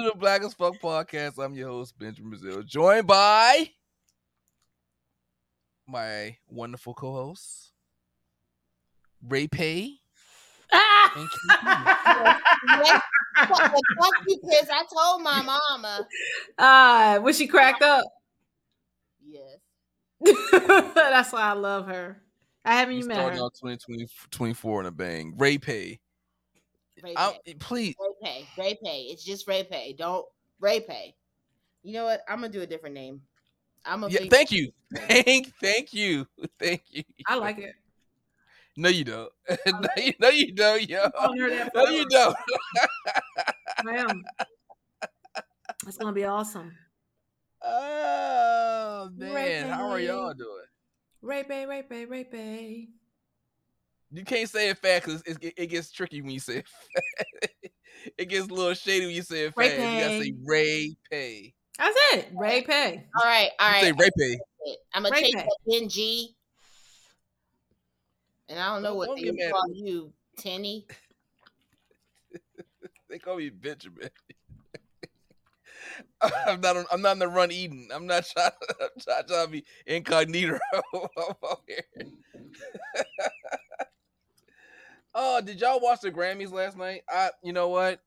Welcome 0.00 0.12
to 0.12 0.18
the 0.18 0.20
Black 0.20 0.42
as 0.42 0.54
Fuck 0.54 0.80
podcast. 0.80 1.44
I'm 1.44 1.52
your 1.54 1.68
host, 1.68 1.98
Benjamin 1.98 2.32
Braziel, 2.32 2.64
joined 2.64 3.06
by 3.06 3.68
my 5.86 6.38
wonderful 6.48 6.94
co-host, 6.94 7.72
Ray 9.28 9.46
Pay. 9.46 9.96
Ah! 10.72 11.28
yes, 12.82 13.02
fuck 13.36 14.14
you, 14.26 14.38
Chris. 14.42 14.70
I 14.72 14.84
told 14.90 15.22
my 15.22 15.42
mama. 15.42 16.08
Ah, 16.58 17.16
uh, 17.16 17.20
was 17.20 17.36
she 17.36 17.46
cracked 17.46 17.82
up? 17.82 18.06
Yes. 19.22 19.58
That's 20.94 21.30
why 21.30 21.42
I 21.42 21.52
love 21.52 21.86
her. 21.88 22.22
I 22.64 22.72
haven't 22.76 22.96
even 22.96 23.08
met 23.08 23.16
her. 23.18 23.22
Starting 23.24 23.40
out 23.40 23.52
2020, 23.60 24.06
24 24.30 24.80
in 24.80 24.86
a 24.86 24.90
bang. 24.92 25.34
Ray 25.36 25.58
Pay. 25.58 26.00
Ray 27.02 27.14
I'm, 27.16 27.32
Pay. 27.32 27.40
Eh, 27.46 27.54
please. 27.58 27.94
Ray 27.98 28.14
Pay. 28.22 28.46
Ray 28.58 28.78
Pay. 28.82 29.00
It's 29.10 29.24
just 29.24 29.46
Ray 29.48 29.64
Pay. 29.64 29.94
Don't 29.98 30.26
Ray 30.60 30.80
Pay. 30.80 31.14
You 31.82 31.94
know 31.94 32.04
what? 32.04 32.22
I'm 32.28 32.40
gonna 32.40 32.52
do 32.52 32.62
a 32.62 32.66
different 32.66 32.94
name. 32.94 33.22
I'm 33.84 34.04
a 34.04 34.08
Yeah, 34.08 34.28
thank 34.30 34.52
you. 34.52 34.72
Thank, 35.08 35.52
thank 35.62 35.94
you. 35.94 36.26
Thank 36.58 36.82
you. 36.90 37.04
I 37.26 37.36
like 37.36 37.58
it. 37.58 37.74
No, 38.76 38.88
you 38.88 39.04
don't. 39.04 39.30
no, 39.66 39.88
you, 39.96 40.12
no, 40.18 40.28
you 40.30 40.52
don't, 40.52 40.88
yo. 40.88 41.08
calling 41.10 41.40
her 41.40 41.50
that 41.50 41.72
No, 41.74 41.84
you 41.84 42.04
don't. 42.08 42.36
I 43.86 43.96
am. 43.96 44.24
It's 45.86 45.96
gonna 45.96 46.12
be 46.12 46.24
awesome. 46.24 46.72
Oh 47.62 49.10
Ray 49.16 49.32
man, 49.32 49.68
how 49.68 49.88
are 49.88 50.00
y'all 50.00 50.34
doing? 50.34 50.64
Ray 51.22 51.42
Bay, 51.44 51.66
Ray 51.66 51.82
Bay, 51.82 52.04
Ray 52.04 52.24
Bay. 52.24 52.88
You 54.12 54.24
can't 54.24 54.48
say 54.48 54.70
it 54.70 54.78
fast 54.78 55.04
because 55.04 55.22
it, 55.22 55.54
it 55.56 55.66
gets 55.66 55.90
tricky 55.90 56.20
when 56.20 56.30
you 56.32 56.40
say 56.40 56.58
it. 56.58 56.66
Fast. 56.66 57.48
it 58.18 58.28
gets 58.28 58.48
a 58.48 58.52
little 58.52 58.74
shady 58.74 59.06
when 59.06 59.14
you 59.14 59.22
say 59.22 59.44
it 59.44 59.52
Ray 59.56 59.68
fast. 59.70 59.80
You 59.80 60.00
gotta 60.00 60.18
say 60.18 60.32
Pay. 60.32 60.38
Ray 60.44 60.96
Pay. 61.10 61.54
That's 61.78 61.96
it. 62.12 62.28
Ray 62.34 62.62
Pay. 62.62 63.04
All 63.16 63.24
right, 63.24 63.50
all 63.58 63.70
right. 63.70 63.78
You 63.80 63.86
say. 63.86 63.92
Ray 63.92 64.10
Pay. 64.18 64.38
I'm 64.94 65.02
gonna 65.04 65.14
take 65.14 65.34
Pay. 65.34 65.42
that 65.42 65.48
Ben 65.66 65.88
G. 65.88 66.34
And 68.48 68.58
I 68.58 68.74
don't 68.74 68.82
know 68.82 68.88
Don't- 68.88 68.96
what 68.98 69.06
don't 69.06 69.16
they 69.16 69.22
get 69.22 69.34
would 69.34 69.52
call 69.52 69.64
you, 69.72 70.12
Tenny. 70.38 70.86
They 73.08 73.18
call 73.18 73.36
me 73.38 73.48
Benjamin. 73.50 74.08
I'm 76.20 76.60
not. 76.60 76.76
On, 76.76 76.84
I'm 76.92 77.02
not 77.02 77.14
in 77.14 77.18
the 77.18 77.26
run 77.26 77.50
eating. 77.50 77.88
I'm 77.92 78.06
not 78.06 78.24
trying. 78.24 78.50
I'm 78.80 78.88
trying, 79.00 79.24
trying 79.26 79.46
to 79.46 79.50
be 79.50 79.64
incognito. 79.84 80.60
I'm 80.94 81.34
out 81.44 81.62
here. 81.66 81.82
Oh, 85.14 85.40
did 85.40 85.60
y'all 85.60 85.80
watch 85.80 86.00
the 86.00 86.10
Grammys 86.10 86.52
last 86.52 86.76
night? 86.76 87.02
I. 87.08 87.30
You 87.42 87.52
know 87.52 87.68
what? 87.68 88.00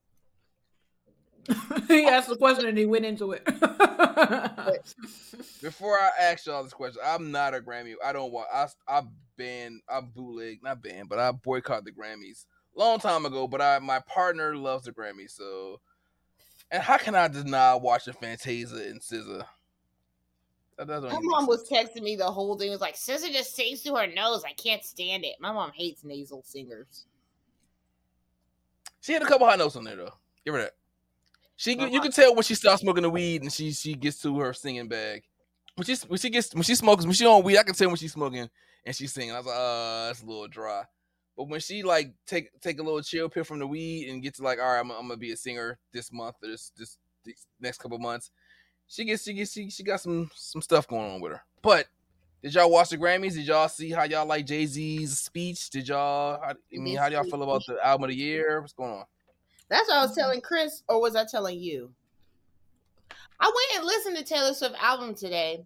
he 1.87 2.05
asked 2.05 2.29
the 2.29 2.37
question 2.37 2.67
and 2.67 2.77
he 2.77 2.85
went 2.85 3.05
into 3.05 3.33
it. 3.33 3.45
Before 5.61 5.95
I 5.95 6.11
ask 6.21 6.45
y'all 6.45 6.63
this 6.63 6.73
question, 6.73 7.01
I'm 7.05 7.31
not 7.31 7.53
a 7.53 7.59
Grammy. 7.59 7.95
I 8.03 8.13
don't 8.13 8.31
watch. 8.31 8.47
I 8.53 8.67
I 8.87 9.01
ban. 9.37 9.81
I 9.89 10.01
bootleg. 10.01 10.63
Not 10.63 10.81
ban, 10.81 11.05
but 11.07 11.19
I 11.19 11.31
boycott 11.31 11.85
the 11.85 11.91
Grammys 11.91 12.45
long 12.75 12.99
time 12.99 13.25
ago. 13.25 13.47
But 13.47 13.61
I 13.61 13.79
my 13.79 13.99
partner 13.99 14.55
loves 14.55 14.85
the 14.85 14.91
Grammys, 14.91 15.31
so. 15.31 15.79
And 16.71 16.81
how 16.81 16.97
can 16.97 17.13
I 17.13 17.27
deny 17.27 17.75
watching 17.75 18.13
Fantasia 18.13 18.75
and 18.75 18.99
SZA? 18.99 19.45
That 20.77 20.87
doesn't 20.87 21.11
My 21.11 21.19
mom 21.21 21.47
was 21.47 21.67
texting 21.69 22.01
me 22.01 22.15
the 22.15 22.25
whole 22.25 22.57
thing. 22.57 22.69
It 22.69 22.71
was 22.71 22.81
like, 22.81 22.95
SZA 22.95 23.31
just 23.31 23.55
sings 23.55 23.81
through 23.81 23.95
her 23.95 24.07
nose. 24.07 24.43
I 24.45 24.53
can't 24.53 24.83
stand 24.83 25.23
it. 25.23 25.35
My 25.39 25.51
mom 25.51 25.71
hates 25.73 26.03
nasal 26.03 26.41
singers. 26.43 27.05
She 29.01 29.13
had 29.13 29.21
a 29.21 29.25
couple 29.25 29.45
hot 29.45 29.59
notes 29.59 29.75
on 29.75 29.83
there 29.83 29.97
though. 29.97 30.13
Give 30.45 30.53
her 30.53 30.61
that. 30.61 30.73
She 31.55 31.77
you 31.77 32.01
can 32.01 32.11
tell 32.11 32.33
when 32.33 32.43
she 32.43 32.55
starts 32.55 32.81
smoking 32.81 33.03
the 33.03 33.09
weed 33.09 33.43
and 33.43 33.51
she 33.51 33.71
she 33.71 33.93
gets 33.93 34.21
to 34.21 34.39
her 34.39 34.53
singing 34.53 34.87
bag. 34.87 35.23
When 35.75 35.85
she 35.85 35.95
when 36.07 36.19
she 36.19 36.29
gets 36.29 36.53
when 36.53 36.63
she 36.63 36.75
smokes 36.75 37.03
when 37.03 37.13
she 37.13 37.25
on 37.25 37.43
weed, 37.43 37.57
I 37.57 37.63
can 37.63 37.75
tell 37.75 37.87
when 37.87 37.97
she's 37.97 38.13
smoking 38.13 38.49
and 38.85 38.95
she's 38.95 39.13
singing. 39.13 39.33
I 39.33 39.37
was 39.37 39.45
like, 39.45 39.55
uh, 39.55 40.07
that's 40.07 40.23
a 40.23 40.25
little 40.25 40.47
dry. 40.47 40.83
But 41.37 41.49
when 41.49 41.59
she 41.59 41.83
like 41.83 42.13
take 42.25 42.49
take 42.61 42.79
a 42.79 42.83
little 42.83 43.01
chill 43.01 43.29
pill 43.29 43.43
from 43.43 43.59
the 43.59 43.67
weed 43.67 44.09
and 44.09 44.23
get 44.23 44.35
to 44.35 44.43
like, 44.43 44.59
all 44.59 44.71
right, 44.71 44.79
I'm, 44.79 44.91
I'm 44.91 45.07
gonna 45.07 45.17
be 45.17 45.31
a 45.31 45.37
singer 45.37 45.79
this 45.91 46.11
month 46.11 46.35
or 46.43 46.47
this 46.47 46.71
this 46.77 46.97
these 47.23 47.45
next 47.59 47.79
couple 47.79 47.97
months, 47.99 48.31
she 48.93 49.05
gets 49.05 49.23
she 49.23 49.33
gets 49.33 49.51
she, 49.51 49.69
she 49.69 49.83
got 49.83 49.99
some 49.99 50.29
some 50.35 50.61
stuff 50.61 50.87
going 50.87 51.11
on 51.11 51.19
with 51.19 51.31
her. 51.31 51.43
But 51.63 51.87
did 52.43 52.53
y'all 52.53 52.69
watch 52.69 52.89
the 52.89 52.97
Grammys? 52.97 53.33
Did 53.33 53.47
y'all 53.47 53.67
see 53.67 53.89
how 53.89 54.03
y'all 54.03 54.27
like 54.27 54.45
Jay 54.45 54.65
Z's 54.67 55.17
speech? 55.17 55.69
Did 55.71 55.87
y'all? 55.87 56.39
How, 56.39 56.51
I 56.51 56.55
mean, 56.71 56.97
how 56.97 57.09
do 57.09 57.15
y'all 57.15 57.23
feel 57.23 57.41
about 57.41 57.63
the 57.67 57.83
album 57.83 58.03
of 58.03 58.09
the 58.11 58.15
year? 58.15 58.61
What's 58.61 58.73
going 58.73 58.91
on? 58.91 59.05
That's 59.69 59.87
what 59.87 59.97
I 59.97 60.01
was 60.03 60.13
telling 60.13 60.41
Chris, 60.41 60.83
or 60.87 61.01
was 61.01 61.15
I 61.15 61.25
telling 61.25 61.59
you? 61.59 61.91
I 63.39 63.45
went 63.45 63.79
and 63.79 63.85
listened 63.85 64.17
to 64.17 64.23
Taylor 64.23 64.53
Swift 64.53 64.75
album 64.79 65.15
today. 65.15 65.65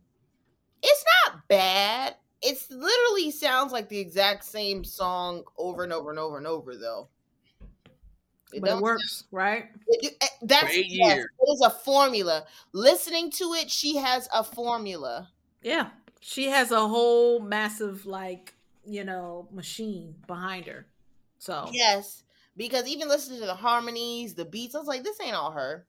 It's 0.81 1.05
not 1.25 1.47
bad. 1.49 2.15
It's 2.41 2.71
literally 2.71 3.31
sounds 3.31 3.73
like 3.73 3.89
the 3.89 3.99
exact 3.99 4.45
same 4.45 4.83
song 4.83 5.44
over 5.57 5.83
and 5.83 5.91
over 5.91 6.11
and 6.11 6.19
over 6.19 6.38
and 6.38 6.47
over, 6.47 6.77
though. 6.77 7.09
It 8.53 8.62
but 8.62 8.78
it 8.78 8.81
works, 8.81 9.25
right? 9.31 9.66
it- 9.88 10.06
it- 10.06 10.18
eh, 10.22 10.28
that's 10.44 10.72
eight 10.74 10.88
yes, 10.90 11.18
years. 11.18 11.28
it 11.40 11.52
is 11.52 11.62
a 11.62 11.69
formula. 11.69 12.46
Listening 12.72 13.30
to 13.31 13.53
it, 13.53 13.69
she 13.69 13.97
has 13.97 14.30
a 14.34 14.44
formula. 14.44 15.30
Yeah. 15.62 15.90
She 16.22 16.47
has 16.50 16.72
a 16.72 16.88
whole 16.88 17.40
massive, 17.40 18.06
like, 18.06 18.53
you 18.86 19.03
know, 19.03 19.47
machine 19.52 20.16
behind 20.28 20.66
her. 20.66 20.88
So 21.40 21.69
Yes, 21.72 22.24
because 22.56 22.88
even 22.88 23.07
listening 23.07 23.40
to 23.40 23.46
the 23.46 23.56
harmonies, 23.56 24.34
the 24.34 24.46
beats, 24.46 24.75
I 24.75 24.80
was 24.80 24.88
like, 24.88 25.03
this 25.03 25.19
ain't 25.22 25.36
all 25.36 25.52
her. 25.52 25.86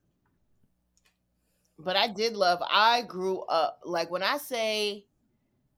But 1.79 1.97
I 1.97 2.09
did 2.09 2.35
love. 2.37 2.61
I 2.69 3.03
grew 3.03 3.41
up 3.43 3.81
like 3.85 4.11
when 4.11 4.23
I 4.23 4.37
say, 4.39 5.07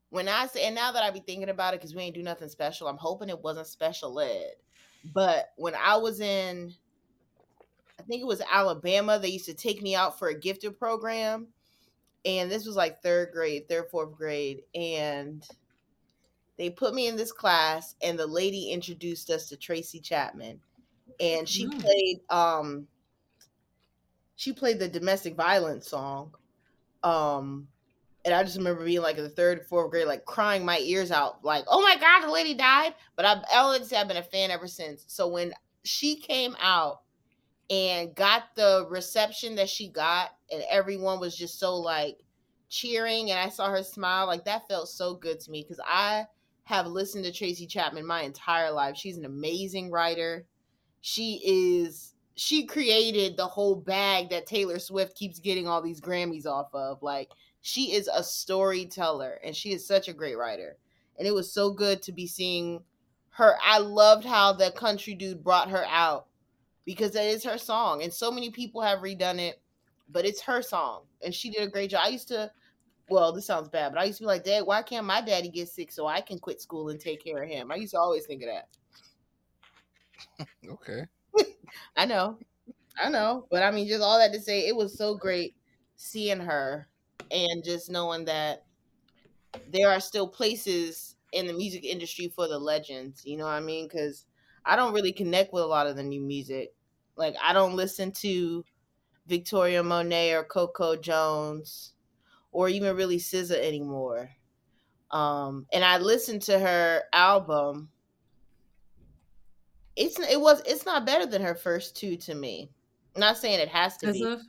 when 0.09 0.29
I 0.29 0.47
say, 0.47 0.65
and 0.65 0.75
now 0.75 0.93
that 0.93 1.03
I 1.05 1.11
be 1.11 1.21
thinking 1.21 1.51
about 1.51 1.75
it, 1.75 1.81
because 1.81 1.95
we 1.95 2.03
ain't 2.03 2.15
do 2.15 2.23
nothing 2.23 2.49
special. 2.49 2.89
I'm 2.89 2.97
hoping 2.97 3.29
it 3.29 3.41
wasn't 3.41 3.67
special 3.67 4.19
ed. 4.19 4.55
But 5.05 5.53
when 5.57 5.75
I 5.75 5.97
was 5.97 6.21
in, 6.21 6.75
I 7.99 8.03
think 8.03 8.23
it 8.23 8.27
was 8.27 8.41
Alabama, 8.41 9.19
they 9.19 9.29
used 9.29 9.47
to 9.47 9.55
take 9.55 9.83
me 9.83 9.95
out 9.95 10.19
for 10.19 10.29
a 10.29 10.39
gifted 10.39 10.79
program, 10.79 11.49
and 12.25 12.51
this 12.51 12.67
was 12.67 12.77
like 12.77 13.03
third 13.03 13.33
grade, 13.33 13.69
third 13.69 13.91
fourth 13.91 14.15
grade, 14.17 14.65
and 14.75 15.47
they 16.57 16.71
put 16.71 16.95
me 16.95 17.07
in 17.09 17.17
this 17.17 17.33
class 17.33 17.97
and 18.03 18.19
the 18.19 18.27
lady 18.27 18.71
introduced 18.71 19.31
us 19.31 19.49
to 19.49 19.57
Tracy 19.57 20.01
Chapman. 20.01 20.61
And 21.21 21.49
she 21.49 21.67
Mm. 21.67 21.81
played 21.81 22.21
um 22.31 22.89
she 24.37 24.53
played 24.53 24.79
the 24.79 24.89
domestic 24.89 25.35
violence 25.35 25.89
song. 25.89 26.35
Um 27.03 27.69
and 28.25 28.35
I 28.35 28.43
just 28.43 28.57
remember 28.57 28.85
being 28.85 29.03
like 29.03 29.17
in 29.17 29.25
the 29.25 29.31
third 29.31 29.67
fourth 29.67 29.91
grade 29.91 30.07
like 30.07 30.25
crying 30.25 30.65
my 30.65 30.79
ears 30.79 31.11
out 31.11 31.45
like 31.45 31.65
oh 31.69 31.81
my 31.81 31.97
god 31.97 32.27
the 32.27 32.33
lady 32.33 32.55
died 32.55 32.95
but 33.17 33.25
I've 33.25 33.43
I 33.55 33.67
would 33.67 33.85
say 33.85 33.97
I've 33.97 34.09
been 34.09 34.17
a 34.17 34.23
fan 34.23 34.51
ever 34.51 34.67
since 34.67 35.05
so 35.09 35.29
when 35.29 35.53
she 35.85 36.17
came 36.17 36.57
out 36.61 37.01
and 37.71 38.15
got 38.15 38.55
the 38.57 38.87
reception 38.91 39.55
that 39.57 39.69
she 39.69 39.89
got 39.89 40.31
and 40.51 40.63
everyone 40.69 41.21
was 41.21 41.37
just 41.37 41.59
so 41.59 41.77
like 41.77 42.19
cheering 42.69 43.31
and 43.31 43.39
I 43.39 43.49
saw 43.49 43.71
her 43.71 43.83
smile 43.83 44.27
like 44.27 44.45
that 44.45 44.69
felt 44.69 44.89
so 44.89 45.15
good 45.15 45.41
to 45.41 45.51
me 45.51 45.63
because 45.63 45.81
I 45.87 46.27
have 46.65 46.87
listened 46.87 47.25
to 47.25 47.33
Tracy 47.33 47.67
Chapman 47.67 48.07
my 48.07 48.23
entire 48.23 48.71
life. 48.71 48.97
She's 48.97 49.17
an 49.19 49.25
amazing 49.25 49.91
writer. 49.91 50.47
She 51.01 51.41
is 51.45 52.15
she 52.37 52.65
created 52.65 53.37
the 53.37 53.47
whole 53.47 53.75
bag 53.75 54.31
that 54.31 54.47
Taylor 54.47 54.79
Swift 54.79 55.17
keeps 55.17 55.41
getting 55.41 55.67
all 55.67 55.83
these 55.83 56.01
Grammys 56.01 56.47
off 56.47 56.73
of. 56.73 57.03
Like 57.03 57.31
she 57.63 57.93
is 57.93 58.09
a 58.13 58.23
storyteller 58.23 59.39
and 59.45 59.55
she 59.55 59.73
is 59.73 59.87
such 59.87 60.09
a 60.09 60.15
great 60.15 60.39
writer. 60.39 60.77
And 61.19 61.27
it 61.27 61.35
was 61.35 61.53
so 61.53 61.71
good 61.71 62.03
to 62.03 62.13
be 62.13 62.27
seeing 62.27 62.83
her. 63.31 63.57
I 63.63 63.79
loved 63.79 64.25
how 64.25 64.53
the 64.53 64.71
country 64.73 65.15
dude 65.15 65.45
brought 65.45 65.71
her 65.71 65.85
out 65.87 66.27
because 66.85 67.13
that 67.13 67.27
is 67.27 67.45
her 67.45 67.59
song 67.59 68.03
and 68.03 68.13
so 68.13 68.31
many 68.31 68.51
people 68.51 68.81
have 68.81 69.01
redone 69.01 69.39
it, 69.39 69.61
but 70.11 70.25
it's 70.25 70.41
her 70.43 70.63
song 70.63 71.03
and 71.23 71.35
she 71.35 71.51
did 71.51 71.63
a 71.63 71.71
great 71.71 71.91
job. 71.91 72.03
I 72.05 72.09
used 72.09 72.29
to 72.29 72.51
well, 73.11 73.33
this 73.33 73.45
sounds 73.45 73.69
bad, 73.69 73.93
but 73.93 74.01
I 74.01 74.05
used 74.05 74.19
to 74.19 74.23
be 74.23 74.29
like, 74.29 74.45
Dad, 74.45 74.65
why 74.65 74.83
can't 74.83 75.05
my 75.05 75.21
daddy 75.21 75.49
get 75.49 75.69
sick 75.69 75.91
so 75.91 76.07
I 76.07 76.21
can 76.21 76.39
quit 76.39 76.63
school 76.63 76.91
and 76.91 77.01
take 77.01 77.23
care 77.25 77.43
of 77.43 77.49
him? 77.49 77.73
I 77.73 77.75
used 77.75 77.91
to 77.93 77.99
always 77.99 78.25
think 78.25 78.43
of 78.43 78.49
that. 78.49 78.69
Okay. 80.71 81.03
I 81.97 82.07
know. 82.07 82.39
I 83.03 83.09
know. 83.09 83.47
But 83.51 83.63
I 83.63 83.71
mean, 83.71 83.89
just 83.89 84.03
all 84.03 84.19
that 84.19 84.33
to 84.33 84.41
say, 84.41 84.69
it 84.69 84.77
was 84.77 84.97
so 84.97 85.15
great 85.15 85.55
seeing 85.97 86.39
her 86.39 86.87
and 87.31 87.65
just 87.65 87.91
knowing 87.91 88.25
that 88.27 88.65
there 89.71 89.91
are 89.91 90.01
still 90.01 90.29
places 90.29 91.17
in 91.33 91.47
the 91.47 91.53
music 91.53 91.85
industry 91.85 92.33
for 92.35 92.49
the 92.49 92.59
legends. 92.59 93.23
You 93.25 93.37
know 93.37 93.45
what 93.45 93.53
I 93.53 93.61
mean? 93.61 93.87
Because 93.87 94.27
I 94.65 94.77
don't 94.77 94.95
really 94.95 95.13
connect 95.13 95.53
with 95.53 95.63
a 95.63 95.67
lot 95.67 95.87
of 95.87 95.97
the 95.97 96.03
new 96.03 96.21
music. 96.21 96.73
Like, 97.17 97.37
I 97.43 97.53
don't 97.53 97.77
listen 97.77 98.13
to 98.13 98.65
Victoria 99.27 99.83
Monet 99.83 100.35
or 100.35 100.45
Coco 100.45 100.97
Jones 100.97 101.95
or 102.53 102.69
even 102.69 102.97
really 102.97 103.19
SZA 103.19 103.63
anymore. 103.63 104.31
Um, 105.11 105.67
and 105.73 105.85
I 105.85 105.99
listened 105.99 106.43
to 106.43 106.59
her 106.59 107.03
album. 107.13 107.91
It's 109.97 110.19
it 110.19 110.41
was 110.41 110.63
it's 110.67 110.87
not 110.87 111.05
better 111.05 111.27
than 111.27 111.43
her 111.43 111.55
first 111.55 111.97
two 111.97 112.17
to 112.19 112.35
me. 112.35 112.71
not 113.17 113.37
saying 113.37 113.59
it 113.61 113.69
has 113.69 113.97
to 113.99 114.13
be. 114.13 114.25
Of? 114.25 114.41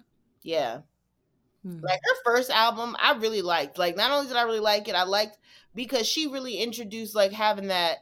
Yeah. 0.44 0.81
Hmm. 1.63 1.79
Like 1.81 1.99
her 2.03 2.23
first 2.23 2.49
album, 2.49 2.95
I 2.99 3.13
really 3.13 3.41
liked. 3.41 3.77
Like, 3.77 3.95
not 3.95 4.11
only 4.11 4.27
did 4.27 4.37
I 4.37 4.43
really 4.43 4.59
like 4.59 4.87
it, 4.87 4.95
I 4.95 5.03
liked 5.03 5.37
because 5.75 6.07
she 6.07 6.27
really 6.27 6.57
introduced 6.57 7.15
like 7.15 7.31
having 7.31 7.67
that. 7.67 7.99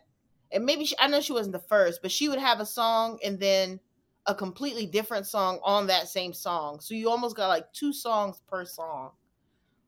And 0.51 0.65
maybe 0.65 0.85
she, 0.85 0.95
I 0.99 1.07
know 1.07 1.21
she 1.21 1.33
wasn't 1.33 1.53
the 1.53 1.59
first, 1.59 2.01
but 2.01 2.11
she 2.11 2.29
would 2.29 2.39
have 2.39 2.59
a 2.59 2.65
song 2.65 3.19
and 3.23 3.39
then 3.39 3.79
a 4.25 4.33
completely 4.33 4.85
different 4.85 5.27
song 5.27 5.59
on 5.63 5.87
that 5.87 6.07
same 6.07 6.33
song. 6.33 6.79
So 6.79 6.93
you 6.93 7.09
almost 7.09 7.35
got 7.35 7.47
like 7.47 7.71
two 7.73 7.93
songs 7.93 8.41
per 8.47 8.65
song. 8.65 9.11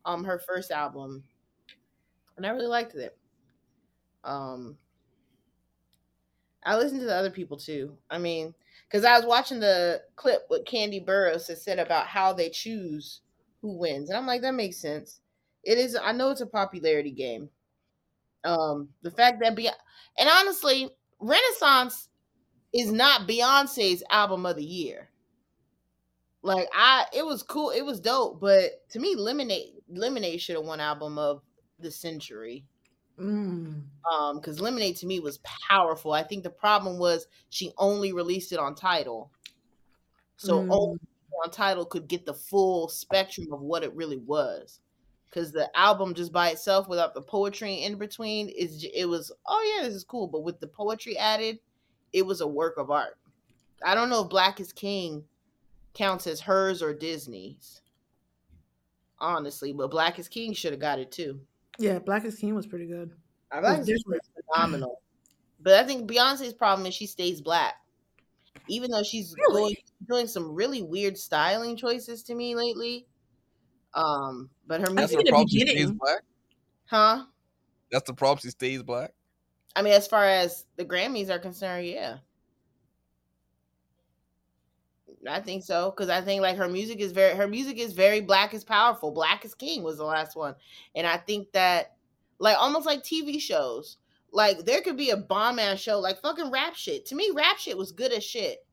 Um, 0.04 0.24
her 0.24 0.40
first 0.40 0.72
album, 0.72 1.22
and 2.36 2.44
I 2.44 2.50
really 2.50 2.66
liked 2.66 2.96
it. 2.96 3.16
Um, 4.24 4.76
I 6.64 6.76
listened 6.76 7.00
to 7.00 7.06
the 7.06 7.14
other 7.14 7.30
people 7.30 7.56
too. 7.56 7.96
I 8.10 8.18
mean, 8.18 8.52
because 8.88 9.04
I 9.04 9.16
was 9.16 9.26
watching 9.26 9.60
the 9.60 10.02
clip 10.16 10.44
what 10.48 10.66
Kandi 10.66 11.04
Burruss 11.04 11.46
has 11.46 11.62
said 11.62 11.78
about 11.78 12.08
how 12.08 12.32
they 12.32 12.50
choose 12.50 13.20
who 13.62 13.78
wins, 13.78 14.10
and 14.10 14.18
I'm 14.18 14.26
like, 14.26 14.42
that 14.42 14.54
makes 14.54 14.76
sense. 14.76 15.20
It 15.64 15.78
is. 15.78 15.96
I 15.96 16.12
know 16.12 16.30
it's 16.30 16.40
a 16.40 16.46
popularity 16.46 17.12
game. 17.12 17.48
Um, 18.44 18.88
the 19.02 19.10
fact 19.10 19.40
that 19.40 19.56
Beyonce, 19.56 19.70
and 20.18 20.28
honestly, 20.28 20.90
Renaissance 21.20 22.08
is 22.72 22.90
not 22.90 23.28
Beyonce's 23.28 24.02
album 24.10 24.44
of 24.44 24.56
the 24.56 24.64
year. 24.64 25.08
Like 26.42 26.66
I, 26.74 27.06
it 27.14 27.24
was 27.24 27.44
cool, 27.44 27.70
it 27.70 27.82
was 27.82 28.00
dope, 28.00 28.40
but 28.40 28.88
to 28.90 28.98
me, 28.98 29.14
Lemonade, 29.14 29.74
Lemonade 29.88 30.40
should 30.40 30.56
have 30.56 30.64
won 30.64 30.80
album 30.80 31.16
of 31.16 31.42
the 31.78 31.90
century. 31.90 32.64
Mm. 33.16 33.82
Um, 34.10 34.36
because 34.36 34.60
Lemonade 34.60 34.96
to 34.96 35.06
me 35.06 35.20
was 35.20 35.38
powerful. 35.68 36.12
I 36.12 36.24
think 36.24 36.42
the 36.42 36.50
problem 36.50 36.98
was 36.98 37.28
she 37.50 37.72
only 37.78 38.12
released 38.12 38.52
it 38.52 38.58
on 38.58 38.74
Tidal, 38.74 39.30
so 40.36 40.62
Mm. 40.62 40.68
only 40.70 40.98
on 41.44 41.50
Tidal 41.50 41.86
could 41.86 42.08
get 42.08 42.26
the 42.26 42.34
full 42.34 42.88
spectrum 42.88 43.52
of 43.52 43.60
what 43.60 43.82
it 43.82 43.94
really 43.94 44.18
was. 44.18 44.80
Because 45.28 45.50
the 45.50 45.74
album 45.76 46.12
just 46.12 46.30
by 46.32 46.50
itself, 46.50 46.88
without 46.88 47.14
the 47.14 47.22
poetry 47.22 47.84
in 47.84 47.96
between, 47.96 48.50
is 48.50 48.86
it 48.94 49.06
was 49.06 49.32
oh 49.46 49.76
yeah, 49.76 49.86
this 49.86 49.94
is 49.94 50.04
cool, 50.04 50.26
but 50.26 50.42
with 50.44 50.60
the 50.60 50.66
poetry 50.66 51.16
added, 51.16 51.58
it 52.12 52.26
was 52.26 52.42
a 52.42 52.46
work 52.46 52.76
of 52.76 52.90
art. 52.90 53.18
I 53.84 53.94
don't 53.94 54.10
know 54.10 54.22
if 54.24 54.28
Black 54.28 54.60
is 54.60 54.72
King 54.72 55.24
counts 55.94 56.26
as 56.26 56.40
hers 56.40 56.82
or 56.82 56.92
Disney's, 56.92 57.80
honestly, 59.18 59.72
but 59.72 59.90
Black 59.90 60.18
is 60.18 60.28
King 60.28 60.52
should 60.52 60.72
have 60.72 60.80
got 60.80 60.98
it 60.98 61.10
too. 61.10 61.40
Yeah, 61.78 61.98
Black 61.98 62.24
is 62.24 62.36
King 62.36 62.54
was 62.54 62.66
pretty 62.66 62.86
good. 62.86 63.12
I 63.50 63.58
is 63.76 63.86
King 63.86 63.96
was 64.06 64.20
phenomenal, 64.50 65.00
but 65.62 65.74
I 65.74 65.84
think 65.84 66.10
Beyonce's 66.10 66.52
problem 66.52 66.86
is 66.86 66.94
she 66.94 67.06
stays 67.06 67.40
black, 67.40 67.76
even 68.68 68.90
though 68.90 69.02
she's 69.02 69.34
Really? 69.36 69.62
doing, 69.62 69.76
doing 70.08 70.26
some 70.26 70.52
really 70.54 70.82
weird 70.82 71.18
styling 71.18 71.76
choices 71.76 72.22
to 72.24 72.34
me 72.34 72.54
lately. 72.54 73.06
Um, 73.94 74.50
but 74.66 74.80
her 74.80 74.90
music, 74.90 75.18
in 75.20 75.24
the 75.24 75.24
the 75.24 75.30
problem. 75.30 75.48
She 75.48 75.60
stays 75.60 75.90
black. 75.92 76.22
huh? 76.86 77.26
That's 77.90 78.06
the 78.06 78.14
problem. 78.14 78.40
She 78.42 78.50
stays 78.50 78.82
black. 78.82 79.12
I 79.76 79.82
mean, 79.82 79.92
as 79.92 80.06
far 80.06 80.24
as 80.24 80.66
the 80.76 80.84
Grammys 80.84 81.30
are 81.30 81.38
concerned, 81.38 81.86
yeah. 81.86 82.18
I 85.28 85.40
think 85.40 85.62
so 85.62 85.90
because 85.90 86.08
I 86.08 86.20
think 86.20 86.42
like 86.42 86.56
her 86.56 86.68
music 86.68 86.98
is 87.00 87.12
very 87.12 87.36
her 87.36 87.46
music 87.46 87.78
is 87.78 87.92
very 87.92 88.20
black 88.20 88.54
is 88.54 88.64
powerful. 88.64 89.12
Black 89.12 89.44
is 89.44 89.54
king 89.54 89.82
was 89.84 89.98
the 89.98 90.04
last 90.04 90.34
one, 90.36 90.56
and 90.96 91.06
I 91.06 91.16
think 91.16 91.52
that 91.52 91.96
like 92.38 92.56
almost 92.58 92.86
like 92.86 93.04
TV 93.04 93.38
shows, 93.40 93.98
like 94.32 94.64
there 94.64 94.80
could 94.80 94.96
be 94.96 95.10
a 95.10 95.16
bomb 95.16 95.58
ass 95.58 95.78
show 95.78 95.98
like 95.98 96.20
fucking 96.20 96.50
rap 96.50 96.74
shit. 96.74 97.06
To 97.06 97.14
me, 97.14 97.30
rap 97.34 97.58
shit 97.58 97.76
was 97.76 97.92
good 97.92 98.12
as 98.12 98.24
shit, 98.24 98.64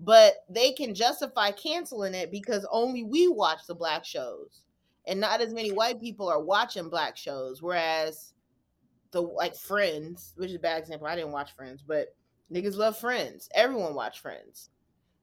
but 0.00 0.44
they 0.48 0.72
can 0.72 0.94
justify 0.94 1.52
canceling 1.52 2.14
it 2.14 2.30
because 2.30 2.66
only 2.70 3.04
we 3.04 3.28
watch 3.28 3.66
the 3.66 3.74
black 3.74 4.04
shows, 4.04 4.62
and 5.06 5.20
not 5.20 5.40
as 5.40 5.54
many 5.54 5.72
white 5.72 6.00
people 6.00 6.28
are 6.28 6.42
watching 6.42 6.90
black 6.90 7.16
shows. 7.16 7.62
Whereas 7.62 8.34
the 9.12 9.22
like 9.22 9.54
Friends, 9.54 10.32
which 10.36 10.50
is 10.50 10.56
a 10.56 10.60
bad 10.60 10.80
example. 10.80 11.06
I 11.06 11.16
didn't 11.16 11.32
watch 11.32 11.54
Friends, 11.54 11.82
but 11.86 12.14
niggas 12.52 12.76
love 12.76 12.98
Friends. 12.98 13.48
Everyone 13.54 13.94
watch 13.94 14.20
Friends. 14.20 14.70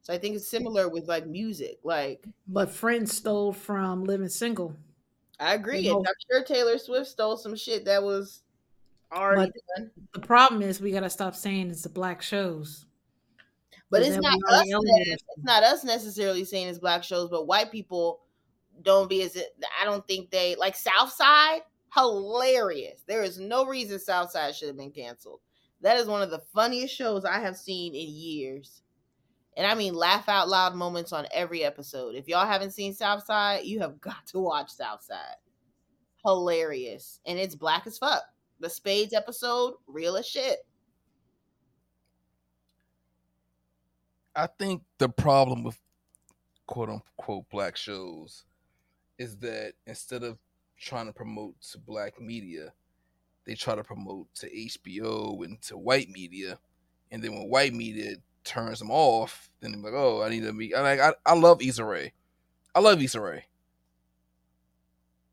So 0.01 0.13
I 0.13 0.17
think 0.17 0.35
it's 0.35 0.47
similar 0.47 0.89
with 0.89 1.07
like 1.07 1.27
music. 1.27 1.79
Like 1.83 2.25
But 2.47 2.71
Friends 2.71 3.15
stole 3.15 3.53
from 3.53 4.05
Living 4.05 4.29
Single. 4.29 4.75
I 5.39 5.55
agree. 5.55 5.89
I'm 5.89 6.03
sure 6.29 6.43
Taylor 6.43 6.77
Swift 6.77 7.07
stole 7.07 7.35
some 7.35 7.55
shit 7.55 7.85
that 7.85 8.01
was 8.01 8.42
already 9.15 9.51
done. 9.75 9.91
The 10.13 10.19
problem 10.19 10.61
is 10.61 10.81
we 10.81 10.91
gotta 10.91 11.09
stop 11.09 11.35
saying 11.35 11.69
it's 11.69 11.83
the 11.83 11.89
black 11.89 12.21
shows. 12.21 12.85
But 13.89 14.01
it's 14.01 14.17
not 14.17 14.39
us. 14.49 14.65
It's 14.65 15.23
not 15.43 15.63
us 15.63 15.83
necessarily 15.83 16.45
saying 16.45 16.67
it's 16.67 16.79
black 16.79 17.03
shows, 17.03 17.29
but 17.29 17.45
white 17.45 17.71
people 17.71 18.21
don't 18.81 19.09
be 19.09 19.21
as 19.21 19.37
I 19.79 19.85
don't 19.85 20.05
think 20.07 20.31
they 20.31 20.55
like 20.55 20.75
Southside. 20.75 21.61
Hilarious. 21.93 23.03
There 23.07 23.21
is 23.21 23.39
no 23.39 23.65
reason 23.65 23.99
Southside 23.99 24.55
should 24.55 24.67
have 24.67 24.77
been 24.77 24.91
canceled. 24.91 25.41
That 25.81 25.97
is 25.97 26.07
one 26.07 26.23
of 26.23 26.31
the 26.31 26.41
funniest 26.53 26.95
shows 26.95 27.23
I 27.23 27.39
have 27.39 27.55
seen 27.55 27.93
in 27.93 28.07
years. 28.07 28.81
And 29.55 29.67
I 29.67 29.75
mean 29.75 29.93
laugh 29.93 30.27
out 30.27 30.49
loud 30.49 30.73
moments 30.73 31.13
on 31.13 31.27
every 31.31 31.63
episode. 31.63 32.15
If 32.15 32.27
y'all 32.27 32.47
haven't 32.47 32.71
seen 32.71 32.93
Southside, 32.93 33.65
you 33.65 33.79
have 33.81 34.01
got 34.01 34.25
to 34.27 34.39
watch 34.39 34.71
Southside. 34.71 35.35
Hilarious. 36.25 37.19
And 37.27 37.37
it's 37.37 37.53
black 37.53 37.85
as 37.85 37.99
fuck. 37.99 38.23
The 38.59 38.69
Spades 38.69 39.13
episode, 39.13 39.75
real 39.87 40.15
as 40.15 40.27
shit. 40.27 40.65
I 44.35 44.47
think 44.47 44.83
the 44.97 45.09
problem 45.09 45.63
with 45.63 45.79
quote 46.65 46.89
unquote 46.89 47.49
black 47.49 47.77
shows 47.77 48.45
is 49.19 49.37
that 49.37 49.73
instead 49.85 50.23
of 50.23 50.37
trying 50.79 51.05
to 51.05 51.13
promote 51.13 51.61
to 51.61 51.77
black 51.77 52.19
media, 52.19 52.73
they 53.45 53.55
try 53.55 53.75
to 53.75 53.83
promote 53.83 54.33
to 54.35 54.49
HBO 54.49 55.43
and 55.43 55.61
to 55.63 55.77
white 55.77 56.09
media. 56.09 56.57
And 57.11 57.23
then 57.23 57.33
when 57.33 57.49
white 57.49 57.73
media 57.73 58.15
turns 58.43 58.79
them 58.79 58.89
off, 58.89 59.49
then 59.59 59.71
they're 59.71 59.81
like, 59.81 59.93
oh, 59.93 60.23
I 60.23 60.29
need 60.29 60.43
to 60.43 60.53
be. 60.53 60.73
I, 60.73 60.81
like, 60.81 60.99
I, 60.99 61.13
I 61.25 61.35
love 61.35 61.61
Issa 61.61 61.83
Rae. 61.83 62.13
I 62.73 62.79
love 62.79 63.01
Issa 63.01 63.21
Rae. 63.21 63.45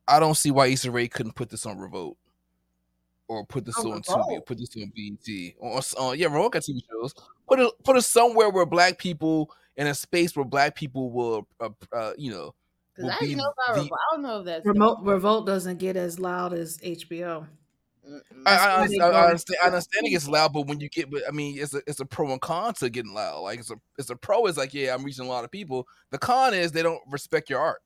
I 0.06 0.20
don't 0.20 0.36
see 0.36 0.50
why 0.50 0.66
Issa 0.66 0.90
Rae 0.90 1.08
couldn't 1.08 1.36
put 1.36 1.50
this 1.50 1.64
on 1.64 1.78
Revolt 1.78 2.18
or 3.30 3.44
put 3.46 3.64
this 3.64 3.78
On 3.78 3.92
on 3.92 4.02
Tubi 4.02 4.32
or 4.32 4.40
put 4.40 4.58
this 4.58 4.76
on 4.76 4.92
BET 4.96 5.54
or 5.58 5.80
on 5.98 6.18
yeah, 6.18 6.26
Revolt 6.26 6.52
got 6.52 6.62
TV 6.62 6.80
shows. 6.90 7.14
Put 7.48 7.60
it 7.60 7.72
put 7.84 7.96
it 7.96 8.02
somewhere 8.02 8.50
where 8.50 8.66
black 8.66 8.98
people 8.98 9.52
in 9.76 9.86
a 9.86 9.94
space 9.94 10.34
where 10.34 10.44
black 10.44 10.74
people 10.74 11.12
will 11.12 11.46
uh, 11.60 11.68
uh, 11.92 12.12
you 12.18 12.32
know 12.32 12.54
Because 12.96 13.12
I 13.12 13.18
be 13.20 13.26
didn't 13.26 13.38
know 13.38 13.52
about 13.52 13.76
the- 13.76 13.82
Revolt. 13.82 14.00
I 14.00 14.14
don't 14.14 14.22
know 14.22 14.38
if 14.40 14.44
that's 14.46 14.66
Remote 14.66 14.98
Revolt 15.02 15.46
doesn't 15.46 15.78
get 15.78 15.96
as 15.96 16.18
loud 16.18 16.52
as 16.52 16.78
HBO. 16.78 17.46
I, 18.44 18.56
I, 18.56 18.86
I, 19.00 19.08
I, 19.08 19.24
understand. 19.26 19.58
I 19.62 19.66
understand 19.66 20.06
it 20.06 20.10
gets 20.10 20.26
loud, 20.26 20.52
but 20.52 20.66
when 20.66 20.80
you 20.80 20.88
get, 20.88 21.08
but 21.08 21.22
I 21.28 21.30
mean, 21.30 21.56
it's 21.60 21.74
a 21.74 21.82
it's 21.86 22.00
a 22.00 22.04
pro 22.04 22.32
and 22.32 22.40
con 22.40 22.74
to 22.74 22.90
getting 22.90 23.14
loud. 23.14 23.42
Like 23.42 23.60
it's 23.60 23.70
a 23.70 23.76
it's 23.96 24.10
a 24.10 24.16
pro 24.16 24.46
is 24.46 24.56
like, 24.56 24.74
yeah, 24.74 24.92
I'm 24.92 25.04
reaching 25.04 25.26
a 25.26 25.28
lot 25.28 25.44
of 25.44 25.52
people. 25.52 25.86
The 26.10 26.18
con 26.18 26.52
is 26.52 26.72
they 26.72 26.82
don't 26.82 27.00
respect 27.08 27.48
your 27.48 27.60
art. 27.60 27.80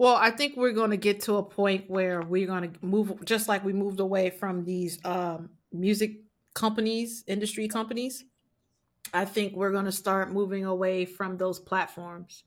Well, 0.00 0.16
I 0.16 0.30
think 0.30 0.56
we're 0.56 0.72
going 0.72 0.92
to 0.92 0.96
get 0.96 1.20
to 1.24 1.36
a 1.36 1.42
point 1.42 1.90
where 1.90 2.22
we're 2.22 2.46
going 2.46 2.72
to 2.72 2.78
move, 2.80 3.22
just 3.26 3.48
like 3.48 3.62
we 3.66 3.74
moved 3.74 4.00
away 4.00 4.30
from 4.30 4.64
these 4.64 4.98
um, 5.04 5.50
music 5.74 6.22
companies, 6.54 7.22
industry 7.26 7.68
companies. 7.68 8.24
I 9.12 9.26
think 9.26 9.54
we're 9.54 9.72
going 9.72 9.84
to 9.84 9.92
start 9.92 10.32
moving 10.32 10.64
away 10.64 11.04
from 11.04 11.36
those 11.36 11.58
platforms. 11.58 12.44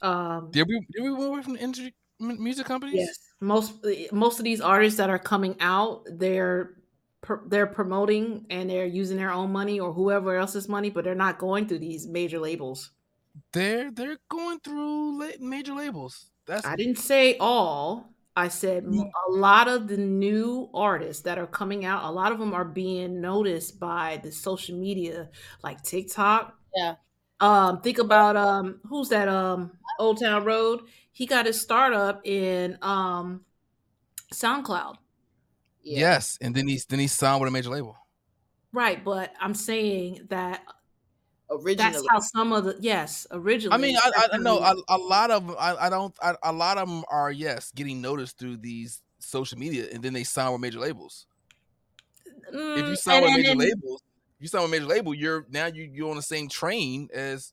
Um, 0.00 0.48
Did 0.52 0.68
we 0.68 0.80
did 0.90 1.02
we 1.02 1.10
move 1.10 1.26
away 1.26 1.42
from 1.42 1.56
industry 1.56 1.92
music 2.18 2.64
companies? 2.64 2.94
yes, 2.94 3.18
most 3.42 3.74
most 4.10 4.38
of 4.38 4.46
these 4.46 4.62
artists 4.62 4.96
that 4.96 5.10
are 5.10 5.18
coming 5.18 5.56
out, 5.60 6.06
they're 6.10 6.76
they're 7.48 7.66
promoting 7.66 8.46
and 8.48 8.70
they're 8.70 8.86
using 8.86 9.18
their 9.18 9.32
own 9.32 9.52
money 9.52 9.78
or 9.80 9.92
whoever 9.92 10.34
else's 10.34 10.66
money, 10.66 10.88
but 10.88 11.04
they're 11.04 11.14
not 11.14 11.36
going 11.36 11.68
through 11.68 11.80
these 11.80 12.06
major 12.06 12.38
labels. 12.38 12.92
They're 13.52 13.90
they're 13.90 14.16
going 14.30 14.60
through 14.60 15.38
major 15.40 15.74
labels. 15.74 16.29
That's 16.46 16.66
I 16.66 16.76
didn't 16.76 16.98
say 16.98 17.36
all. 17.38 18.10
I 18.36 18.48
said 18.48 18.84
a 18.84 19.32
lot 19.32 19.68
of 19.68 19.88
the 19.88 19.96
new 19.96 20.70
artists 20.72 21.24
that 21.24 21.38
are 21.38 21.46
coming 21.46 21.84
out, 21.84 22.04
a 22.04 22.10
lot 22.10 22.32
of 22.32 22.38
them 22.38 22.54
are 22.54 22.64
being 22.64 23.20
noticed 23.20 23.78
by 23.78 24.20
the 24.22 24.32
social 24.32 24.78
media 24.78 25.28
like 25.62 25.82
TikTok. 25.82 26.56
Yeah. 26.74 26.94
Um, 27.40 27.80
think 27.80 27.98
about 27.98 28.36
um 28.36 28.80
who's 28.88 29.08
that 29.08 29.28
um 29.28 29.72
Old 29.98 30.20
Town 30.20 30.44
Road? 30.44 30.82
He 31.12 31.26
got 31.26 31.46
his 31.46 31.60
startup 31.60 32.26
in 32.26 32.78
um 32.82 33.42
SoundCloud. 34.32 34.96
Yeah. 35.82 36.00
yes, 36.00 36.38
and 36.40 36.54
then 36.54 36.68
he's 36.68 36.84
then 36.86 36.98
he 36.98 37.08
signed 37.08 37.40
with 37.40 37.48
a 37.48 37.50
major 37.50 37.70
label. 37.70 37.96
Right, 38.72 39.02
but 39.04 39.32
I'm 39.40 39.54
saying 39.54 40.26
that 40.28 40.62
Originally. 41.50 41.74
that's 41.92 42.04
how 42.10 42.20
some 42.20 42.52
of 42.52 42.64
the 42.64 42.76
yes, 42.80 43.26
originally. 43.32 43.74
I 43.74 43.78
mean, 43.78 43.96
I, 43.96 44.28
I, 44.34 44.36
know 44.38 44.58
a, 44.58 44.74
a 44.88 44.98
lot 44.98 45.30
of 45.32 45.50
I, 45.58 45.74
I 45.86 45.90
don't 45.90 46.14
I, 46.22 46.34
a 46.44 46.52
lot 46.52 46.78
of 46.78 46.88
them 46.88 47.04
are 47.10 47.32
yes 47.32 47.72
getting 47.74 48.00
noticed 48.00 48.38
through 48.38 48.58
these 48.58 49.02
social 49.18 49.58
media, 49.58 49.88
and 49.92 50.02
then 50.02 50.12
they 50.12 50.22
sign 50.24 50.52
with 50.52 50.60
major 50.60 50.78
labels. 50.78 51.26
If 52.52 52.54
you 52.54 52.60
Mm, 52.92 52.96
sign 52.96 53.16
and- 53.16 53.24
with 53.24 53.36
major 53.36 53.50
and- 53.50 53.60
labels, 53.60 54.02
if 54.38 54.42
you 54.42 54.48
sign 54.48 54.62
with 54.62 54.70
major 54.70 54.86
label, 54.86 55.14
you're 55.14 55.46
now 55.50 55.66
you 55.66 55.90
you're 55.92 56.10
on 56.10 56.16
the 56.16 56.22
same 56.22 56.48
train 56.48 57.08
as 57.12 57.52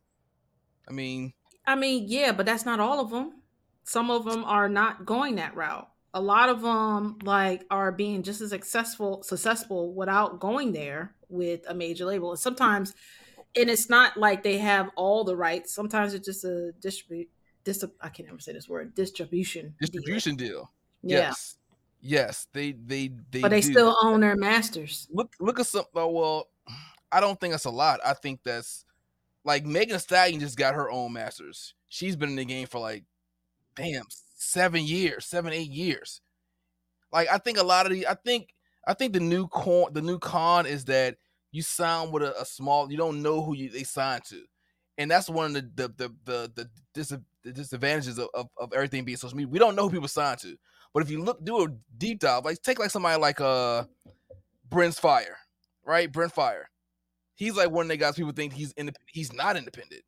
I 0.88 0.94
mean, 0.94 1.34
I 1.66 1.76
mean, 1.76 2.06
yeah, 2.08 2.32
but 2.32 2.46
that's 2.46 2.66
not 2.66 2.80
all 2.80 3.00
of 3.00 3.10
them. 3.10 3.42
Some 3.84 4.12
of 4.12 4.26
them 4.26 4.44
are 4.46 4.70
not 4.70 5.06
going 5.06 5.36
that 5.36 5.56
route. 5.56 5.90
A 6.14 6.22
lot 6.22 6.50
of 6.50 6.62
them 6.62 7.18
like 7.24 7.66
are 7.70 7.92
being 7.92 8.24
just 8.24 8.42
as 8.42 8.50
successful 8.52 9.24
successful 9.24 9.94
without 9.94 10.40
going 10.40 10.72
there 10.72 11.16
with 11.30 11.62
a 11.68 11.74
major 11.74 12.06
label. 12.06 12.32
And 12.32 12.40
sometimes 12.40 12.94
and 13.56 13.70
it's 13.70 13.90
not 13.90 14.18
like 14.18 14.44
they 14.44 14.58
have 14.58 14.90
all 14.96 15.24
the 15.24 15.36
rights. 15.36 15.74
Sometimes 15.74 16.14
it's 16.14 16.26
just 16.26 16.44
a 16.44 16.72
distribute 16.82 17.30
dis 17.68 17.84
I 18.02 18.10
can 18.10 18.26
never 18.26 18.40
say 18.40 18.54
this 18.54 18.70
word, 18.70 18.96
distribution. 18.96 19.76
distribution 19.80 20.36
deal. 20.36 20.48
deal. 20.48 20.72
Yeah. 21.04 21.18
Yes. 21.18 21.58
Yes, 22.00 22.48
they 22.54 22.72
they 22.72 23.12
they 23.32 23.42
But 23.42 23.50
they 23.50 23.62
do. 23.62 23.72
still 23.72 23.98
own 24.02 24.22
their 24.22 24.36
masters. 24.38 25.08
look 25.12 25.34
look 25.40 25.60
at 25.60 25.66
some 25.68 25.86
oh, 25.96 26.08
well 26.08 26.48
i 27.12 27.20
don't 27.20 27.40
think 27.40 27.54
that's 27.54 27.66
a 27.66 27.70
lot 27.70 28.00
i 28.06 28.14
think 28.14 28.42
that's 28.44 28.86
like 29.44 29.66
megan 29.66 29.96
Thee 29.96 30.00
stallion 30.00 30.40
just 30.40 30.58
got 30.58 30.76
her 30.76 30.92
own 30.92 31.14
masters 31.14 31.74
she's 31.88 32.16
been 32.18 32.30
in 32.30 32.36
the 32.36 32.46
game 32.46 32.68
for 32.68 32.80
like 32.80 33.04
damn 33.76 34.04
seven 34.36 34.84
years 34.84 35.26
seven 35.26 35.54
eight 35.54 35.72
years 35.72 36.22
like 37.14 37.30
i 37.32 37.38
think 37.38 37.58
a 37.58 37.64
lot 37.64 37.86
of 37.86 37.94
the 37.94 38.06
i 38.08 38.14
think 38.14 38.54
i 38.86 38.94
think 38.94 39.14
the 39.14 39.22
new 39.22 39.48
con 39.48 39.86
the 39.94 40.02
new 40.02 40.20
con 40.20 40.66
is 40.66 40.86
that 40.86 41.16
you 41.52 41.62
sign 41.62 42.12
with 42.12 42.24
a, 42.24 42.40
a 42.40 42.46
small 42.46 42.92
you 42.92 42.98
don't 42.98 43.22
know 43.22 43.42
who 43.42 43.56
you 43.56 43.70
they 43.70 43.84
signed 43.84 44.24
to 44.26 44.42
and 44.98 45.10
that's 45.10 45.30
one 45.30 45.48
of 45.48 45.54
the 45.54 45.62
the 45.76 45.88
the 46.26 46.52
the, 46.56 46.70
the, 46.94 47.24
the 47.44 47.52
disadvantages 47.54 48.18
of, 48.20 48.28
of, 48.34 48.48
of 48.60 48.74
everything 48.74 49.06
being 49.06 49.18
social 49.18 49.38
media 49.38 49.52
we 49.52 49.60
don't 49.60 49.76
know 49.76 49.84
who 49.84 49.92
people 49.92 50.08
signed 50.08 50.40
to 50.40 50.56
but 50.94 51.04
if 51.04 51.10
you 51.10 51.24
look 51.24 51.44
do 51.44 51.64
a 51.64 51.68
deep 51.98 52.20
dive 52.20 52.46
like 52.46 52.62
take 52.62 52.80
like 52.80 52.92
somebody 52.92 53.20
like 53.20 53.40
uh 53.42 53.84
Brent 54.70 54.96
Faiyaz, 54.96 55.28
right? 55.86 56.12
Brent 56.12 56.34
Faiyaz. 56.34 56.64
He's 57.36 57.56
like 57.56 57.70
one 57.70 57.86
of 57.86 57.90
the 57.90 57.98
guys 57.98 58.16
people 58.16 58.32
think 58.32 58.54
he's 58.54 58.74
independent. 58.74 59.10
He's 59.12 59.32
not 59.32 59.58
independent. 59.58 60.02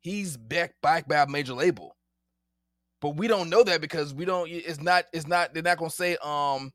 He's 0.00 0.36
back 0.36 0.74
back 0.82 1.06
by 1.06 1.16
a 1.16 1.26
major 1.26 1.52
label. 1.52 1.96
But 3.00 3.16
we 3.16 3.28
don't 3.28 3.50
know 3.50 3.62
that 3.62 3.80
because 3.80 4.14
we 4.14 4.24
don't 4.24 4.48
it's 4.50 4.80
not 4.80 5.04
it's 5.12 5.26
not 5.26 5.52
they're 5.52 5.62
not 5.62 5.78
gonna 5.78 5.90
say 5.90 6.16
um 6.22 6.72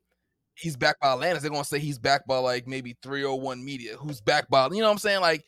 he's 0.56 0.76
backed 0.76 1.00
by 1.00 1.12
Atlantic. 1.12 1.42
They're 1.42 1.50
gonna 1.50 1.64
say 1.64 1.78
he's 1.78 1.98
backed 1.98 2.26
by 2.26 2.38
like 2.38 2.66
maybe 2.66 2.96
301 3.02 3.64
media, 3.64 3.96
who's 3.96 4.20
backed 4.20 4.50
by 4.50 4.66
you 4.66 4.80
know 4.80 4.86
what 4.86 4.92
I'm 4.92 4.98
saying? 4.98 5.20
Like 5.20 5.44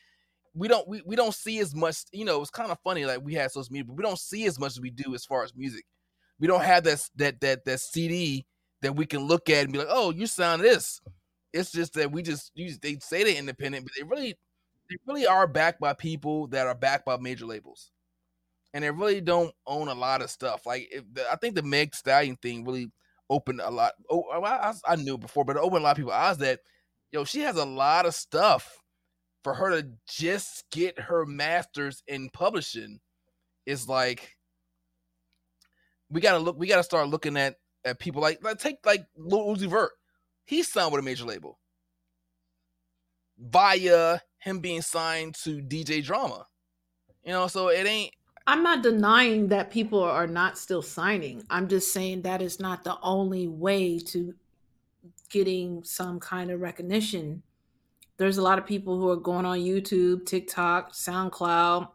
we 0.55 0.69
don't 0.69 0.87
we, 0.89 1.03
we 1.05 1.17
don't 1.17 1.35
see 1.35 1.59
as 1.61 1.75
much, 1.75 2.05
you 2.13 2.25
know, 2.25 2.41
it's 2.41 2.51
kind 2.51 2.71
of 2.71 2.79
funny 2.85 3.05
like 3.07 3.23
we 3.23 3.35
had 3.35 3.51
social 3.51 3.73
media, 3.73 3.85
but 3.87 3.97
we 3.97 4.03
don't 4.03 4.19
see 4.19 4.47
as 4.47 4.59
much 4.59 4.73
as 4.73 4.81
we 4.81 4.91
do 4.91 5.15
as 5.15 5.25
far 5.25 5.45
as 5.45 5.55
music. 5.55 5.85
We 6.39 6.47
don't 6.47 6.63
have 6.63 6.85
that 6.85 7.03
that 7.17 7.41
that 7.41 7.65
that 7.65 7.81
CD 7.81 8.47
that 8.83 8.95
we 8.95 9.07
can 9.07 9.21
look 9.21 9.51
at 9.51 9.65
and 9.65 9.73
be 9.73 9.79
like, 9.79 9.89
oh, 9.91 10.11
you 10.11 10.27
sound 10.27 10.63
this. 10.63 11.01
It's 11.53 11.73
just 11.73 11.95
that 11.95 12.13
we 12.13 12.23
just 12.23 12.53
use 12.55 12.79
they 12.79 12.99
say 13.01 13.25
they're 13.25 13.39
independent, 13.39 13.85
but 13.85 13.93
they 13.97 14.05
really 14.05 14.35
they 14.91 14.97
really 15.07 15.27
are 15.27 15.47
backed 15.47 15.81
by 15.81 15.95
people 15.95 16.47
that 16.49 16.67
are 16.67 16.75
backed 16.75 17.07
by 17.07 17.17
major 17.17 17.47
labels, 17.47 17.91
and 18.75 18.85
they 18.85 18.91
really 18.91 19.21
don't 19.21 19.55
own 19.67 19.89
a 19.89 19.95
lot 19.95 20.23
of 20.23 20.31
stuff. 20.31 20.67
Like 20.67 20.93
the, 21.13 21.31
I 21.31 21.37
think 21.37 21.55
the 21.55 21.63
Meg 21.63 21.95
Stallion 21.95 22.37
thing 22.37 22.65
really 22.65 22.91
opened 23.31 23.61
a 23.61 23.71
lot. 23.71 23.93
Oh, 24.11 24.25
I, 24.31 24.73
I 24.87 24.97
knew 24.97 25.19
before, 25.19 25.45
but 25.45 25.57
it 25.57 25.63
opened 25.63 25.81
a 25.81 25.85
lot 25.85 25.91
of 25.93 25.97
people's 25.97 26.15
eyes 26.15 26.39
that 26.39 26.61
yo 27.13 27.25
she 27.25 27.41
has 27.41 27.57
a 27.57 27.65
lot 27.65 28.07
of 28.07 28.15
stuff 28.15 28.79
for 29.45 29.55
her 29.55 29.81
to 29.81 29.89
just 30.09 30.65
get 30.71 30.99
her 30.99 31.25
masters 31.25 32.03
in 32.07 32.29
publishing 32.31 33.01
is 33.67 33.89
like 33.89 34.37
we 36.11 36.21
gotta 36.21 36.39
look. 36.39 36.59
We 36.59 36.67
gotta 36.67 36.83
start 36.83 37.09
looking 37.09 37.37
at 37.37 37.57
at 37.85 37.99
people 37.99 38.23
like 38.23 38.43
like 38.43 38.59
take 38.59 38.79
like 38.85 39.05
Lil 39.17 39.47
Uzi 39.47 39.69
Vert. 39.69 39.93
He 40.45 40.63
signed 40.63 40.93
with 40.93 41.01
a 41.01 41.05
major 41.05 41.25
label 41.25 41.59
via 43.39 44.21
him 44.39 44.61
being 44.61 44.83
signed 44.83 45.35
to 45.45 45.61
DJ 45.61 46.03
Drama. 46.03 46.47
You 47.25 47.33
know, 47.33 47.47
so 47.47 47.69
it 47.69 47.87
ain't. 47.87 48.13
I'm 48.49 48.63
not 48.63 48.83
denying 48.83 49.49
that 49.49 49.71
people 49.71 50.03
are 50.03 50.27
not 50.27 50.57
still 50.57 50.81
signing. 50.81 51.43
I'm 51.51 51.69
just 51.69 51.93
saying 51.93 52.23
that 52.23 52.41
is 52.41 52.59
not 52.59 52.83
the 52.83 52.97
only 53.03 53.47
way 53.47 53.99
to 53.99 54.33
getting 55.29 55.85
some 55.85 56.19
kind 56.19 56.51
of 56.51 56.63
recognition. 56.63 57.43
There's 58.17 58.39
a 58.39 58.43
lot 58.43 58.59
of 58.59 58.65
people 58.65 58.99
who 58.99 59.11
are 59.11 59.17
going 59.17 59.45
on 59.45 59.59
YouTube, 59.59 60.25
TikTok, 60.25 60.95
SoundCloud. 60.95 61.91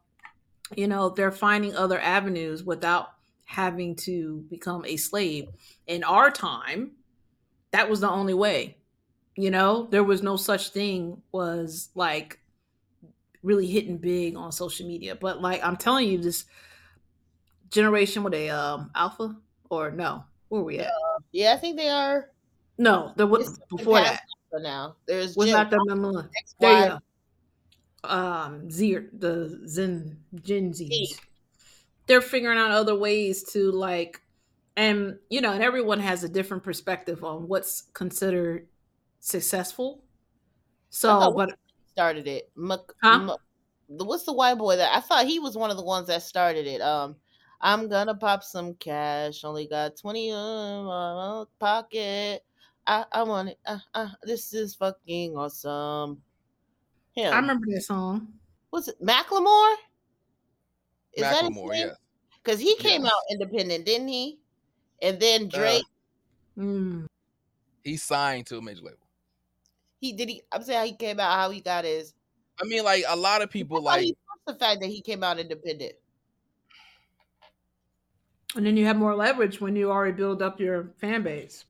You 0.75 0.87
know, 0.87 1.09
they're 1.09 1.31
finding 1.31 1.75
other 1.75 1.99
avenues 1.99 2.63
without 2.63 3.07
having 3.45 3.95
to 3.95 4.45
become 4.51 4.85
a 4.85 4.95
slave. 4.95 5.47
In 5.87 6.03
our 6.03 6.29
time, 6.29 6.91
that 7.71 7.89
was 7.89 7.99
the 7.99 8.11
only 8.11 8.35
way. 8.35 8.77
You 9.35 9.49
know, 9.49 9.87
there 9.89 10.03
was 10.03 10.21
no 10.21 10.37
such 10.37 10.69
thing 10.69 11.23
was 11.31 11.89
like 11.95 12.42
really 13.43 13.67
hitting 13.67 13.97
big 13.97 14.35
on 14.35 14.51
social 14.51 14.87
media. 14.87 15.15
But 15.15 15.41
like 15.41 15.63
I'm 15.63 15.77
telling 15.77 16.07
you, 16.07 16.17
this 16.17 16.45
generation 17.69 18.23
with 18.23 18.33
a 18.33 18.49
um 18.49 18.91
alpha 18.95 19.35
or 19.69 19.91
no, 19.91 20.23
where 20.47 20.61
are 20.61 20.63
we 20.63 20.79
at? 20.79 20.91
Yeah, 21.31 21.53
I 21.53 21.57
think 21.57 21.77
they 21.77 21.89
are. 21.89 22.31
No, 22.77 23.13
there 23.15 23.27
was 23.27 23.59
before 23.69 23.99
that. 24.01 24.21
Now, 24.53 24.95
there's 25.07 25.35
Was 25.35 25.47
Gen 25.47 25.53
not 25.55 25.69
the 25.71 25.77
millennial. 25.83 26.29
There 26.59 26.79
you 26.79 26.99
go. 28.03 28.07
Um, 28.07 28.69
Z, 28.69 28.97
the 29.13 29.61
Zen 29.67 30.17
Gen 30.41 30.71
Zs. 30.71 30.89
Z. 30.89 31.15
They're 32.05 32.21
figuring 32.21 32.59
out 32.59 32.71
other 32.71 32.95
ways 32.95 33.43
to 33.53 33.71
like, 33.71 34.21
and 34.75 35.17
you 35.29 35.41
know, 35.41 35.51
and 35.53 35.63
everyone 35.63 35.99
has 35.99 36.23
a 36.23 36.29
different 36.29 36.63
perspective 36.63 37.23
on 37.23 37.47
what's 37.47 37.81
considered 37.93 38.67
successful. 39.19 40.03
So, 40.89 41.33
but 41.35 41.57
started 41.93 42.27
it. 42.27 42.51
Mc, 42.55 42.81
Huh? 43.01 43.19
Mc- 43.19 43.39
the- 43.89 44.05
what's 44.05 44.25
the 44.25 44.33
white 44.33 44.57
boy 44.57 44.75
that 44.77 44.95
I 44.95 44.99
thought 45.01 45.25
he 45.27 45.39
was 45.39 45.57
one 45.57 45.71
of 45.71 45.77
the 45.77 45.83
ones 45.83 46.07
that 46.07 46.23
started 46.23 46.67
it. 46.67 46.81
Um, 46.81 47.15
I'm 47.61 47.87
gonna 47.89 48.15
pop 48.15 48.43
some 48.43 48.73
cash. 48.75 49.43
Only 49.43 49.67
got 49.67 49.95
twenty 49.97 50.29
in 50.29 50.35
my 50.85 51.45
pocket. 51.59 52.43
I 52.87 53.05
I 53.11 53.23
want 53.23 53.49
it. 53.49 53.59
Uh, 53.65 53.79
uh, 53.93 54.09
this 54.23 54.53
is 54.53 54.75
fucking 54.75 55.37
awesome. 55.37 56.21
Him. 57.15 57.33
I 57.33 57.37
remember 57.37 57.67
that 57.73 57.81
song. 57.83 58.33
What's 58.71 58.87
it? 58.89 58.99
Macklemore. 59.01 59.75
Macklemore, 61.17 61.75
yeah. 61.77 61.93
Because 62.43 62.59
he 62.59 62.75
came 62.77 63.03
Yes. 63.03 63.11
out 63.13 63.21
independent, 63.31 63.85
didn't 63.85 64.07
he? 64.07 64.39
And 65.01 65.19
then 65.19 65.45
Uh, 65.45 65.47
Drake. 65.47 65.85
Mm. 66.57 67.07
He 67.83 67.97
signed 67.97 68.47
to 68.47 68.57
a 68.57 68.61
major 68.61 68.81
label. 68.81 69.02
He 70.03 70.11
did 70.11 70.27
he. 70.27 70.41
I'm 70.51 70.63
saying 70.63 70.79
how 70.79 70.85
he 70.85 70.91
came 70.91 71.19
out. 71.19 71.33
How 71.33 71.49
he 71.49 71.61
got 71.61 71.85
his. 71.85 72.13
I 72.61 72.65
mean, 72.65 72.83
like 72.83 73.05
a 73.07 73.15
lot 73.15 73.41
of 73.41 73.49
people 73.49 73.81
like 73.81 74.13
the 74.45 74.53
fact 74.53 74.81
that 74.81 74.89
he 74.89 75.01
came 75.01 75.23
out 75.23 75.39
independent. 75.39 75.93
And 78.55 78.65
then 78.65 78.75
you 78.75 78.85
have 78.85 78.97
more 78.97 79.15
leverage 79.15 79.61
when 79.61 79.77
you 79.77 79.89
already 79.89 80.11
build 80.11 80.41
up 80.41 80.59
your 80.59 80.91
fan 80.99 81.23
base. 81.23 81.63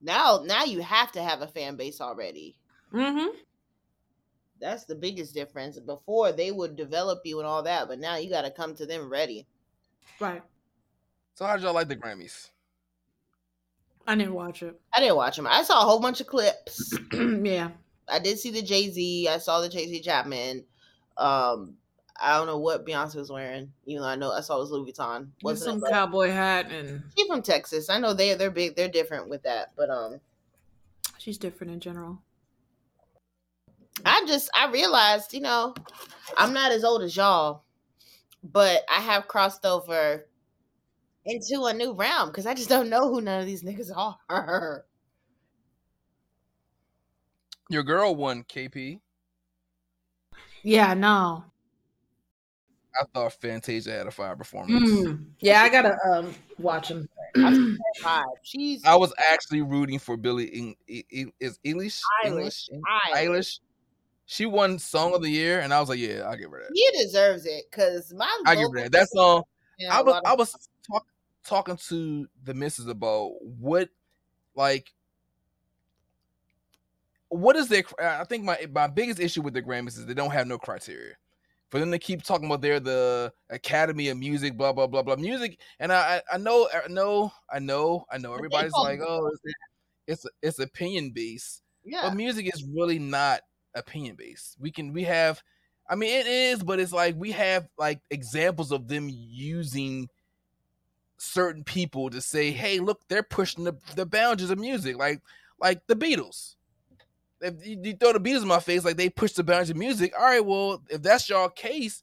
Now, 0.00 0.42
now 0.44 0.64
you 0.64 0.80
have 0.82 1.10
to 1.12 1.22
have 1.22 1.42
a 1.42 1.48
fan 1.48 1.76
base 1.76 2.00
already. 2.00 2.56
Mm-hmm. 2.92 3.36
That's 4.60 4.84
the 4.84 4.94
biggest 4.94 5.34
difference. 5.34 5.78
Before 5.80 6.30
they 6.30 6.52
would 6.52 6.76
develop 6.76 7.22
you 7.24 7.40
and 7.40 7.46
all 7.46 7.64
that, 7.64 7.88
but 7.88 7.98
now 7.98 8.16
you 8.16 8.30
got 8.30 8.42
to 8.42 8.50
come 8.50 8.74
to 8.76 8.86
them 8.86 9.10
ready. 9.10 9.46
Right. 10.20 10.42
So 11.34 11.44
how'd 11.44 11.60
y'all 11.60 11.74
like 11.74 11.88
the 11.88 11.96
Grammys? 11.96 12.50
I 14.06 14.14
didn't 14.16 14.34
watch 14.34 14.62
it. 14.62 14.78
I 14.94 15.00
didn't 15.00 15.16
watch 15.16 15.36
them. 15.36 15.46
I 15.46 15.62
saw 15.62 15.82
a 15.82 15.84
whole 15.84 16.00
bunch 16.00 16.20
of 16.20 16.26
clips. 16.26 16.96
yeah. 17.12 17.70
I 18.08 18.18
did 18.18 18.38
see 18.38 18.50
the 18.50 18.62
Jay 18.62 18.90
Z. 18.90 19.28
I 19.28 19.38
saw 19.38 19.60
the 19.60 19.68
Jay 19.68 19.86
Z 19.86 20.00
Chapman. 20.02 20.64
Um, 21.16 21.76
I 22.20 22.36
don't 22.36 22.46
know 22.46 22.58
what 22.58 22.86
Beyonce 22.86 23.16
was 23.16 23.30
wearing, 23.30 23.72
even 23.86 24.02
though 24.02 24.08
I 24.08 24.16
know 24.16 24.30
I 24.30 24.40
saw 24.40 24.56
it 24.56 24.60
was 24.60 24.70
Louis 24.70 24.92
Vuitton. 24.92 25.28
With 25.42 25.54
Wasn't 25.54 25.80
some 25.80 25.84
it? 25.84 25.90
Cowboy 25.90 26.30
hat 26.30 26.70
and 26.70 27.02
She 27.16 27.26
from 27.26 27.42
Texas. 27.42 27.90
I 27.90 27.98
know 27.98 28.12
they 28.12 28.34
they're 28.34 28.50
big. 28.50 28.76
They're 28.76 28.88
different 28.88 29.28
with 29.28 29.42
that. 29.44 29.72
But 29.76 29.90
um, 29.90 30.20
she's 31.18 31.38
different 31.38 31.72
in 31.72 31.80
general. 31.80 32.20
I 34.04 34.24
just 34.26 34.50
I 34.54 34.70
realized, 34.70 35.32
you 35.32 35.40
know, 35.40 35.74
I'm 36.36 36.52
not 36.52 36.72
as 36.72 36.84
old 36.84 37.02
as 37.02 37.16
y'all, 37.16 37.64
but 38.42 38.82
I 38.90 39.00
have 39.00 39.28
crossed 39.28 39.64
over 39.64 40.26
into 41.26 41.64
a 41.64 41.72
new 41.72 41.92
realm 41.92 42.28
because 42.28 42.46
I 42.46 42.54
just 42.54 42.68
don't 42.68 42.88
know 42.88 43.08
who 43.08 43.20
none 43.20 43.40
of 43.40 43.46
these 43.46 43.62
niggas 43.62 43.90
are. 43.94 44.84
Your 47.70 47.82
girl 47.82 48.14
won 48.14 48.44
KP. 48.44 49.00
Yeah, 50.62 50.94
no. 50.94 51.44
I 53.00 53.04
thought 53.12 53.32
Fantasia 53.32 53.90
had 53.90 54.06
a 54.06 54.10
fire 54.10 54.36
performance. 54.36 54.88
Mm. 54.88 55.24
Yeah, 55.40 55.62
I 55.62 55.68
gotta 55.68 55.96
um 56.08 56.34
watch 56.58 56.88
him. 56.88 57.08
She's 58.42 58.84
I 58.84 58.94
was 58.94 59.12
actually 59.30 59.62
rooting 59.62 59.98
for 59.98 60.16
Billie. 60.16 60.44
In, 60.44 60.74
I- 60.88 61.04
I- 61.12 61.32
is 61.40 61.58
Eilish? 61.66 62.00
Eilish. 62.24 62.68
Eilish. 62.70 63.14
Eilish. 63.14 63.60
She 64.26 64.46
won 64.46 64.78
Song 64.78 65.14
of 65.14 65.22
the 65.22 65.28
Year, 65.28 65.60
and 65.60 65.74
I 65.74 65.80
was 65.80 65.88
like, 65.88 65.98
"Yeah, 65.98 66.22
I'll 66.26 66.36
give 66.36 66.50
her 66.50 66.62
that. 66.62 66.74
She 66.74 67.02
deserves 67.02 67.44
it 67.46 67.64
because 67.70 68.12
my 68.14 68.42
I 68.46 68.54
give 68.54 68.70
her 68.72 68.82
that." 68.82 68.92
That 68.92 69.08
song. 69.08 69.42
Yeah, 69.78 69.94
I 69.96 70.00
a 70.00 70.04
was 70.04 70.22
I 70.24 70.34
was 70.34 70.52
talk, 70.52 70.60
talking 71.44 71.76
to 71.88 72.26
the 72.42 72.54
missus 72.54 72.86
about 72.88 73.32
what 73.42 73.88
like 74.54 74.92
what 77.28 77.56
is 77.56 77.68
their 77.68 77.84
I 78.00 78.24
think 78.24 78.44
my 78.44 78.58
my 78.72 78.86
biggest 78.86 79.20
issue 79.20 79.42
with 79.42 79.54
the 79.54 79.62
Grammys 79.62 79.98
is 79.98 80.06
they 80.06 80.14
don't 80.14 80.30
have 80.30 80.46
no 80.46 80.58
criteria. 80.58 81.14
for 81.74 81.80
them 81.80 81.90
to 81.90 81.98
keep 81.98 82.22
talking 82.22 82.46
about 82.46 82.60
they're 82.60 82.78
the 82.78 83.32
Academy 83.50 84.08
of 84.08 84.16
Music, 84.16 84.56
blah 84.56 84.72
blah 84.72 84.86
blah 84.86 85.02
blah 85.02 85.16
music. 85.16 85.58
And 85.80 85.92
I 85.92 86.22
I 86.32 86.38
know 86.38 86.68
I 86.72 86.86
know 86.86 87.32
I 87.52 87.58
know 87.58 88.04
I 88.12 88.18
know 88.18 88.32
everybody's 88.32 88.70
like, 88.74 89.00
oh, 89.00 89.28
it's 89.42 89.56
it's, 90.06 90.26
it's 90.40 90.58
opinion 90.60 91.10
based. 91.10 91.62
Yeah. 91.84 92.02
But 92.02 92.14
music 92.14 92.46
is 92.46 92.64
really 92.72 93.00
not 93.00 93.40
opinion 93.74 94.14
based. 94.14 94.56
We 94.60 94.70
can 94.70 94.92
we 94.92 95.02
have 95.02 95.42
I 95.90 95.96
mean 95.96 96.10
it 96.10 96.28
is, 96.28 96.62
but 96.62 96.78
it's 96.78 96.92
like 96.92 97.16
we 97.16 97.32
have 97.32 97.66
like 97.76 98.00
examples 98.12 98.70
of 98.70 98.86
them 98.86 99.08
using 99.10 100.08
certain 101.24 101.64
people 101.64 102.10
to 102.10 102.20
say, 102.20 102.50
hey, 102.50 102.78
look, 102.78 103.00
they're 103.08 103.22
pushing 103.22 103.64
the, 103.64 103.74
the 103.96 104.06
boundaries 104.06 104.50
of 104.50 104.58
music, 104.58 104.96
like 104.96 105.20
like 105.60 105.86
the 105.86 105.96
Beatles. 105.96 106.56
If 107.40 107.66
you, 107.66 107.78
you 107.82 107.94
throw 107.94 108.12
the 108.12 108.20
Beatles 108.20 108.42
in 108.42 108.48
my 108.48 108.60
face, 108.60 108.84
like 108.84 108.96
they 108.96 109.10
push 109.10 109.32
the 109.32 109.44
boundaries 109.44 109.70
of 109.70 109.76
music, 109.76 110.12
all 110.18 110.24
right, 110.24 110.44
well, 110.44 110.82
if 110.88 111.02
that's 111.02 111.28
y'all 111.28 111.48
case, 111.48 112.02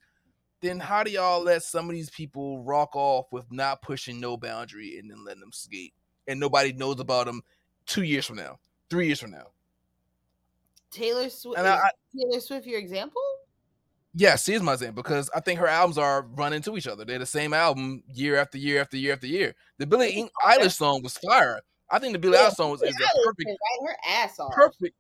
then 0.61 0.79
how 0.79 1.03
do 1.03 1.11
y'all 1.11 1.43
let 1.43 1.63
some 1.63 1.89
of 1.89 1.95
these 1.95 2.09
people 2.09 2.63
rock 2.63 2.95
off 2.95 3.25
with 3.31 3.51
not 3.51 3.81
pushing 3.81 4.19
no 4.19 4.37
boundary 4.37 4.97
and 4.99 5.09
then 5.09 5.25
letting 5.25 5.41
them 5.41 5.51
skate? 5.51 5.93
And 6.27 6.39
nobody 6.39 6.73
knows 6.73 6.99
about 6.99 7.25
them 7.25 7.41
two 7.85 8.03
years 8.03 8.25
from 8.25 8.37
now, 8.37 8.59
three 8.89 9.07
years 9.07 9.19
from 9.19 9.31
now. 9.31 9.47
Taylor 10.91 11.29
Swift. 11.29 11.57
And 11.57 11.67
I- 11.67 11.77
I- 11.77 11.91
Taylor 12.15 12.39
Swift, 12.39 12.67
your 12.67 12.79
example? 12.79 13.21
Yes, 14.13 14.43
she 14.43 14.53
is 14.53 14.61
my 14.61 14.73
example 14.73 15.01
because 15.03 15.29
I 15.33 15.39
think 15.39 15.59
her 15.59 15.67
albums 15.67 15.97
are 15.97 16.23
running 16.35 16.61
to 16.63 16.75
each 16.77 16.87
other. 16.87 17.05
They're 17.05 17.19
the 17.19 17.25
same 17.25 17.53
album 17.53 18.03
year 18.13 18.35
after 18.35 18.57
year 18.57 18.81
after 18.81 18.97
year 18.97 19.13
after 19.13 19.27
year. 19.27 19.55
The 19.77 19.87
Billie 19.87 20.17
Eil- 20.17 20.29
Eilish 20.45 20.73
song 20.75 21.01
was 21.01 21.17
fire. 21.17 21.61
I 21.89 21.99
think 21.99 22.13
the 22.13 22.19
Billie 22.19 22.37
Yeah, 22.37 22.49
Eilish 22.49 22.55
song 22.55 22.71
was 22.71 22.81
is 22.81 22.93
a 22.95 23.23
perfect, 23.23 23.49
her 23.85 23.95
ass 24.09 24.37
off. 24.39 24.51
perfect, 24.51 24.95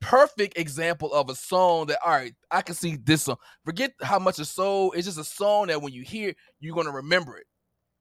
perfect 0.00 0.58
example 0.58 1.12
of 1.12 1.30
a 1.30 1.36
song 1.36 1.86
that 1.86 1.98
all 2.04 2.10
right, 2.12 2.34
I 2.50 2.62
can 2.62 2.74
see 2.74 2.96
this 2.96 3.22
song. 3.24 3.36
Forget 3.64 3.92
how 4.02 4.18
much 4.18 4.40
it's 4.40 4.50
sold. 4.50 4.96
It's 4.96 5.06
just 5.06 5.18
a 5.18 5.24
song 5.24 5.68
that 5.68 5.80
when 5.80 5.92
you 5.92 6.02
hear, 6.02 6.34
you're 6.58 6.74
gonna 6.74 6.90
remember 6.90 7.36
it 7.38 7.46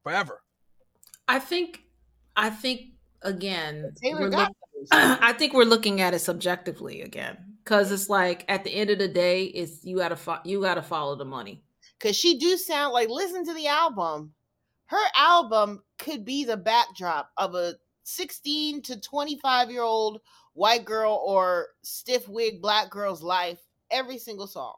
forever. 0.04 0.42
I 1.28 1.38
think, 1.40 1.84
I 2.36 2.50
think 2.50 2.94
again, 3.22 3.94
we're 4.04 4.30
look- 4.30 4.50
I 4.92 5.34
think 5.34 5.54
we're 5.54 5.66
looking 5.66 6.02
at 6.02 6.14
it 6.16 6.20
subjectively 6.20 7.02
again 7.02 7.47
because 7.68 7.92
it's 7.92 8.08
like 8.08 8.46
at 8.48 8.64
the 8.64 8.74
end 8.74 8.90
of 8.90 8.98
the 8.98 9.10
day, 9.10 9.44
it's 9.44 9.84
you 9.84 9.98
gotta 9.98 10.16
fo- 10.16 10.40
you 10.46 10.62
gotta 10.62 10.82
follow 10.82 11.18
the 11.18 11.26
money. 11.26 11.64
Cause 12.00 12.16
she 12.16 12.38
do 12.38 12.56
sound 12.56 12.94
like 12.94 13.10
listen 13.10 13.46
to 13.46 13.54
the 13.54 13.68
album. 13.68 14.34
Her 14.86 15.04
album 15.18 15.84
could 16.00 16.24
be 16.24 16.46
the 16.46 16.56
backdrop 16.56 17.30
of 17.36 17.56
a 17.56 17.74
16 18.04 18.84
to 18.84 19.02
25 19.02 19.70
year 19.70 19.82
old 19.82 20.22
white 20.54 20.86
girl 20.86 21.22
or 21.26 21.68
stiff 21.84 22.30
wig 22.30 22.62
black 22.62 22.90
girl's 22.90 23.22
life. 23.22 23.60
Every 23.92 24.18
single 24.18 24.48
song. 24.48 24.76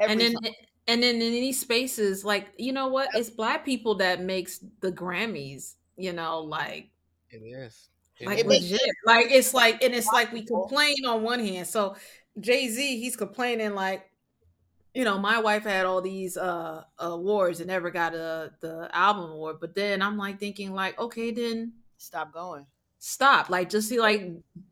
Every 0.00 0.12
and 0.12 0.20
then 0.20 0.32
song. 0.32 0.54
and 0.86 1.02
then 1.02 1.16
in 1.16 1.20
these 1.20 1.60
spaces, 1.60 2.24
like 2.24 2.48
you 2.56 2.72
know 2.72 2.88
what, 2.88 3.10
it's 3.12 3.28
black 3.28 3.66
people 3.66 3.96
that 3.96 4.22
makes 4.22 4.64
the 4.80 4.92
Grammys. 4.92 5.74
You 5.96 6.14
know, 6.14 6.40
like 6.40 6.88
It 7.30 7.44
is. 7.44 7.90
Like 8.26 8.38
It 8.38 8.46
legit. 8.46 8.80
sense. 8.80 8.82
Like 9.04 9.26
it's 9.30 9.54
like 9.54 9.82
and 9.82 9.94
it's 9.94 10.12
like 10.12 10.32
we 10.32 10.44
complain 10.44 11.04
on 11.06 11.22
one 11.22 11.40
hand. 11.40 11.66
So 11.66 11.96
Jay 12.40 12.68
Z, 12.68 13.00
he's 13.00 13.16
complaining 13.16 13.74
like, 13.74 14.10
you 14.94 15.04
know, 15.04 15.18
my 15.18 15.38
wife 15.40 15.64
had 15.64 15.86
all 15.86 16.00
these 16.02 16.36
uh 16.36 16.84
awards 16.98 17.60
and 17.60 17.68
never 17.68 17.90
got 17.90 18.14
a 18.14 18.52
the 18.60 18.88
album 18.92 19.30
award. 19.32 19.56
But 19.60 19.74
then 19.74 20.02
I'm 20.02 20.16
like 20.18 20.38
thinking 20.40 20.72
like, 20.74 20.98
okay, 20.98 21.30
then 21.32 21.74
Stop 21.96 22.32
going. 22.32 22.66
stop. 22.98 23.48
Like 23.50 23.70
just 23.70 23.88
see 23.88 24.00
like 24.00 24.22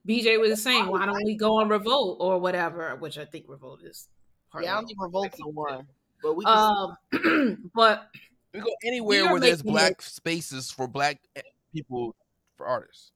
BJ 0.07 0.39
was 0.41 0.63
saying, 0.63 0.87
why 0.87 1.07
don't 1.07 1.25
we 1.25 1.37
go 1.37 1.61
on 1.61 1.69
Revolt 1.69 2.19
or 2.21 2.39
whatever? 2.39 2.97
Which 2.97 3.19
I 3.19 3.25
think 3.25 3.47
Revolt 3.49 3.83
is 3.85 4.09
part 4.51 4.65
Yeah, 4.65 4.75
I 4.75 4.79
of 4.79 4.81
don't 4.81 4.87
think 4.89 5.03
Revolt's 5.03 5.37
the 5.39 5.49
one. 5.49 5.87
But 6.23 6.35
we 6.37 6.45
can 6.45 6.71
Um, 7.13 7.71
but 7.75 8.11
We 8.53 8.61
go 8.61 8.71
anywhere 8.85 9.27
where 9.31 9.41
there's 9.41 9.65
making 9.65 9.73
black 9.73 10.03
spaces 10.03 10.71
for 10.71 10.89
black 10.89 11.21
eh, 11.37 11.43
people 11.73 12.15
for 12.57 12.67
artists. 12.67 13.13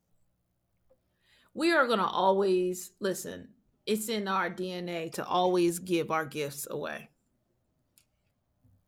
We 1.55 1.73
are 1.73 1.87
going 1.87 1.99
to 1.99 2.05
always 2.05 2.93
listen 3.01 3.49
it's 3.87 4.09
in 4.09 4.27
our 4.29 4.51
dna 4.51 5.13
to 5.13 5.25
always 5.25 5.79
give 5.79 6.11
our 6.11 6.25
gifts 6.27 6.67
away 6.71 7.09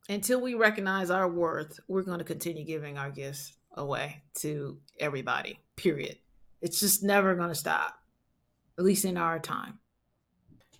until 0.09 0.41
we 0.41 0.55
recognize 0.55 1.11
our 1.11 1.29
worth 1.29 1.79
we're 1.89 2.03
going 2.03 2.19
to 2.19 2.25
continue 2.25 2.65
giving 2.65 2.97
our 2.99 3.11
gifts 3.11 3.55
away 3.75 4.23
to 4.35 4.79
everybody 5.01 5.59
period 5.77 6.17
it's 6.63 6.81
just 6.81 7.03
never 7.03 7.35
going 7.35 7.49
to 7.49 7.55
stop 7.55 7.95
at 8.79 8.85
least 8.85 9.05
in 9.05 9.17
our 9.17 9.39
time 9.39 9.79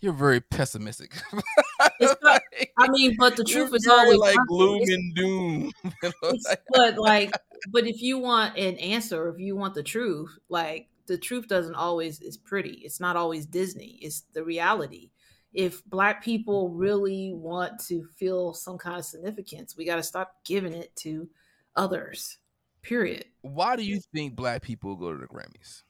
You're 0.01 0.13
very 0.13 0.41
pessimistic. 0.41 1.15
Not- 2.01 2.43
i 2.79 2.89
mean 2.89 3.17
but 3.19 3.37
the 3.37 3.45
you're 3.47 3.67
truth 3.69 3.75
is 3.75 3.87
always 3.87 4.19
like 4.19 4.39
gloom 4.49 4.83
It's- 4.83 4.89
and 4.97 5.15
doom. 5.15 5.73
You 6.03 6.13
know, 6.23 6.33
but 6.73 6.99
like 6.99 7.33
but 7.71 7.87
if 7.87 8.01
you 8.03 8.19
want 8.19 8.57
an 8.57 8.77
answer 8.77 9.29
if 9.29 9.39
you 9.39 9.57
want 9.57 9.75
the 9.75 9.83
truth 9.83 10.31
like 10.49 10.89
the 11.07 11.19
truth 11.19 11.47
doesn't 11.49 11.75
always 11.75 12.21
is 12.21 12.37
pretty 12.37 12.81
it's 12.85 13.01
not 13.01 13.17
always 13.17 13.47
disney 13.47 13.99
it's 14.03 14.23
the 14.35 14.43
reality 14.43 15.11
if 15.53 15.85
black 15.87 16.23
people 16.23 16.69
really 16.71 17.33
want 17.33 17.79
to 17.79 18.05
feel 18.17 18.53
some 18.53 18.77
kind 18.79 18.99
of 18.99 19.05
significance 19.05 19.77
we 19.77 19.85
got 19.85 19.97
to 19.97 20.03
stop 20.03 20.35
giving 20.45 20.73
it 20.73 20.95
to 20.97 21.29
others 21.77 22.39
period 22.83 23.25
why 23.43 23.77
do 23.77 23.83
you 23.85 24.01
think 24.15 24.35
black 24.37 24.63
people 24.63 24.97
go 24.97 25.13
to 25.13 25.19
the 25.19 25.27
Grammys? 25.27 25.83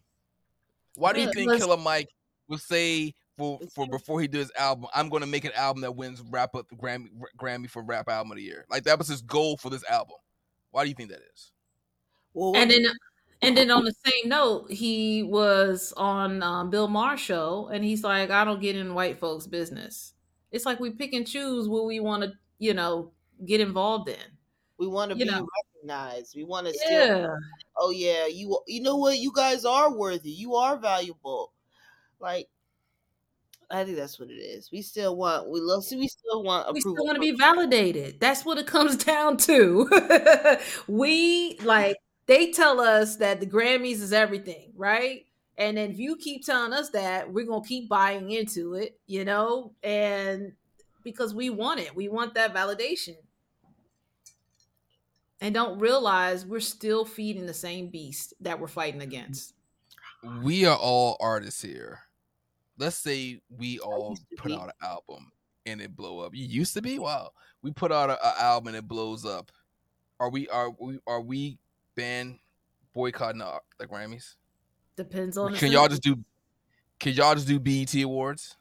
Why 0.95 1.13
do 1.13 1.21
you 1.21 1.27
Yeah, 1.27 1.33
think 1.33 1.51
because- 1.51 1.65
Killer 1.67 1.77
Mike 1.83 2.09
would 2.49 2.61
say 2.61 3.13
for 3.37 3.59
for 3.75 3.87
before 3.87 4.21
he 4.21 4.29
did 4.29 4.39
his 4.39 4.53
album, 4.59 4.87
I'm 4.95 5.09
going 5.11 5.21
to 5.23 5.27
make 5.27 5.45
an 5.45 5.53
album 5.55 5.83
that 5.83 5.95
wins 5.97 6.23
rap 6.31 6.55
up 6.55 6.69
the 6.69 6.77
Grammy 6.77 7.09
Grammy 7.39 7.69
for 7.69 7.83
rap 7.83 8.09
album 8.09 8.33
of 8.33 8.37
the 8.39 8.43
year? 8.43 8.65
Like 8.71 8.85
that 8.85 8.99
was 8.99 9.09
his 9.09 9.21
goal 9.21 9.57
for 9.59 9.69
this 9.69 9.85
album. 9.91 10.17
Why 10.71 10.85
do 10.85 10.89
you 10.89 10.95
think 10.95 11.11
that 11.11 11.21
is? 11.35 11.53
well, 12.35 12.57
and 12.57 12.71
then 12.71 12.87
and 13.43 13.57
then 13.57 13.71
on 13.71 13.85
the 13.85 13.95
same 14.05 14.29
note 14.29 14.71
he 14.71 15.23
was 15.23 15.93
on 15.97 16.43
um, 16.43 16.71
bill 16.71 16.89
maher 16.89 17.17
show 17.17 17.69
and 17.73 17.85
he's 17.85 18.03
like 18.03 18.31
i 18.31 18.45
don't 18.45 18.61
get 18.61 18.77
in 18.77 18.95
white 18.95 19.19
folks 19.19 19.47
business 19.47 20.15
it's 20.53 20.67
like 20.67 20.81
we 20.81 20.91
pick 20.91 21.13
and 21.13 21.27
choose 21.27 21.69
what 21.69 21.87
we 21.87 22.01
want 22.01 22.23
to 22.23 22.33
you 22.59 22.73
know 22.73 23.13
get 23.45 23.61
involved 23.61 24.09
in 24.09 24.37
we 24.79 24.87
want 24.87 25.11
to 25.11 25.17
be 25.17 25.25
know. 25.25 25.47
recognized. 25.87 26.35
We 26.37 26.45
want 26.45 26.67
to 26.67 26.75
still 26.75 27.37
oh 27.79 27.91
yeah, 27.91 28.27
you 28.27 28.59
you 28.67 28.83
know 28.83 28.97
what? 28.97 29.19
You 29.19 29.33
guys 29.33 29.65
are 29.65 29.93
worthy. 29.93 30.31
You 30.31 30.55
are 30.55 30.77
valuable. 30.77 31.53
Like 32.21 32.49
I 33.71 33.85
think 33.85 33.97
that's 33.97 34.19
what 34.19 34.31
it 34.31 34.35
is. 34.35 34.71
We 34.71 34.83
still 34.83 35.17
want 35.17 35.49
we 35.49 35.61
love 35.61 35.85
we 35.91 36.09
still 36.09 36.43
want 36.43 36.69
approval. 36.69 36.75
we 36.75 36.81
still 36.81 37.07
want 37.07 37.17
to 37.17 37.21
be 37.21 37.33
validated. 37.33 38.21
That's 38.21 38.45
what 38.45 38.59
it 38.59 38.67
comes 38.67 38.97
down 39.05 39.39
to. 39.39 40.59
we 40.87 41.59
like 41.61 41.97
they 42.27 42.51
tell 42.51 42.81
us 42.81 43.17
that 43.17 43.41
the 43.41 43.47
Grammys 43.47 44.01
is 44.01 44.13
everything, 44.13 44.73
right? 44.77 45.27
And 45.59 45.77
then 45.77 45.91
if 45.91 45.99
you 45.99 46.17
keep 46.17 46.45
telling 46.45 46.73
us 46.73 46.91
that, 46.91 47.33
we're 47.33 47.47
gonna 47.47 47.65
keep 47.65 47.89
buying 47.89 48.31
into 48.31 48.75
it, 48.75 48.99
you 49.07 49.25
know, 49.25 49.73
and 49.83 50.53
because 51.03 51.35
we 51.35 51.51
want 51.51 51.81
it, 51.81 51.95
we 51.95 52.09
want 52.09 52.35
that 52.35 52.55
validation. 52.55 53.17
And 55.41 55.55
don't 55.55 55.79
realize 55.79 56.45
we're 56.47 56.61
still 56.61 57.05
feeding 57.05 57.47
the 57.47 57.55
same 57.55 57.89
beast 57.89 58.35
that 58.41 58.59
we're 58.59 58.69
fighting 58.69 59.03
against. 59.03 59.55
We 60.43 60.65
are 60.65 60.77
all 60.77 61.17
artists 61.21 61.63
here. 61.63 62.01
Let's 62.79 62.97
say 62.97 63.41
we 63.49 63.79
all 63.79 64.17
put 64.37 64.53
out 64.53 64.65
an 64.65 64.73
album 64.83 65.31
and 65.67 65.81
it 65.81 65.95
blow 65.95 66.21
up. 66.21 66.35
You 66.35 66.47
used 66.47 66.75
to 66.75 66.83
be 66.83 66.99
wow. 66.99 67.31
We 67.63 67.71
put 67.71 67.93
out 67.93 68.11
an 68.11 68.17
album 68.39 68.69
and 68.69 68.77
it 68.77 68.89
blows 68.89 69.25
up. 69.25 69.53
Are 70.19 70.31
we 70.31 70.49
are 70.49 70.71
we 70.71 70.99
are 71.07 71.21
we 71.21 71.59
banned 71.97 72.39
boycotting 72.95 73.39
the, 73.41 73.61
the 73.79 73.87
Grammys? 73.87 74.35
Depends 74.97 75.37
on 75.37 75.53
the 75.53 75.59
Can 75.59 75.73
y'all 75.73 75.89
just 75.89 76.03
do? 76.03 76.17
Can 76.99 77.13
y'all 77.13 77.35
just 77.35 77.47
do 77.49 77.59
BET 77.61 77.95
awards? 78.03 78.57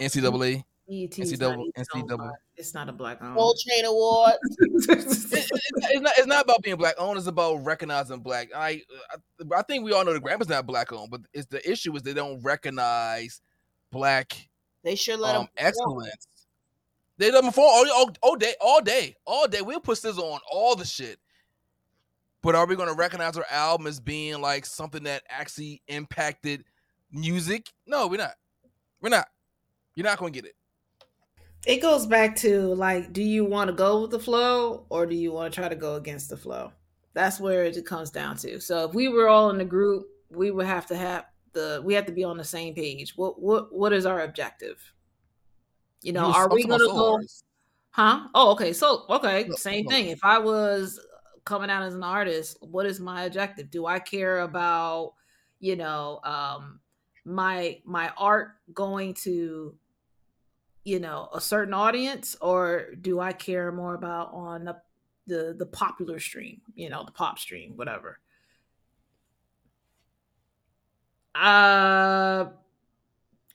NCAA. 0.00 0.64
BET 0.88 1.18
is 1.18 1.32
NCAA 1.32 1.40
not 1.40 1.58
NCAA. 1.88 2.30
It's 2.56 2.72
not 2.74 2.88
a 2.88 2.92
black 2.92 3.20
owned. 3.22 3.36
Soul 3.38 3.54
Train 3.66 3.84
Award. 3.84 4.34
It- 4.88 5.32
it- 5.32 5.50
it's, 5.88 6.00
not, 6.00 6.12
it's 6.16 6.26
not 6.26 6.44
about 6.44 6.62
being 6.62 6.76
black 6.76 6.94
owned. 6.98 7.18
It's 7.18 7.26
about 7.26 7.56
recognizing 7.64 8.20
black. 8.20 8.48
I, 8.54 8.82
I 9.10 9.56
I 9.56 9.62
think 9.62 9.84
we 9.84 9.92
all 9.92 10.04
know 10.04 10.12
the 10.14 10.20
Grammys 10.20 10.48
not 10.48 10.66
black 10.66 10.92
owned, 10.92 11.10
but 11.10 11.20
it's 11.34 11.46
the 11.46 11.68
issue 11.70 11.94
is 11.96 12.02
they 12.02 12.14
don't 12.14 12.40
recognize 12.42 13.40
black 13.90 14.48
They 14.82 14.94
sure 14.94 15.16
let 15.16 15.34
um, 15.34 15.42
them 15.42 15.48
excellence. 15.58 16.26
They 17.18 17.30
done 17.30 17.46
before 17.46 17.64
all, 17.64 17.90
all, 17.92 18.10
all 18.22 18.36
day, 18.36 18.54
all 18.60 18.80
day, 18.80 19.16
all 19.26 19.46
day. 19.48 19.60
We'll 19.62 19.80
put 19.80 20.00
this 20.02 20.18
on 20.18 20.40
all 20.50 20.76
the 20.76 20.84
shit. 20.84 21.18
But 22.46 22.54
are 22.54 22.64
we 22.64 22.76
going 22.76 22.88
to 22.88 22.94
recognize 22.94 23.36
our 23.36 23.44
album 23.50 23.88
as 23.88 23.98
being 23.98 24.40
like 24.40 24.64
something 24.64 25.02
that 25.02 25.24
actually 25.28 25.82
impacted 25.88 26.62
music? 27.10 27.72
No, 27.88 28.06
we're 28.06 28.18
not. 28.18 28.34
We're 29.00 29.08
not. 29.08 29.26
You're 29.96 30.04
not 30.04 30.18
going 30.18 30.32
to 30.32 30.40
get 30.40 30.48
it. 30.48 30.54
it 31.66 31.82
goes 31.82 32.06
back 32.06 32.36
to 32.36 32.72
like 32.74 33.12
do 33.12 33.20
you 33.20 33.44
want 33.44 33.66
to 33.66 33.74
go 33.74 34.02
with 34.02 34.12
the 34.12 34.20
flow 34.20 34.86
or 34.90 35.06
do 35.06 35.16
you 35.16 35.32
want 35.32 35.52
to 35.52 35.60
try 35.60 35.68
to 35.68 35.74
go 35.74 35.96
against 35.96 36.30
the 36.30 36.36
flow 36.36 36.70
that's 37.14 37.40
where 37.40 37.64
it 37.64 37.84
comes 37.84 38.10
down 38.10 38.36
to 38.36 38.60
so 38.60 38.84
if 38.84 38.94
we 38.94 39.08
were 39.08 39.28
all 39.28 39.50
in 39.50 39.58
the 39.58 39.64
group 39.64 40.06
we 40.30 40.52
would 40.52 40.66
have 40.66 40.86
to 40.86 40.96
have 40.96 41.24
the 41.52 41.82
we 41.84 41.94
have 41.94 42.06
to 42.06 42.12
be 42.12 42.22
on 42.22 42.36
the 42.36 42.44
same 42.44 42.74
page 42.74 43.14
what 43.16 43.42
what 43.42 43.74
what 43.74 43.92
is 43.92 44.06
our 44.06 44.20
objective 44.20 44.78
You 46.00 46.12
know, 46.12 46.30
are 46.30 46.48
we 46.48 46.62
gonna 46.62 46.86
go? 46.86 47.18
Huh? 47.90 48.28
Oh, 48.34 48.52
okay. 48.52 48.72
So 48.72 49.04
okay, 49.10 49.46
No, 49.48 49.56
same 49.56 49.84
no. 49.86 49.90
thing. 49.90 50.08
If 50.10 50.20
I 50.22 50.38
was 50.38 51.00
coming 51.46 51.70
out 51.70 51.82
as 51.82 51.94
an 51.94 52.02
artist, 52.02 52.58
what 52.60 52.84
is 52.84 53.00
my 53.00 53.24
objective? 53.24 53.70
Do 53.70 53.86
I 53.86 53.98
care 53.98 54.40
about, 54.40 55.14
you 55.60 55.76
know, 55.76 56.20
um 56.22 56.80
my 57.26 57.80
my 57.84 58.12
art 58.16 58.52
going 58.72 59.12
to 59.12 59.74
you 60.84 61.00
know 61.00 61.28
a 61.34 61.40
certain 61.40 61.74
audience 61.74 62.36
or 62.40 62.94
do 63.00 63.18
i 63.18 63.32
care 63.32 63.72
more 63.72 63.94
about 63.94 64.32
on 64.32 64.64
the 64.64 64.76
the, 65.26 65.56
the 65.58 65.66
popular 65.66 66.20
stream 66.20 66.60
you 66.76 66.88
know 66.88 67.04
the 67.04 67.10
pop 67.10 67.36
stream 67.36 67.72
whatever 67.74 68.20
uh 71.34 72.46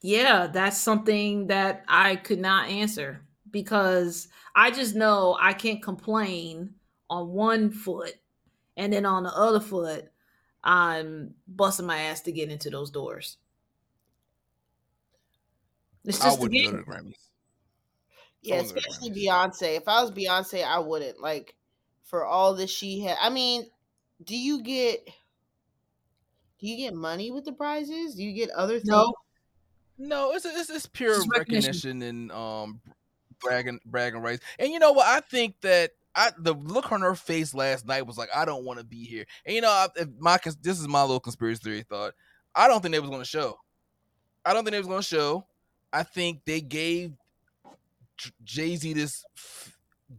yeah 0.02 0.48
that's 0.48 0.78
something 0.78 1.48
that 1.48 1.86
i 1.88 2.18
could 2.18 2.40
not 2.40 2.68
answer 2.68 3.22
because 3.50 4.28
i 4.54 4.70
just 4.70 4.96
know 4.96 5.38
i 5.40 5.54
can't 5.54 5.82
complain 5.82 6.74
on 7.12 7.30
one 7.30 7.72
foot 7.72 8.16
and 8.78 8.94
then 8.94 9.06
on 9.06 9.24
the 9.24 9.34
other 9.36 9.62
foot 9.62 10.12
i'm 10.64 11.36
busting 11.48 11.86
my 11.88 12.00
ass 12.00 12.22
to 12.22 12.32
get 12.34 12.50
into 12.52 12.70
those 12.72 12.92
doors 12.92 13.38
it's 16.04 16.22
I 16.22 16.26
just 16.26 16.42
a 16.42 16.42
wouldn't 16.42 16.62
go 16.62 16.70
game. 16.70 16.72
to 16.72 16.78
the 16.78 16.84
Grammys. 16.84 17.30
Yeah, 18.42 18.56
especially 18.60 19.10
Grammys. 19.10 19.12
Beyonce. 19.12 19.78
If 19.78 19.88
I 19.88 20.02
was 20.02 20.12
Beyonce, 20.12 20.64
I 20.64 20.80
wouldn't 20.80 21.20
like 21.22 21.56
for 22.04 22.26
all 22.26 22.56
that 22.56 22.70
she 22.70 23.02
had. 23.02 23.18
I 23.20 23.30
mean, 23.30 23.70
do 24.24 24.38
you 24.38 24.62
get 24.64 25.08
do 26.60 26.68
you 26.68 26.78
get 26.78 26.94
money 26.94 27.30
with 27.32 27.44
the 27.46 27.52
prizes? 27.54 28.16
Do 28.16 28.24
you 28.24 28.34
get 28.34 28.50
other 28.52 28.80
things? 28.80 28.88
No, 28.88 29.14
No, 29.98 30.34
it's 30.34 30.46
it's, 30.46 30.70
it's 30.70 30.88
pure 30.88 31.24
Just 31.24 31.30
recognition. 31.30 31.74
recognition 31.74 32.02
and 32.02 32.32
um 32.32 32.82
bragging 33.42 33.80
bragging 33.86 34.22
rights. 34.22 34.44
And 34.60 34.72
you 34.72 34.80
know 34.80 34.92
what? 34.94 35.08
I 35.08 35.22
think 35.22 35.62
that 35.62 35.92
I 36.16 36.32
the 36.38 36.54
look 36.54 36.92
on 36.92 37.02
her 37.02 37.16
face 37.16 37.54
last 37.54 37.86
night 37.86 38.06
was 38.06 38.18
like, 38.18 38.30
I 38.36 38.46
don't 38.46 38.66
want 38.66 38.80
to 38.80 38.86
be 38.86 39.04
here. 39.06 39.26
And 39.46 39.56
you 39.56 39.62
know, 39.62 39.70
I, 39.70 39.88
if 39.96 40.10
my 40.20 40.38
this 40.62 40.80
is 40.80 40.88
my 40.88 41.02
little 41.02 41.20
conspiracy 41.20 41.62
theory 41.64 41.84
thought. 41.84 42.14
I 42.54 42.68
don't 42.68 42.82
think 42.82 42.92
they 42.94 43.00
was 43.00 43.10
going 43.10 43.22
to 43.22 43.28
show. 43.28 43.58
I 44.44 44.54
don't 44.54 44.64
think 44.64 44.74
they 44.74 44.80
was 44.80 44.88
going 44.88 45.02
to 45.02 45.08
show. 45.08 45.46
I 45.94 46.04
think 46.04 46.42
they 46.46 46.62
gave 46.62 47.14
Jay 48.44 48.76
Z 48.76 48.94
this 48.94 49.24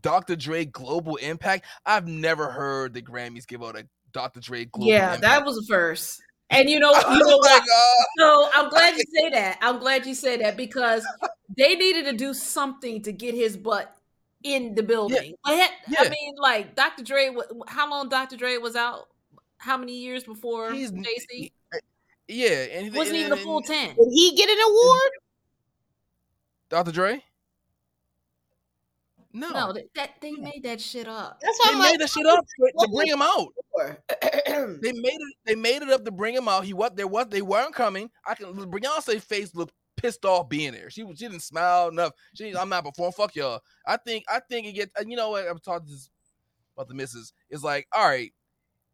Dr. 0.00 0.36
Dre 0.36 0.64
global 0.64 1.16
impact. 1.16 1.66
I've 1.84 2.06
never 2.06 2.50
heard 2.50 2.94
the 2.94 3.02
Grammys 3.02 3.46
give 3.46 3.62
out 3.62 3.76
a 3.76 3.86
Dr. 4.12 4.40
Dre 4.40 4.64
global 4.66 4.88
yeah, 4.88 5.14
impact. 5.14 5.22
that 5.22 5.44
was 5.44 5.56
the 5.56 5.66
first. 5.68 6.22
And 6.50 6.68
you 6.68 6.78
know, 6.78 6.92
you 7.10 7.18
know 7.18 7.36
what? 7.36 7.50
like, 7.50 7.62
oh. 7.70 8.04
So 8.18 8.48
I'm 8.54 8.70
glad 8.70 8.94
you 8.96 9.04
say 9.14 9.30
that. 9.30 9.58
I'm 9.60 9.78
glad 9.78 10.06
you 10.06 10.14
say 10.14 10.36
that 10.38 10.56
because 10.56 11.06
they 11.56 11.74
needed 11.74 12.04
to 12.06 12.12
do 12.12 12.32
something 12.34 13.02
to 13.02 13.12
get 13.12 13.34
his 13.34 13.56
butt 13.56 13.94
in 14.44 14.74
the 14.74 14.82
building. 14.82 15.34
I, 15.44 15.52
had- 15.54 15.70
I 15.98 16.08
mean, 16.08 16.34
like 16.38 16.74
Dr. 16.74 17.02
Dre. 17.02 17.30
How 17.68 17.88
long 17.90 18.08
Dr. 18.08 18.36
Dre 18.36 18.56
was 18.58 18.76
out? 18.76 19.08
How 19.58 19.76
many 19.76 19.98
years 19.98 20.24
before 20.24 20.72
he's 20.72 20.90
Jay 20.90 21.18
Z? 21.30 21.52
Uh, 21.72 21.78
yeah, 22.28 22.48
and 22.72 22.84
he- 22.86 22.90
Wasn't 22.98 23.16
and- 23.16 23.26
even 23.26 23.32
a 23.32 23.36
and- 23.36 23.44
full 23.44 23.60
ten. 23.62 23.88
Did 23.94 24.08
he 24.12 24.34
get 24.36 24.48
an 24.50 24.58
award? 24.68 25.10
Dr. 26.68 26.92
Dre? 26.92 27.22
No. 29.34 29.48
No, 29.50 29.72
that, 29.72 29.84
that 29.94 30.10
they 30.20 30.32
made 30.32 30.62
that 30.64 30.78
shit 30.80 31.08
up. 31.08 31.40
That's 31.40 31.58
why 31.58 31.68
they 31.68 31.72
I'm 31.72 31.78
made 31.78 31.90
like, 31.92 31.98
that 32.00 32.10
shit 32.10 32.26
up 32.26 32.44
to 32.44 32.70
what 32.74 32.90
bring 32.92 33.08
him 33.08 33.22
out. 33.22 33.48
They 34.82 34.92
made 34.92 35.14
it. 35.14 35.34
They 35.46 35.54
made 35.54 35.80
it 35.80 35.88
up 35.90 36.04
to 36.04 36.10
bring 36.10 36.34
him 36.34 36.48
out. 36.48 36.64
He 36.64 36.74
what 36.74 36.96
there 36.96 37.06
was. 37.06 37.28
They 37.30 37.40
weren't 37.40 37.74
coming. 37.74 38.10
I 38.26 38.34
can. 38.34 38.52
Beyonce 38.54 39.20
face 39.22 39.54
looked 39.54 39.72
pissed 39.96 40.24
off 40.24 40.48
being 40.48 40.72
there. 40.72 40.90
She 40.90 41.04
was. 41.04 41.18
She 41.18 41.26
didn't 41.26 41.42
smile 41.42 41.88
enough. 41.88 42.12
She. 42.34 42.56
I'm 42.56 42.68
not 42.68 42.84
performing. 42.84 43.12
Fuck 43.12 43.36
y'all. 43.36 43.60
I 43.86 43.96
think. 43.96 44.24
I 44.28 44.40
think 44.40 44.66
it 44.66 44.72
gets. 44.72 44.92
You 45.06 45.16
know 45.16 45.30
what? 45.30 45.46
I'm 45.48 45.58
talking 45.58 45.88
this 45.88 46.10
about 46.76 46.88
the 46.88 46.94
misses. 46.94 47.32
It's 47.50 47.62
like 47.62 47.86
all 47.92 48.08
right. 48.08 48.32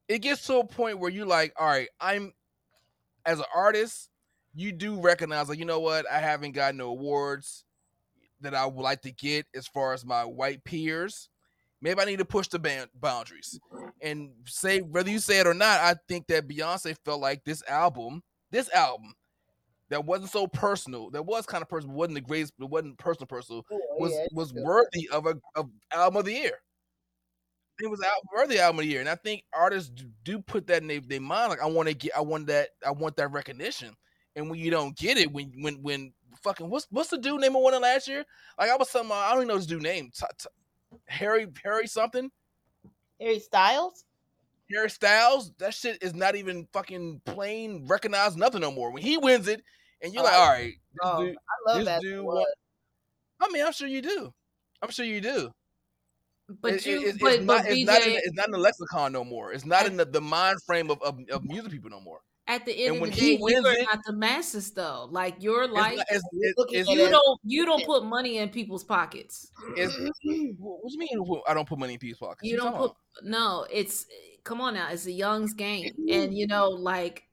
It 0.08 0.20
gets 0.20 0.46
to 0.46 0.58
a 0.58 0.66
point 0.66 0.98
where 0.98 1.10
you 1.10 1.24
like 1.24 1.52
all 1.58 1.66
right. 1.66 1.88
I'm 2.00 2.32
as 3.24 3.38
an 3.38 3.44
artist. 3.54 4.10
You 4.54 4.72
do 4.72 5.00
recognize 5.00 5.48
like 5.48 5.58
you 5.58 5.64
know 5.64 5.80
what? 5.80 6.10
I 6.10 6.18
haven't 6.18 6.52
gotten 6.52 6.78
no 6.78 6.88
awards 6.88 7.64
that 8.40 8.54
I 8.54 8.66
would 8.66 8.82
like 8.82 9.02
to 9.02 9.12
get 9.12 9.46
as 9.54 9.66
far 9.66 9.92
as 9.92 10.04
my 10.04 10.24
white 10.24 10.64
peers. 10.64 11.28
Maybe 11.80 12.00
I 12.00 12.06
need 12.06 12.18
to 12.18 12.24
push 12.24 12.48
the 12.48 12.58
ban- 12.58 12.88
boundaries 12.94 13.58
and 14.02 14.30
say 14.46 14.80
whether 14.80 15.10
you 15.10 15.20
say 15.20 15.38
it 15.38 15.46
or 15.46 15.54
not. 15.54 15.80
I 15.80 15.94
think 16.08 16.26
that 16.26 16.48
Beyonce 16.48 16.96
felt 17.04 17.20
like 17.20 17.44
this 17.44 17.62
album, 17.68 18.22
this 18.50 18.68
album, 18.70 19.14
that 19.90 20.04
wasn't 20.04 20.30
so 20.30 20.46
personal, 20.46 21.10
that 21.10 21.24
was 21.24 21.46
kind 21.46 21.62
of 21.62 21.68
personal, 21.68 21.96
wasn't 21.96 22.16
the 22.16 22.20
greatest, 22.20 22.54
it 22.60 22.68
wasn't 22.68 22.98
personal, 22.98 23.26
personal, 23.26 23.64
was 23.98 24.12
yeah, 24.12 24.26
was 24.32 24.52
worthy 24.52 25.08
of 25.10 25.26
a 25.26 25.34
of 25.54 25.70
album 25.92 26.18
of 26.18 26.24
the 26.24 26.32
year. 26.32 26.60
It 27.80 27.88
was 27.88 28.00
al- 28.02 28.36
worthy 28.36 28.58
album 28.58 28.80
of 28.80 28.84
the 28.84 28.90
year, 28.90 29.00
and 29.00 29.08
I 29.08 29.14
think 29.14 29.44
artists 29.54 29.92
do, 30.24 30.40
put 30.40 30.66
that 30.66 30.82
in 30.82 30.88
their, 30.88 31.00
their 31.00 31.20
mind. 31.20 31.50
Like 31.50 31.62
I 31.62 31.66
want 31.66 31.88
to 31.88 31.94
get, 31.94 32.16
I 32.16 32.20
want 32.20 32.48
that, 32.48 32.70
I 32.84 32.90
want 32.90 33.16
that 33.16 33.32
recognition. 33.32 33.94
And 34.36 34.50
when 34.50 34.58
you 34.58 34.70
don't 34.70 34.96
get 34.96 35.16
it, 35.16 35.32
when 35.32 35.52
when 35.60 35.82
when 35.82 36.12
fucking 36.42 36.68
what's 36.68 36.86
what's 36.90 37.10
the 37.10 37.18
dude 37.18 37.40
name 37.40 37.56
of 37.56 37.62
winner 37.62 37.78
last 37.78 38.08
year? 38.08 38.24
Like 38.58 38.70
I 38.70 38.76
was 38.76 38.90
talking 38.90 39.06
about, 39.06 39.24
I 39.24 39.30
don't 39.30 39.38
even 39.38 39.48
know 39.48 39.56
this 39.56 39.66
dude 39.66 39.82
name. 39.82 40.10
T- 40.14 40.26
t- 40.38 40.98
Harry 41.06 41.46
Harry 41.64 41.86
something. 41.86 42.30
Harry 43.20 43.40
Styles. 43.40 44.04
Harry 44.70 44.90
Styles, 44.90 45.52
that 45.58 45.72
shit 45.72 46.02
is 46.02 46.14
not 46.14 46.36
even 46.36 46.68
fucking 46.72 47.22
plain 47.24 47.86
recognized 47.86 48.36
nothing 48.36 48.60
no 48.60 48.70
more. 48.70 48.92
When 48.92 49.02
he 49.02 49.16
wins 49.16 49.48
it, 49.48 49.62
and 50.02 50.12
you're 50.12 50.22
Oh, 50.22 50.26
like, 50.26 50.34
all 50.34 50.48
right, 50.48 50.74
this 50.92 51.00
Oh, 51.02 51.24
dude, 51.24 51.36
I 51.36 51.72
love 51.74 51.84
that. 51.84 52.00
dude 52.00 52.24
won- 52.24 52.44
I 53.40 53.48
mean, 53.52 53.64
I'm 53.64 53.72
sure 53.72 53.88
you 53.88 54.02
do. 54.02 54.32
I'm 54.82 54.90
sure 54.90 55.04
you 55.04 55.20
do. 55.20 55.50
But 56.60 56.74
It- 56.74 56.86
it- 56.86 56.90
you, 56.90 57.08
it's, 57.08 57.18
but, 57.18 57.32
it's 57.34 57.44
but 57.46 57.62
not, 57.62 57.66
it's 57.66 57.74
BJ, 57.76 57.84
not 57.86 58.02
in 58.02 58.10
the, 58.12 58.16
it's 58.24 58.34
not 58.34 58.44
in 58.46 58.50
the 58.52 58.58
lexicon 58.58 59.12
no 59.12 59.24
more. 59.24 59.52
It's 59.52 59.66
not 59.66 59.86
in 59.86 59.96
the, 59.96 60.04
the 60.06 60.20
mind 60.20 60.58
frame 60.66 60.90
of, 60.90 61.00
of, 61.02 61.18
of 61.30 61.44
music 61.44 61.70
people 61.72 61.90
no 61.90 62.00
more. 62.00 62.20
at 62.46 62.64
the 62.64 62.72
end 62.72 62.96
and 62.96 63.04
of 63.04 63.10
the 63.10 63.20
day, 63.20 63.36
you 63.38 63.66
are 63.66 63.72
it- 63.72 63.86
not 63.92 64.00
the 64.06 64.12
masses 64.14 64.70
though. 64.72 65.06
Like 65.10 65.42
your 65.42 65.64
It's, 65.64 65.72
life, 65.74 65.98
it's, 66.08 66.24
it's, 66.32 66.72
it's, 66.72 66.88
you 66.88 67.04
it- 67.06 67.10
don't 67.10 67.40
you 67.44 67.66
don't 67.66 67.84
put 67.84 68.04
money 68.06 68.38
in 68.38 68.48
people's 68.48 68.82
pockets. 68.84 69.50
it's- 69.76 69.94
what 69.98 70.12
do 70.22 70.30
you 70.30 70.98
mean? 70.98 71.42
I 71.46 71.52
don't 71.54 71.68
put 71.68 71.78
money 71.78 71.92
in 71.92 71.98
people's 72.00 72.18
pockets. 72.20 72.48
You 72.50 72.56
don't 72.56 72.74
put 72.74 72.92
no. 73.22 73.66
It's 73.70 74.06
come 74.44 74.62
on 74.62 74.72
now. 74.74 74.88
It's 74.90 75.04
a 75.04 75.12
young's 75.12 75.52
game, 75.52 75.92
and 76.10 76.34
you 76.34 76.46
know, 76.46 76.70
like, 76.70 77.27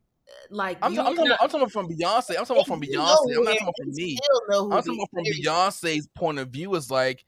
like 0.50 0.78
I'm, 0.82 0.94
you 0.94 1.00
I'm, 1.02 1.16
talking 1.16 1.30
not- 1.30 1.40
I'm 1.42 1.50
talking 1.50 1.70
from 1.70 1.88
Beyonce. 1.90 2.38
I'm 2.38 2.46
talking 2.46 2.66
from 2.66 2.82
Beyonce. 2.82 2.98
I'm 3.38 3.44
not 3.44 3.58
talking 3.58 3.58
about 3.62 3.74
from 3.78 3.90
me. 3.94 4.16
Still 4.18 4.42
know 4.50 4.66
who 4.66 4.72
I'm 4.74 4.84
talking 4.84 4.96
about 5.00 5.10
from 5.12 5.24
Beyonce's 5.26 6.08
point 6.16 6.40
of 6.40 6.50
view. 6.50 6.76
Is 6.76 6.90
like 6.92 7.26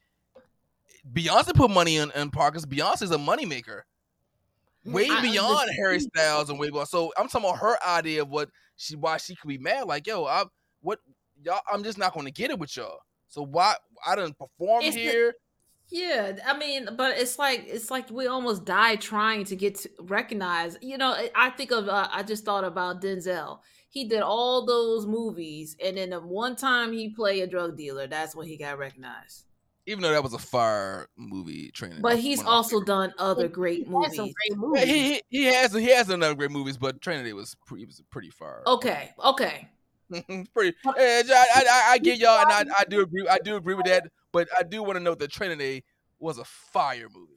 Beyonce 1.14 1.54
put 1.54 1.72
money 1.72 1.98
in, 1.98 2.12
in 2.12 2.30
pockets. 2.32 2.66
Beyonce's 2.66 3.12
a 3.12 3.18
moneymaker. 3.18 3.82
Mm, 4.86 4.94
way 4.94 5.08
I 5.10 5.22
beyond 5.22 5.70
Harry. 5.78 6.00
Styles 6.00 6.50
and 6.50 6.60
way 6.60 6.70
beyond. 6.70 6.88
So 6.88 7.14
I'm 7.18 7.28
talking 7.28 7.48
about 7.50 7.60
her 7.60 7.78
idea 7.88 8.22
of 8.24 8.30
what 8.30 8.50
she 8.76 8.96
why 8.96 9.18
she 9.18 9.36
could 9.36 9.48
be 9.48 9.58
mad. 9.58 9.86
Like, 9.88 10.08
yo, 10.08 10.26
I 10.26 10.44
what 10.82 11.00
y'all 11.44 11.60
I'm 11.72 11.84
just 11.84 11.98
not 11.98 12.14
gonna 12.14 12.32
get 12.32 12.52
it 12.52 12.60
with 12.60 12.76
y'all. 12.76 13.00
So 13.30 13.42
why 13.44 13.76
I 14.06 14.16
didn't 14.16 14.38
perform 14.38 14.84
It's 14.84 14.96
the- 14.96 15.02
here. 15.02 15.34
Yeah, 15.90 16.38
I 16.46 16.58
mean, 16.58 16.90
but 16.98 17.18
it's 17.18 17.40
like 17.40 17.64
it's 17.66 17.90
like 17.90 18.10
we 18.10 18.28
almost 18.28 18.66
die 18.66 18.98
trying 18.98 19.46
to 19.46 19.56
get 19.56 19.76
to 19.76 19.90
recognize. 20.02 20.78
You 20.82 20.98
know, 20.98 21.12
I- 21.12 21.32
I 21.36 21.50
think 21.52 21.72
of 21.72 21.88
uh, 21.88 22.10
I 22.12 22.24
just 22.24 22.44
thought 22.44 22.66
about 22.66 23.02
Denzel. 23.02 23.60
He 23.90 24.08
did 24.08 24.22
all 24.22 24.66
those 24.66 25.06
movies, 25.06 25.78
and 25.82 25.96
then 25.98 26.10
the 26.10 26.20
one 26.20 26.56
time 26.58 26.92
he 26.92 27.10
played 27.10 27.42
a 27.44 27.48
drug 27.48 27.78
dealer, 27.78 28.06
that's 28.08 28.36
when 28.36 28.48
he 28.48 28.58
got 28.58 28.78
recognized. 28.78 29.46
Even 29.86 30.02
though 30.04 30.12
that 30.12 30.22
was 30.24 30.34
a 30.34 30.38
fire 30.40 31.08
movie 31.16 31.72
training. 31.72 32.02
But 32.02 32.20
he's 32.20 32.44
also 32.44 32.82
done 32.82 33.14
other 33.18 33.48
great 33.48 33.86
He 33.88 33.94
had 33.94 34.12
movies. 34.12 34.36
great 34.36 34.52
Yeah, 34.52 34.58
movies. 34.58 34.86
he, 34.86 35.14
he 35.14 35.22
he 35.30 35.44
has 35.46 35.74
he 35.74 35.86
has 35.92 36.08
done 36.08 36.22
other 36.22 36.36
great 36.36 36.52
movies, 36.52 36.78
but 36.78 37.00
Training 37.02 37.24
Day 37.24 37.32
was 37.32 37.56
pretty 37.66 37.86
was 37.86 38.02
pretty 38.12 38.30
fire. 38.30 38.64
Okay, 38.68 39.14
okay. 39.24 39.70
pretty. 40.54 40.78
Eh, 40.98 41.24
I, 41.30 41.48
I, 41.56 41.64
I, 41.70 41.84
I 41.92 41.98
get 41.98 42.20
y'all, 42.20 42.40
and 42.40 42.52
I, 42.52 42.80
I 42.80 42.84
do 42.86 43.02
agree. 43.02 43.28
I 43.28 43.40
do 43.40 43.56
agree 43.56 43.76
with 43.76 43.86
that. 43.86 44.10
But 44.32 44.48
I 44.58 44.64
do 44.64 44.84
want 44.84 44.98
to 44.98 45.00
note 45.00 45.20
that 45.20 45.32
Training 45.32 45.58
Day 45.58 45.84
was 46.20 46.38
a 46.38 46.44
fire 46.44 47.08
movie. 47.14 47.34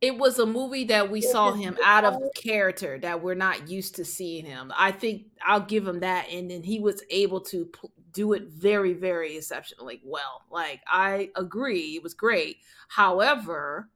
It 0.00 0.16
was 0.16 0.38
a 0.38 0.46
movie 0.46 0.84
that 0.84 1.10
we 1.10 1.20
saw 1.20 1.52
him 1.52 1.76
out 1.84 2.04
of 2.04 2.22
character 2.36 3.00
that 3.00 3.20
we're 3.20 3.34
not 3.34 3.68
used 3.68 3.96
to 3.96 4.04
seeing 4.04 4.44
him. 4.44 4.72
I 4.76 4.92
think 4.92 5.26
I'll 5.44 5.60
give 5.60 5.86
him 5.86 6.00
that, 6.00 6.28
and 6.30 6.48
then 6.48 6.62
he 6.62 6.78
was 6.78 7.02
able 7.10 7.40
to 7.42 7.64
pl- 7.66 7.90
do 8.12 8.32
it 8.32 8.44
very, 8.44 8.92
very 8.92 9.36
exceptionally 9.36 10.00
well. 10.04 10.42
Like 10.52 10.82
I 10.86 11.30
agree, 11.34 11.96
it 11.96 12.02
was 12.04 12.14
great. 12.14 12.58
However, 12.88 13.88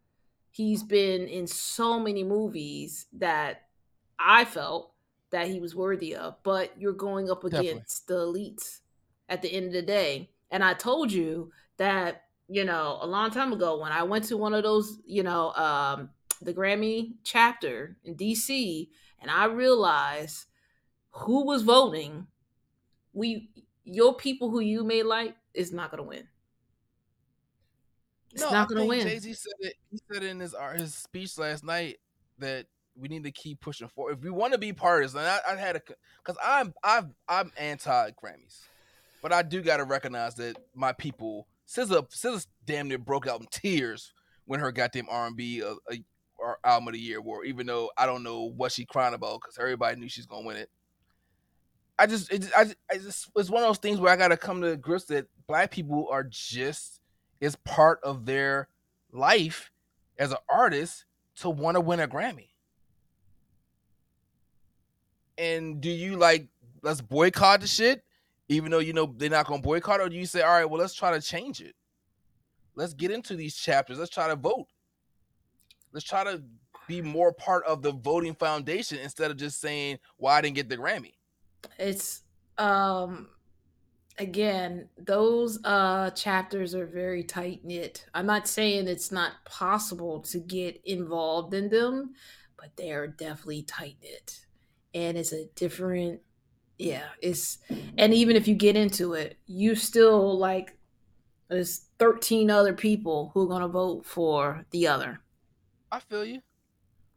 he's 0.51 0.83
been 0.83 1.29
in 1.29 1.47
so 1.47 2.01
many 2.01 2.25
movies 2.25 3.07
that 3.13 3.63
I 4.19 4.45
felt 4.45 4.92
that 5.33 5.49
he 5.49 5.59
was 5.59 5.75
worthy 5.75 6.15
of. 6.15 6.37
But 6.45 6.73
you're 6.79 6.93
going 6.93 7.31
up 7.31 7.43
Definitely. 7.43 7.71
against 7.71 8.07
the 8.07 8.15
elites 8.15 8.81
at 9.29 9.43
the 9.43 9.53
end 9.53 9.67
of 9.67 9.73
the 9.73 9.83
day, 9.83 10.31
and 10.51 10.63
I 10.63 10.75
told 10.75 11.11
you 11.11 11.51
that 11.79 12.25
you 12.49 12.65
know 12.65 12.99
a 13.01 13.07
long 13.07 13.31
time 13.31 13.53
ago 13.53 13.81
when 13.81 13.93
I 13.93 14.05
went 14.05 14.25
to 14.27 14.37
one 14.37 14.55
of 14.55 14.63
those, 14.63 14.99
you 15.05 15.23
know, 15.23 15.53
um, 15.55 16.11
the 16.41 16.55
Grammy 16.55 17.15
chapter 17.25 17.97
in 18.05 18.15
DC, 18.15 18.89
and 19.21 19.31
I 19.31 19.47
realized 19.47 20.47
who 21.11 21.45
was 21.45 21.63
voting. 21.63 22.27
We 23.13 23.51
your 23.85 24.15
people 24.15 24.51
who 24.51 24.61
you 24.61 24.85
may 24.85 25.03
like 25.03 25.35
is 25.55 25.73
not 25.73 25.91
gonna 25.91 26.05
win. 26.05 26.27
It's 28.33 28.43
no, 28.43 28.51
not 28.51 28.69
gonna 28.69 28.87
win. 28.87 29.07
Jay 29.07 29.19
Z 29.19 29.33
said 29.35 29.53
it. 29.61 29.75
He 29.91 29.99
said 30.11 30.23
it 30.23 30.31
in 30.31 30.41
his 30.41 30.55
uh, 30.55 30.73
his 30.73 30.95
speech 30.95 31.37
last 31.39 31.65
night 31.65 31.99
that 32.39 32.67
we 32.97 33.09
need 33.09 33.25
to 33.25 33.31
keep 33.31 33.61
pushing 33.61 33.89
forward. 33.89 34.19
If 34.19 34.25
we 34.25 34.31
want 34.31 34.53
to 34.53 34.59
be 34.59 34.73
part 34.73 35.05
of 35.05 35.13
this, 35.13 35.21
and 35.21 35.29
I, 35.29 35.39
I 35.53 35.57
had 35.57 35.77
a 35.77 35.83
because 36.25 36.41
I'm 36.45 36.75
I'm 36.83 37.15
I'm 37.29 37.53
anti 37.57 38.11
Grammys, 38.11 38.61
but 39.21 39.33
I 39.33 39.43
do 39.43 39.63
got 39.63 39.79
to 39.79 39.85
recognize 39.85 40.35
that 40.37 40.57
my 40.75 40.93
people 40.93 41.47
SZA 41.69 42.09
SZA 42.11 42.47
damn 42.67 42.89
near 42.89 42.99
broke 42.99 43.27
out 43.27 43.41
in 43.41 43.47
tears 43.51 44.13
when 44.45 44.61
her 44.61 44.73
goddamn 44.73 45.07
R 45.11 45.27
and 45.27 45.37
B 45.37 45.63
uh, 45.63 45.75
or 46.39 46.59
album 46.65 46.89
of 46.89 46.95
the 46.95 47.01
year 47.01 47.19
award. 47.19 47.47
Even 47.47 47.67
though 47.67 47.91
I 47.97 48.07
don't 48.07 48.23
know 48.23 48.43
what 48.43 48.73
she 48.73 48.85
crying 48.85 49.15
about 49.15 49.41
because 49.41 49.59
everybody 49.59 49.99
knew 49.99 50.09
she's 50.09 50.27
gonna 50.27 50.47
win 50.47 50.57
it. 50.57 50.71
I 51.99 52.07
just, 52.07 52.33
it, 52.33 52.51
I, 52.57 52.75
I 52.91 52.99
just, 52.99 53.31
it's 53.37 53.51
one 53.51 53.63
of 53.63 53.69
those 53.69 53.79
things 53.79 54.01
where 54.01 54.13
I 54.13 54.17
got 54.17 54.29
to 54.29 54.37
come 54.37 54.63
to 54.63 54.77
grips 54.77 55.05
that 55.05 55.27
black 55.47 55.71
people 55.71 56.09
are 56.11 56.25
just 56.25 57.01
is 57.41 57.55
part 57.55 58.01
of 58.03 58.25
their 58.25 58.69
life 59.13 59.71
as 60.19 60.33
an 60.33 60.39
artist 60.49 61.05
to 61.37 61.51
want 61.51 61.77
to 61.77 61.81
win 61.81 62.01
a 62.01 62.09
Grammy. 62.09 62.49
And 65.39 65.81
do 65.81 65.91
you 65.91 66.17
like 66.17 66.49
let's 66.83 67.01
boycott 67.01 67.61
the 67.61 67.67
shit, 67.67 68.05
even 68.49 68.71
though 68.71 68.81
you 68.81 68.93
know 68.93 69.15
they're 69.17 69.31
not 69.31 69.47
gonna 69.47 69.63
boycott, 69.63 70.01
or 70.01 70.09
do 70.09 70.17
you 70.17 70.27
say, 70.27 70.43
all 70.43 70.53
right, 70.53 70.69
well, 70.69 70.81
let's 70.81 70.95
try 70.95 71.13
to 71.13 71.21
change 71.21 71.61
it. 71.61 71.75
Let's 72.75 72.95
get 72.95 73.11
into 73.11 73.37
these 73.37 73.55
chapters. 73.55 73.99
Let's 73.99 74.11
try 74.11 74.29
to 74.29 74.37
vote. 74.37 74.67
Let's 75.93 76.07
try 76.07 76.25
to 76.25 76.43
be 76.89 77.03
more 77.03 77.33
part 77.33 77.65
of 77.65 77.83
the 77.83 77.93
voting 77.93 78.35
foundation 78.35 78.99
instead 78.99 79.31
of 79.31 79.37
just 79.37 79.61
saying, 79.61 79.99
"Well, 80.19 80.35
I 80.35 80.41
didn't 80.41 80.57
get 80.57 80.69
the 80.69 80.77
Grammy." 80.77 81.15
It's 81.79 82.23
um 82.59 83.29
again, 84.19 84.89
those 84.99 85.63
uh 85.65 86.11
chapters 86.11 86.75
are 86.75 86.87
very 86.87 87.25
tight 87.25 87.65
knit. 87.65 88.07
I'm 88.15 88.27
not 88.27 88.49
saying 88.49 88.89
it's 88.89 89.13
not 89.13 89.45
possible 89.45 90.21
to 90.23 90.39
get 90.39 90.81
involved 90.85 91.55
in 91.55 91.69
them, 91.69 92.15
but 92.57 92.77
they 92.77 92.93
are 92.93 93.07
definitely 93.07 93.63
tight 93.63 93.97
knit. 94.03 94.42
And 94.95 95.17
it's 95.17 95.33
a 95.33 95.47
different 95.55 96.21
yeah, 96.79 97.05
it's 97.21 97.59
and 97.97 98.13
even 98.13 98.35
if 98.37 98.49
you 98.49 98.55
get 98.55 98.77
into 98.77 99.15
it, 99.15 99.39
you 99.47 99.75
still 99.75 100.37
like 100.39 100.77
there's 101.49 101.87
13 101.99 102.51
other 102.51 102.73
people 102.73 103.31
who 103.35 103.43
are 103.45 103.47
gonna 103.49 103.69
vote 103.69 104.05
for 104.05 104.65
the 104.71 104.87
other. 104.89 105.21
I 105.91 106.01
feel 106.01 106.25
you. 106.25 106.41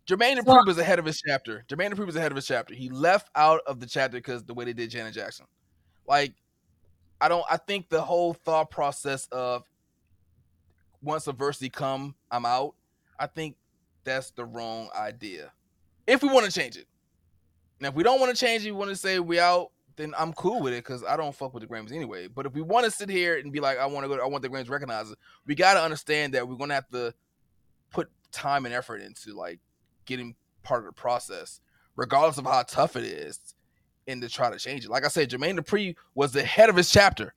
Jermaine 0.08 0.36
So- 0.38 0.44
Dupri 0.44 0.68
was 0.68 0.78
ahead 0.78 1.00
of 1.00 1.06
his 1.06 1.20
chapter. 1.26 1.66
Jermaine 1.68 1.92
Dupri 1.94 2.06
was 2.06 2.16
ahead 2.16 2.32
of 2.32 2.36
his 2.36 2.46
chapter. 2.46 2.76
He 2.76 2.90
left 2.90 3.30
out 3.36 3.62
of 3.66 3.80
the 3.80 3.88
chapter 3.88 4.18
because 4.18 4.44
the 4.44 4.54
way 4.54 4.66
they 4.66 4.74
did 4.74 4.90
Janet 4.92 5.14
Jackson. 5.14 5.48
Like, 6.08 6.36
I 7.20 7.28
don't. 7.28 7.46
I 7.50 7.58
think 7.58 7.90
the 7.90 8.02
whole 8.02 8.34
thought 8.34 8.70
process 8.70 9.28
of 9.32 9.64
once 11.02 11.28
adversity 11.28 11.70
come, 11.70 12.16
I'm 12.30 12.46
out. 12.46 12.76
I 13.18 13.28
think 13.28 13.56
that's 14.04 14.32
the 14.32 14.46
wrong 14.46 14.90
idea. 14.96 15.52
If 16.06 16.22
we 16.22 16.30
want 16.30 16.46
to 16.46 16.52
change 16.52 16.78
it, 16.78 16.88
now 17.80 17.90
if 17.90 17.96
we 17.96 18.04
don't 18.04 18.20
want 18.20 18.36
to 18.36 18.46
change 18.46 18.66
it, 18.66 18.72
we 18.72 18.78
want 18.78 18.90
to 18.92 18.96
say 18.96 19.20
we 19.20 19.40
out. 19.40 19.72
Then 19.98 20.14
I'm 20.18 20.34
cool 20.34 20.62
with 20.62 20.74
it 20.74 20.84
because 20.84 21.06
I 21.06 21.16
don't 21.16 21.34
fuck 21.34 21.54
with 21.54 21.62
the 21.64 21.68
Grammys 21.74 21.94
anyway. 21.94 22.28
But 22.28 22.46
if 22.46 22.54
we 22.54 22.62
want 22.62 22.84
to 22.84 22.92
sit 22.92 23.10
here 23.10 23.38
and 23.38 23.50
be 23.54 23.62
like, 23.62 23.78
I 23.78 23.86
want 23.86 24.04
to 24.04 24.10
go, 24.14 24.22
I 24.22 24.28
want 24.28 24.42
the 24.42 24.50
Grammys 24.50 24.70
recognized, 24.70 25.16
we 25.46 25.56
got 25.56 25.76
to 25.76 25.82
understand 25.82 26.34
that 26.34 26.46
we're 26.48 26.58
gonna 26.58 26.74
have 26.74 26.90
to 26.90 27.14
put 27.92 28.10
time 28.34 28.66
and 28.66 28.76
effort 28.76 29.02
into 29.02 29.34
like 29.34 29.60
getting 30.06 30.36
part 30.64 30.82
of 30.82 30.86
the 30.88 30.92
process, 30.92 31.62
regardless 31.96 32.38
of 32.38 32.44
how 32.46 32.62
tough 32.64 32.98
it 32.98 33.06
is, 33.06 33.40
and 34.06 34.22
to 34.22 34.28
try 34.28 34.50
to 34.52 34.60
change 34.60 34.84
it. 34.84 34.92
Like 34.92 35.06
I 35.06 35.08
said, 35.08 35.30
Jermaine 35.30 35.58
Dupri 35.58 35.96
was 36.14 36.34
the 36.34 36.44
head 36.44 36.70
of 36.70 36.76
his 36.76 36.90
chapter. 36.92 37.34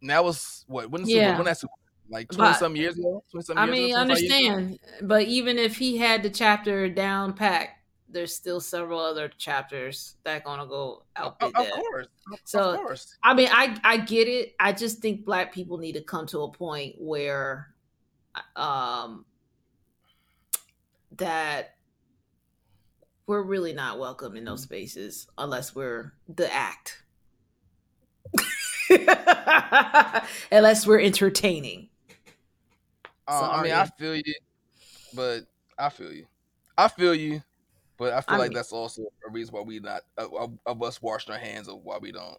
And 0.00 0.10
that 0.10 0.24
was 0.24 0.64
what 0.68 0.90
when, 0.90 1.06
Yeah. 1.08 1.36
when 1.36 1.44
that's 1.44 1.64
like 2.08 2.28
twenty 2.28 2.52
But- 2.52 2.58
some 2.58 2.76
years 2.76 2.96
ago. 2.96 3.22
20 3.32 3.44
some 3.44 3.58
I 3.58 3.64
years 3.64 3.72
mean, 3.76 3.90
ago, 3.96 4.04
25 4.04 4.20
years 4.20 4.30
ago? 4.46 4.54
understand, 4.54 4.78
but 5.02 5.22
even 5.24 5.58
if 5.58 5.76
he 5.78 5.98
had 5.98 6.22
the 6.22 6.30
chapter 6.30 6.88
down 6.88 7.32
packed, 7.32 7.77
there's 8.10 8.34
still 8.34 8.60
several 8.60 8.98
other 9.00 9.28
chapters 9.28 10.16
that 10.24 10.42
gonna 10.44 10.66
go 10.66 11.04
Of, 11.16 11.34
outbid 11.40 11.54
of 11.56 11.70
course, 11.72 12.06
of 12.32 12.38
So- 12.44 12.76
course. 12.76 13.16
I 13.22 13.34
mean, 13.34 13.48
I 13.52 13.78
I 13.84 13.96
get 13.98 14.28
it. 14.28 14.54
I 14.58 14.72
just 14.72 15.00
think 15.00 15.24
black 15.24 15.52
people 15.52 15.78
need 15.78 15.92
to 15.92 16.00
come 16.02 16.26
to 16.28 16.40
a 16.42 16.50
point 16.50 16.96
where, 16.98 17.74
um, 18.56 19.24
that 21.16 21.74
we're 23.26 23.42
really 23.42 23.72
not 23.74 23.98
welcome 23.98 24.36
in 24.36 24.44
those 24.44 24.62
spaces 24.62 25.26
unless 25.36 25.74
we're 25.74 26.12
the 26.28 26.50
act, 26.52 27.02
unless 30.50 30.86
we're 30.86 31.00
entertaining. 31.00 31.88
Uh, 33.26 33.48
I 33.52 33.62
mean, 33.62 33.72
I 33.72 33.84
feel 33.84 34.16
you, 34.16 34.34
but 35.14 35.40
I 35.78 35.90
feel 35.90 36.12
you. 36.12 36.26
I 36.78 36.88
feel 36.88 37.14
you, 37.14 37.42
but 37.98 38.12
I 38.12 38.20
feel 38.20 38.36
I 38.36 38.38
like 38.38 38.50
mean- 38.50 38.56
that's 38.56 38.72
also 38.72 39.02
a 39.26 39.30
reason 39.30 39.54
why 39.54 39.60
we 39.60 39.80
not 39.80 40.02
uh, 40.16 40.28
of, 40.36 40.58
of 40.64 40.82
us 40.82 41.02
washing 41.02 41.32
our 41.34 41.38
hands 41.40 41.68
of 41.68 41.80
why 41.82 41.98
we 41.98 42.12
don't. 42.12 42.38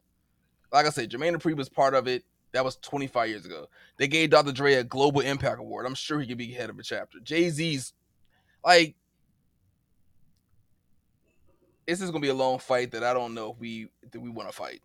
Like 0.72 0.86
I 0.86 0.90
said, 0.90 1.10
Jermaine 1.12 1.36
Dupri 1.36 1.56
was 1.56 1.70
part 1.70 1.94
of 1.94 2.08
it. 2.08 2.24
That 2.52 2.64
was 2.64 2.78
25 2.78 3.30
years 3.30 3.46
ago. 3.46 3.68
They 3.98 4.08
gave 4.08 4.32
Dr. 4.32 4.52
Dre 4.52 4.74
a 4.76 4.84
Global 4.84 5.22
Impact 5.22 5.60
Award. 5.60 5.86
I'm 5.86 5.94
sure 5.96 6.20
he 6.20 6.28
could 6.28 6.38
be 6.38 6.52
head 6.52 6.70
of 6.72 6.80
a 6.80 6.84
chapter. 6.84 7.20
Jay 7.20 7.50
Z's 7.50 7.94
like 8.64 8.96
this 11.88 12.02
is 12.02 12.12
gonna 12.12 12.22
be 12.22 12.30
a 12.30 12.34
long 12.34 12.60
fight 12.60 12.92
that 12.92 13.04
I 13.04 13.14
don't 13.14 13.34
know 13.34 13.52
if 13.52 13.60
we 13.60 13.90
that 14.12 14.20
we 14.20 14.30
want 14.30 14.50
to 14.50 14.56
fight. 14.56 14.82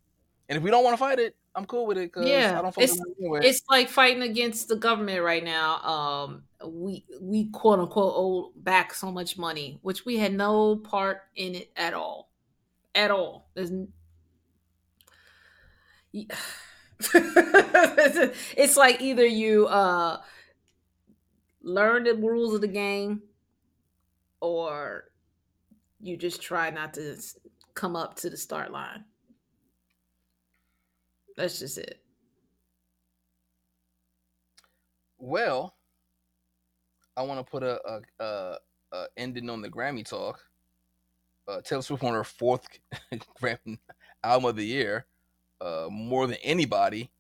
And 0.49 0.59
if 0.59 0.63
we 0.63 0.71
don't 0.71 0.85
want 0.85 0.95
to 0.95 0.99
fight 0.99 1.19
it, 1.19 1.35
I'm 1.55 1.65
cool 1.67 1.87
with 1.87 1.97
it 1.99 2.13
because 2.13 2.29
Yeah, 2.29 2.59
I 2.59 2.63
don't 2.63 2.77
it's- 2.79 2.99
anyway. 3.19 3.41
it's 3.45 3.63
like 3.71 3.89
fighting 3.89 4.23
against 4.23 4.69
the 4.69 4.77
government 4.77 5.23
right 5.23 5.43
now. 5.45 5.77
Um, 5.83 6.45
we 6.67 7.05
we 7.21 7.47
quote 7.51 7.79
unquote 7.79 8.13
owe 8.17 8.53
back 8.57 8.93
so 8.93 9.11
much 9.13 9.39
money, 9.39 9.79
which 9.83 10.05
we 10.05 10.17
had 10.19 10.35
no 10.35 10.77
part 10.77 11.23
in 11.37 11.55
it 11.55 11.71
at 11.77 11.95
all, 11.95 12.31
at 12.95 13.11
all. 13.11 13.49
There's, 13.55 13.71
it's 17.13 18.77
like 18.77 19.01
either 19.01 19.27
you 19.27 19.67
uh 19.67 20.21
learn 21.63 22.05
the 22.05 22.15
rules 22.15 22.55
of 22.55 22.61
the 22.61 22.69
game, 22.69 23.23
or 24.41 25.05
you 26.01 26.17
just 26.17 26.43
try 26.43 26.71
not 26.71 26.95
to 26.95 27.17
come 27.75 27.97
up 27.97 28.15
to 28.17 28.29
the 28.31 28.37
start 28.37 28.71
line. 28.71 29.05
That's 31.37 31.59
just 31.59 31.79
it. 31.79 32.01
Well, 35.19 35.75
I 37.17 37.23
want 37.23 37.45
to 37.45 37.51
put 37.51 37.63
a, 37.63 37.81
a, 37.89 38.01
a, 38.23 38.59
a 38.93 39.07
ending 39.17 39.49
on 39.49 39.63
the 39.63 39.71
Grammy 39.71 40.05
talk. 40.05 40.41
Uh, 41.47 41.61
Taylor 41.61 41.83
Swift 41.83 42.03
won 42.03 42.15
her 42.15 42.25
fourth 42.25 42.67
Grammy 43.41 43.79
album 44.23 44.49
of 44.51 44.57
the 44.57 44.65
year, 44.65 45.07
uh, 45.61 45.89
more 45.91 46.27
than 46.27 46.37
anybody 46.43 47.11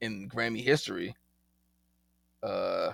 in 0.00 0.28
Grammy 0.28 0.62
history. 0.62 1.14
Uh, 2.42 2.92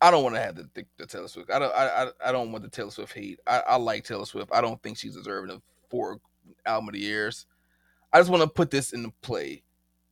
I 0.00 0.10
don't 0.10 0.22
want 0.22 0.34
to 0.34 0.40
have 0.40 0.56
the, 0.56 0.68
the, 0.74 0.84
the 0.98 1.06
Taylor 1.06 1.28
Swift. 1.28 1.50
I 1.50 1.58
don't. 1.58 1.74
I, 1.74 2.08
I 2.24 2.32
don't 2.32 2.52
want 2.52 2.64
the 2.64 2.70
Taylor 2.70 2.90
Swift 2.90 3.12
hate. 3.14 3.40
I, 3.46 3.62
I 3.66 3.76
like 3.76 4.04
Taylor 4.04 4.26
Swift. 4.26 4.50
I 4.52 4.60
don't 4.60 4.82
think 4.82 4.98
she's 4.98 5.16
deserving 5.16 5.50
of 5.50 5.62
four 5.88 6.18
album 6.66 6.88
of 6.88 6.94
the 6.94 7.00
years. 7.00 7.46
I 8.16 8.20
just 8.20 8.30
want 8.30 8.42
to 8.42 8.48
put 8.48 8.70
this 8.70 8.94
into 8.94 9.12
play. 9.20 9.62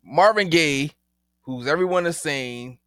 Marvin 0.02 0.50
Gaye, 0.50 0.90
who's 1.40 1.66
everyone 1.66 2.04
is 2.04 2.18
saying 2.18 2.78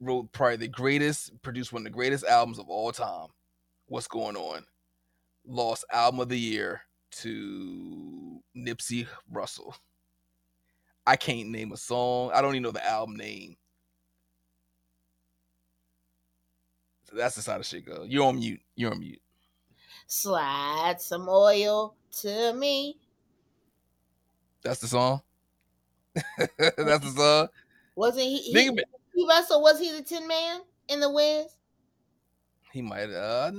wrote 0.00 0.32
probably 0.32 0.56
the 0.56 0.68
greatest, 0.68 1.42
produced 1.42 1.70
one 1.70 1.80
of 1.80 1.84
the 1.84 1.90
greatest 1.90 2.24
albums 2.24 2.58
of 2.58 2.70
all 2.70 2.92
time. 2.92 3.26
What's 3.88 4.08
going 4.08 4.36
on? 4.36 4.64
Lost 5.46 5.84
album 5.92 6.20
of 6.20 6.30
the 6.30 6.38
year 6.38 6.80
to 7.18 8.40
Nipsey 8.56 9.06
Russell. 9.30 9.76
I 11.06 11.16
can't 11.16 11.50
name 11.50 11.70
a 11.70 11.76
song. 11.76 12.30
I 12.32 12.40
don't 12.40 12.54
even 12.54 12.62
know 12.62 12.70
the 12.70 12.88
album 12.88 13.16
name. 13.16 13.58
So 17.04 17.16
that's 17.16 17.34
just 17.34 17.48
how 17.48 17.58
the 17.58 17.64
shit 17.64 17.84
goes. 17.84 18.06
You're 18.08 18.24
on 18.24 18.36
mute. 18.36 18.62
You're 18.76 18.92
on 18.92 19.00
mute. 19.00 19.20
Slide 20.06 20.96
some 21.00 21.28
oil 21.28 21.96
to 22.22 22.54
me. 22.54 22.96
That's 24.62 24.80
the 24.80 24.88
song. 24.88 25.22
that's 26.14 26.78
the 26.78 27.12
song. 27.16 27.48
Wasn't 27.96 28.24
he? 28.24 28.38
he 28.38 28.54
Nigga, 28.54 28.80
He 29.14 29.26
Russell 29.26 29.62
was 29.62 29.78
he 29.78 29.92
the 29.92 30.02
Tin 30.02 30.26
Man 30.26 30.60
in 30.88 31.00
the 31.00 31.10
Wiz? 31.10 31.46
he 32.72 32.82
might. 32.82 33.10
Uh, 33.10 33.50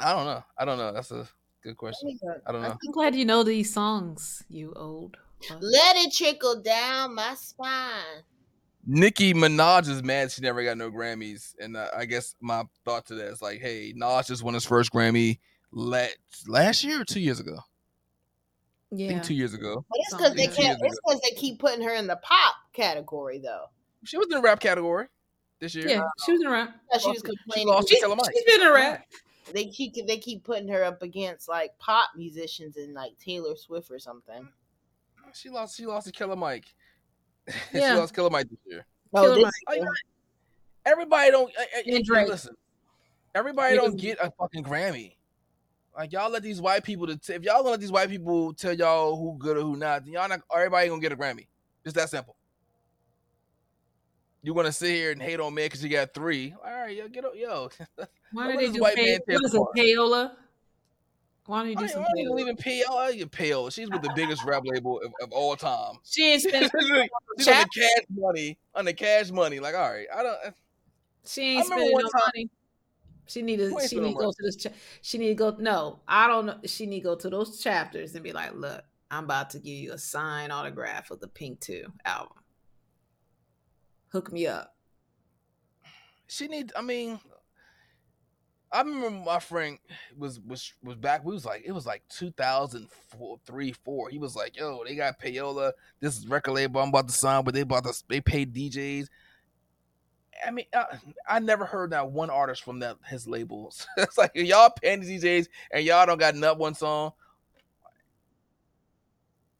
I 0.00 0.12
don't 0.12 0.26
know. 0.26 0.44
I 0.56 0.64
don't 0.64 0.78
know. 0.78 0.92
That's 0.92 1.10
a 1.10 1.28
good 1.62 1.76
question. 1.76 2.18
I 2.46 2.52
don't 2.52 2.62
know. 2.62 2.68
I'm 2.68 2.92
glad 2.92 3.14
you 3.14 3.24
know 3.24 3.42
these 3.42 3.72
songs, 3.72 4.44
you 4.48 4.72
old. 4.76 5.16
fuck. 5.46 5.58
Let 5.60 5.96
it 5.96 6.12
trickle 6.12 6.62
down 6.62 7.14
my 7.14 7.34
spine. 7.34 8.22
Nicki 8.86 9.34
Minaj 9.34 9.88
is 9.88 10.02
mad 10.02 10.30
she 10.30 10.40
never 10.40 10.64
got 10.64 10.78
no 10.78 10.90
Grammys, 10.90 11.54
and 11.60 11.76
uh, 11.76 11.88
I 11.96 12.06
guess 12.06 12.34
my 12.40 12.64
thought 12.84 13.06
to 13.06 13.14
that 13.16 13.28
is 13.28 13.42
like, 13.42 13.60
hey, 13.60 13.92
Nas 13.94 14.28
just 14.28 14.42
won 14.42 14.54
his 14.54 14.64
first 14.64 14.92
Grammy 14.92 15.40
last 15.72 16.16
last 16.46 16.84
year 16.84 17.02
or 17.02 17.04
two 17.04 17.20
years 17.20 17.40
ago. 17.40 17.58
I 18.92 18.96
Yeah. 18.96 19.08
think 19.08 19.22
two 19.24 19.34
years 19.34 19.54
ago. 19.54 19.84
But 19.88 19.98
it's 20.00 20.14
because 20.14 20.34
they 20.34 20.44
Something. 20.46 20.64
can't. 20.64 20.80
It's 20.82 20.98
because 21.04 21.20
they 21.20 21.30
keep 21.36 21.58
putting 21.58 21.82
her 21.82 21.92
in 21.94 22.06
the 22.06 22.16
pop 22.16 22.54
category 22.72 23.38
though. 23.38 23.66
She 24.04 24.16
was 24.16 24.26
in 24.28 24.32
the 24.36 24.40
rap 24.40 24.60
category 24.60 25.08
this 25.60 25.74
year. 25.74 25.88
Yeah, 25.88 26.02
she 26.24 26.32
was 26.32 26.40
in 26.40 26.46
a 26.46 26.50
rap. 26.50 26.74
Because 26.88 27.02
she 27.02 27.10
was 27.10 27.22
complaining. 27.22 27.86
She, 27.86 28.00
Killer 28.00 28.16
Mike. 28.16 28.30
she's 28.34 28.44
been 28.44 28.60
in 28.62 28.66
a 28.68 28.72
rap. 28.72 29.06
They 29.52 29.66
keep 29.66 29.94
they 30.06 30.18
keep 30.18 30.44
putting 30.44 30.68
her 30.68 30.84
up 30.84 31.02
against 31.02 31.48
like 31.48 31.76
pop 31.78 32.10
musicians 32.16 32.76
and 32.76 32.94
like 32.94 33.18
Taylor 33.18 33.56
Swift 33.56 33.90
or 33.90 33.98
something. 33.98 34.48
She 35.34 35.50
lost. 35.50 35.76
She 35.76 35.84
lost 35.86 36.06
to 36.06 36.12
Killer 36.12 36.36
Mike. 36.36 36.64
Yeah. 37.72 37.94
she 37.94 37.98
lost 38.00 38.14
Killer 38.14 38.30
Mike 38.30 38.48
this 38.48 38.58
year. 38.66 38.86
Killer 39.14 39.34
this 39.36 39.52
Mike. 39.66 39.80
Oh. 39.82 39.92
Everybody 40.86 41.30
don't. 41.30 41.52
And 41.86 41.94
eh, 41.96 42.00
Drake. 42.04 42.28
Listen, 42.28 42.54
everybody 43.34 43.76
don't 43.76 43.96
get 43.98 44.18
a 44.22 44.30
fucking 44.30 44.64
Grammy. 44.64 45.14
Like 45.98 46.12
y'all 46.12 46.30
let 46.30 46.44
these 46.44 46.60
white 46.60 46.84
people 46.84 47.08
to 47.08 47.16
t- 47.16 47.32
if 47.32 47.42
y'all 47.42 47.56
gonna 47.58 47.70
let 47.70 47.80
these 47.80 47.90
white 47.90 48.08
people 48.08 48.54
tell 48.54 48.72
y'all 48.72 49.16
who 49.16 49.36
good 49.36 49.56
or 49.56 49.62
who 49.62 49.76
not, 49.76 50.04
then 50.04 50.12
y'all 50.14 50.28
not 50.28 50.40
everybody 50.54 50.88
gonna 50.88 51.00
get 51.00 51.10
a 51.10 51.16
Grammy. 51.16 51.46
Just 51.82 51.96
that 51.96 52.08
simple. 52.08 52.36
You 54.44 54.54
want 54.54 54.66
to 54.66 54.72
sit 54.72 54.90
here 54.90 55.10
and 55.10 55.20
hate 55.20 55.40
on 55.40 55.52
me 55.52 55.64
because 55.64 55.82
you 55.82 55.90
got 55.90 56.14
three? 56.14 56.54
All 56.64 56.70
right, 56.70 56.96
yo, 56.96 57.08
get 57.08 57.24
up, 57.24 57.32
yo. 57.34 57.68
Why 58.32 58.46
did 58.52 58.60
they 58.60 58.70
do 58.72 58.80
white 58.80 58.94
pay, 58.94 59.06
man 59.10 59.18
tear 59.28 59.36
what 59.38 59.44
is 59.44 59.54
it, 59.54 59.60
apart? 59.60 59.76
payola? 59.76 60.32
Why 61.46 61.58
don't 61.64 61.70
you 61.70 61.72
I 61.72 61.78
do 61.78 61.82
ain't, 61.82 61.90
some 61.92 62.02
I 62.02 62.06
payola? 62.16 62.40
even 62.40 62.56
PL. 62.56 63.12
You 63.12 63.26
PL. 63.26 63.70
She's 63.70 63.90
with 63.90 64.02
the 64.02 64.12
biggest 64.14 64.44
rap 64.44 64.62
label 64.64 65.00
of, 65.00 65.12
of 65.20 65.32
all 65.32 65.56
time. 65.56 65.96
She 66.04 66.30
ain't 66.32 66.42
She's 66.42 66.50
spending. 66.68 66.70
on 66.92 67.08
the 67.36 67.44
cash 67.74 68.04
money. 68.16 68.58
On 68.76 68.84
the 68.84 68.94
cash 68.94 69.30
money. 69.32 69.58
Like, 69.58 69.74
all 69.74 69.90
right, 69.90 70.06
I 70.16 70.22
don't. 70.22 70.38
She 71.26 71.56
ain't 71.56 71.66
spending 71.66 71.90
no 71.90 71.98
time- 72.02 72.10
money. 72.34 72.50
She 73.28 73.42
need 73.42 73.58
to. 73.58 73.70
She 73.86 74.00
need 74.00 74.14
to 74.14 74.18
go 74.18 74.30
to 74.30 74.42
this. 74.42 74.56
Cha- 74.56 74.70
she 75.02 75.18
need 75.18 75.28
to 75.28 75.34
go. 75.34 75.56
No, 75.58 76.00
I 76.08 76.26
don't 76.26 76.46
know. 76.46 76.58
She 76.64 76.86
need 76.86 77.00
to 77.00 77.04
go 77.04 77.14
to 77.14 77.30
those 77.30 77.60
chapters 77.60 78.14
and 78.14 78.24
be 78.24 78.32
like, 78.32 78.54
"Look, 78.54 78.82
I'm 79.10 79.24
about 79.24 79.50
to 79.50 79.58
give 79.58 79.74
you 79.74 79.92
a 79.92 79.98
signed 79.98 80.50
autograph 80.50 81.10
of 81.10 81.20
the 81.20 81.28
Pink 81.28 81.60
Two 81.60 81.84
album. 82.04 82.38
Hook 84.12 84.32
me 84.32 84.46
up." 84.46 84.74
she 86.28 86.46
need 86.46 86.70
i 86.76 86.82
mean 86.82 87.18
i 88.70 88.82
remember 88.82 89.10
my 89.10 89.38
friend 89.40 89.78
was 90.16 90.38
was 90.40 90.74
was 90.84 90.96
back 90.96 91.24
we 91.24 91.32
was 91.32 91.44
like 91.44 91.62
it 91.64 91.72
was 91.72 91.86
like 91.86 92.02
2004 92.10 93.40
3 93.44 93.72
4 93.72 94.10
he 94.10 94.18
was 94.18 94.36
like 94.36 94.56
yo 94.56 94.84
they 94.86 94.94
got 94.94 95.18
payola 95.18 95.72
this 96.00 96.18
is 96.18 96.28
record 96.28 96.52
label 96.52 96.80
i'm 96.80 96.90
about 96.90 97.08
to 97.08 97.14
sign 97.14 97.42
but 97.42 97.54
they 97.54 97.62
about 97.62 97.84
to 97.84 97.94
they 98.08 98.20
pay 98.20 98.44
djs 98.44 99.08
i 100.46 100.50
mean 100.50 100.66
I, 100.74 100.84
I 101.28 101.38
never 101.38 101.64
heard 101.64 101.90
that 101.90 102.10
one 102.10 102.30
artist 102.30 102.62
from 102.62 102.80
that 102.80 102.96
his 103.08 103.26
labels 103.26 103.86
it's 103.96 104.18
like 104.18 104.32
y'all 104.34 104.70
paying 104.70 105.00
these 105.00 105.22
djs 105.22 105.48
and 105.72 105.84
y'all 105.84 106.06
don't 106.06 106.18
got 106.18 106.34
not 106.34 106.58
one 106.58 106.74
song 106.74 107.12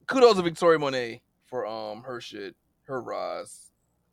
kudos 0.07 0.37
to 0.37 0.43
victoria 0.43 0.79
monet 0.79 1.23
for 1.47 1.67
um 1.67 2.03
her 2.03 2.21
shit 2.21 2.55
her 2.85 3.01
rise 3.01 3.65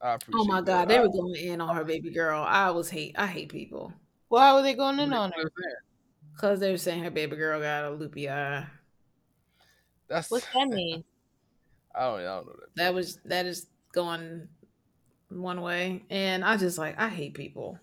I 0.01 0.13
appreciate 0.13 0.41
Oh 0.41 0.45
my 0.45 0.60
that. 0.62 0.65
God, 0.65 0.89
they 0.89 0.97
I- 0.99 1.01
were 1.01 1.08
going 1.10 1.36
in 1.38 1.62
on 1.62 1.73
her 1.75 1.86
baby 1.86 2.12
girl. 2.12 2.43
I 2.43 2.69
was 2.69 2.89
hate. 2.89 3.15
I 3.17 3.25
hate 3.25 3.49
people 3.49 3.93
Why 4.28 4.54
were 4.54 4.62
they 4.62 4.73
going 4.75 4.99
in 4.99 5.13
on 5.13 5.32
her? 5.32 5.49
because 6.36 6.60
they 6.60 6.69
were 6.69 6.78
saying 6.78 7.01
her 7.04 7.10
baby 7.10 7.38
girl 7.38 7.60
got 7.62 7.86
a 7.86 7.91
loopy 7.91 8.30
eye. 8.30 8.67
That's 10.10 10.30
What's 10.30 10.45
that 10.54 10.67
mean? 10.67 11.04
I 11.95 12.01
don't, 12.01 12.19
I 12.19 12.23
don't 12.23 12.45
know 12.47 12.54
that. 12.60 12.75
That 12.75 12.93
was 12.93 13.19
that 13.25 13.45
is 13.45 13.67
going 13.93 14.49
one 15.29 15.61
way, 15.61 16.03
and 16.09 16.43
I 16.43 16.57
just 16.57 16.77
like 16.77 16.99
I 16.99 17.09
hate 17.09 17.33
people. 17.33 17.79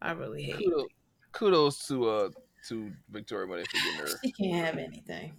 I 0.00 0.12
really 0.12 0.42
hate. 0.42 0.56
Kudos, 0.56 0.86
kudos 1.32 1.86
to 1.88 2.08
uh 2.08 2.30
to 2.68 2.92
Victoria 3.10 3.46
Monét 3.46 3.66
for 3.68 3.78
getting 3.78 4.00
her. 4.00 4.18
She 4.24 4.32
can't 4.32 4.64
have 4.64 4.76
anything. 4.78 5.34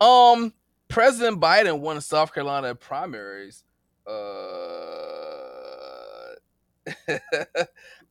Um, 0.00 0.52
President 0.88 1.40
Biden 1.40 1.80
won 1.80 2.00
South 2.00 2.32
Carolina 2.32 2.74
primaries. 2.74 3.64
Uh, 4.06 4.12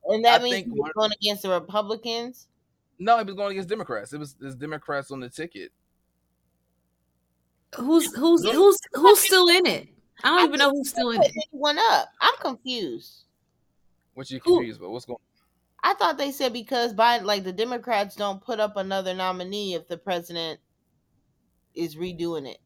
And 0.08 0.24
that 0.24 0.40
I 0.40 0.44
means 0.44 0.54
think 0.54 0.66
he 0.68 0.72
was 0.80 0.90
going 0.94 1.12
against 1.12 1.42
the 1.42 1.50
Republicans. 1.50 2.48
no, 2.98 3.18
he 3.18 3.24
was 3.24 3.34
going 3.34 3.52
against 3.52 3.68
Democrats. 3.68 4.12
It 4.12 4.18
was 4.18 4.34
there's 4.34 4.54
Democrats 4.54 5.10
on 5.10 5.20
the 5.20 5.28
ticket. 5.28 5.70
Who's 7.76 8.14
who's 8.14 8.42
who's 8.50 8.78
who's 8.94 9.20
still 9.20 9.48
in 9.48 9.66
it? 9.66 9.88
I 10.24 10.28
don't 10.36 10.48
even 10.48 10.58
know 10.58 10.70
who's 10.70 10.90
still 10.90 11.10
in 11.10 11.22
it. 11.22 11.32
One 11.50 11.78
up. 11.78 12.08
I'm 12.20 12.34
confused. 12.40 13.24
What 14.14 14.30
you 14.30 14.40
Who- 14.44 14.56
confused 14.56 14.80
about? 14.80 14.90
What's 14.90 15.04
going? 15.04 15.18
I 15.82 15.94
thought 15.94 16.18
they 16.18 16.32
said 16.32 16.52
because 16.52 16.92
by 16.92 17.18
like 17.18 17.44
the 17.44 17.52
Democrats, 17.52 18.16
don't 18.16 18.42
put 18.42 18.58
up 18.58 18.76
another 18.76 19.14
nominee 19.14 19.74
if 19.74 19.86
the 19.86 19.96
president 19.96 20.58
is 21.74 21.94
redoing 21.96 22.48
it. 22.48 22.58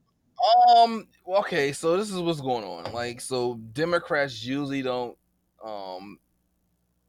Um. 0.77 1.07
Okay. 1.29 1.73
So 1.73 1.97
this 1.99 2.11
is 2.11 2.19
what's 2.19 2.41
going 2.41 2.65
on. 2.65 2.91
Like, 2.93 3.21
so 3.21 3.61
Democrats 3.75 4.45
usually 4.45 4.83
don't 4.83 5.17
um 5.62 6.19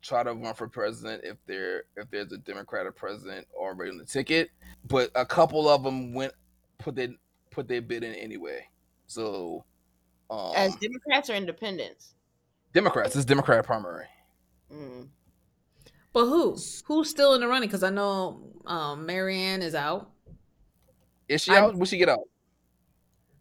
try 0.01 0.21
to 0.21 0.33
run 0.33 0.53
for 0.53 0.67
president 0.67 1.23
if 1.23 1.37
there 1.47 1.85
if 1.95 2.11
there's 2.11 2.33
a 2.33 2.37
Democratic 2.37 2.95
president 2.95 3.47
already 3.55 3.91
on 3.91 3.97
the 3.97 4.05
ticket. 4.05 4.49
But 4.89 5.09
a 5.15 5.25
couple 5.25 5.69
of 5.69 5.83
them 5.83 6.13
went 6.13 6.33
put 6.79 6.95
their 6.95 7.09
put 7.49 7.69
their 7.69 7.81
bid 7.81 8.03
in 8.03 8.13
anyway. 8.15 8.67
So, 9.07 9.63
um, 10.29 10.53
As 10.55 10.75
Democrats 10.75 11.29
or 11.29 11.33
independents? 11.33 12.13
Democrats, 12.73 13.13
this 13.13 13.25
Democrat 13.25 13.65
primary. 13.65 14.05
Mm. 14.71 15.07
But 16.11 16.25
who 16.25 16.57
who's 16.85 17.09
still 17.09 17.33
in 17.33 17.41
the 17.41 17.47
running? 17.47 17.67
Because 17.69 17.83
I 17.83 17.89
know 17.89 18.41
um, 18.65 19.05
Marianne 19.05 19.61
is 19.61 19.75
out. 19.75 20.09
Is 21.27 21.41
she 21.41 21.51
I- 21.51 21.59
out? 21.59 21.75
Will 21.75 21.85
she 21.85 21.97
get 21.97 22.09
out? 22.09 22.19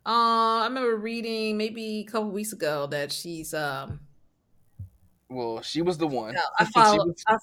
Uh, 0.04 0.62
I 0.62 0.64
remember 0.64 0.96
reading 0.96 1.56
maybe 1.56 2.00
a 2.00 2.04
couple 2.10 2.30
weeks 2.30 2.52
ago 2.52 2.86
that 2.88 3.12
she's 3.12 3.54
um. 3.54 4.00
Well, 5.28 5.62
she 5.62 5.80
was 5.80 5.96
the 5.96 6.06
one. 6.06 6.36
I 6.58 6.64
follow. 6.74 7.06
was, 7.06 7.22
I, 7.28 7.36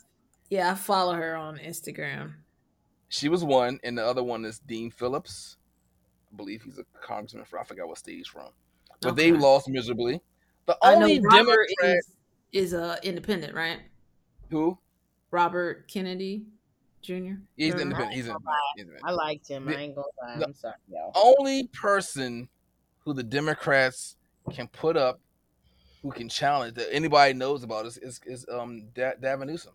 yeah, 0.49 0.71
I 0.71 0.75
follow 0.75 1.13
her 1.13 1.36
on 1.36 1.58
Instagram. 1.58 2.34
she 3.08 3.30
was 3.30 3.43
one, 3.43 3.80
and 3.84 3.97
the 3.97 4.06
other 4.06 4.21
one 4.23 4.45
is 4.45 4.60
Dean 4.60 4.91
Phillips. 4.91 5.58
I 6.32 6.36
believe 6.36 6.62
he's 6.63 6.78
a 6.78 6.84
congressman 7.02 7.45
for 7.45 7.60
I 7.60 7.63
forgot 7.63 7.88
what 7.88 7.97
state 7.97 8.17
he's 8.17 8.28
from. 8.28 8.49
But 9.02 9.16
they 9.16 9.32
lost 9.32 9.70
miserably. 9.70 10.22
The 10.66 10.78
only 10.84 11.20
Robert 11.20 11.68
Democrat 11.80 11.98
is 11.98 12.10
is 12.52 12.74
uh 12.74 12.98
independent, 13.04 13.54
right? 13.54 13.80
who 14.50 14.78
Robert 15.32 15.88
Kennedy 15.88 16.44
Jr. 17.02 17.14
he's 17.56 17.72
Remember? 17.72 17.82
independent. 17.82 18.14
He's 18.14 18.28
independent. 18.28 19.00
I 19.04 19.12
liked 19.12 19.47
him. 19.47 19.66
The- 19.66 19.78
I 19.78 19.82
ain't 19.82 19.95
gonna 19.95 20.08
lie. 20.22 20.43
I'm 20.45 20.54
sorry, 20.54 20.76
y'all. 20.91 21.12
only 21.16 21.68
person 21.68 22.50
who 23.06 23.14
the 23.14 23.24
Democrats 23.24 24.16
can 24.52 24.68
put 24.68 24.97
up, 24.97 25.20
who 26.02 26.12
can 26.12 26.28
challenge 26.30 26.74
that 26.76 26.93
anybody 26.93 27.34
knows 27.34 27.64
about 27.64 27.86
is 27.86 27.97
is, 27.97 28.20
is 28.26 28.45
um 28.52 28.88
da- 28.93 29.16
Gavin 29.22 29.47
Newsom. 29.47 29.74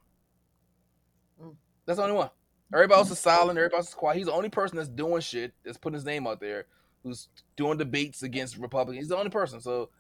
Mm. 1.43 1.55
That's 1.87 1.97
the 1.99 2.03
only 2.03 2.17
one. 2.17 2.31
Everybody 2.73 2.99
else 2.99 3.11
is 3.11 3.19
silent. 3.21 3.59
Everybody 3.59 3.79
else 3.79 3.89
is 3.89 3.95
quiet. 3.95 4.17
He's 4.19 4.27
the 4.27 4.33
only 4.33 4.49
person 4.51 4.77
that's 4.77 4.89
doing 4.89 5.21
shit. 5.21 5.53
That's 5.65 5.79
putting 5.79 5.95
his 5.95 6.05
name 6.05 6.27
out 6.27 6.41
there. 6.41 6.67
Who's 7.05 7.29
doing 7.57 7.79
debates 7.79 8.23
against 8.23 8.57
Republicans. 8.57 9.05
He's 9.05 9.09
the 9.09 9.17
only 9.17 9.31
person. 9.31 9.61
So, 9.61 9.91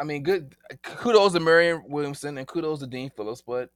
I 0.00 0.04
mean, 0.04 0.22
good. 0.22 0.56
Kudos 0.82 1.34
to 1.34 1.40
Marianne 1.40 1.84
Williamson 1.86 2.38
and 2.38 2.48
kudos 2.48 2.80
to 2.80 2.86
Dean 2.86 3.10
Phillips. 3.14 3.42
But 3.42 3.70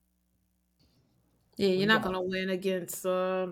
Yeah, 1.56 1.68
you're 1.68 1.86
not 1.86 2.02
gonna 2.02 2.22
win 2.22 2.50
against 2.50 3.04
uh, 3.04 3.48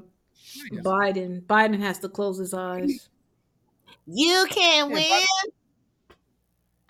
Yes. 0.70 0.82
Biden. 0.82 1.42
Biden 1.42 1.80
has 1.80 1.99
to 2.01 2.09
close 2.09 2.38
his 2.38 2.55
eyes. 2.55 3.09
You 4.07 4.46
can 4.49 4.88
Yeah, 4.88 4.94
win. 4.94 5.26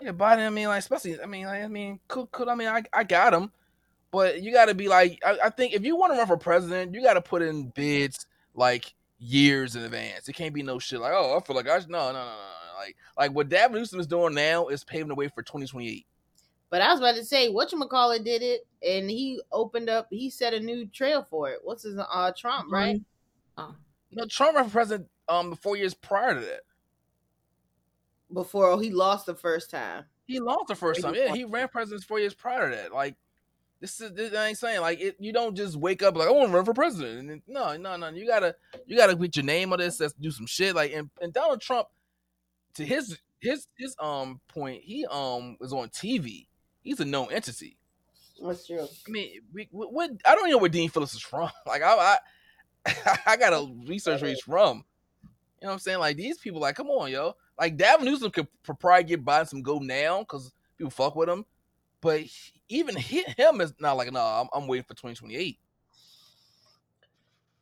Yeah, 0.01 0.11
Biden. 0.13 0.47
I 0.47 0.49
mean, 0.49 0.69
like, 0.69 0.79
especially. 0.79 1.21
I 1.21 1.25
mean, 1.25 1.45
like, 1.45 1.63
I 1.63 1.67
mean, 1.67 1.99
cool, 2.07 2.27
cool. 2.27 2.49
I 2.49 2.55
mean, 2.55 2.69
I, 2.69 2.83
I 2.93 3.03
got 3.03 3.33
him, 3.33 3.51
but 4.11 4.41
you 4.41 4.53
got 4.53 4.65
to 4.65 4.73
be 4.73 4.87
like, 4.87 5.19
I, 5.25 5.37
I 5.45 5.49
think 5.49 5.73
if 5.73 5.83
you 5.83 5.97
want 5.97 6.13
to 6.13 6.17
run 6.17 6.27
for 6.27 6.37
president, 6.37 6.93
you 6.93 7.03
got 7.03 7.15
to 7.15 7.21
put 7.21 7.41
in 7.41 7.69
bids 7.75 8.25
like 8.55 8.93
years 9.19 9.75
in 9.75 9.83
advance. 9.83 10.27
It 10.27 10.33
can't 10.33 10.53
be 10.53 10.63
no 10.63 10.79
shit 10.79 10.99
like, 10.99 11.13
oh, 11.13 11.37
I 11.37 11.45
feel 11.45 11.55
like 11.55 11.67
I 11.67 11.79
should. 11.79 11.89
No, 11.89 12.07
no, 12.07 12.13
no, 12.13 12.25
no, 12.25 12.25
no. 12.25 12.77
Like, 12.77 12.95
like 13.17 13.31
what 13.31 13.49
Gavin 13.49 13.77
Newsom 13.77 13.99
is 13.99 14.07
doing 14.07 14.33
now 14.33 14.67
is 14.67 14.83
paving 14.83 15.09
the 15.09 15.15
way 15.15 15.27
for 15.27 15.43
2028. 15.43 16.05
But 16.69 16.81
I 16.81 16.91
was 16.91 16.99
about 16.99 17.15
to 17.15 17.25
say, 17.25 17.51
whatchamacallit 17.51 18.23
did 18.23 18.41
it, 18.41 18.67
and 18.87 19.09
he 19.09 19.41
opened 19.51 19.89
up. 19.89 20.07
He 20.11 20.29
set 20.29 20.53
a 20.53 20.59
new 20.59 20.85
trail 20.87 21.25
for 21.29 21.49
it. 21.49 21.59
What's 21.63 21.83
his 21.83 21.97
uh 21.97 22.31
Trump, 22.37 22.71
right? 22.71 23.01
Oh, 23.57 23.75
No, 24.11 24.25
Trump 24.25 24.55
ran 24.55 24.65
for 24.65 24.71
president 24.71 25.09
um 25.27 25.55
four 25.55 25.75
years 25.75 25.93
prior 25.93 26.35
to 26.35 26.39
that. 26.39 26.61
Before 28.31 28.79
he 28.79 28.91
lost 28.91 29.25
the 29.25 29.35
first 29.35 29.71
time. 29.71 30.05
He 30.27 30.39
lost 30.39 30.67
the 30.67 30.75
first 30.75 31.01
time. 31.01 31.15
Yeah, 31.15 31.33
he 31.33 31.43
ran 31.43 31.67
president 31.69 32.03
four 32.03 32.19
years 32.19 32.35
prior 32.35 32.69
to 32.69 32.75
that. 32.75 32.93
Like, 32.93 33.15
this 33.79 34.01
is 34.01 34.11
this, 34.13 34.33
I 34.35 34.47
ain't 34.47 34.57
saying 34.57 34.81
like 34.81 34.99
it. 34.99 35.15
You 35.19 35.31
don't 35.31 35.55
just 35.55 35.77
wake 35.77 36.03
up 36.03 36.15
like 36.17 36.27
I 36.27 36.31
want 36.31 36.49
to 36.49 36.55
run 36.55 36.65
for 36.65 36.73
president. 36.73 37.27
Then- 37.29 37.41
no, 37.47 37.77
no, 37.77 37.95
no. 37.95 38.09
You 38.09 38.27
gotta 38.27 38.55
you 38.85 38.97
gotta 38.97 39.15
put 39.15 39.35
your 39.35 39.45
name 39.45 39.71
on 39.71 39.79
this. 39.79 39.99
Let's 39.99 40.13
do 40.13 40.31
some 40.31 40.45
shit. 40.45 40.75
Like, 40.75 40.91
and, 40.93 41.09
and 41.21 41.31
Donald 41.31 41.61
Trump, 41.61 41.87
to 42.75 42.85
his 42.85 43.17
his 43.39 43.67
his 43.77 43.95
um 43.99 44.41
point, 44.49 44.81
he 44.83 45.05
um 45.09 45.55
was 45.59 45.71
on 45.71 45.89
TV. 45.89 46.47
He's 46.81 46.99
a 46.99 47.05
known 47.05 47.31
entity. 47.31 47.77
What's 48.39 48.67
true? 48.67 48.81
I 48.81 49.11
mean, 49.11 49.41
we, 49.53 49.67
what, 49.71 49.93
what 49.93 50.11
I 50.25 50.35
don't 50.35 50.49
know 50.49 50.57
where 50.57 50.69
Dean 50.69 50.89
Phillips 50.89 51.13
is 51.13 51.21
from. 51.21 51.49
Like, 51.65 51.81
I 51.81 52.17
I, 52.85 53.19
I 53.25 53.37
gotta 53.37 53.71
research 53.87 54.21
where 54.21 54.29
he's 54.29 54.41
from. 54.41 54.83
You 55.61 55.65
know 55.65 55.69
what 55.69 55.73
I'm 55.73 55.79
saying? 55.79 55.99
Like 55.99 56.17
these 56.17 56.37
people, 56.37 56.59
like, 56.61 56.75
come 56.75 56.87
on, 56.87 57.11
yo. 57.11 57.35
Like 57.57 57.77
Gavin 57.77 58.05
Newsom 58.05 58.31
could 58.31 58.47
probably 58.63 59.03
get 59.03 59.23
by 59.23 59.43
some 59.43 59.61
go 59.61 59.79
now 59.79 60.19
because 60.19 60.53
people 60.77 60.91
fuck 60.91 61.15
with 61.15 61.29
him. 61.29 61.45
But 62.01 62.23
even 62.69 62.95
him 62.95 63.61
is 63.61 63.73
not 63.79 63.97
like, 63.97 64.11
no, 64.11 64.21
I'm, 64.21 64.47
I'm 64.53 64.67
waiting 64.67 64.85
for 64.85 64.93
2028. 64.93 65.57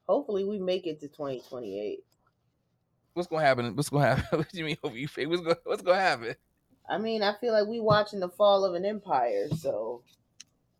Hopefully, 0.07 0.45
we 0.45 0.59
make 0.59 0.87
it 0.87 0.99
to 1.01 1.07
2028. 1.07 1.99
What's 3.13 3.27
gonna 3.27 3.43
happen? 3.43 3.75
What's 3.75 3.89
gonna 3.89 4.15
happen? 4.15 4.25
what 4.37 4.49
do 4.49 4.59
you 4.59 4.65
mean? 4.65 4.77
What's 4.81 5.41
gonna 5.41 5.57
What's 5.63 5.81
gonna 5.81 5.99
happen? 5.99 6.35
I 6.89 6.97
mean, 6.97 7.23
I 7.23 7.33
feel 7.33 7.51
like 7.51 7.67
we 7.67 7.79
watching 7.79 8.19
the 8.19 8.29
fall 8.29 8.63
of 8.63 8.73
an 8.73 8.85
empire, 8.85 9.49
so 9.57 10.03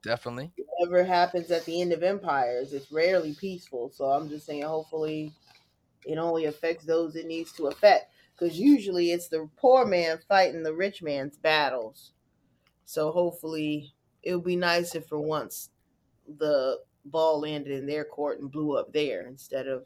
definitely. 0.04 0.52
Whatever 0.78 1.04
happens 1.04 1.52
at 1.52 1.66
the 1.66 1.82
end 1.82 1.92
of 1.92 2.04
empires, 2.04 2.72
it's 2.74 2.92
rarely 2.92 3.34
peaceful. 3.34 3.92
So 3.94 4.06
I'm 4.06 4.30
just 4.30 4.46
saying, 4.46 4.64
hopefully, 4.64 5.34
it 6.06 6.18
only 6.18 6.46
affects 6.46 6.86
those 6.86 7.16
it 7.16 7.26
needs 7.26 7.52
to 7.54 7.68
affect. 7.68 8.12
Because 8.38 8.60
usually 8.60 9.12
it's 9.12 9.28
the 9.28 9.50
poor 9.58 9.86
man 9.86 10.20
fighting 10.30 10.64
the 10.64 10.74
rich 10.74 11.02
man's 11.02 11.38
battles. 11.38 12.12
So 12.88 13.12
hopefully, 13.12 13.94
it 14.24 14.34
would 14.34 14.46
be 14.46 14.56
nice 14.56 14.96
if 14.96 15.08
for 15.08 15.20
once 15.20 15.70
the 16.40 16.80
ball 17.04 17.42
landed 17.42 17.78
in 17.78 17.86
their 17.86 18.06
court 18.06 18.40
and 18.40 18.50
blew 18.50 18.78
up 18.78 18.94
there 18.94 19.28
instead 19.28 19.68
of 19.68 19.86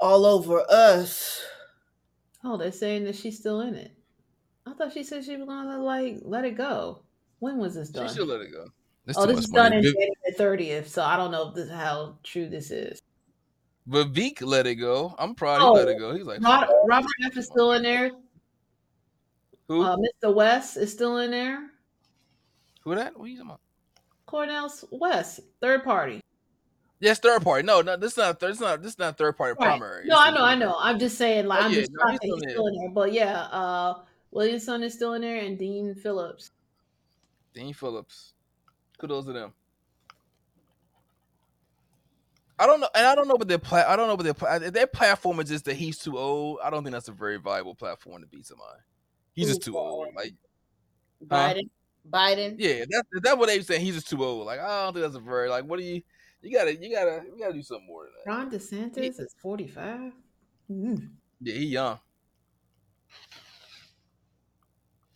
all 0.00 0.24
over 0.24 0.64
us. 0.70 1.44
Oh, 2.42 2.56
they're 2.56 2.72
saying 2.72 3.04
that 3.04 3.14
she's 3.14 3.38
still 3.38 3.60
in 3.60 3.74
it. 3.74 3.92
I 4.66 4.72
thought 4.72 4.94
she 4.94 5.04
said 5.04 5.22
she 5.22 5.36
was 5.36 5.46
gonna 5.46 5.78
like 5.82 6.20
let 6.22 6.46
it 6.46 6.56
go. 6.56 7.02
When 7.40 7.58
was 7.58 7.74
this 7.74 7.90
done? 7.90 8.08
She 8.08 8.14
should 8.14 8.28
let 8.28 8.40
it 8.40 8.52
go. 8.52 8.64
oh, 9.16 9.26
this 9.26 9.40
is 9.40 9.50
done 9.50 9.74
in 9.74 9.82
January 9.82 10.14
thirtieth, 10.38 10.88
so 10.88 11.02
I 11.02 11.18
don't 11.18 11.30
know 11.30 11.50
if 11.50 11.54
this 11.54 11.70
how 11.70 12.16
true 12.22 12.48
this 12.48 12.70
is. 12.70 12.98
Vivek 13.86 14.40
let 14.40 14.66
it 14.66 14.76
go. 14.76 15.14
I'm 15.18 15.34
proud 15.34 15.60
oh, 15.60 15.74
he 15.74 15.80
let 15.80 15.88
it 15.88 15.98
go. 15.98 16.14
He's 16.14 16.24
like 16.24 16.40
Robert, 16.40 16.70
Robert 16.86 17.10
F 17.22 17.36
is 17.36 17.44
still 17.44 17.72
in 17.72 17.82
there. 17.82 18.12
Who? 19.70 19.84
Uh, 19.84 19.96
Mr. 19.96 20.34
West 20.34 20.76
is 20.76 20.90
still 20.90 21.18
in 21.18 21.30
there. 21.30 21.70
Who 22.82 22.96
that? 22.96 23.16
What 23.16 23.26
are 23.26 23.28
you 23.28 23.36
talking 23.38 23.56
about? 24.32 24.84
West, 24.90 25.38
third 25.60 25.84
party. 25.84 26.20
Yes, 26.98 27.20
third 27.20 27.42
party. 27.42 27.64
No, 27.64 27.80
no, 27.80 27.96
this 27.96 28.12
is 28.12 28.18
not. 28.18 28.40
This 28.40 28.56
is 28.56 28.60
not. 28.60 28.82
This 28.82 28.94
is 28.94 28.98
not 28.98 29.16
third 29.16 29.36
party 29.36 29.54
right. 29.60 29.78
primary. 29.78 30.08
No, 30.08 30.16
I 30.18 30.32
know, 30.32 30.42
I 30.42 30.56
know. 30.56 30.74
I'm 30.76 30.98
just 30.98 31.16
saying, 31.16 31.46
like, 31.46 31.62
oh, 31.62 31.66
I'm 31.66 31.70
yeah, 31.70 31.78
just 31.78 31.92
no, 31.92 32.08
he's, 32.08 32.18
still, 32.18 32.36
he's 32.42 32.50
still 32.50 32.66
in 32.66 32.78
there. 32.80 32.90
But 32.90 33.12
yeah, 33.12 33.42
uh, 33.42 33.94
Williamson 34.32 34.82
is 34.82 34.92
still 34.92 35.14
in 35.14 35.22
there, 35.22 35.36
and 35.36 35.56
Dean 35.56 35.94
Phillips. 35.94 36.50
Dean 37.54 37.72
Phillips. 37.72 38.32
Kudos 38.98 39.26
to 39.26 39.32
them. 39.32 39.52
I 42.58 42.66
don't 42.66 42.80
know, 42.80 42.88
and 42.92 43.06
I 43.06 43.14
don't 43.14 43.28
know 43.28 43.36
what 43.36 43.46
their 43.46 43.58
pla- 43.58 43.84
I 43.86 43.94
don't 43.94 44.08
know 44.08 44.16
what 44.16 44.58
their 44.58 44.70
their 44.70 44.88
platform 44.88 45.38
is 45.38 45.48
just 45.48 45.64
that 45.66 45.76
he's 45.76 45.96
too 45.96 46.18
old. 46.18 46.58
I 46.60 46.70
don't 46.70 46.82
think 46.82 46.92
that's 46.92 47.08
a 47.08 47.12
very 47.12 47.36
viable 47.36 47.76
platform 47.76 48.20
to 48.22 48.26
beat 48.26 48.46
somebody. 48.46 48.80
He's 49.40 49.48
just 49.48 49.62
too 49.62 49.78
old. 49.78 50.08
Like 50.14 50.34
Biden, 51.26 51.62
huh? 52.12 52.18
Biden. 52.18 52.56
Yeah, 52.58 52.84
that's 52.90 53.08
that's 53.22 53.36
what 53.36 53.48
they 53.48 53.60
saying. 53.62 53.82
He's 53.82 53.94
just 53.94 54.08
too 54.08 54.24
old. 54.24 54.46
Like 54.46 54.60
I 54.60 54.84
don't 54.84 54.92
think 54.92 55.04
that's 55.04 55.16
a 55.16 55.20
very 55.20 55.48
like. 55.48 55.64
What 55.64 55.78
do 55.78 55.84
you? 55.84 56.02
You 56.42 56.56
gotta, 56.56 56.74
you 56.74 56.90
gotta, 56.90 57.22
you 57.26 57.38
gotta 57.38 57.52
do 57.52 57.62
something 57.62 57.86
more 57.86 58.04
than 58.04 58.12
that. 58.24 58.30
Ron 58.30 58.50
DeSantis 58.50 59.02
he, 59.02 59.08
is 59.08 59.34
forty 59.42 59.66
five. 59.66 60.12
Mm. 60.70 61.10
Yeah, 61.42 61.54
he 61.54 61.66
young. 61.66 61.98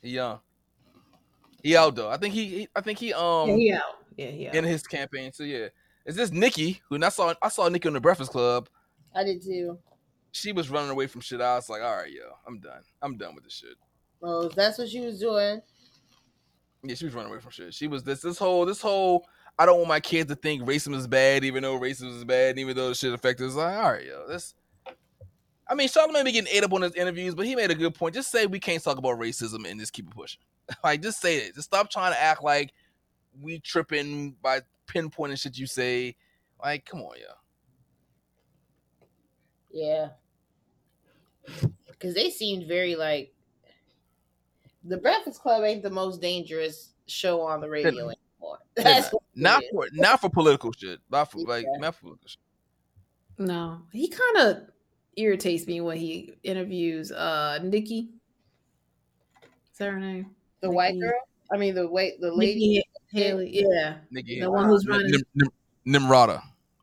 He 0.03 0.11
young. 0.11 0.41
He 1.63 1.77
out 1.77 1.95
though. 1.95 2.11
I 2.11 2.19
think 2.19 2.35
he, 2.35 2.47
he 2.47 2.69
I 2.77 2.83
think 2.83 2.99
he 2.99 3.15
um 3.15 3.49
yeah, 3.49 3.57
he 3.57 3.73
out. 3.73 3.83
Yeah, 4.17 4.27
he 4.27 4.49
out. 4.49 4.55
in 4.55 4.65
his 4.65 4.83
campaign. 4.83 5.33
So 5.33 5.45
yeah. 5.45 5.69
Is 6.05 6.17
this 6.17 6.31
Nikki? 6.31 6.83
Who 6.91 7.03
I 7.03 7.09
saw 7.09 7.33
I 7.43 7.49
saw 7.49 7.69
Nikki 7.69 7.89
on 7.89 7.95
the 7.95 8.01
Breakfast 8.01 8.31
Club. 8.31 8.69
I 9.15 9.25
did 9.25 9.43
too. 9.43 9.79
She 10.33 10.53
was 10.53 10.69
running 10.69 10.91
away 10.91 11.07
from 11.07 11.23
shit. 11.23 11.41
I 11.41 11.55
was 11.55 11.71
like, 11.71 11.83
all 11.83 11.97
right, 11.97 12.11
yo, 12.11 12.23
I'm 12.47 12.61
done. 12.61 12.83
I'm 13.01 13.17
done 13.17 13.35
with 13.35 13.45
this 13.45 13.55
shit. 13.55 13.77
Oh, 14.27 14.49
that's 14.49 14.79
what 14.79 14.89
she 14.89 15.01
was 15.01 15.21
doing. 15.21 15.61
Yeah, 16.83 16.95
she 16.95 17.05
was 17.05 17.15
running 17.15 17.31
away 17.31 17.41
from 17.41 17.51
shit. 17.51 17.75
She 17.75 17.89
was 17.89 18.03
this 18.03 18.23
this 18.23 18.39
whole 18.39 18.65
this 18.65 18.81
whole 18.81 19.27
I 19.59 19.67
don't 19.67 19.77
want 19.77 19.89
my 19.89 20.01
kids 20.01 20.31
to 20.31 20.37
think 20.37 20.63
racism 20.63 20.95
is 20.95 21.07
bad, 21.07 21.45
even 21.45 21.63
though 21.63 21.79
racism 21.79 22.17
is 22.17 22.25
bad, 22.25 22.51
and 22.51 22.59
even 22.59 22.75
though 22.75 22.89
the 22.89 22.95
shit 22.95 23.13
affects 23.13 23.43
us. 23.43 23.55
Like, 23.55 23.77
all 23.77 23.93
right, 23.93 24.05
yo, 24.05 24.27
this 24.27 24.55
I 25.67 25.75
mean, 25.75 25.89
Charlamagne 25.89 26.25
be 26.25 26.33
getting 26.33 26.55
ate 26.55 26.65
up 26.65 26.73
on 26.73 26.83
his 26.83 26.95
interviews, 26.95 27.35
but 27.35 27.47
he 27.47 27.57
made 27.57 27.71
a 27.71 27.75
good 27.75 27.95
point. 27.95 28.15
Just 28.15 28.31
say 28.31 28.47
we 28.47 28.61
can't 28.61 28.83
talk 28.83 28.99
about 28.99 29.19
racism 29.19 29.69
and 29.69 29.81
just 29.81 29.93
keep 29.93 30.07
it 30.07 30.15
pushing. 30.15 30.41
like, 30.85 31.03
just 31.03 31.21
say 31.21 31.39
it. 31.39 31.55
Just 31.55 31.69
stop 31.69 31.91
trying 31.91 32.13
to 32.13 32.21
act 32.21 32.43
like 32.43 32.73
we 33.41 33.59
tripping 33.61 34.37
by 34.43 34.61
pinpointing 34.87 35.41
shit 35.41 35.59
you 35.59 35.67
say. 35.67 36.17
Like, 36.63 36.85
come 36.85 37.01
on, 37.01 37.17
yo. 37.19 37.27
Yeah. 39.73 40.09
Because 41.87 42.15
they 42.15 42.31
seemed 42.31 42.67
very 42.67 42.95
like 42.95 43.34
the 44.85 44.99
Breakfast 44.99 45.41
Club 45.41 45.65
ain't 45.65 45.83
the 45.83 45.91
most 45.91 46.21
dangerous 46.21 46.91
show 47.07 47.41
on 47.41 47.61
the 47.61 47.69
radio 47.69 47.91
anymore. 47.91 48.59
That's 48.77 49.13
not, 49.13 49.23
not 49.35 49.63
for 49.73 49.89
not 49.93 50.21
for 50.21 50.29
political 50.29 50.73
shit. 50.73 51.01
Not 51.11 51.31
for 51.31 51.39
yeah. 51.41 51.49
like 51.49 51.67
not 51.79 51.95
for 51.95 52.03
political 52.03 52.29
shit. 52.29 52.41
No, 53.39 53.83
he 53.93 54.09
kind 54.09 54.49
of 54.49 54.63
irritates 55.17 55.67
me 55.67 55.81
when 55.81 55.97
he 55.97 56.35
interviews 56.43 57.11
uh 57.13 57.61
Nikki. 57.63 58.11
Is 59.73 59.79
that 59.79 59.91
her 59.91 59.99
name? 59.99 60.31
The 60.61 60.69
Nikki. 60.69 60.77
white 60.77 61.01
girl? 61.01 61.13
I 61.53 61.57
mean 61.57 61.75
the 61.75 61.89
wait 61.89 62.21
the 62.21 62.33
lady 62.33 62.77
Nikki 62.77 62.89
Haley, 63.13 63.65
yeah. 63.71 63.97
Nikki 64.11 64.41
the 64.41 64.51
one 64.51 64.67
who's 64.67 64.87
running 64.87 65.11
Nim, 65.11 65.51
Nim, 65.87 66.03
Nimrata. 66.03 66.43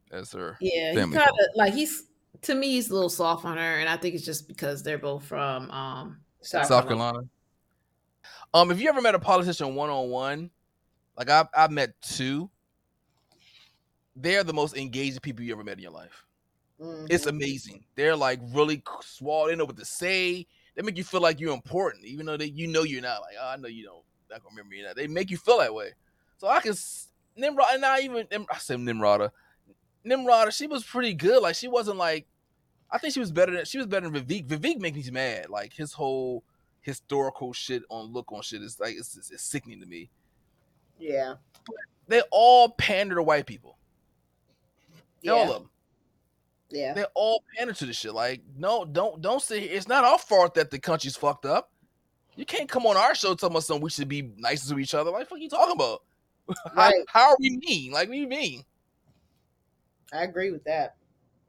That's 0.09 0.33
her. 0.33 0.57
Yeah, 0.59 0.91
he 0.91 0.97
kind 0.97 1.15
of 1.15 1.29
like 1.55 1.73
he's 1.73 2.05
to 2.43 2.55
me 2.55 2.71
he's 2.71 2.89
a 2.89 2.93
little 2.93 3.09
soft 3.09 3.45
on 3.45 3.57
her, 3.57 3.77
and 3.79 3.87
I 3.87 3.97
think 3.97 4.15
it's 4.15 4.25
just 4.25 4.47
because 4.47 4.83
they're 4.83 4.97
both 4.97 5.23
from 5.23 5.69
um 5.71 6.17
South, 6.41 6.65
South 6.65 6.87
Carolina. 6.87 7.11
Carolina. 7.11 7.29
Um, 8.53 8.69
have 8.69 8.81
you 8.81 8.89
ever 8.89 9.01
met 9.01 9.15
a 9.15 9.19
politician 9.19 9.75
one 9.75 9.89
on 9.89 10.09
one? 10.09 10.49
Like 11.17 11.29
I've 11.29 11.47
I've 11.55 11.71
met 11.71 11.93
two. 12.01 12.49
They're 14.15 14.43
the 14.43 14.53
most 14.53 14.75
engaging 14.75 15.19
people 15.21 15.43
you 15.43 15.53
ever 15.53 15.63
met 15.63 15.77
in 15.77 15.83
your 15.83 15.91
life. 15.91 16.25
Mm-hmm. 16.81 17.05
It's 17.09 17.27
amazing. 17.27 17.85
They're 17.95 18.15
like 18.15 18.39
really 18.53 18.83
swallowed. 19.01 19.51
They 19.51 19.55
know 19.55 19.65
what 19.65 19.77
to 19.77 19.85
say. 19.85 20.45
They 20.75 20.81
make 20.81 20.97
you 20.97 21.03
feel 21.03 21.21
like 21.21 21.39
you're 21.39 21.53
important, 21.53 22.05
even 22.05 22.25
though 22.25 22.37
they 22.37 22.45
you 22.45 22.67
know 22.67 22.83
you're 22.83 23.01
not. 23.01 23.21
Like, 23.21 23.35
oh, 23.41 23.47
I 23.49 23.57
know 23.57 23.67
you 23.67 23.85
don't 23.85 24.03
not 24.29 24.41
gonna 24.43 24.55
remember 24.55 24.75
you. 24.75 24.83
That. 24.85 24.95
They 24.95 25.07
make 25.07 25.29
you 25.29 25.37
feel 25.37 25.59
that 25.59 25.73
way. 25.73 25.91
So 26.37 26.47
I 26.47 26.59
can 26.59 26.73
Nimrod, 27.35 27.67
and 27.71 27.81
not 27.81 28.01
even 28.01 28.27
I 28.49 28.57
said 28.57 28.79
Nimrata. 28.79 29.31
Nimrata, 30.05 30.51
she 30.51 30.67
was 30.67 30.83
pretty 30.83 31.13
good. 31.13 31.41
Like 31.41 31.55
she 31.55 31.67
wasn't 31.67 31.97
like 31.97 32.25
I 32.89 32.97
think 32.97 33.13
she 33.13 33.19
was 33.19 33.31
better 33.31 33.53
than 33.53 33.65
she 33.65 33.77
was 33.77 33.87
better 33.87 34.09
than 34.09 34.25
Vivek. 34.25 34.47
Vivek 34.47 34.79
makes 34.79 34.97
me 34.97 35.11
mad. 35.11 35.49
Like 35.49 35.73
his 35.73 35.93
whole 35.93 36.43
historical 36.81 37.53
shit 37.53 37.83
on 37.89 38.11
look 38.11 38.31
on 38.31 38.41
shit 38.41 38.61
is 38.61 38.79
like 38.79 38.95
it's, 38.95 39.15
it's, 39.15 39.31
it's 39.31 39.43
sickening 39.43 39.79
to 39.79 39.85
me. 39.85 40.09
Yeah, 40.99 41.35
they 42.07 42.21
all 42.31 42.69
pander 42.69 43.15
to 43.15 43.23
white 43.23 43.45
people. 43.45 43.77
Yeah. 45.21 45.31
All 45.31 45.43
of 45.43 45.49
them. 45.49 45.69
Yeah. 46.69 46.93
They 46.93 47.05
all 47.15 47.43
pander 47.55 47.73
to 47.73 47.85
the 47.85 47.93
shit. 47.93 48.13
Like, 48.13 48.41
no, 48.57 48.85
don't 48.85 49.21
don't 49.21 49.41
say 49.41 49.61
it's 49.61 49.87
not 49.87 50.03
our 50.03 50.17
fault 50.17 50.55
that 50.55 50.71
the 50.71 50.79
country's 50.79 51.15
fucked 51.15 51.45
up. 51.45 51.71
You 52.35 52.45
can't 52.45 52.69
come 52.69 52.85
on 52.85 52.97
our 52.97 53.13
show 53.13 53.35
telling 53.35 53.57
us 53.57 53.67
something 53.67 53.83
we 53.83 53.89
should 53.89 54.07
be 54.07 54.31
nice 54.37 54.67
to 54.67 54.79
each 54.79 54.93
other. 54.93 55.11
Like, 55.11 55.29
what 55.29 55.39
are 55.39 55.43
you 55.43 55.49
talking 55.49 55.75
about? 55.75 56.03
Right. 56.75 56.93
how, 57.07 57.21
how 57.21 57.29
are 57.29 57.37
we 57.39 57.57
mean? 57.65 57.91
Like, 57.93 58.09
we 58.09 58.25
mean? 58.25 58.63
I 60.11 60.23
agree 60.23 60.51
with 60.51 60.63
that. 60.65 60.95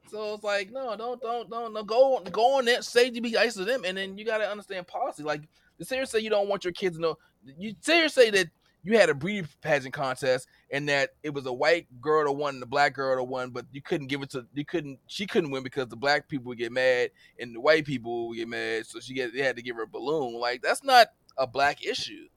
So 0.09 0.35
it's 0.35 0.43
like, 0.43 0.71
no, 0.71 0.95
don't, 0.95 1.21
don't, 1.21 1.49
don't, 1.49 1.73
no, 1.73 1.83
go 1.83 2.17
on, 2.17 2.23
go 2.25 2.57
on 2.57 2.65
there, 2.65 2.81
say 2.81 3.09
to 3.09 3.21
be 3.21 3.31
nice 3.31 3.55
to 3.55 3.65
them, 3.65 3.83
and 3.85 3.97
then 3.97 4.17
you 4.17 4.25
gotta 4.25 4.49
understand 4.49 4.87
policy. 4.87 5.23
Like, 5.23 5.41
the 5.77 5.85
serious 5.85 6.13
you 6.13 6.29
don't 6.29 6.49
want 6.49 6.63
your 6.63 6.73
kids 6.73 6.97
to 6.97 7.01
know. 7.01 7.17
You 7.57 7.73
serious 7.81 8.13
say 8.13 8.29
that 8.29 8.47
you 8.83 8.97
had 8.97 9.09
a 9.09 9.15
beauty 9.15 9.47
pageant 9.61 9.93
contest 9.93 10.47
and 10.69 10.89
that 10.89 11.11
it 11.23 11.33
was 11.33 11.45
a 11.45 11.53
white 11.53 11.87
girl 12.01 12.25
to 12.25 12.31
won 12.31 12.55
and 12.55 12.61
the 12.61 12.67
black 12.67 12.93
girl 12.93 13.15
to 13.17 13.23
won, 13.23 13.49
but 13.51 13.65
you 13.71 13.81
couldn't 13.81 14.07
give 14.07 14.21
it 14.21 14.29
to 14.31 14.45
you 14.53 14.65
couldn't 14.65 14.99
she 15.07 15.25
couldn't 15.25 15.51
win 15.51 15.63
because 15.63 15.87
the 15.87 15.95
black 15.95 16.27
people 16.27 16.49
would 16.49 16.57
get 16.57 16.71
mad 16.71 17.09
and 17.39 17.55
the 17.55 17.61
white 17.61 17.85
people 17.85 18.27
would 18.27 18.37
get 18.37 18.47
mad, 18.47 18.85
so 18.85 18.99
she 18.99 19.13
get 19.13 19.33
they 19.33 19.41
had 19.41 19.55
to 19.55 19.61
give 19.61 19.77
her 19.77 19.83
a 19.83 19.87
balloon. 19.87 20.39
Like 20.39 20.61
that's 20.61 20.83
not 20.83 21.07
a 21.37 21.47
black 21.47 21.85
issue. 21.85 22.27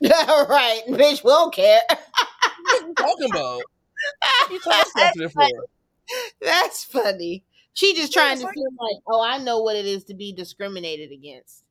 Yeah, 0.00 0.44
right, 0.48 0.82
bitch. 0.88 1.22
We 1.24 1.30
don't 1.30 1.54
care. 1.54 1.80
what 1.88 2.82
are 2.82 2.88
you 2.88 2.94
talking 2.94 3.30
about? 3.30 3.62
What 4.48 4.50
you 4.50 4.60
talking 4.60 5.28
for? 5.30 5.48
That's 6.40 6.84
funny. 6.84 7.44
She 7.72 7.94
just 7.94 8.12
trying 8.12 8.38
to 8.38 8.46
feel 8.46 8.70
like, 8.80 9.02
oh, 9.08 9.22
I 9.22 9.38
know 9.38 9.60
what 9.60 9.76
it 9.76 9.86
is 9.86 10.04
to 10.04 10.14
be 10.14 10.32
discriminated 10.32 11.10
against. 11.10 11.64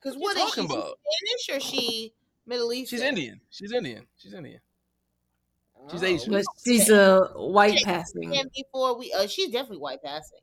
Because 0.00 0.16
what, 0.16 0.36
what 0.36 0.48
is 0.48 0.54
she 0.54 0.60
about? 0.64 0.98
Spanish 1.46 1.56
or 1.56 1.60
she 1.60 2.14
Middle 2.46 2.72
East. 2.72 2.90
She's 2.90 3.02
Indian. 3.02 3.40
She's 3.50 3.72
Indian. 3.72 4.06
She's 4.16 4.32
Indian. 4.32 4.60
She's 5.90 6.02
oh. 6.02 6.06
Asian. 6.06 6.32
But 6.32 6.44
she's 6.64 6.90
a 6.90 7.22
uh, 7.22 7.28
white 7.34 7.82
passing. 7.84 8.30
Before 8.54 8.98
we, 8.98 9.12
uh, 9.12 9.26
she's 9.26 9.50
definitely 9.50 9.78
white 9.78 10.02
passing. 10.02 10.38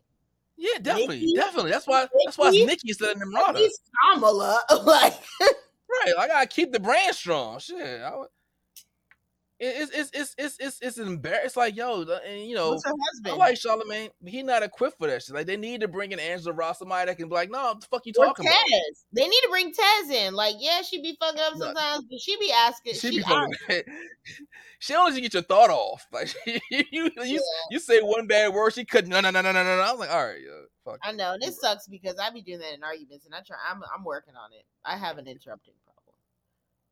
Yeah, 0.58 0.78
definitely, 0.82 1.22
Nikki? 1.22 1.36
definitely. 1.36 1.72
That's 1.72 1.88
why. 1.88 2.08
That's 2.26 2.38
why 2.38 2.50
it's 2.50 2.66
Nikki 2.66 2.90
instead 2.90 3.16
of 3.16 3.22
Nimrata. 3.22 3.66
Kamala, 4.14 4.62
like 4.84 5.14
right. 5.42 6.14
I 6.20 6.28
gotta 6.28 6.48
keep 6.48 6.74
the 6.74 6.80
brand 6.80 7.16
strong. 7.16 7.60
Shit. 7.60 8.02
I 8.02 8.16
would... 8.16 8.28
It's 9.62 9.92
it's 9.92 10.12
it's 10.14 10.36
it's 10.38 10.58
it's 10.60 10.80
it's 10.82 10.98
embarrassing. 10.98 11.46
It's 11.46 11.58
like 11.58 11.76
yo, 11.76 12.04
and 12.26 12.46
you 12.46 12.56
know, 12.56 12.80
I 13.26 13.36
like 13.36 13.56
Charlamagne, 13.56 14.10
but 14.22 14.32
he 14.32 14.42
not 14.42 14.64
equipped 14.64 14.98
for 14.98 15.08
that 15.08 15.22
shit. 15.22 15.36
Like 15.36 15.48
they 15.48 15.58
need 15.58 15.82
to 15.82 15.90
bring 15.90 16.14
in 16.14 16.20
Angela 16.20 16.54
Ross, 16.54 16.80
somebody 16.80 17.08
that 17.08 17.18
can 17.18 17.28
be 17.28 17.36
like, 17.36 17.52
no, 17.52 17.64
what 17.64 17.82
the 17.82 17.88
fuck 17.88 18.06
you 18.06 18.14
Or 18.18 18.28
talking 18.28 18.46
about? 18.46 18.58
Tez. 18.58 19.06
They 19.12 19.28
need 19.28 19.42
to 19.42 19.48
bring 19.50 19.74
Tez 19.74 20.10
in. 20.12 20.34
Like, 20.34 20.56
yeah, 20.60 20.82
she 20.82 21.02
be 21.02 21.18
fucking 21.20 21.42
up 21.42 21.54
No. 21.58 21.66
sometimes, 21.66 22.06
but 22.10 22.22
she 22.22 22.38
be 22.38 22.54
asking. 22.54 22.94
She 22.94 23.12
She, 23.12 23.18
be 23.18 23.24
fucking. 23.24 23.84
she 24.80 24.94
don't 24.94 25.14
get 25.14 25.34
your 25.34 25.44
thought 25.44 25.70
off. 25.70 26.08
Like 26.14 26.34
you, 26.46 26.60
you, 26.70 27.12
you, 27.18 27.44
you 27.70 27.80
say 27.80 28.00
one 28.00 28.28
bad 28.28 28.54
word, 28.54 28.74
she 28.74 28.86
could 28.86 29.10
no, 29.10 29.20
no, 29.20 29.30
no, 29.30 29.42
no, 29.42 29.52
no, 29.52 29.64
no. 29.64 29.76
no. 29.76 29.82
I 29.82 29.92
was 29.92 30.00
like, 30.00 30.12
all 30.12 30.26
right, 30.26 30.40
yo, 30.42 30.64
fuck. 30.86 31.00
I 31.04 31.12
know 31.12 31.36
this 31.40 31.60
sucks 31.60 31.86
because 31.88 32.16
I 32.18 32.30
be 32.30 32.42
doing 32.42 32.60
that 32.60 32.74
in 32.74 32.84
arguments, 32.84 33.26
and 33.26 33.36
I 33.36 33.42
try. 33.46 33.58
I'm 33.70 33.82
I'm 33.94 34.06
working 34.06 34.36
on 34.36 34.54
it. 34.54 34.64
I 34.86 34.96
have 34.96 35.18
an 35.18 35.28
interrupting 35.28 35.74
problem, 35.84 35.89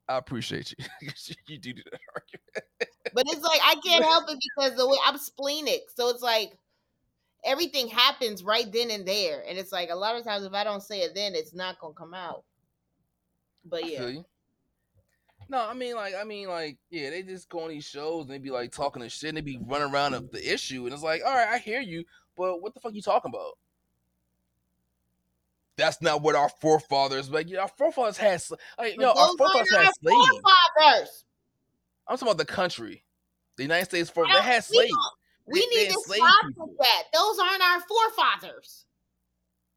I 0.08 0.16
appreciate 0.16 0.74
you. 0.78 0.84
you 1.46 1.58
do 1.58 1.74
do 1.74 1.82
that 1.90 2.00
argument. 2.14 2.90
but 3.14 3.24
it's 3.28 3.42
like 3.42 3.60
I 3.62 3.74
can't 3.84 4.04
help 4.04 4.30
it 4.30 4.38
because 4.56 4.76
the 4.76 4.88
way 4.88 4.96
I'm 5.04 5.18
splenic, 5.18 5.82
so 5.94 6.08
it's 6.08 6.22
like 6.22 6.52
everything 7.44 7.88
happens 7.88 8.42
right 8.42 8.70
then 8.72 8.90
and 8.90 9.06
there, 9.06 9.44
and 9.48 9.58
it's 9.58 9.72
like 9.72 9.90
a 9.90 9.96
lot 9.96 10.16
of 10.16 10.24
times 10.24 10.44
if 10.44 10.52
I 10.52 10.64
don't 10.64 10.82
say 10.82 11.00
it 11.00 11.14
then, 11.14 11.34
it's 11.34 11.54
not 11.54 11.78
gonna 11.78 11.94
come 11.94 12.14
out. 12.14 12.44
But 13.64 13.88
yeah. 13.90 14.22
No, 15.50 15.60
I 15.60 15.74
mean 15.74 15.94
like 15.94 16.14
I 16.14 16.24
mean 16.24 16.48
like 16.48 16.78
yeah, 16.90 17.10
they 17.10 17.22
just 17.22 17.48
go 17.48 17.60
on 17.60 17.70
these 17.70 17.84
shows 17.84 18.24
and 18.24 18.30
they 18.30 18.38
be 18.38 18.50
like 18.50 18.72
talking 18.72 19.02
and 19.02 19.12
shit 19.12 19.28
and 19.28 19.36
they 19.36 19.42
be 19.42 19.60
running 19.66 19.92
around 19.92 20.14
of 20.14 20.30
the 20.30 20.52
issue 20.52 20.84
and 20.84 20.92
it's 20.92 21.02
like, 21.02 21.22
all 21.24 21.34
right, 21.34 21.48
I 21.48 21.58
hear 21.58 21.80
you, 21.80 22.04
but 22.36 22.60
what 22.60 22.74
the 22.74 22.80
fuck 22.80 22.94
you 22.94 23.02
talking 23.02 23.30
about? 23.34 23.52
That's 25.78 26.02
not 26.02 26.22
what 26.22 26.34
our 26.34 26.48
forefathers 26.60 27.30
like. 27.30 27.48
Yeah, 27.48 27.60
our 27.60 27.68
forefathers 27.68 28.16
had 28.16 28.42
like 28.78 29.00
yo, 29.00 29.10
our 29.10 29.36
forefathers 29.38 29.72
had 29.72 29.92
slaves. 30.02 30.28
forefathers. 30.28 31.24
I'm 32.08 32.16
talking 32.16 32.28
about 32.28 32.38
the 32.38 32.52
country, 32.52 33.04
the 33.56 33.62
United 33.62 33.84
States. 33.84 34.10
For 34.10 34.26
they 34.26 34.42
had 34.42 34.64
slaves. 34.64 34.92
We 35.46 35.64
need 35.68 35.90
to 35.90 36.00
stop 36.04 36.44
with 36.56 36.78
that. 36.80 37.02
Those 37.14 37.38
aren't 37.38 37.62
our 37.62 37.80
forefathers. 37.80 38.86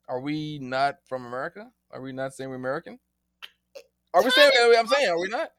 Are 0.09 0.19
we 0.19 0.57
not 0.59 0.97
from 1.07 1.25
America? 1.25 1.71
Are 1.91 2.01
we 2.01 2.11
not 2.11 2.33
saying 2.33 2.49
we're 2.49 2.55
American? 2.55 2.99
Uh, 3.77 3.79
are 4.15 4.23
we 4.23 4.31
saying? 4.31 4.51
I'm 4.77 4.87
saying, 4.87 5.07
are 5.07 5.19
we 5.19 5.29
not? 5.29 5.51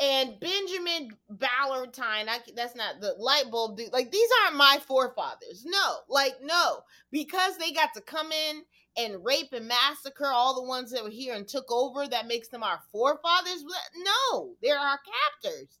and 0.00 0.40
Benjamin 0.40 1.10
Ballantyne. 1.30 2.28
I, 2.28 2.38
that's 2.56 2.74
not 2.74 3.00
the 3.00 3.14
light 3.18 3.50
bulb 3.50 3.76
dude. 3.76 3.92
Like 3.92 4.10
these 4.10 4.28
aren't 4.42 4.56
my 4.56 4.78
forefathers. 4.86 5.64
No, 5.64 5.96
like 6.08 6.36
no, 6.42 6.80
because 7.10 7.58
they 7.58 7.72
got 7.72 7.94
to 7.94 8.00
come 8.00 8.32
in 8.32 8.62
and 8.96 9.24
rape 9.24 9.52
and 9.52 9.66
massacre 9.68 10.26
all 10.26 10.54
the 10.54 10.68
ones 10.68 10.90
that 10.92 11.02
were 11.02 11.10
here 11.10 11.34
and 11.34 11.46
took 11.48 11.70
over. 11.70 12.06
That 12.06 12.26
makes 12.26 12.48
them 12.48 12.62
our 12.62 12.80
forefathers. 12.92 13.64
No, 13.96 14.54
they're 14.62 14.78
our 14.78 14.98
captors. 15.42 15.78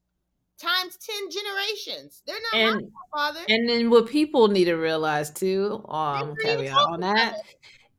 Times 0.60 0.96
ten 0.98 1.30
generations. 1.30 2.22
They're 2.26 2.36
not 2.52 2.60
And 2.60 2.82
my 2.82 2.88
forefathers. 3.32 3.46
and 3.48 3.68
then 3.68 3.90
what 3.90 4.08
people 4.08 4.48
need 4.48 4.66
to 4.66 4.74
realize 4.74 5.30
too, 5.30 5.84
um, 5.88 6.34
They 6.44 6.56
were 6.56 6.62
caveat 6.62 6.76
on 6.76 7.00
that 7.00 7.38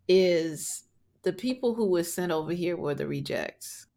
is 0.07 0.83
the 1.23 1.33
people 1.33 1.73
who 1.73 1.89
were 1.89 2.03
sent 2.03 2.31
over 2.31 2.53
here 2.53 2.77
were 2.77 2.93
the 2.95 3.07
rejects. 3.07 3.87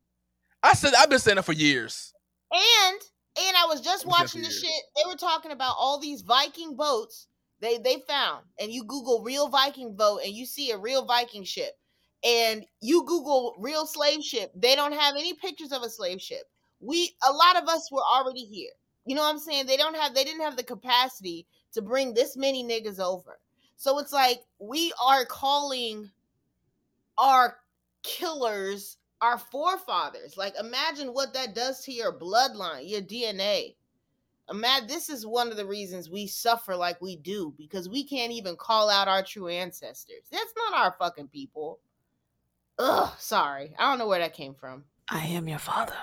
I 0.62 0.72
said 0.74 0.92
I've 0.98 1.10
been 1.10 1.18
saying 1.18 1.36
that 1.36 1.44
for 1.44 1.52
years. 1.52 2.12
And 2.52 3.00
and 3.40 3.56
I 3.56 3.66
was 3.68 3.80
just 3.80 4.06
watching 4.06 4.42
the 4.42 4.50
shit. 4.50 4.70
They 4.96 5.02
were 5.08 5.16
talking 5.16 5.52
about 5.52 5.76
all 5.78 6.00
these 6.00 6.22
Viking 6.22 6.74
boats 6.74 7.28
they 7.60 7.78
they 7.78 8.02
found, 8.06 8.44
and 8.60 8.72
you 8.72 8.84
Google 8.84 9.22
real 9.22 9.48
Viking 9.48 9.94
boat, 9.96 10.20
and 10.24 10.32
you 10.32 10.46
see 10.46 10.70
a 10.70 10.78
real 10.78 11.04
Viking 11.04 11.44
ship, 11.44 11.72
and 12.24 12.64
you 12.80 13.04
Google 13.04 13.54
real 13.58 13.86
slave 13.86 14.22
ship. 14.22 14.52
They 14.54 14.74
don't 14.74 14.94
have 14.94 15.14
any 15.16 15.34
pictures 15.34 15.72
of 15.72 15.82
a 15.82 15.90
slave 15.90 16.20
ship. 16.20 16.44
We 16.80 17.14
a 17.28 17.32
lot 17.32 17.60
of 17.60 17.68
us 17.68 17.90
were 17.90 18.02
already 18.02 18.44
here. 18.44 18.70
You 19.06 19.16
know 19.16 19.22
what 19.22 19.30
I'm 19.30 19.38
saying? 19.38 19.66
They 19.66 19.76
don't 19.76 19.96
have 19.96 20.14
they 20.14 20.24
didn't 20.24 20.42
have 20.42 20.56
the 20.56 20.62
capacity 20.62 21.46
to 21.72 21.82
bring 21.82 22.14
this 22.14 22.36
many 22.36 22.64
niggas 22.64 23.00
over. 23.00 23.38
So 23.76 23.98
it's 23.98 24.12
like 24.12 24.40
we 24.58 24.92
are 25.04 25.24
calling 25.24 26.10
our 27.16 27.56
killers 28.02 28.98
our 29.20 29.38
forefathers. 29.38 30.36
Like, 30.36 30.54
imagine 30.58 31.08
what 31.08 31.34
that 31.34 31.54
does 31.54 31.82
to 31.84 31.92
your 31.92 32.12
bloodline, 32.12 32.88
your 32.88 33.02
DNA. 33.02 33.74
Uh, 34.48 34.54
Imagine 34.54 34.88
this 34.88 35.08
is 35.08 35.26
one 35.26 35.50
of 35.50 35.56
the 35.56 35.66
reasons 35.66 36.10
we 36.10 36.26
suffer 36.26 36.74
like 36.76 37.00
we 37.00 37.16
do 37.16 37.54
because 37.56 37.88
we 37.88 38.04
can't 38.04 38.32
even 38.32 38.56
call 38.56 38.90
out 38.90 39.08
our 39.08 39.22
true 39.22 39.48
ancestors. 39.48 40.24
That's 40.30 40.52
not 40.56 40.78
our 40.78 40.96
fucking 40.98 41.28
people. 41.28 41.80
Ugh, 42.78 43.10
sorry. 43.18 43.74
I 43.78 43.90
don't 43.90 43.98
know 43.98 44.06
where 44.06 44.20
that 44.20 44.34
came 44.34 44.54
from. 44.54 44.84
I 45.08 45.26
am 45.26 45.48
your 45.48 45.58
father. 45.58 45.94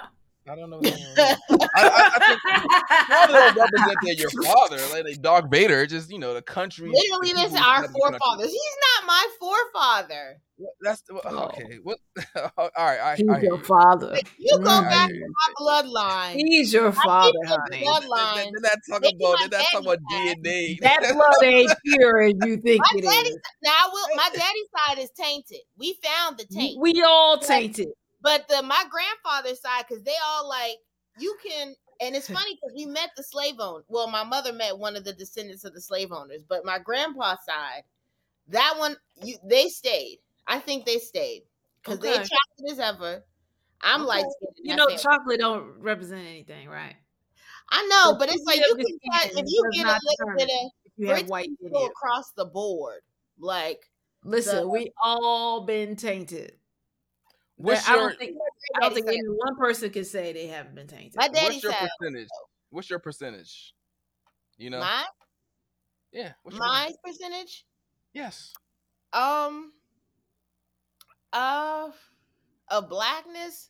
I 0.47 0.55
don't 0.55 0.69
know. 0.69 0.77
What 0.77 0.93
I, 1.17 1.37
I, 1.75 2.11
I 2.15 2.19
think 2.19 2.41
father 2.45 3.27
don't 3.27 3.57
represent 3.57 3.97
that 4.03 4.15
your 4.17 4.29
father, 4.43 4.77
like 4.93 5.05
they 5.05 5.13
Darth 5.15 5.45
Vader. 5.49 5.85
Just 5.87 6.11
you 6.11 6.19
know 6.19 6.33
the 6.35 6.41
country. 6.41 6.89
Literally, 6.91 7.33
the 7.33 7.49
this 7.49 7.51
people 7.53 7.57
our 7.57 7.77
inside 7.83 7.93
the 7.95 7.99
country. 7.99 8.19
forefathers. 8.19 8.51
He's 8.51 8.77
not 8.99 9.07
my 9.07 9.27
forefather. 9.39 10.41
What- 10.57 10.73
That's 10.81 11.01
well, 11.09 11.21
Oh. 11.25 11.45
okay. 11.45 11.79
What? 11.83 11.97
all 12.57 12.69
right. 12.77 12.99
I, 12.99 13.15
He's 13.15 13.27
I 13.27 13.39
your 13.41 13.57
you. 13.57 13.63
father. 13.63 14.17
You 14.37 14.57
go 14.59 14.69
Mm. 14.69 14.85
I 14.85 14.89
back 14.89 15.09
hear 15.11 15.19
to 15.19 15.33
my 15.33 15.53
bloodline. 15.83 16.35
He's 16.35 16.71
your 16.73 16.91
father, 16.91 17.31
people 17.43 17.57
honey. 17.57 17.81
blood- 17.83 18.01
They're 18.03 18.09
bloodline. 18.09 18.51
they're 18.51 18.61
not 18.61 18.77
talking 18.89 19.01
Maybe 19.01 19.25
about. 19.25 19.39
my 19.39 19.47
They're 19.49 19.59
not 19.59 19.67
talking 19.71 19.87
about 19.87 19.99
DNA. 20.13 20.79
That 20.81 21.13
blood 21.13 21.43
ain't 21.43 21.71
pure 21.85 22.21
as 22.21 22.33
you 22.45 22.57
think 22.57 22.79
My 22.81 22.99
it 22.99 23.01
daddy's 23.03 23.31
is. 23.35 23.41
now, 23.63 23.71
will, 23.91 24.07
my 24.15 24.29
daddy's 24.31 24.67
side 24.87 24.99
is 24.99 25.09
tainted. 25.19 25.59
We 25.77 25.97
found 26.03 26.37
the 26.37 26.45
taint. 26.45 26.79
We 26.79 27.01
all 27.03 27.39
tainted. 27.39 27.87
But 28.25 28.49
the 28.49 28.63
my 28.63 28.85
grandfather's 28.89 29.61
side, 29.61 29.85
because 29.87 30.03
they 30.03 30.15
all 30.25 30.49
like 30.49 30.79
you 31.19 31.37
can, 31.47 31.75
and 32.01 32.15
it's 32.17 32.27
funny 32.31 32.55
because 32.55 32.75
we 32.75 32.87
met 32.87 33.11
the 33.17 33.23
slave 33.23 33.57
owner. 33.59 33.85
Well, 33.89 34.09
my 34.09 34.25
mother 34.25 34.53
met 34.53 34.79
one 34.79 34.97
of 34.97 35.05
the 35.05 35.13
descendants 35.13 35.65
of 35.65 35.75
the 35.75 35.81
slave 35.81 36.11
owners, 36.11 36.43
but 36.43 36.65
my 36.65 36.79
grandpa's 36.79 37.45
side, 37.45 37.83
that 38.49 38.75
one, 38.77 38.97
you 39.23 39.37
they 39.43 39.69
stayed. 39.69 40.19
I 40.47 40.59
think 40.59 40.85
they 40.85 40.99
stayed 40.99 41.43
because 41.83 42.01
they 42.01 42.15
Okay. 42.15 42.21
chocolate 42.21 42.71
as 42.73 42.79
ever. 42.79 43.25
I'm 43.81 44.05
Okay. 44.05 44.07
like, 44.07 44.27
You 44.63 44.75
know, 44.75 44.87
chocolate 44.97 45.39
don't 45.39 45.79
represent 45.79 46.25
anything, 46.27 46.67
right? 46.69 46.95
I 47.69 47.85
know, 47.87 48.15
but 48.17 48.29
but 48.29 48.29
it's 48.29 48.45
like 48.45 48.61
you 48.65 48.75
can 48.75 48.99
tell 49.11 49.29
if 49.39 49.45
you 49.47 49.67
get 49.71 49.87
a 49.87 49.99
little 50.03 50.29
bit 50.35 50.49
of 50.65 50.71
you 50.97 51.07
have 51.09 51.23
white 51.27 51.49
in 51.61 51.71
go 51.73 51.85
you. 51.85 51.87
across 51.87 52.31
the 52.33 52.45
board, 52.45 53.01
like 53.37 53.89
Listen, 54.23 54.69
we 54.69 54.91
all 55.03 55.65
been 55.65 55.95
tainted. 55.95 56.59
What's 57.57 57.87
I 57.89 57.95
don't 57.95 58.17
think 58.17 58.35
I 58.75 58.79
don't 58.81 58.93
think 58.93 59.07
any 59.07 59.21
one 59.23 59.55
person 59.55 59.89
can 59.89 60.03
say 60.03 60.33
they 60.33 60.47
haven't 60.47 60.75
been 60.75 60.87
tainted. 60.87 61.15
My 61.15 61.27
daddy 61.27 61.55
What's 61.55 61.63
your 61.63 61.71
side, 61.71 61.89
percentage? 61.99 62.27
What's 62.69 62.89
your 62.89 62.99
percentage? 62.99 63.73
You 64.57 64.69
know. 64.69 64.79
my 64.79 65.05
yeah. 66.11 66.33
What's 66.43 66.57
your 66.57 66.65
my 66.65 66.91
percentage. 67.03 67.65
Yes. 68.13 68.53
Um, 69.13 69.71
uh, 71.31 71.89
of 72.69 72.89
blackness, 72.89 73.69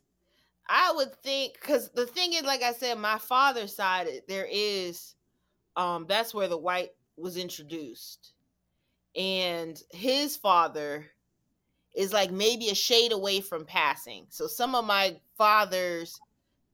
I 0.68 0.94
would 0.96 1.16
think 1.22 1.54
because 1.54 1.92
the 1.92 2.08
thing 2.08 2.34
is, 2.34 2.44
like 2.44 2.64
I 2.64 2.74
said, 2.74 2.98
my 2.98 3.18
father's 3.18 3.76
side 3.76 4.08
there 4.28 4.48
is, 4.50 5.16
um, 5.76 6.06
that's 6.08 6.34
where 6.34 6.48
the 6.48 6.58
white 6.58 6.92
was 7.18 7.38
introduced, 7.38 8.34
and 9.16 9.82
his 9.92 10.38
father 10.38 11.06
is 11.96 12.14
like 12.14 12.32
maybe 12.32 12.70
a 12.70 12.76
shade 12.76 13.12
away 13.12 13.42
from 13.42 13.66
passing. 13.66 14.28
So 14.30 14.48
some 14.48 14.76
of 14.76 14.86
my 14.86 15.18
father's 15.38 16.20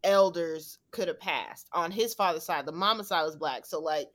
elders 0.04 0.80
could 0.92 1.08
have 1.08 1.20
passed 1.20 1.68
on 1.74 1.92
his 1.92 2.14
father's 2.14 2.44
side. 2.44 2.66
The 2.66 2.72
mama 2.72 3.04
side 3.04 3.24
was 3.24 3.36
black, 3.36 3.66
so 3.66 3.80
like 3.80 4.10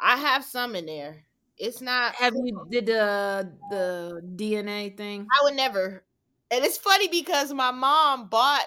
I 0.00 0.16
have 0.16 0.44
some 0.44 0.74
in 0.74 0.86
there. 0.86 1.24
It's 1.58 1.80
not 1.80 2.14
Have 2.16 2.34
you 2.34 2.66
did 2.70 2.86
the 2.86 3.52
the 3.70 4.22
DNA 4.36 4.90
thing? 4.90 5.26
I 5.30 5.44
would 5.44 5.54
never. 5.54 6.04
And 6.50 6.64
it's 6.64 6.78
funny 6.78 7.08
because 7.08 7.52
my 7.52 7.70
mom 7.70 8.28
bought. 8.28 8.64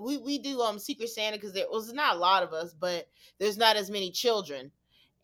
We 0.00 0.16
we 0.18 0.38
do 0.38 0.60
um 0.60 0.78
Secret 0.78 1.10
Santa 1.10 1.36
because 1.36 1.52
there 1.52 1.66
was 1.70 1.92
not 1.92 2.16
a 2.16 2.18
lot 2.18 2.42
of 2.42 2.52
us, 2.52 2.74
but 2.74 3.08
there's 3.38 3.58
not 3.58 3.76
as 3.76 3.90
many 3.90 4.10
children, 4.10 4.72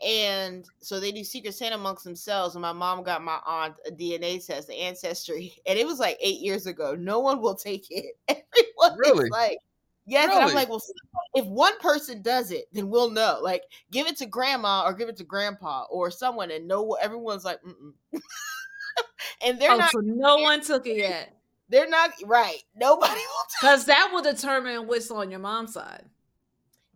and 0.05 0.65
so 0.81 1.01
they 1.01 1.11
do 1.11 1.25
Secret 1.25 1.55
Santa 1.55 1.75
amongst 1.77 2.05
themselves. 2.05 2.55
And 2.55 2.63
my 2.63 2.73
mom 2.73 3.03
got 3.03 3.23
my 3.23 3.39
aunt 3.45 3.75
a 3.87 3.91
DNA 3.91 4.45
test, 4.45 4.69
the 4.69 4.75
ancestry, 4.75 5.55
and 5.67 5.79
it 5.79 5.87
was 5.87 5.99
like 5.99 6.17
eight 6.21 6.41
years 6.41 6.67
ago. 6.67 6.95
No 6.95 7.21
one 7.21 7.41
will 7.41 7.57
take 7.57 7.87
it. 7.91 8.17
Everyone 8.29 8.99
Really? 8.99 9.31
like, 9.31 9.59
yes. 10.07 10.31
And 10.33 10.45
I'm 10.45 10.55
like, 10.55 10.69
well, 10.69 10.83
if 11.35 11.45
one 11.47 11.79
person 11.81 12.23
does 12.23 12.51
it, 12.53 12.67
then 12.73 12.89
we'll 12.91 13.11
know. 13.11 13.41
Like, 13.43 13.65
give 13.91 14.07
it 14.07 14.17
to 14.19 14.27
grandma 14.27 14.85
or 14.85 14.93
give 14.95 15.09
it 15.09 15.17
to 15.17 15.25
grandpa 15.25 15.85
or 15.91 16.11
someone, 16.11 16.51
and 16.51 16.69
no, 16.69 16.93
everyone's 17.01 17.45
like, 17.45 17.59
Mm-mm. 17.63 17.93
and 19.45 19.61
they're 19.61 19.73
oh, 19.73 19.79
not 19.79 19.91
so 19.91 20.01
no 20.01 20.37
one 20.39 20.61
took 20.61 20.87
it 20.87 20.97
yet. 20.99 21.35
they're 21.69 21.89
not 21.89 22.11
right. 22.25 22.63
Nobody 22.77 23.15
will 23.15 23.47
Because 23.61 23.85
that 23.87 24.11
will 24.13 24.23
determine 24.23 24.87
what's 24.87 25.11
on 25.11 25.31
your 25.31 25.41
mom's 25.41 25.75
side. 25.75 26.05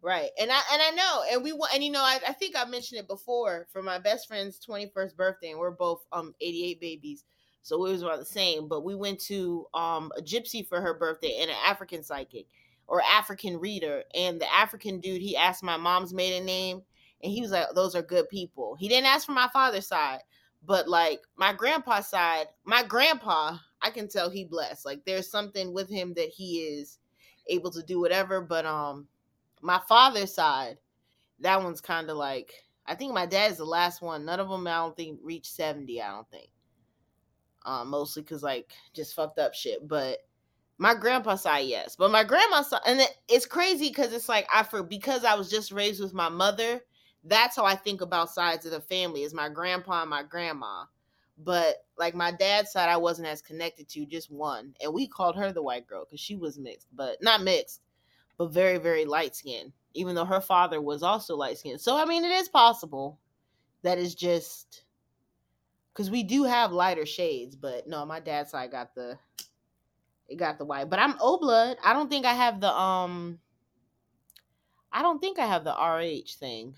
Right. 0.03 0.31
And 0.41 0.51
I 0.51 0.61
and 0.73 0.83
I 0.83 0.91
know. 0.91 1.23
And 1.31 1.45
we 1.45 1.53
want 1.53 1.75
and 1.75 1.85
you 1.85 1.91
know, 1.93 2.03
I, 2.03 2.19
I 2.27 2.33
think 2.33 2.57
I 2.57 2.65
mentioned 2.65 2.99
it 3.01 3.07
before 3.07 3.69
for 3.73 3.83
my 3.83 3.99
best 3.99 4.27
friend's 4.27 4.59
21st 4.59 5.15
birthday, 5.17 5.51
and 5.51 5.61
we're 5.61 5.71
both 5.71 6.05
um 6.13 6.35
88 6.41 6.81
babies. 6.81 7.25
So 7.63 7.87
it 7.87 7.93
was 7.93 8.03
about 8.03 8.19
the 8.19 8.25
same. 8.25 8.67
But 8.69 8.85
we 8.85 8.97
went 8.97 9.21
to 9.23 9.67
um 9.75 10.11
a 10.19 10.23
gypsy 10.23 10.67
for 10.67 10.81
her 10.81 10.95
birthday 10.99 11.39
and 11.41 11.51
an 11.51 11.57
African 11.67 12.03
psychic. 12.03 12.47
or 12.89 13.01
African 13.03 13.59
reader. 13.59 14.03
And 14.15 14.41
the 14.41 14.53
African 14.53 15.01
dude, 15.01 15.23
he 15.23 15.37
asked 15.37 15.63
my 15.63 15.77
mom's 15.77 16.13
maiden 16.13 16.45
name, 16.45 16.83
and 17.23 17.33
he 17.33 17.41
was 17.41 17.53
like, 17.53 17.69
"Those 17.75 17.95
are 17.95 18.03
good 18.03 18.29
people." 18.29 18.75
He 18.75 18.89
didn't 18.89 19.07
ask 19.07 19.25
for 19.27 19.33
my 19.33 19.49
father's 19.53 19.87
side, 19.87 20.21
but 20.65 20.89
like 20.89 21.21
my 21.37 21.53
grandpa's 21.53 22.09
side, 22.09 22.49
my 22.65 22.83
grandpa, 22.83 23.57
I 23.81 23.91
can 23.91 24.09
tell 24.09 24.31
he 24.31 24.45
blessed. 24.45 24.85
Like 24.85 25.05
there's 25.05 25.31
something 25.31 25.73
with 25.73 25.89
him 25.89 26.15
that 26.15 26.29
he 26.31 26.59
is 26.61 26.99
able 27.49 27.71
to 27.73 27.83
do 27.83 28.01
whatever. 28.01 28.41
But 28.41 28.67
um, 28.67 29.07
my 29.63 29.81
father's 29.89 30.35
side, 30.35 30.77
that 31.41 31.63
one's 31.63 31.81
kind 31.81 32.11
of 32.11 32.17
like 32.17 32.53
I 32.87 32.95
think 32.95 33.15
my 33.15 33.27
dad's 33.27 33.59
the 33.59 33.65
last 33.65 34.03
one. 34.03 34.25
None 34.25 34.41
of 34.41 34.49
them 34.49 34.67
I 34.67 34.77
don't 34.77 34.97
think 34.97 35.21
reached 35.23 35.55
seventy. 35.55 36.03
I 36.03 36.11
don't 36.11 36.29
think. 36.31 36.51
Um, 37.65 37.89
mostly 37.89 38.23
because 38.23 38.43
like 38.43 38.73
just 38.93 39.15
fucked 39.15 39.39
up 39.39 39.55
shit, 39.55 39.87
but 39.87 40.19
my 40.79 40.95
grandpa 40.95 41.37
side, 41.37 41.67
yes, 41.67 41.95
but 41.95 42.11
my 42.11 42.25
grandma 42.25 42.63
side, 42.63 42.81
and 42.87 43.01
it, 43.01 43.17
it's 43.29 43.47
crazy 43.47 43.89
because 43.89 44.13
it's 44.13 44.29
like 44.29 44.49
I 44.53 44.65
for 44.65 44.83
because 44.83 45.25
I 45.25 45.35
was 45.35 45.49
just 45.49 45.71
raised 45.71 46.03
with 46.03 46.13
my 46.13 46.29
mother. 46.29 46.81
That's 47.25 47.55
how 47.55 47.65
I 47.65 47.77
think 47.77 48.01
about 48.01 48.33
sides 48.33 48.67
of 48.67 48.73
the 48.73 48.81
family 48.81 49.23
is 49.23 49.33
my 49.33 49.49
grandpa 49.49 50.01
and 50.01 50.11
my 50.11 50.25
grandma. 50.25 50.87
But 51.39 51.85
like 51.97 52.17
my 52.17 52.33
dad's 52.33 52.73
side, 52.73 52.89
I 52.89 52.97
wasn't 52.97 53.29
as 53.29 53.41
connected 53.41 53.89
to 53.91 54.07
just 54.07 54.29
one, 54.33 54.75
and 54.83 54.93
we 54.93 55.07
called 55.07 55.37
her 55.37 55.53
the 55.53 55.63
white 55.63 55.87
girl 55.87 56.05
because 56.05 56.19
she 56.19 56.35
was 56.35 56.59
mixed, 56.59 56.89
but 56.93 57.23
not 57.23 57.43
mixed, 57.43 57.82
but 58.43 58.53
very 58.53 58.79
very 58.79 59.05
light 59.05 59.37
skinned. 59.37 59.73
Even 59.95 60.15
though 60.15 60.25
her 60.25 60.41
father 60.41 60.81
was 60.81 61.03
also 61.03 61.37
light 61.37 61.59
skinned, 61.59 61.81
so 61.81 61.97
I 61.97 62.05
mean 62.05 62.25
it 62.25 62.31
is 62.33 62.49
possible 62.49 63.19
that 63.83 63.99
is 63.99 64.15
just 64.15 64.85
because 65.93 66.11
we 66.11 66.23
do 66.23 66.45
have 66.45 66.73
lighter 66.73 67.05
shades, 67.07 67.55
but 67.55 67.87
no, 67.87 68.05
my 68.07 68.19
dad's 68.21 68.51
side 68.51 68.71
got 68.71 68.95
the 68.95 69.19
it 70.29 70.37
got 70.37 70.59
the 70.59 70.65
white. 70.65 70.89
But 70.89 70.99
I'm 70.99 71.15
O 71.21 71.39
blood. 71.39 71.77
I 71.85 71.93
don't 71.93 72.09
think 72.09 72.25
I 72.27 72.33
have 72.35 72.61
the 72.61 72.75
um 72.75 73.39
I 74.93 75.03
don't 75.03 75.21
think 75.21 75.39
I 75.39 75.47
have 75.47 75.65
the 75.65 75.73
RH 75.73 76.39
thing. 76.39 76.75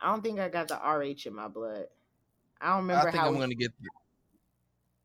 I 0.00 0.10
don't 0.10 0.22
think 0.22 0.38
I 0.40 0.48
got 0.48 0.68
the 0.68 0.76
RH 0.76 1.26
in 1.28 1.34
my 1.34 1.48
blood. 1.48 1.86
I 2.60 2.70
don't 2.70 2.78
remember 2.86 3.08
I 3.08 3.10
think 3.10 3.20
how 3.22 3.28
I'm 3.28 3.34
we- 3.34 3.40
gonna 3.40 3.54
get. 3.54 3.72
The, 3.80 3.88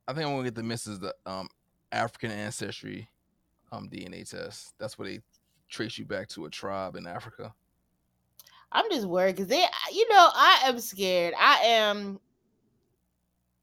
I 0.08 0.14
think 0.14 0.26
I'm 0.28 0.34
gonna 0.34 0.44
get 0.44 0.56
the 0.56 0.62
Mrs. 0.62 1.00
the 1.00 1.14
um 1.26 1.48
African 1.92 2.32
ancestry 2.32 3.10
um 3.74 3.90
DNA 3.90 4.24
test. 4.24 4.76
That's 4.80 4.98
where 4.98 5.08
they 5.08 5.22
trace 5.70 5.98
you 5.98 6.06
back 6.06 6.28
to 6.30 6.46
a 6.46 6.50
tribe 6.50 6.96
in 6.96 7.08
Africa. 7.08 7.54
I'm 8.72 8.90
just 8.90 9.08
worried 9.08 9.36
because 9.36 9.48
they, 9.48 9.66
you 9.92 10.10
know, 10.10 10.30
I 10.34 10.62
am 10.66 10.80
scared. 10.80 11.34
I 11.38 11.60
am. 11.64 12.20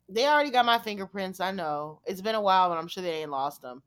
They 0.09 0.27
already 0.27 0.51
got 0.51 0.65
my 0.67 0.79
fingerprints. 0.79 1.41
I 1.41 1.53
know 1.53 2.01
it's 2.05 2.21
been 2.21 2.35
a 2.35 2.41
while, 2.41 2.69
but 2.69 2.79
I'm 2.79 2.89
sure 2.89 3.03
they 3.03 3.23
ain't 3.23 3.31
lost 3.31 3.63
them. 3.63 3.83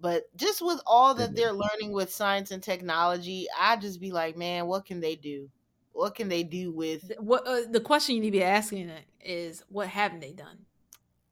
But 0.00 0.34
just 0.36 0.62
with 0.62 0.80
all 0.86 1.14
that 1.16 1.30
Mhm. 1.30 1.36
they're 1.36 1.52
learning 1.52 1.92
with 1.92 2.12
science 2.12 2.50
and 2.52 2.62
technology, 2.62 3.46
I 3.58 3.76
just 3.76 4.00
be 4.00 4.12
like, 4.12 4.36
man, 4.36 4.66
what 4.68 4.86
can 4.86 5.00
they 5.00 5.16
do? 5.16 5.50
What 5.92 6.14
can 6.16 6.28
they 6.28 6.44
do 6.44 6.72
with? 6.72 7.12
What 7.18 7.46
uh, 7.46 7.62
the 7.70 7.80
question 7.80 8.16
you 8.16 8.22
need 8.22 8.28
to 8.32 8.38
be 8.38 8.44
asking 8.44 8.92
is, 9.20 9.64
what 9.68 9.88
haven't 9.88 10.20
they 10.20 10.32
done? 10.34 10.66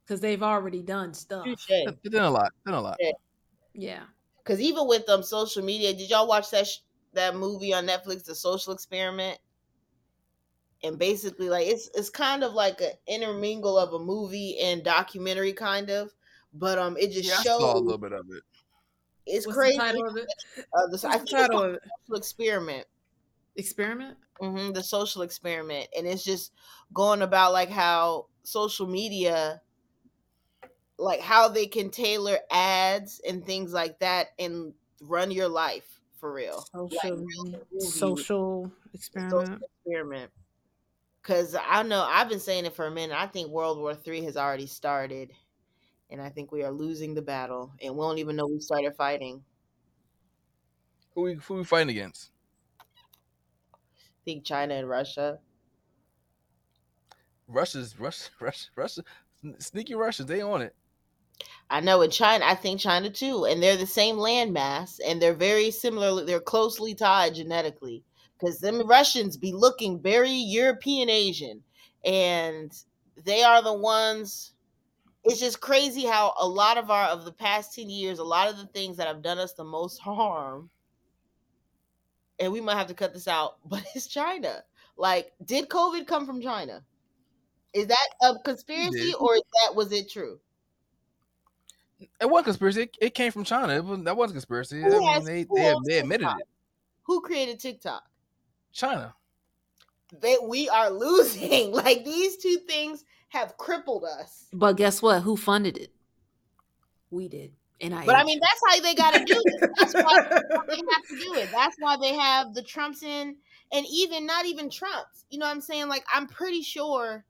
Because 0.05 0.21
they've 0.21 0.43
already 0.43 0.83
done 0.83 1.15
stuff. 1.15 1.53
They're 1.85 1.95
they're 2.03 2.11
doing 2.11 2.25
a 2.25 2.31
lot. 2.31 2.53
They're 2.65 2.75
a 2.75 2.81
lot. 2.81 3.01
Yeah. 3.75 4.07
Because 4.45 4.61
even 4.61 4.87
with 4.87 5.09
um 5.09 5.23
social 5.25 5.65
media, 5.65 5.95
did 5.95 6.11
y'all 6.11 6.29
watch 6.29 6.51
that 6.51 6.67
sh- 6.69 6.81
that 7.15 7.37
movie 7.37 7.75
on 7.75 7.87
Netflix, 7.87 8.25
The 8.25 8.35
Social 8.35 8.73
Experiment? 8.73 9.39
And 10.85 10.99
basically, 10.99 11.49
like 11.49 11.67
it's 11.67 11.89
it's 11.95 12.11
kind 12.11 12.45
of 12.45 12.53
like 12.53 12.81
an 12.81 12.93
intermingle 13.09 13.79
of 13.79 13.93
a 13.95 13.99
movie 13.99 14.59
and 14.61 14.85
documentary, 14.85 15.53
kind 15.55 15.91
of. 15.91 16.13
But 16.53 16.79
um, 16.79 16.97
it 16.99 17.11
just 17.11 17.29
Yeah, 17.29 17.39
I 17.41 17.43
shows 17.43 17.59
saw 17.59 17.77
a 17.77 17.81
little 17.81 17.99
bit 17.99 18.13
of 18.13 18.27
it. 18.31 18.45
it's 19.27 19.47
What's 19.47 19.47
crazy. 19.47 19.73
the 19.73 19.73
title 19.73 20.07
of 20.09 20.17
it? 20.17 20.27
Uh, 20.77 20.87
the, 20.89 21.09
I 21.11 21.19
What's 21.19 21.25
think 21.25 21.39
the 21.39 21.49
title 21.49 21.63
of 21.63 21.75
it? 21.75 21.83
Social 22.07 22.17
Experiment. 22.19 22.87
Experiment. 23.57 24.19
hmm 24.41 24.73
the 24.73 24.83
social 24.83 25.23
experiment, 25.23 25.89
and 25.97 26.07
it's 26.07 26.25
just 26.25 26.53
going 26.93 27.23
about 27.23 27.53
like 27.53 27.71
how 27.71 28.27
social 28.43 28.87
media, 28.87 29.63
like 30.99 31.21
how 31.21 31.49
they 31.49 31.67
can 31.67 31.91
tailor 31.91 32.39
ads 32.51 33.21
and 33.27 33.45
things 33.45 33.73
like 33.73 33.99
that, 34.01 34.29
and 34.39 34.73
run 35.01 35.31
your 35.31 35.49
life 35.49 36.01
for 36.19 36.33
real. 36.33 36.65
Social 36.73 37.17
movie. 37.17 37.59
social 37.81 38.71
experiment. 38.93 39.47
social 39.47 39.59
experiment. 39.63 40.31
Because 41.21 41.55
I 41.55 41.83
know 41.83 42.03
I've 42.03 42.29
been 42.29 42.41
saying 42.41 42.67
it 42.67 42.75
for 42.75 42.87
a 42.87 42.91
minute. 42.91 43.17
I 43.19 43.27
think 43.27 43.51
World 43.51 43.79
War 43.79 43.95
Three 43.95 44.23
has 44.25 44.37
already 44.37 44.67
started, 44.67 45.33
and 46.11 46.21
I 46.21 46.29
think 46.29 46.53
we 46.53 46.63
are 46.63 46.71
losing 46.71 47.15
the 47.15 47.23
battle, 47.23 47.73
and 47.83 47.95
we 47.95 48.01
don't 48.01 48.19
even 48.19 48.37
know 48.37 48.47
we 48.47 48.61
started 48.61 48.95
fighting. 48.97 49.43
Who 51.15 51.23
we 51.23 51.35
who 51.35 51.55
we 51.55 51.65
fighting 51.65 51.91
against? 51.91 52.31
I 52.81 54.21
think 54.25 54.45
China 54.45 54.75
and 54.75 54.89
Russia. 54.89 55.39
Russia's 57.47 57.99
Russia 58.01 58.31
Russia 58.41 58.69
Russia 58.77 59.03
sneaky 59.59 59.95
Russians. 59.95 60.29
They 60.29 60.41
on 60.41 60.63
it. 60.63 60.75
I 61.71 61.81
know 61.81 62.03
in 62.03 62.11
China, 62.11 62.45
I 62.45 62.55
think 62.55 62.81
China 62.81 63.11
too, 63.11 63.47
and 63.47 63.63
they're 63.63 63.77
the 63.77 63.87
same 63.87 64.17
landmass, 64.17 65.01
and 65.05 65.21
they're 65.21 65.35
very 65.35 65.71
similar. 65.71 66.25
They're 66.25 66.41
closely 66.41 66.95
tied 66.95 67.35
genetically, 67.35 68.05
because 68.39 68.59
them 68.59 68.87
Russians 68.87 69.37
be 69.37 69.53
looking 69.53 70.01
very 70.01 70.31
European 70.31 71.09
Asian, 71.09 71.63
and 72.05 72.73
they 73.25 73.43
are 73.43 73.63
the 73.63 73.73
ones. 73.73 74.53
It's 75.25 75.41
just 75.41 75.61
crazy 75.61 76.05
how 76.05 76.35
a 76.39 76.47
lot 76.47 76.77
of 76.79 76.91
our 76.91 77.07
of 77.09 77.25
the 77.25 77.33
past 77.33 77.75
ten 77.75 77.89
years, 77.89 78.19
a 78.19 78.25
lot 78.25 78.49
of 78.49 78.59
the 78.59 78.67
things 78.67 78.99
that 78.99 79.07
have 79.09 79.23
done 79.23 79.39
us 79.39 79.55
the 79.55 79.65
most 79.65 79.99
harm, 79.99 80.71
and 82.39 82.53
we 82.53 82.61
might 82.61 82.77
have 82.77 82.89
to 82.89 82.95
cut 82.95 83.15
this 83.15 83.29
out, 83.29 83.57
but 83.69 83.83
it's 83.95 84.07
China. 84.07 84.63
Like, 84.97 85.33
did 85.45 85.69
COVID 85.69 86.07
come 86.07 86.27
from 86.27 86.41
China? 86.43 86.85
Is 87.73 87.89
that 87.89 88.09
a 88.23 88.39
conspiracy, 88.45 89.13
or 89.19 89.35
is 89.37 89.43
that 89.65 89.75
was 89.75 89.93
it 89.93 90.11
true? 90.11 90.39
It 92.21 92.27
wasn't 92.27 92.47
conspiracy. 92.47 92.83
It, 92.83 92.97
it 93.01 93.15
came 93.15 93.33
from 93.33 93.45
China. 93.45 93.75
It 93.75 93.85
was, 93.85 94.03
that 94.03 94.17
wasn't 94.17 94.37
conspiracy. 94.37 94.85
I 94.85 94.89
Who 94.89 95.01
mean, 95.01 95.25
they 95.25 95.45
they, 95.45 95.75
they 95.87 95.99
admitted 95.99 96.25
TikTok? 96.25 96.41
it. 96.41 96.49
Who 97.05 97.21
created 97.21 97.61
TikTok? 97.61 98.03
China. 98.73 99.15
That 100.21 100.41
we 100.47 100.69
are 100.69 100.91
losing. 100.91 101.73
Like 101.73 102.05
these 102.05 102.37
two 102.37 102.57
things 102.69 103.05
have 103.29 103.57
crippled 103.57 104.05
us. 104.05 104.47
But 104.53 104.77
guess 104.77 105.03
what? 105.03 105.23
Who 105.23 105.37
funded 105.37 105.77
it? 105.77 105.93
We 107.11 107.29
did. 107.29 107.53
And 107.81 107.95
I. 107.95 108.07
But 108.07 108.17
I 108.17 108.25
mean, 108.25 108.41
that's 108.41 108.61
how 108.69 108.81
they 108.81 108.95
got 108.95 109.15
to 109.15 109.25
do 109.25 109.43
it. 109.45 109.71
That's 109.79 109.95
why 109.95 110.23
they 110.69 110.77
have 110.77 111.05
to 111.09 111.19
do 111.19 111.35
it. 111.35 111.49
That's 111.53 111.77
why 111.79 111.97
they 112.01 112.15
have 112.15 112.55
the 112.55 112.63
Trumps 112.63 113.03
in, 113.03 113.37
and 113.73 113.87
even 113.91 114.27
not 114.27 114.47
even 114.47 114.71
Trumps. 114.71 115.25
You 115.31 115.39
know 115.39 115.47
what 115.47 115.53
I'm 115.53 115.61
saying? 115.61 115.89
Like 115.89 116.05
I'm 116.13 116.27
pretty 116.27 116.63
sure, 116.63 117.25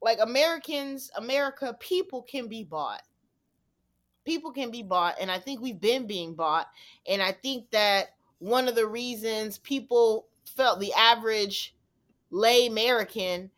like 0.00 0.18
Americans, 0.20 1.10
America, 1.16 1.76
people 1.78 2.22
can 2.22 2.48
be 2.48 2.64
bought. 2.64 3.02
People 4.24 4.52
can 4.52 4.70
be 4.70 4.82
bought, 4.82 5.16
and 5.20 5.30
I 5.30 5.38
think 5.38 5.60
we've 5.60 5.80
been 5.80 6.06
being 6.06 6.34
bought. 6.34 6.68
And 7.08 7.20
I 7.22 7.32
think 7.32 7.70
that 7.70 8.14
one 8.38 8.68
of 8.68 8.74
the 8.74 8.86
reasons 8.86 9.58
people 9.58 10.26
felt 10.44 10.78
the 10.80 10.92
average 10.94 11.74
lay 12.30 12.66
American 12.66 13.50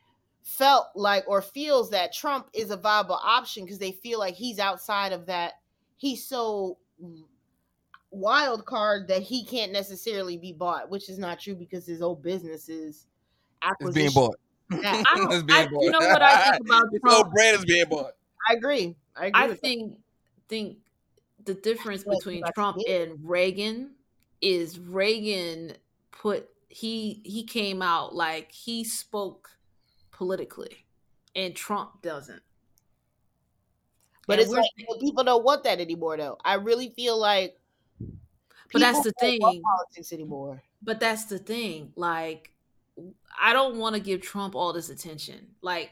felt 0.43 0.87
like 0.95 1.25
or 1.27 1.41
feels 1.43 1.91
that 1.91 2.13
Trump 2.13 2.49
is 2.53 2.71
a 2.71 2.77
viable 2.77 3.19
option 3.23 3.65
because 3.65 3.79
they 3.79 3.93
feel 3.93 4.19
like 4.19 4.35
he's 4.35 4.59
outside 4.59 5.13
of 5.13 5.27
that. 5.27 5.55
He's 5.97 6.23
so 6.25 6.77
wild 8.11 8.65
card 8.65 9.09
that 9.09 9.23
he 9.23 9.45
can't 9.45 9.73
necessarily 9.73 10.37
be 10.37 10.53
bought, 10.53 10.89
which 10.91 11.09
is 11.09 11.19
not 11.19 11.41
true 11.41 11.55
because 11.55 11.87
his 11.87 12.03
old 12.03 12.23
business 12.23 12.69
is 12.69 13.07
It's 13.81 13.95
being 13.95 14.11
bought. 14.13 14.37
Yeah, 14.71 15.03
I 15.13 15.17
don't- 15.17 15.33
It's 15.33 15.43
being 15.43 15.59
I- 15.61 15.67
bought. 15.69 15.83
you 15.83 15.91
know 15.91 15.99
what 15.99 16.23
I 16.23 16.51
think 16.53 16.67
about 16.67 16.85
His 16.93 17.01
whole 17.05 17.25
brand 17.25 17.57
is 17.59 17.65
being 17.65 17.87
bought. 17.89 18.13
I 18.49 18.55
agree. 18.55 18.95
I 19.17 19.27
agree. 19.27 19.41
I 19.43 19.47
with 19.47 19.61
that. 19.61 19.67
think 19.67 19.99
think 20.49 20.79
the 21.45 21.55
difference 21.55 22.05
between 22.05 22.43
Trump 22.55 22.79
and 22.89 23.19
Reagan 23.23 23.93
is 24.41 24.79
Reagan 24.79 25.75
put 26.11 26.49
he 26.69 27.23
he 27.25 27.45
came 27.45 27.83
out 27.83 28.15
like 28.15 28.51
he 28.51 28.85
spoke 28.85 29.51
politically 30.11 30.85
and 31.37 31.55
Trump 31.55 32.03
doesn't. 32.03 32.43
but 34.27 34.35
And 34.35 34.43
it's 34.43 34.51
like 34.51 34.71
people 35.01 35.25
don't 35.25 35.45
want 35.45 35.65
that 35.65 35.81
anymore, 35.81 36.17
though. 36.17 36.39
I 36.45 36.55
really 36.55 36.91
feel 36.91 37.19
like. 37.19 37.59
But 38.73 38.81
that's 38.81 39.03
the 39.03 39.13
thing. 39.21 39.41
Politics 39.41 40.13
anymore. 40.13 40.63
But 40.83 40.99
that's 40.99 41.27
the 41.27 41.39
thing. 41.39 41.93
Like, 41.97 42.53
I 43.41 43.53
don't 43.53 43.79
want 43.79 43.95
to 43.95 44.01
give 44.01 44.21
Trump 44.21 44.55
all 44.55 44.73
this 44.73 44.91
attention. 44.91 45.47
Like, 45.63 45.91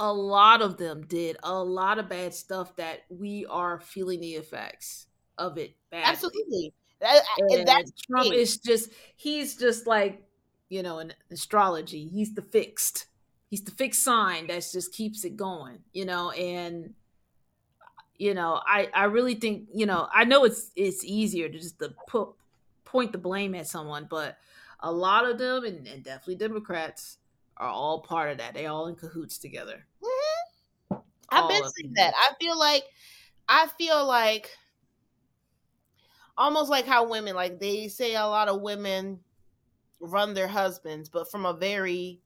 a 0.00 0.12
lot 0.12 0.62
of 0.62 0.78
them 0.78 1.06
did 1.06 1.36
a 1.42 1.62
lot 1.62 1.98
of 1.98 2.08
bad 2.08 2.34
stuff 2.34 2.74
that 2.76 3.02
we 3.10 3.46
are 3.46 3.78
feeling 3.78 4.18
the 4.20 4.32
effects 4.32 5.06
of 5.38 5.58
it 5.58 5.76
badly. 5.90 6.10
Absolutely. 6.10 6.72
That, 7.00 7.22
that's 7.66 7.92
Trump 8.10 8.30
thing. 8.30 8.38
is 8.38 8.56
just, 8.56 8.90
he's 9.14 9.56
just 9.56 9.86
like, 9.86 10.22
you 10.70 10.82
know, 10.82 11.00
in 11.00 11.12
astrology, 11.30 12.08
he's 12.08 12.34
the 12.34 12.42
fixed. 12.42 13.06
He's 13.50 13.62
the 13.62 13.72
fixed 13.72 14.02
sign 14.02 14.46
that 14.46 14.66
just 14.72 14.94
keeps 14.94 15.24
it 15.24 15.36
going, 15.36 15.80
you 15.92 16.06
know, 16.06 16.30
and 16.30 16.94
you 18.16 18.34
know, 18.34 18.60
I 18.64 18.88
I 18.94 19.04
really 19.04 19.34
think 19.34 19.68
you 19.74 19.86
know 19.86 20.06
I 20.12 20.24
know 20.24 20.44
it's 20.44 20.70
it's 20.76 21.04
easier 21.04 21.48
to 21.48 21.58
just 21.58 21.78
to 21.80 21.94
put 22.06 22.28
point 22.84 23.12
the 23.12 23.18
blame 23.18 23.54
at 23.54 23.66
someone, 23.66 24.06
but 24.08 24.36
a 24.78 24.92
lot 24.92 25.28
of 25.28 25.38
them 25.38 25.64
and, 25.64 25.86
and 25.86 26.04
definitely 26.04 26.36
Democrats 26.36 27.16
are 27.60 27.68
all 27.68 28.00
part 28.00 28.32
of 28.32 28.38
that. 28.38 28.54
They 28.54 28.66
all 28.66 28.86
in 28.86 28.96
cahoots 28.96 29.38
together. 29.38 29.86
Mm-hmm. 30.02 30.96
I've 31.30 31.48
been 31.48 31.62
saying 31.62 31.92
that. 31.94 32.14
I 32.16 32.32
feel 32.40 32.58
like 32.58 32.82
I 33.48 33.68
feel 33.78 34.04
like 34.06 34.50
almost 36.36 36.70
like 36.70 36.86
how 36.86 37.08
women 37.08 37.36
like 37.36 37.60
they 37.60 37.86
say 37.88 38.14
a 38.14 38.26
lot 38.26 38.48
of 38.48 38.62
women 38.62 39.20
run 40.00 40.34
their 40.34 40.48
husbands, 40.48 41.08
but 41.08 41.30
from 41.30 41.44
a 41.44 41.52
very 41.52 42.20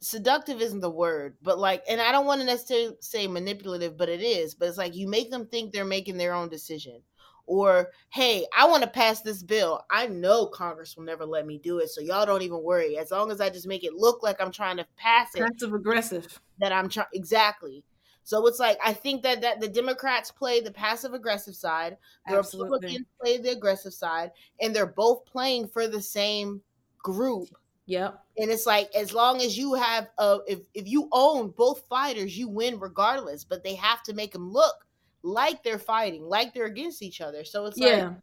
seductive 0.00 0.60
isn't 0.60 0.80
the 0.80 0.90
word, 0.90 1.36
but 1.42 1.58
like, 1.58 1.84
and 1.88 2.00
I 2.00 2.10
don't 2.10 2.26
want 2.26 2.40
to 2.40 2.46
necessarily 2.46 2.96
say 3.00 3.26
manipulative, 3.26 3.96
but 3.96 4.08
it 4.08 4.22
is. 4.22 4.54
But 4.54 4.68
it's 4.68 4.78
like 4.78 4.96
you 4.96 5.06
make 5.06 5.30
them 5.30 5.46
think 5.46 5.72
they're 5.72 5.84
making 5.84 6.16
their 6.16 6.32
own 6.32 6.48
decision. 6.48 7.02
Or, 7.46 7.90
hey, 8.10 8.46
I 8.56 8.66
want 8.66 8.82
to 8.82 8.88
pass 8.88 9.20
this 9.20 9.42
bill. 9.42 9.84
I 9.90 10.06
know 10.06 10.46
Congress 10.46 10.96
will 10.96 11.04
never 11.04 11.26
let 11.26 11.46
me 11.46 11.58
do 11.58 11.78
it. 11.78 11.88
So 11.88 12.00
y'all 12.00 12.26
don't 12.26 12.42
even 12.42 12.62
worry. 12.62 12.96
As 12.96 13.10
long 13.10 13.30
as 13.30 13.40
I 13.40 13.50
just 13.50 13.66
make 13.66 13.84
it 13.84 13.94
look 13.94 14.22
like 14.22 14.40
I'm 14.40 14.52
trying 14.52 14.76
to 14.76 14.86
pass 14.96 15.34
it. 15.34 15.40
Passive 15.40 15.74
aggressive. 15.74 16.40
That 16.60 16.72
I'm 16.72 16.88
trying. 16.88 17.08
Exactly. 17.12 17.84
So 18.24 18.46
it's 18.46 18.60
like 18.60 18.78
I 18.84 18.92
think 18.92 19.22
that 19.24 19.40
that 19.40 19.60
the 19.60 19.68
Democrats 19.68 20.30
play 20.30 20.60
the 20.60 20.70
passive 20.70 21.12
aggressive 21.12 21.56
side, 21.56 21.96
the 22.28 22.38
Absolutely. 22.38 22.76
Republicans 22.76 23.06
play 23.20 23.38
the 23.38 23.50
aggressive 23.50 23.92
side, 23.92 24.30
and 24.60 24.74
they're 24.74 24.86
both 24.86 25.24
playing 25.26 25.66
for 25.66 25.88
the 25.88 26.00
same 26.00 26.62
group 27.02 27.48
Yep. 27.86 28.24
And 28.38 28.50
it's 28.50 28.66
like 28.66 28.94
as 28.94 29.12
long 29.12 29.40
as 29.40 29.58
you 29.58 29.74
have 29.74 30.08
uh 30.18 30.38
if 30.46 30.60
if 30.74 30.88
you 30.88 31.08
own 31.12 31.50
both 31.50 31.82
fighters, 31.88 32.36
you 32.36 32.48
win 32.48 32.78
regardless, 32.78 33.44
but 33.44 33.64
they 33.64 33.74
have 33.74 34.02
to 34.04 34.14
make 34.14 34.32
them 34.32 34.50
look 34.50 34.86
like 35.22 35.62
they're 35.62 35.78
fighting, 35.78 36.22
like 36.22 36.54
they're 36.54 36.66
against 36.66 37.02
each 37.02 37.20
other. 37.20 37.44
So 37.44 37.66
it's 37.66 37.78
yeah. 37.78 38.08
like 38.08 38.16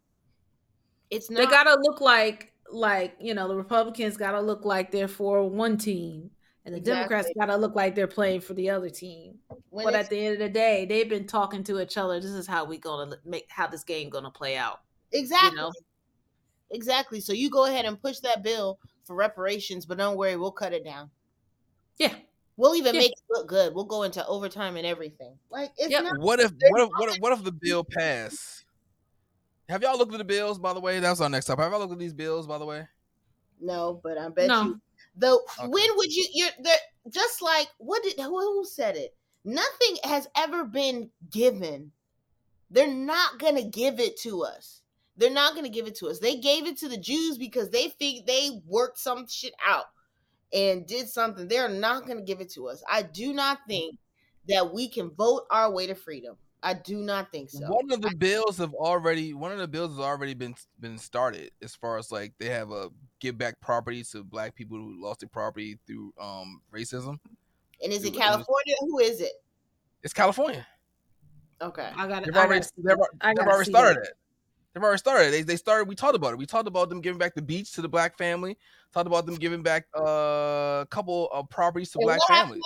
it's 1.10 1.30
not 1.30 1.38
They 1.38 1.46
got 1.46 1.64
to 1.64 1.76
look 1.80 2.00
like 2.00 2.52
like, 2.72 3.16
you 3.20 3.34
know, 3.34 3.48
the 3.48 3.56
Republicans 3.56 4.16
got 4.16 4.32
to 4.32 4.40
look 4.40 4.64
like 4.64 4.90
they're 4.90 5.08
for 5.08 5.48
one 5.48 5.76
team 5.76 6.30
and 6.64 6.74
the 6.74 6.78
exactly. 6.78 7.16
Democrats 7.16 7.28
got 7.38 7.46
to 7.46 7.56
look 7.56 7.74
like 7.74 7.94
they're 7.94 8.06
playing 8.06 8.40
for 8.40 8.54
the 8.54 8.70
other 8.70 8.90
team. 8.90 9.38
When 9.70 9.84
but 9.84 9.94
at 9.94 10.10
the 10.10 10.18
end 10.18 10.34
of 10.34 10.40
the 10.40 10.48
day, 10.48 10.86
they've 10.86 11.08
been 11.08 11.26
talking 11.26 11.64
to 11.64 11.80
each 11.80 11.96
other. 11.96 12.20
This 12.20 12.30
is 12.30 12.46
how 12.46 12.64
we 12.64 12.78
going 12.78 13.10
to 13.10 13.18
make 13.24 13.46
how 13.48 13.66
this 13.66 13.84
game 13.84 14.10
going 14.10 14.24
to 14.24 14.30
play 14.30 14.56
out. 14.56 14.80
Exactly. 15.12 15.50
You 15.50 15.56
know? 15.56 15.72
Exactly. 16.70 17.20
So 17.20 17.32
you 17.32 17.50
go 17.50 17.66
ahead 17.66 17.84
and 17.84 18.00
push 18.00 18.18
that 18.20 18.42
bill 18.42 18.78
for 19.04 19.16
reparations, 19.16 19.86
but 19.86 19.98
don't 19.98 20.16
worry, 20.16 20.36
we'll 20.36 20.52
cut 20.52 20.72
it 20.72 20.84
down. 20.84 21.10
Yeah. 21.98 22.14
We'll 22.60 22.76
even 22.76 22.94
yeah. 22.94 23.00
make 23.00 23.12
it 23.12 23.22
look 23.30 23.48
good. 23.48 23.74
We'll 23.74 23.86
go 23.86 24.02
into 24.02 24.24
overtime 24.26 24.76
and 24.76 24.86
everything. 24.86 25.32
Like, 25.48 25.72
it's 25.78 25.90
yeah. 25.90 26.00
not, 26.00 26.18
what 26.18 26.40
if 26.40 26.52
what 26.68 26.82
if, 26.82 26.88
what 26.90 27.08
if 27.08 27.16
what 27.20 27.32
if 27.32 27.42
the 27.42 27.52
bill 27.52 27.82
passed? 27.82 28.66
Have 29.70 29.82
y'all 29.82 29.96
looked 29.96 30.12
at 30.12 30.18
the 30.18 30.24
bills, 30.24 30.58
by 30.58 30.74
the 30.74 30.80
way? 30.80 31.00
That's 31.00 31.22
our 31.22 31.30
next 31.30 31.46
topic. 31.46 31.62
Have 31.62 31.72
y'all 31.72 31.80
looked 31.80 31.94
at 31.94 31.98
these 31.98 32.12
bills, 32.12 32.46
by 32.46 32.58
the 32.58 32.66
way? 32.66 32.86
No, 33.62 33.98
but 34.04 34.18
I 34.18 34.28
bet 34.28 34.48
no. 34.48 34.62
you. 34.62 34.80
Though, 35.16 35.40
okay. 35.58 35.68
when 35.68 35.88
would 35.96 36.12
you? 36.12 36.26
You're 36.34 36.50
there. 36.62 36.76
Just 37.08 37.40
like 37.40 37.68
what 37.78 38.02
did 38.02 38.20
who 38.20 38.64
said 38.66 38.94
it? 38.94 39.16
Nothing 39.42 39.96
has 40.04 40.28
ever 40.36 40.64
been 40.66 41.08
given. 41.30 41.90
They're 42.70 42.86
not 42.86 43.38
gonna 43.38 43.64
give 43.64 44.00
it 44.00 44.20
to 44.20 44.42
us. 44.42 44.82
They're 45.16 45.30
not 45.30 45.52
going 45.52 45.66
to 45.66 45.70
give 45.70 45.86
it 45.86 45.94
to 45.96 46.08
us. 46.08 46.18
They 46.18 46.36
gave 46.36 46.66
it 46.66 46.78
to 46.78 46.88
the 46.88 46.96
Jews 46.96 47.36
because 47.36 47.68
they 47.68 47.88
think 47.88 48.24
they 48.24 48.62
worked 48.66 48.98
some 48.98 49.26
shit 49.26 49.52
out 49.66 49.84
and 50.52 50.86
did 50.86 51.08
something. 51.08 51.48
They're 51.48 51.68
not 51.68 52.06
going 52.06 52.18
to 52.18 52.24
give 52.24 52.40
it 52.40 52.50
to 52.52 52.68
us. 52.68 52.82
I 52.90 53.02
do 53.02 53.32
not 53.32 53.58
think 53.68 53.96
that 54.48 54.72
we 54.72 54.88
can 54.88 55.10
vote 55.10 55.44
our 55.50 55.70
way 55.70 55.86
to 55.86 55.94
freedom. 55.94 56.36
I 56.62 56.74
do 56.74 56.96
not 56.96 57.32
think 57.32 57.50
so. 57.50 57.60
One 57.66 57.90
of 57.90 58.02
the 58.02 58.14
bills 58.16 58.58
have 58.58 58.74
already 58.74 59.32
one 59.32 59.50
of 59.50 59.58
the 59.58 59.68
bills 59.68 59.92
has 59.92 60.00
already 60.00 60.34
been 60.34 60.54
been 60.78 60.98
started 60.98 61.52
as 61.62 61.74
far 61.74 61.96
as 61.96 62.12
like 62.12 62.34
they 62.38 62.50
have 62.50 62.70
a 62.70 62.90
give 63.18 63.38
back 63.38 63.58
property 63.60 64.02
to 64.12 64.22
black 64.22 64.54
people 64.54 64.76
who 64.76 65.02
lost 65.02 65.20
their 65.20 65.28
property 65.30 65.78
through 65.86 66.12
um 66.20 66.60
racism. 66.72 67.18
And 67.82 67.92
is 67.92 68.04
it 68.04 68.14
California? 68.14 68.74
Who 68.80 68.98
is 68.98 69.22
it? 69.22 69.32
It's 70.02 70.12
California. 70.12 70.66
Okay. 71.62 71.90
I 71.94 72.06
got 72.06 72.22
it. 72.22 72.26
They've 72.26 72.36
already, 72.36 72.66
they've, 72.76 72.96
they've 73.22 73.46
already 73.46 73.70
started 73.70 74.04
it. 74.04 74.12
They've 74.72 74.82
already 74.82 74.98
started. 74.98 75.32
They, 75.32 75.42
they 75.42 75.56
started. 75.56 75.88
We 75.88 75.96
talked 75.96 76.14
about 76.14 76.32
it. 76.32 76.38
We 76.38 76.46
talked 76.46 76.68
about 76.68 76.88
them 76.88 77.00
giving 77.00 77.18
back 77.18 77.34
the 77.34 77.42
beach 77.42 77.72
to 77.72 77.82
the 77.82 77.88
black 77.88 78.16
family. 78.16 78.56
Talked 78.94 79.08
about 79.08 79.26
them 79.26 79.34
giving 79.34 79.62
back 79.62 79.86
uh, 79.98 80.82
a 80.82 80.86
couple 80.90 81.28
of 81.32 81.48
properties 81.48 81.90
to 81.92 81.98
and 81.98 82.06
black 82.06 82.18
what 82.20 82.28
families. 82.28 82.62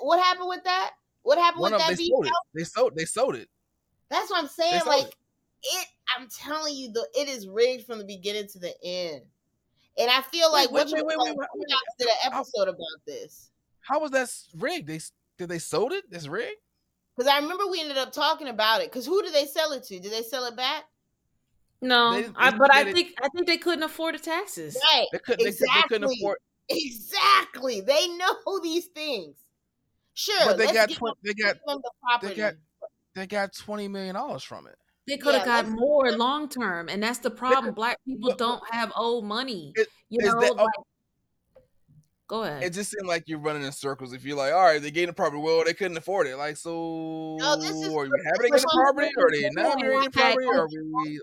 What 0.00 0.22
happened 0.22 0.48
with 0.48 0.64
that? 0.64 0.90
What 1.22 1.38
happened 1.38 1.62
One 1.62 1.72
with 1.72 1.80
that? 1.80 1.96
They 1.96 2.04
sold 2.06 2.26
it. 2.26 2.32
They 2.54 2.64
sold. 2.64 2.92
They 2.96 3.04
sold 3.04 3.36
it. 3.36 3.48
That's 4.10 4.30
what 4.30 4.40
I'm 4.42 4.48
saying. 4.48 4.82
Like 4.86 5.06
it. 5.06 5.14
it. 5.62 5.86
I'm 6.16 6.28
telling 6.28 6.74
you, 6.74 6.92
the 6.92 7.06
it 7.14 7.28
is 7.28 7.46
rigged 7.48 7.86
from 7.86 7.98
the 7.98 8.04
beginning 8.04 8.48
to 8.48 8.58
the 8.58 8.74
end. 8.82 9.22
And 9.98 10.10
I 10.10 10.22
feel 10.22 10.52
like 10.52 10.70
wait, 10.70 10.86
wait, 10.86 11.04
wait, 11.04 11.16
wait, 11.18 11.36
wait, 11.36 11.36
wait, 11.36 11.68
did 11.98 12.08
an 12.08 12.14
episode 12.32 12.64
how, 12.64 12.70
about 12.70 13.00
this. 13.06 13.50
How 13.80 14.00
was 14.00 14.10
that 14.12 14.30
rigged? 14.58 14.88
They 14.88 15.00
did 15.38 15.48
they 15.48 15.58
sold 15.58 15.92
it? 15.92 16.10
This 16.10 16.26
rigged? 16.26 16.56
Because 17.16 17.30
I 17.30 17.38
remember 17.38 17.66
we 17.66 17.80
ended 17.80 17.98
up 17.98 18.12
talking 18.12 18.48
about 18.48 18.80
it. 18.80 18.90
Because 18.90 19.06
who 19.06 19.22
did 19.22 19.34
they 19.34 19.46
sell 19.46 19.72
it 19.72 19.84
to? 19.84 19.98
Did 19.98 20.12
they 20.12 20.22
sell 20.22 20.44
it 20.44 20.56
back? 20.56 20.84
No, 21.82 22.14
they, 22.14 22.22
they, 22.22 22.32
I, 22.36 22.50
but 22.56 22.74
I 22.74 22.92
think 22.92 23.14
I 23.22 23.28
think 23.28 23.46
they 23.46 23.56
couldn't 23.56 23.82
afford 23.82 24.14
the 24.14 24.18
taxes. 24.18 24.76
Right. 24.92 25.06
They, 25.12 25.18
could, 25.18 25.40
exactly. 25.40 25.66
they, 25.74 25.82
couldn't 25.88 26.04
afford. 26.12 26.38
Exactly. 26.68 27.80
They 27.80 28.08
know 28.08 28.60
these 28.62 28.86
things. 28.86 29.36
Sure, 30.14 30.36
but 30.44 30.58
they 30.58 30.66
got 30.66 30.90
tw- 30.90 31.16
they 31.24 31.32
got 31.32 31.56
the 31.66 31.80
they 32.22 32.34
got 32.34 32.54
they 33.14 33.26
got 33.26 33.54
twenty 33.54 33.88
million 33.88 34.14
dollars 34.14 34.42
from 34.42 34.66
it. 34.66 34.76
They 35.08 35.16
could 35.16 35.34
have 35.34 35.46
yeah, 35.46 35.62
got 35.62 35.70
more 35.70 36.12
long 36.12 36.48
term, 36.48 36.88
and 36.88 37.02
that's 37.02 37.18
the 37.18 37.30
problem. 37.30 37.74
Black 37.74 37.96
people 38.06 38.34
don't 38.36 38.62
have 38.70 38.92
old 38.94 39.24
money. 39.24 39.72
It, 39.74 39.88
you 40.08 40.22
know, 40.22 40.38
that, 40.40 40.52
oh, 40.58 40.68
go 42.28 42.42
ahead. 42.44 42.62
It 42.62 42.74
just 42.74 42.90
seemed 42.90 43.08
like 43.08 43.24
you're 43.26 43.38
running 43.38 43.62
in 43.62 43.72
circles. 43.72 44.12
If 44.12 44.24
you're 44.24 44.36
like, 44.36 44.52
all 44.52 44.62
right, 44.62 44.80
they 44.80 44.90
gained 44.90 45.10
a 45.10 45.14
property, 45.14 45.40
well, 45.40 45.64
they 45.64 45.74
couldn't 45.74 45.96
afford 45.96 46.26
it. 46.26 46.36
Like, 46.36 46.56
so 46.58 47.38
no, 47.40 47.56
this 47.56 47.70
is, 47.70 47.88
are 47.88 48.04
you 48.04 48.12
having 48.26 48.52
to 48.52 48.58
get 48.58 48.62
a 48.62 48.84
property, 48.84 49.10
or 49.16 49.26
are 49.26 49.30
they 49.32 49.50
not 49.50 49.78
getting 49.78 50.06
a 50.06 50.10
property, 50.10 50.46
or 50.46 50.58
are 50.58 50.68
we? 50.68 51.20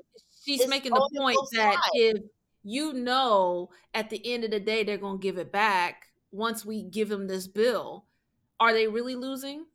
She's 0.48 0.62
it's 0.62 0.70
making 0.70 0.94
the 0.94 1.10
point 1.18 1.38
that 1.54 1.78
if 1.94 2.22
you 2.64 2.94
know 2.94 3.70
at 3.94 4.10
the 4.10 4.34
end 4.34 4.44
of 4.44 4.52
the 4.52 4.60
day 4.60 4.84
they're 4.84 4.98
going 4.98 5.20
to 5.20 5.24
give 5.24 5.38
it 5.38 5.52
back 5.52 6.08
once 6.32 6.66
we 6.66 6.84
give 6.84 7.10
them 7.10 7.28
this 7.28 7.48
bill, 7.48 8.06
are 8.60 8.74
they 8.74 8.88
really 8.88 9.16
losing? 9.16 9.66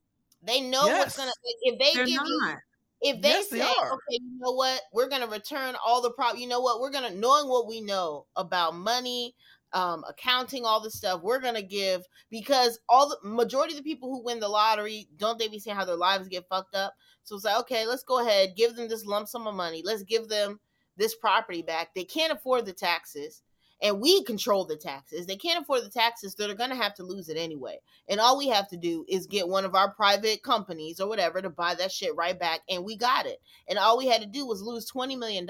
They 0.43 0.61
know 0.61 0.87
yes. 0.87 0.99
what's 0.99 1.17
going 1.17 1.29
to 1.29 1.35
if 1.63 1.79
they 1.79 1.95
they're 1.95 2.07
give 2.07 2.17
not. 2.17 2.27
you 2.27 2.57
if 3.03 3.21
they 3.21 3.31
yes, 3.31 3.51
say, 3.51 3.59
they 3.59 3.65
okay, 3.65 3.97
you 4.11 4.39
know 4.39 4.53
what, 4.53 4.81
we're 4.93 5.09
gonna 5.09 5.27
return 5.27 5.75
all 5.85 6.01
the 6.01 6.13
prop. 6.13 6.39
You 6.39 6.47
know 6.47 6.61
what, 6.61 6.81
we're 6.81 6.93
gonna 6.93 7.11
knowing 7.11 7.49
what 7.49 7.67
we 7.67 7.81
know 7.81 8.27
about 8.37 8.77
money, 8.77 9.35
um, 9.75 10.05
accounting, 10.09 10.65
all 10.65 10.81
this 10.81 10.95
stuff. 10.95 11.23
We're 11.23 11.41
gonna 11.41 11.63
give 11.63 12.03
because 12.31 12.79
all 12.89 13.09
the 13.09 13.19
majority 13.29 13.73
of 13.73 13.79
the 13.79 13.85
people 13.85 14.11
who 14.11 14.25
win 14.25 14.41
the 14.41 14.49
lottery 14.49 15.09
don't 15.17 15.39
they 15.39 15.49
be 15.49 15.59
saying 15.59 15.77
how 15.77 15.85
their 15.85 15.97
lives 15.97 16.29
get 16.29 16.49
fucked 16.49 16.75
up. 16.75 16.95
So 17.25 17.37
it's 17.37 17.45
like, 17.45 17.59
okay, 17.61 17.87
let's 17.87 18.03
go 18.03 18.21
ahead, 18.27 18.55
give 18.57 18.77
them 18.77 18.89
this 18.89 19.07
lump 19.07 19.29
sum 19.29 19.47
of 19.47 19.55
money. 19.55 19.83
Let's 19.85 20.03
give 20.03 20.29
them 20.29 20.61
this 20.97 21.15
property 21.15 21.63
back. 21.63 21.95
They 21.95 22.05
can't 22.05 22.33
afford 22.33 22.67
the 22.67 22.73
taxes, 22.73 23.43
and 23.83 24.01
we 24.01 24.23
control 24.23 24.65
the 24.65 24.77
taxes. 24.77 25.27
They 25.27 25.37
can't 25.37 25.61
afford 25.61 25.85
the 25.85 25.91
taxes, 25.91 26.35
so 26.37 26.47
they're 26.47 26.57
going 26.57 26.71
to 26.71 26.77
have 26.77 26.95
to 26.95 27.03
lose 27.03 27.29
it 27.29 27.37
anyway. 27.37 27.81
And 28.09 28.21
all 28.21 28.39
we 28.39 28.49
have 28.49 28.69
to 28.69 28.77
do 28.77 29.05
is 29.09 29.27
get 29.27 29.49
one 29.49 29.65
of 29.65 29.75
our 29.75 29.91
private 29.93 30.43
companies 30.43 31.01
or 31.01 31.09
whatever 31.09 31.43
to 31.43 31.51
buy 31.51 31.75
that 31.75 31.91
shit 31.91 32.15
right 32.15 32.39
back, 32.39 32.61
and 32.71 32.85
we 32.85 32.97
got 32.97 33.27
it. 33.27 33.41
And 33.69 33.79
all 33.79 33.99
we 33.99 34.07
had 34.07 34.23
to 34.23 34.27
do 34.27 34.47
was 34.47 34.63
lose 34.63 34.91
$20 34.91 35.19
million 35.19 35.47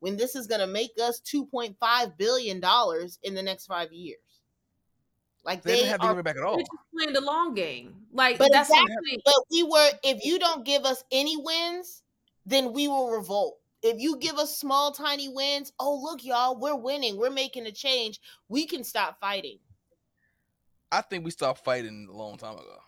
when 0.00 0.16
this 0.16 0.34
is 0.34 0.46
going 0.46 0.62
to 0.62 0.66
make 0.66 0.92
us 1.00 1.20
$2.5 1.20 2.16
billion 2.16 2.62
in 3.22 3.34
the 3.34 3.42
next 3.42 3.66
five 3.66 3.92
years. 3.92 4.18
Like 5.44 5.62
they, 5.62 5.72
they 5.72 5.76
didn't 5.78 5.90
have 5.90 6.00
to 6.00 6.08
give 6.08 6.18
it 6.18 6.24
back 6.24 6.36
at 6.36 6.42
all. 6.42 6.62
Playing 6.94 7.14
the 7.14 7.20
long 7.20 7.54
game, 7.54 7.94
like 8.12 8.36
but 8.36 8.52
that's 8.52 8.68
exactly. 8.68 9.22
But 9.24 9.34
we 9.50 9.62
were. 9.62 9.90
If 10.04 10.22
you 10.22 10.38
don't 10.38 10.66
give 10.66 10.84
us 10.84 11.02
any 11.10 11.36
wins, 11.38 12.02
then 12.44 12.74
we 12.74 12.88
will 12.88 13.10
revolt. 13.10 13.59
If 13.82 14.00
you 14.00 14.18
give 14.18 14.36
us 14.36 14.56
small, 14.56 14.92
tiny 14.92 15.28
wins, 15.28 15.72
oh 15.78 16.00
look, 16.02 16.24
y'all, 16.24 16.58
we're 16.58 16.76
winning. 16.76 17.16
We're 17.16 17.30
making 17.30 17.66
a 17.66 17.72
change. 17.72 18.20
We 18.48 18.66
can 18.66 18.84
stop 18.84 19.18
fighting. 19.20 19.58
I 20.92 21.00
think 21.00 21.24
we 21.24 21.30
stopped 21.30 21.64
fighting 21.64 22.08
a 22.10 22.16
long 22.16 22.36
time 22.36 22.54
ago. 22.54 22.78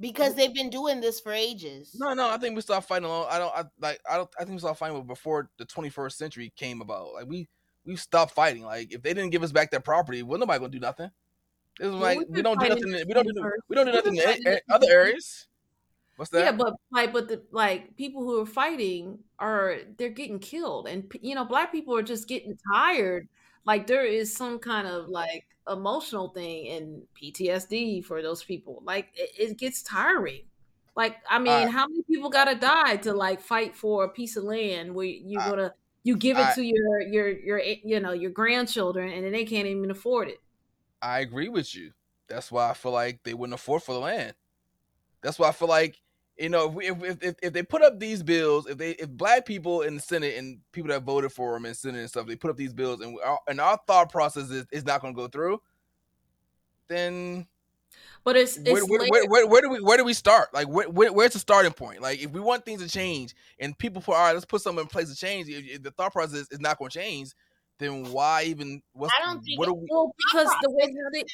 Because 0.00 0.34
they've 0.34 0.52
been 0.52 0.70
doing 0.70 1.00
this 1.00 1.20
for 1.20 1.32
ages. 1.32 1.94
No, 1.98 2.14
no, 2.14 2.28
I 2.28 2.36
think 2.36 2.56
we 2.56 2.62
stopped 2.62 2.88
fighting 2.88 3.04
along. 3.04 3.26
I 3.30 3.38
don't. 3.38 3.54
I 3.54 3.64
like. 3.80 4.00
I 4.10 4.16
don't. 4.16 4.28
I 4.38 4.42
think 4.42 4.54
we 4.54 4.58
stopped 4.58 4.80
fighting 4.80 5.00
before 5.06 5.50
the 5.56 5.64
21st 5.64 6.12
century 6.12 6.52
came 6.56 6.80
about. 6.80 7.14
Like 7.14 7.26
we, 7.26 7.48
we 7.86 7.94
stopped 7.94 8.34
fighting. 8.34 8.64
Like 8.64 8.92
if 8.92 9.02
they 9.02 9.14
didn't 9.14 9.30
give 9.30 9.44
us 9.44 9.52
back 9.52 9.70
that 9.70 9.84
property, 9.84 10.24
well, 10.24 10.38
nobody 10.38 10.58
gonna 10.58 10.72
do 10.72 10.80
nothing. 10.80 11.10
It's 11.78 11.94
like 11.94 12.18
we, 12.18 12.24
we 12.28 12.42
don't 12.42 12.58
do 12.58 12.68
nothing. 12.68 12.92
We 13.06 13.14
don't 13.14 13.26
do. 13.26 13.50
We 13.68 13.76
don't 13.76 13.86
do 13.86 13.92
nothing 13.92 14.16
in 14.16 14.58
other 14.68 14.88
areas. 14.90 15.46
What's 16.16 16.30
that? 16.30 16.44
Yeah, 16.44 16.52
but 16.52 16.74
like, 16.92 17.12
but 17.12 17.28
the 17.28 17.42
like 17.50 17.96
people 17.96 18.22
who 18.22 18.40
are 18.40 18.46
fighting 18.46 19.18
are 19.38 19.78
they're 19.96 20.10
getting 20.10 20.38
killed, 20.38 20.86
and 20.88 21.10
you 21.20 21.34
know, 21.34 21.44
black 21.44 21.72
people 21.72 21.96
are 21.96 22.02
just 22.02 22.28
getting 22.28 22.56
tired. 22.72 23.28
Like 23.64 23.86
there 23.86 24.04
is 24.04 24.34
some 24.34 24.58
kind 24.58 24.86
of 24.86 25.08
like 25.08 25.44
emotional 25.68 26.28
thing 26.28 26.68
and 26.68 27.02
PTSD 27.14 28.02
for 28.04 28.22
those 28.22 28.42
people. 28.44 28.82
Like 28.84 29.08
it, 29.14 29.30
it 29.50 29.58
gets 29.58 29.82
tiring. 29.82 30.42
Like, 30.96 31.16
I 31.28 31.38
mean, 31.40 31.52
I- 31.52 31.70
how 31.70 31.86
many 31.88 32.02
people 32.04 32.30
gotta 32.30 32.54
die 32.54 32.96
to 32.98 33.12
like 33.12 33.40
fight 33.40 33.76
for 33.76 34.04
a 34.04 34.08
piece 34.08 34.36
of 34.36 34.44
land 34.44 34.94
where 34.94 35.06
you 35.06 35.40
I- 35.40 35.48
gonna 35.50 35.74
you 36.04 36.16
give 36.16 36.38
it 36.38 36.42
I- 36.42 36.54
to 36.54 36.62
your 36.62 37.00
your 37.00 37.28
your 37.30 37.58
you 37.60 37.98
know 38.00 38.12
your 38.12 38.30
grandchildren 38.30 39.10
and 39.10 39.24
then 39.24 39.32
they 39.32 39.44
can't 39.44 39.66
even 39.66 39.90
afford 39.90 40.28
it. 40.28 40.38
I 41.02 41.20
agree 41.20 41.48
with 41.48 41.74
you. 41.74 41.92
That's 42.28 42.50
why 42.50 42.70
I 42.70 42.74
feel 42.74 42.92
like 42.92 43.22
they 43.22 43.34
wouldn't 43.34 43.54
afford 43.54 43.82
for 43.82 43.92
the 43.92 44.00
land. 44.00 44.34
That's 45.22 45.38
why 45.38 45.48
I 45.48 45.52
feel 45.52 45.68
like 45.68 46.00
you 46.38 46.48
know 46.48 46.68
if 46.68 46.74
we, 46.74 46.86
if, 46.88 47.02
if 47.02 47.22
if 47.22 47.34
if 47.42 47.52
they 47.52 47.62
put 47.62 47.82
up 47.82 47.98
these 48.00 48.22
bills, 48.22 48.66
if 48.66 48.78
they 48.78 48.90
if 48.92 49.08
black 49.08 49.44
people 49.46 49.82
in 49.82 49.94
the 49.96 50.00
Senate 50.02 50.36
and 50.36 50.58
people 50.72 50.88
that 50.90 51.02
voted 51.02 51.32
for 51.32 51.52
them 51.54 51.66
in 51.66 51.74
Senate 51.74 52.00
and 52.00 52.08
stuff, 52.08 52.26
they 52.26 52.36
put 52.36 52.50
up 52.50 52.56
these 52.56 52.72
bills 52.72 53.00
and 53.00 53.16
our, 53.24 53.38
and 53.48 53.60
our 53.60 53.78
thought 53.86 54.10
process 54.10 54.50
is, 54.50 54.66
is 54.72 54.84
not 54.84 55.00
going 55.00 55.14
to 55.14 55.20
go 55.20 55.28
through, 55.28 55.60
then 56.88 57.46
But 58.24 58.36
it's 58.36 58.56
it's 58.56 58.68
where, 58.70 58.84
where, 58.84 59.08
where, 59.08 59.26
where, 59.26 59.46
where 59.46 59.62
do 59.62 59.70
we 59.70 59.80
where 59.80 59.96
do 59.98 60.04
we 60.04 60.14
start? 60.14 60.52
Like 60.54 60.68
where, 60.68 60.88
where, 60.88 61.12
where's 61.12 61.32
the 61.34 61.38
starting 61.38 61.72
point? 61.72 62.00
Like 62.02 62.20
if 62.22 62.30
we 62.30 62.40
want 62.40 62.64
things 62.64 62.82
to 62.82 62.88
change 62.88 63.34
and 63.58 63.76
people 63.78 64.02
for 64.02 64.14
all 64.16 64.22
right, 64.24 64.32
let's 64.32 64.44
put 64.44 64.62
something 64.62 64.82
in 64.82 64.88
place 64.88 65.10
to 65.10 65.16
change. 65.16 65.48
If, 65.48 65.64
if 65.66 65.82
the 65.82 65.90
thought 65.92 66.12
process 66.12 66.46
is 66.50 66.60
not 66.60 66.78
going 66.78 66.90
to 66.90 66.98
change, 66.98 67.30
then 67.78 68.10
why 68.12 68.44
even? 68.44 68.82
What's, 68.92 69.12
I 69.20 69.26
don't 69.26 69.42
think 69.42 69.58
what 69.58 69.68
it- 69.68 69.76
we? 69.76 69.86
well, 69.90 70.14
because 70.32 70.48
the 70.62 70.70
way 70.70 70.86
how 70.86 71.10
they 71.12 71.24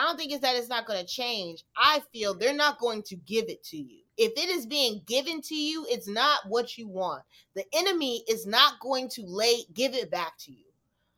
I 0.00 0.04
don't 0.04 0.16
think 0.16 0.32
it's 0.32 0.40
that 0.40 0.56
it's 0.56 0.70
not 0.70 0.86
going 0.86 0.98
to 0.98 1.06
change. 1.06 1.62
I 1.76 2.00
feel 2.10 2.32
they're 2.32 2.54
not 2.54 2.78
going 2.78 3.02
to 3.02 3.16
give 3.16 3.50
it 3.50 3.62
to 3.64 3.76
you. 3.76 4.00
If 4.16 4.32
it 4.32 4.48
is 4.48 4.64
being 4.64 5.02
given 5.04 5.42
to 5.42 5.54
you, 5.54 5.86
it's 5.90 6.08
not 6.08 6.40
what 6.48 6.78
you 6.78 6.88
want. 6.88 7.22
The 7.54 7.66
enemy 7.74 8.24
is 8.26 8.46
not 8.46 8.80
going 8.80 9.10
to 9.10 9.22
lay 9.26 9.64
give 9.74 9.92
it 9.94 10.10
back 10.10 10.38
to 10.38 10.52
you. 10.52 10.64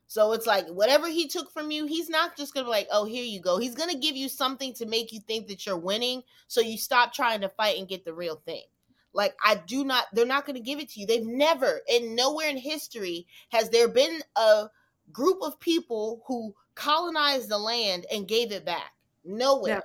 So 0.09 0.33
it's 0.33 0.49
like 0.49 0.66
whatever 0.66 1.07
he 1.07 1.28
took 1.28 1.53
from 1.53 1.70
you, 1.70 1.87
he's 1.87 2.09
not 2.09 2.37
just 2.37 2.55
going 2.55 2.64
to 2.64 2.68
be 2.68 2.72
like, 2.72 2.89
"Oh, 2.91 3.05
here 3.05 3.24
you 3.24 3.41
go." 3.41 3.57
He's 3.57 3.76
going 3.76 3.89
to 3.91 3.99
give 3.99 4.16
you 4.16 4.28
something 4.28 4.74
to 4.74 4.85
make 4.85 5.12
you 5.12 5.20
think 5.20 5.47
that 5.47 5.64
you're 5.64 5.76
winning, 5.76 6.24
so 6.49 6.61
you 6.61 6.76
stop 6.76 7.14
trying 7.14 7.41
to 7.43 7.49
fight 7.51 7.78
and 7.78 7.89
get 7.89 8.05
the 8.05 8.12
real 8.12 8.43
thing. 8.45 8.64
Like 9.12 9.37
I 9.45 9.62
do 9.66 9.85
not 9.85 10.07
they're 10.12 10.26
not 10.26 10.45
going 10.45 10.57
to 10.57 10.61
give 10.61 10.80
it 10.80 10.91
to 10.91 11.01
you. 11.01 11.07
They've 11.07 11.24
never 11.24 11.83
and 11.91 12.16
nowhere 12.16 12.49
in 12.49 12.57
history 12.57 13.28
has 13.51 13.70
there 13.70 13.89
been 13.89 14.20
a 14.37 14.66
group 15.12 15.39
of 15.41 15.61
people 15.61 16.22
who 16.26 16.55
colonized 16.74 17.48
the 17.48 17.58
land 17.58 18.06
and 18.12 18.26
gave 18.26 18.52
it 18.52 18.64
back. 18.64 18.92
Nowhere. 19.24 19.82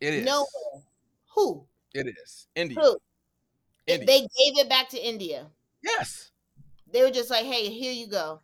It 0.00 0.14
is. 0.14 0.24
Nowhere. 0.24 0.84
Who? 1.34 1.64
It 1.94 2.08
is. 2.08 2.48
India. 2.54 2.78
Who? 2.80 2.98
India. 3.86 4.06
they 4.06 4.20
gave 4.20 4.58
it 4.58 4.68
back 4.68 4.88
to 4.90 4.98
India. 4.98 5.46
yes. 5.82 6.30
They 6.90 7.02
were 7.02 7.10
just 7.10 7.28
like, 7.28 7.44
"Hey, 7.44 7.68
here 7.68 7.92
you 7.92 8.06
go." 8.06 8.40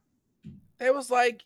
They 0.79 0.91
was 0.91 1.11
like 1.11 1.45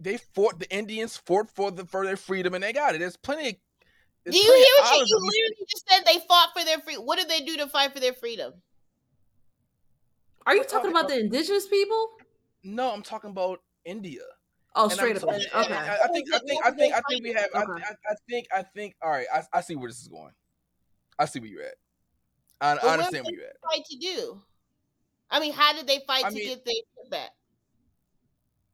they 0.00 0.16
fought 0.16 0.58
the 0.58 0.68
Indians 0.74 1.16
fought 1.16 1.48
for 1.48 1.70
the 1.70 1.84
for 1.84 2.04
their 2.04 2.16
freedom 2.16 2.54
and 2.54 2.64
they 2.64 2.72
got 2.72 2.94
it. 2.94 2.98
There's 2.98 3.16
plenty. 3.16 3.50
Of, 3.50 4.32
Do 4.32 4.36
you 4.36 4.42
hear 4.42 4.84
what 4.84 4.98
you, 4.98 5.04
you 5.06 5.16
literally 5.16 5.66
just 5.68 5.88
said? 5.88 6.02
They 6.04 6.18
fought 6.26 6.48
for 6.56 6.64
their 6.64 6.78
free. 6.80 6.96
What 6.96 7.18
did 7.18 7.28
they 7.28 7.40
do 7.40 7.56
to 7.58 7.68
fight 7.68 7.92
for 7.92 8.00
their 8.00 8.12
freedom? 8.12 8.54
are 10.46 10.56
you 10.56 10.64
talking 10.64 10.90
talking 10.90 10.90
about 10.90 11.08
the 11.08 11.20
indigenous 11.20 11.68
people? 11.68 12.08
No, 12.64 12.92
I'm 12.92 13.02
talking 13.02 13.30
about 13.30 13.62
India. 13.84 14.22
Oh, 14.76 14.84
And 14.84 14.92
I'm 14.92 14.96
straight 14.96 15.16
up. 15.16 15.22
so- 15.22 15.28
Okay. 15.30 15.46
and 15.52 15.74
I, 15.74 15.98
I 16.04 16.08
think 16.08 16.32
I 16.32 16.38
think 16.38 16.64
I 16.66 16.70
think 16.70 16.94
I 16.94 17.00
think 17.08 17.24
we 17.24 17.32
have. 17.32 17.48
I, 17.54 17.62
Okay. 17.62 17.82
I, 17.82 17.92
I 18.10 18.14
think 18.28 18.46
I 18.54 18.62
think. 18.62 18.94
All 19.02 19.10
right. 19.10 19.26
I, 19.34 19.42
I 19.52 19.60
see 19.62 19.74
where 19.76 19.88
this 19.90 20.00
is 20.00 20.08
going. 20.08 20.32
I 21.18 21.24
see 21.26 21.40
where 21.40 21.48
you're 21.48 21.62
at. 21.62 21.74
I, 22.60 22.74
But 22.76 22.84
I 22.84 22.92
understand 22.92 23.24
did 23.26 23.32
where 23.32 23.40
you're 23.40 23.48
at. 23.48 23.56
Fight 23.72 23.84
to 23.90 23.96
do. 23.98 24.42
I 25.30 25.40
mean, 25.40 25.52
how 25.52 25.72
did 25.74 25.86
they 25.86 26.00
fight 26.06 26.24
I 26.24 26.28
to 26.28 26.34
mean- 26.34 26.48
get 26.48 26.64
their 26.64 26.74
shit 26.74 27.10
back? 27.10 27.30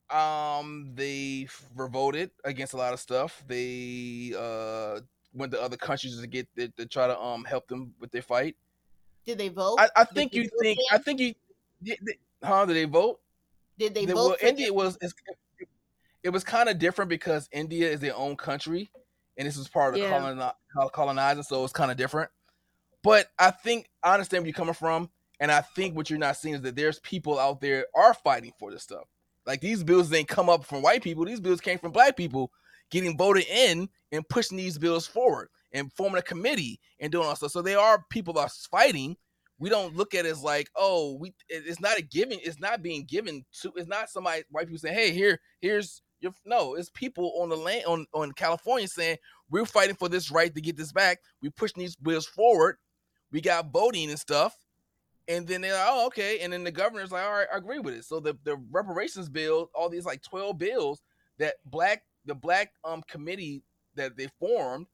Um, 0.08 0.92
they 0.94 1.48
revolted 1.74 2.30
against 2.44 2.74
a 2.74 2.76
lot 2.76 2.92
of 2.92 3.00
stuff. 3.00 3.42
They 3.48 4.34
uh 4.38 5.00
went 5.34 5.50
to 5.52 5.60
other 5.60 5.76
countries 5.76 6.20
to 6.20 6.26
get 6.26 6.46
to, 6.56 6.68
to 6.68 6.86
try 6.86 7.06
to 7.08 7.18
um 7.18 7.44
help 7.44 7.66
them 7.68 7.92
with 7.98 8.12
their 8.12 8.22
fight. 8.22 8.54
Did 9.24 9.38
they 9.38 9.48
vote? 9.48 9.76
I, 9.80 9.88
I 9.96 10.04
think 10.04 10.30
they 10.32 10.38
you 10.38 10.50
think 10.62 10.78
then? 10.78 10.98
I 11.00 11.02
think 11.02 11.18
you. 11.20 11.34
Did 11.82 11.98
they, 12.06 12.18
huh? 12.46 12.66
Did 12.66 12.76
they 12.76 12.84
vote? 12.84 13.18
Did 13.78 13.94
they 13.94 14.04
The- 14.06 14.14
vote? 14.14 14.26
well, 14.40 14.48
India 14.48 14.66
them? 14.66 14.76
was 14.76 14.96
it's, 15.00 15.12
it 16.26 16.32
was 16.32 16.42
kind 16.42 16.68
of 16.68 16.80
different 16.80 17.08
because 17.08 17.48
India 17.52 17.88
is 17.88 18.00
their 18.00 18.16
own 18.16 18.34
country, 18.34 18.90
and 19.38 19.46
this 19.46 19.56
was 19.56 19.68
part 19.68 19.94
of 19.94 20.00
the 20.00 20.06
coloni- 20.08 20.92
colonizing, 20.92 21.44
so 21.44 21.62
it's 21.62 21.72
kind 21.72 21.88
of 21.88 21.96
different. 21.96 22.30
But 23.04 23.28
I 23.38 23.52
think 23.52 23.88
I 24.02 24.14
understand 24.14 24.42
where 24.42 24.48
you're 24.48 24.54
coming 24.54 24.74
from, 24.74 25.08
and 25.38 25.52
I 25.52 25.60
think 25.60 25.94
what 25.94 26.10
you're 26.10 26.18
not 26.18 26.36
seeing 26.36 26.56
is 26.56 26.62
that 26.62 26.74
there's 26.74 26.98
people 26.98 27.38
out 27.38 27.60
there 27.60 27.86
are 27.94 28.12
fighting 28.12 28.52
for 28.58 28.72
this 28.72 28.82
stuff. 28.82 29.04
Like 29.46 29.60
these 29.60 29.84
bills 29.84 30.10
didn't 30.10 30.26
come 30.26 30.48
up 30.48 30.64
from 30.64 30.82
white 30.82 31.04
people; 31.04 31.24
these 31.24 31.38
bills 31.38 31.60
came 31.60 31.78
from 31.78 31.92
black 31.92 32.16
people 32.16 32.50
getting 32.90 33.16
voted 33.16 33.46
in 33.46 33.88
and 34.10 34.28
pushing 34.28 34.56
these 34.56 34.78
bills 34.78 35.06
forward 35.06 35.48
and 35.72 35.92
forming 35.92 36.18
a 36.18 36.22
committee 36.22 36.80
and 36.98 37.12
doing 37.12 37.28
all 37.28 37.36
stuff. 37.36 37.52
So 37.52 37.62
there 37.62 37.78
are 37.78 38.04
people 38.10 38.34
that 38.34 38.40
are 38.40 38.68
fighting. 38.68 39.16
We 39.60 39.70
don't 39.70 39.94
look 39.94 40.14
at 40.14 40.26
it 40.26 40.30
as 40.30 40.42
like, 40.42 40.68
oh, 40.74 41.14
we. 41.20 41.34
It's 41.48 41.80
not 41.80 41.98
a 41.98 42.02
giving. 42.02 42.40
It's 42.42 42.58
not 42.58 42.82
being 42.82 43.04
given 43.04 43.44
to. 43.62 43.72
It's 43.76 43.88
not 43.88 44.10
somebody 44.10 44.42
white 44.50 44.66
people 44.66 44.80
saying, 44.80 44.96
hey, 44.96 45.12
here, 45.12 45.40
here's 45.60 46.02
your. 46.20 46.32
No, 46.44 46.74
it's 46.74 46.90
people 46.90 47.32
on 47.40 47.48
the 47.48 47.56
land 47.56 47.84
on 47.86 48.06
on 48.12 48.32
California 48.32 48.88
saying 48.88 49.18
we're 49.50 49.66
fighting 49.66 49.96
for 49.96 50.08
this 50.08 50.30
right 50.30 50.54
to 50.54 50.60
get 50.60 50.76
this 50.76 50.92
back. 50.92 51.18
We 51.42 51.50
pushing 51.50 51.80
these 51.80 51.96
bills 51.96 52.26
forward. 52.26 52.78
We 53.30 53.40
got 53.40 53.72
voting 53.72 54.10
and 54.10 54.18
stuff. 54.18 54.56
And 55.28 55.46
then 55.46 55.60
they're 55.60 55.72
like, 55.72 55.86
oh, 55.88 56.06
okay. 56.06 56.38
And 56.38 56.52
then 56.52 56.62
the 56.62 56.70
governor's 56.70 57.10
like, 57.10 57.24
all 57.24 57.32
right, 57.32 57.48
I 57.52 57.56
agree 57.56 57.80
with 57.80 57.94
it. 57.94 58.04
So 58.04 58.20
the, 58.20 58.38
the 58.44 58.56
reparations 58.70 59.28
bill, 59.28 59.70
all 59.74 59.88
these 59.88 60.06
like 60.06 60.22
12 60.22 60.56
bills 60.56 61.02
that 61.38 61.54
black 61.64 62.02
the 62.24 62.34
black 62.34 62.72
um 62.84 63.02
committee 63.08 63.62
that 63.94 64.16
they 64.16 64.28
formed 64.38 64.86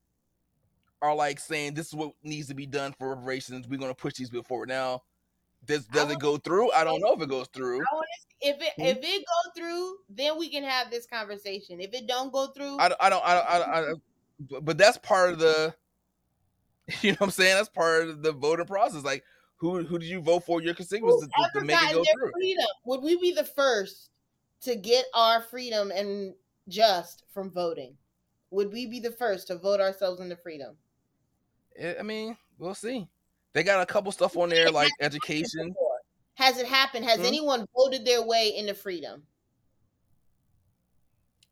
are 1.00 1.14
like 1.14 1.40
saying 1.40 1.74
this 1.74 1.88
is 1.88 1.94
what 1.94 2.12
needs 2.22 2.48
to 2.48 2.54
be 2.54 2.66
done 2.66 2.94
for 2.98 3.14
reparations. 3.14 3.68
We're 3.68 3.78
gonna 3.78 3.94
push 3.94 4.14
these 4.14 4.30
bills 4.30 4.46
forward. 4.46 4.68
Now, 4.68 5.02
does 5.64 5.86
does 5.86 6.10
it 6.10 6.18
go 6.18 6.36
through? 6.36 6.72
I 6.72 6.84
don't 6.84 7.00
know 7.00 7.14
if 7.14 7.20
it 7.22 7.28
goes 7.28 7.48
through. 7.48 7.76
I 7.80 7.94
want 7.94 8.06
to. 8.06 8.48
If 8.48 8.60
it 8.60 8.72
Hmm? 8.76 8.82
if 8.82 8.98
it 8.98 9.24
go 9.24 9.60
through, 9.60 9.96
then 10.08 10.38
we 10.38 10.48
can 10.50 10.64
have 10.64 10.90
this 10.90 11.06
conversation. 11.06 11.80
If 11.80 11.94
it 11.94 12.06
don't 12.08 12.32
go 12.32 12.48
through, 12.48 12.78
I 12.78 12.88
don't 12.88 13.00
I 13.00 13.08
don't 13.10 13.24
I 13.24 13.34
don't, 13.34 13.48
I 13.48 13.58
don't, 13.58 13.68
I 13.70 13.80
don't 13.80 14.02
but, 14.64 14.76
that's 14.76 14.98
part 14.98 15.32
of 15.32 15.38
the 15.38 15.72
you 17.02 17.12
know 17.12 17.16
what 17.20 17.26
I'm 17.26 17.30
saying? 17.30 17.54
That's 17.54 17.68
part 17.68 18.08
of 18.08 18.22
the 18.22 18.32
voting 18.32 18.66
process. 18.66 19.04
Like 19.04 19.22
who 19.56 19.84
who 19.84 19.98
did 19.98 20.08
you 20.08 20.20
vote 20.20 20.44
for 20.44 20.60
your 20.60 20.74
constituents 20.74 21.20
to, 21.20 21.60
to- 21.60 21.64
make 21.64 21.80
it 21.80 21.92
go 21.92 22.02
their 22.02 22.14
through? 22.14 22.32
freedom, 22.32 22.66
would 22.86 23.02
we 23.02 23.16
be 23.20 23.32
the 23.32 23.44
first 23.44 24.10
to 24.62 24.74
get 24.74 25.04
our 25.14 25.40
freedom 25.42 25.92
and 25.94 26.34
just 26.68 27.22
from 27.32 27.50
voting? 27.50 27.96
Would 28.50 28.72
we 28.72 28.86
be 28.86 28.98
the 28.98 29.12
first 29.12 29.46
to 29.46 29.56
vote 29.58 29.80
ourselves 29.80 30.20
into 30.20 30.36
freedom? 30.36 30.76
Eh, 31.78 31.94
I 31.98 32.02
mean, 32.02 32.36
we'll 32.58 32.74
see. 32.74 33.08
They 33.52 33.62
got 33.62 33.82
a 33.82 33.86
couple 33.86 34.10
stuff 34.12 34.36
on 34.36 34.48
there 34.48 34.70
like 34.70 34.90
education. 35.00 35.74
Has 36.34 36.58
it 36.58 36.66
happened? 36.66 37.04
Has 37.04 37.20
Hmm? 37.20 37.26
anyone 37.26 37.66
voted 37.76 38.04
their 38.04 38.22
way 38.22 38.54
into 38.56 38.74
freedom? 38.74 39.22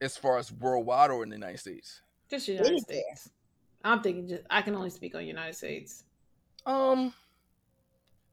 as 0.02 0.16
far 0.16 0.38
as 0.38 0.50
worldwide 0.50 1.10
or 1.10 1.22
in 1.22 1.28
the 1.28 1.36
United 1.36 1.58
States. 1.58 2.00
Just 2.30 2.48
United 2.48 2.74
Is? 2.76 2.82
States. 2.84 3.30
I'm 3.84 4.00
thinking 4.02 4.28
just 4.28 4.44
I 4.48 4.62
can 4.62 4.74
only 4.74 4.88
speak 4.88 5.14
on 5.14 5.26
United 5.26 5.54
States. 5.54 6.04
Um, 6.64 7.12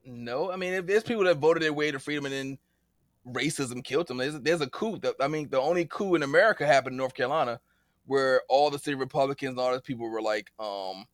no. 0.05 0.49
I 0.49 0.55
mean, 0.55 0.71
if 0.73 0.85
there's 0.85 1.03
people 1.03 1.25
that 1.25 1.37
voted 1.39 1.61
their 1.61 1.73
way 1.73 1.91
to 1.91 1.99
freedom 1.99 2.25
and 2.25 2.33
then 2.33 2.57
racism 3.27 3.83
killed 3.83 4.07
them, 4.07 4.15
there's, 4.15 4.39
there's 4.39 4.61
a 4.61 4.69
coup. 4.69 4.97
That, 4.99 5.15
I 5.19 5.27
mean, 5.27 5.49
the 5.49 5.59
only 5.59 5.83
coup 5.83 6.15
in 6.15 6.23
America 6.23 6.65
happened 6.65 6.93
in 6.93 6.97
North 6.97 7.13
Carolina, 7.13 7.59
where 8.05 8.43
all 8.47 8.69
the 8.69 8.79
city 8.79 8.95
Republicans 8.95 9.49
and 9.51 9.59
all 9.59 9.71
those 9.71 9.81
people 9.81 10.09
were 10.09 10.21
like 10.21 10.51
um 10.59 11.05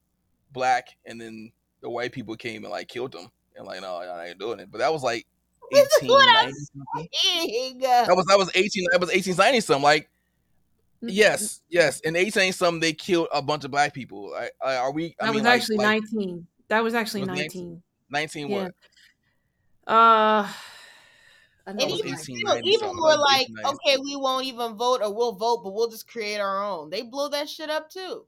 black, 0.51 0.85
and 1.05 1.19
then 1.19 1.51
the 1.83 1.89
white 1.91 2.11
people 2.11 2.35
came 2.35 2.63
and 2.63 2.71
like 2.71 2.87
killed 2.87 3.11
them, 3.11 3.29
and 3.55 3.67
like, 3.67 3.81
no, 3.81 3.97
I 3.97 4.29
ain't 4.29 4.39
doing 4.39 4.59
it. 4.59 4.71
But 4.71 4.79
that 4.79 4.91
was 4.91 5.03
like 5.03 5.27
This 5.71 5.87
is 6.01 6.09
what 6.09 6.27
I'm 6.27 6.51
1890 6.51 7.79
something. 7.79 8.07
That 8.07 8.15
was 8.15 8.25
that 8.25 8.37
was 8.39 8.51
eighteen. 8.55 8.85
That 8.91 8.99
was 9.01 9.11
eighteen 9.11 9.35
ninety 9.35 9.59
something. 9.59 9.83
Like 9.83 10.09
Mm, 11.03 11.09
yes, 11.11 11.59
yes. 11.69 11.99
In 11.99 12.15
eighteen 12.15 12.53
something, 12.53 12.79
they 12.79 12.93
killed 12.93 13.27
a 13.33 13.41
bunch 13.41 13.65
of 13.65 13.71
black 13.71 13.93
people. 13.93 14.31
Like, 14.31 14.53
uh, 14.63 14.77
are 14.81 14.91
we? 14.93 15.13
I 15.19 15.25
that 15.25 15.33
mean, 15.33 15.33
was 15.35 15.43
like- 15.43 15.59
actually 15.59 15.75
like 15.75 16.01
19. 16.13 16.47
That 16.69 16.81
was 16.81 16.93
actually 16.93 17.21
Was 17.21 17.37
19. 17.37 17.83
19 18.09 18.47
Yeah. 18.49 18.55
what? 18.63 18.71
Uh 19.85 20.47
And 21.65 21.81
even, 21.81 22.07
it's 22.07 22.27
1890 22.29 22.43
still, 22.71 22.87
even 22.87 22.95
more 22.95 23.17
like, 23.17 23.47
okay, 23.65 23.97
we 23.97 24.15
won't 24.15 24.45
even 24.45 24.75
vote 24.75 25.01
or 25.03 25.13
we'll 25.13 25.33
vote, 25.33 25.61
but 25.65 25.73
we'll 25.73 25.89
just 25.89 26.07
create 26.07 26.39
our 26.39 26.63
own. 26.63 26.89
They 26.89 27.01
blow 27.01 27.27
that 27.29 27.49
shit 27.49 27.69
up 27.69 27.89
too. 27.89 28.25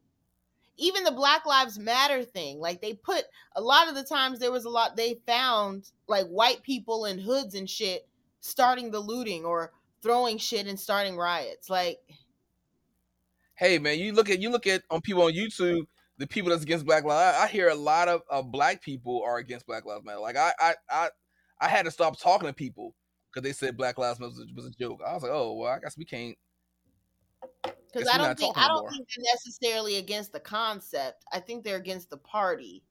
Even 0.78 1.04
the 1.04 1.12
Black 1.12 1.46
Lives 1.46 1.80
Matter 1.80 2.24
thing, 2.24 2.60
like 2.60 2.82
they 2.82 2.94
put 2.94 3.24
a 3.56 3.62
lot 3.62 3.88
of 3.88 3.96
the 3.96 4.04
times 4.04 4.40
there 4.40 4.52
was 4.52 4.66
a 4.66 4.70
lot 4.70 4.98
they 4.98 5.20
found 5.26 5.92
like 6.08 6.28
white 6.28 6.64
people 6.64 7.06
in 7.06 7.18
hoods 7.18 7.56
and 7.56 7.70
shit 7.70 8.08
starting 8.42 8.92
the 8.92 9.00
looting 9.00 9.46
or 9.46 9.72
throwing 10.02 10.38
shit 10.38 10.68
and 10.68 10.80
starting 10.80 11.18
riots. 11.18 11.70
Like 11.70 12.00
hey 13.56 13.80
man, 13.80 13.98
you 14.00 14.14
look 14.14 14.30
at 14.30 14.40
you 14.40 14.50
look 14.50 14.68
at 14.68 14.84
on 14.90 15.02
people 15.02 15.24
on 15.24 15.34
YouTube, 15.34 15.86
the 16.18 16.28
people 16.28 16.50
that's 16.52 16.64
against 16.64 16.86
Black 16.86 17.04
Lives. 17.04 17.38
I, 17.40 17.48
hear 17.48 17.70
a 17.70 17.76
lot 17.76 18.08
of, 18.08 18.22
of 18.30 18.52
black 18.52 18.82
people 18.82 19.24
are 19.26 19.38
against 19.38 19.66
Black 19.66 19.86
Lives 19.86 20.04
Matter. 20.06 20.20
Like 20.20 20.38
I 20.38 20.52
I 20.60 20.74
I, 20.90 21.10
I 21.62 21.68
had 21.68 21.86
to 21.86 21.92
stop 21.92 22.20
talking 22.20 22.48
to 22.48 22.54
people 22.54 22.94
because 23.34 23.48
they 23.48 23.54
said 23.54 23.78
Black 23.78 23.98
Lives 23.98 24.20
Matter 24.20 24.32
was 24.32 24.40
a, 24.40 24.46
was 24.56 24.66
a 24.66 24.72
joke. 24.72 25.02
I 25.06 25.14
was 25.14 25.24
like, 25.24 25.32
oh 25.34 25.54
well, 25.54 25.72
I 25.72 25.80
guess 25.80 25.98
we 25.98 26.06
can't. 26.06 26.38
Because 27.64 28.08
I 28.08 28.18
don't 28.18 28.38
think 28.38 28.58
I 28.58 28.68
don't 28.68 28.84
more. 28.84 28.92
think 28.92 29.08
they're 29.16 29.26
necessarily 29.34 29.98
against 29.98 30.32
the 30.32 30.40
concept. 30.40 31.24
I 31.32 31.40
think 31.40 31.64
they're 31.64 31.78
against 31.78 32.10
the 32.10 32.18
party. 32.18 32.84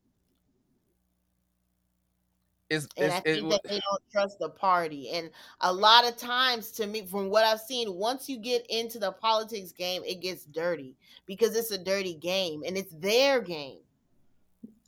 It's, 2.71 2.89
and 2.97 3.07
it's, 3.07 3.15
I 3.15 3.21
think 3.21 3.45
it, 3.45 3.51
that 3.51 3.61
they 3.65 3.81
don't 3.81 4.03
trust 4.11 4.39
the 4.39 4.49
party. 4.49 5.11
And 5.11 5.31
a 5.61 5.73
lot 5.73 6.09
of 6.09 6.17
times, 6.17 6.73
to 6.73 6.87
me, 6.87 7.07
from 7.07 7.29
what 7.29 7.45
I've 7.45 7.61
seen, 7.61 7.95
once 7.95 8.29
you 8.29 8.39
get 8.39 8.67
into 8.71 8.99
the 8.99 9.13
politics 9.13 9.71
game, 9.73 10.03
it 10.05 10.21
gets 10.21 10.45
dirty 10.47 10.97
because 11.27 11.55
it's 11.57 11.71
a 11.71 11.79
dirty 11.79 12.15
game 12.15 12.63
and 12.67 12.77
it's 12.77 12.93
their 12.95 13.41
game. 13.41 13.79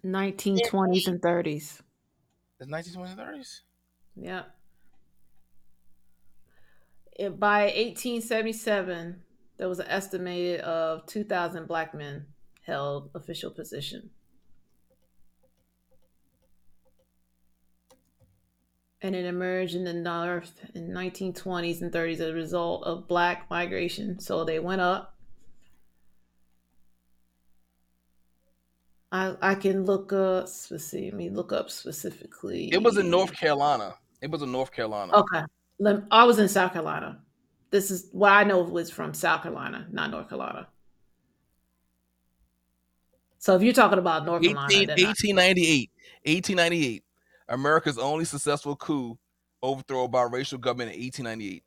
1920s 0.04 1.08
and 1.08 1.20
30s. 1.20 1.80
it's 2.60 2.70
1920s 2.70 3.10
and 3.10 3.18
30s. 3.18 3.60
Yeah. 4.16 4.42
It, 7.18 7.38
by 7.38 7.64
1877, 7.64 9.22
there 9.58 9.68
was 9.68 9.78
an 9.78 9.88
estimated 9.88 10.60
of 10.60 11.06
2,000 11.06 11.66
black 11.66 11.94
men 11.94 12.26
held 12.62 13.10
official 13.14 13.50
position. 13.50 14.10
And 19.00 19.14
it 19.14 19.24
emerged 19.24 19.74
in 19.74 19.84
the 19.84 19.92
North 19.92 20.52
in 20.74 20.88
1920s 20.88 21.80
and 21.80 21.92
30s 21.92 22.14
as 22.14 22.20
a 22.20 22.32
result 22.32 22.84
of 22.84 23.06
black 23.06 23.48
migration. 23.50 24.18
So 24.18 24.44
they 24.44 24.58
went 24.58 24.80
up. 24.80 25.14
I 29.12 29.36
I 29.40 29.54
can 29.54 29.84
look 29.84 30.12
up. 30.12 30.48
Let's 30.70 30.84
see. 30.84 31.04
Let 31.04 31.14
me 31.14 31.30
look 31.30 31.52
up 31.52 31.70
specifically. 31.70 32.70
It 32.72 32.82
was 32.82 32.96
in 32.96 33.08
North 33.08 33.32
Carolina. 33.32 33.94
It 34.20 34.30
was 34.30 34.42
in 34.42 34.50
North 34.50 34.72
Carolina. 34.72 35.12
Okay. 35.14 35.42
I 36.10 36.24
was 36.24 36.38
in 36.38 36.48
South 36.48 36.72
Carolina. 36.72 37.20
This 37.70 37.90
is 37.90 38.08
what 38.12 38.32
I 38.32 38.44
know 38.44 38.62
was 38.62 38.90
from 38.90 39.12
South 39.12 39.42
Carolina, 39.42 39.86
not 39.90 40.10
North 40.10 40.28
Carolina. 40.28 40.68
So 43.38 43.54
if 43.54 43.62
you're 43.62 43.72
talking 43.72 43.98
about 43.98 44.24
North 44.24 44.42
18, 44.42 44.54
Carolina, 44.54 44.86
then 44.86 45.06
1898. 45.06 45.90
1898. 46.24 47.04
America's 47.48 47.98
only 47.98 48.24
successful 48.24 48.76
coup 48.76 49.18
overthrow 49.62 50.08
by 50.08 50.22
racial 50.22 50.58
government 50.58 50.94
in 50.94 51.02
1898. 51.02 51.62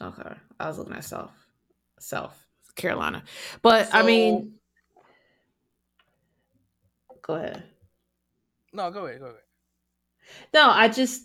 okay, 0.00 0.36
I 0.58 0.68
was 0.68 0.78
looking 0.78 0.94
at 0.94 1.04
South 1.04 1.32
South 1.98 2.34
Carolina, 2.74 3.22
but 3.62 3.88
I 3.92 4.02
mean, 4.02 4.54
go 7.22 7.34
ahead. 7.34 7.64
No, 8.72 8.90
go 8.90 9.06
ahead. 9.06 9.20
Go 9.20 9.26
ahead. 9.26 9.40
No, 10.52 10.68
I 10.70 10.88
just, 10.88 11.22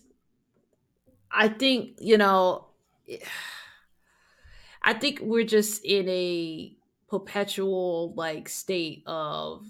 I 1.31 1.47
think 1.47 1.97
you 1.99 2.17
know, 2.17 2.67
I 4.83 4.93
think 4.93 5.19
we're 5.21 5.45
just 5.45 5.83
in 5.85 6.09
a 6.09 6.75
perpetual 7.07 8.13
like 8.15 8.49
state 8.49 9.03
of 9.05 9.65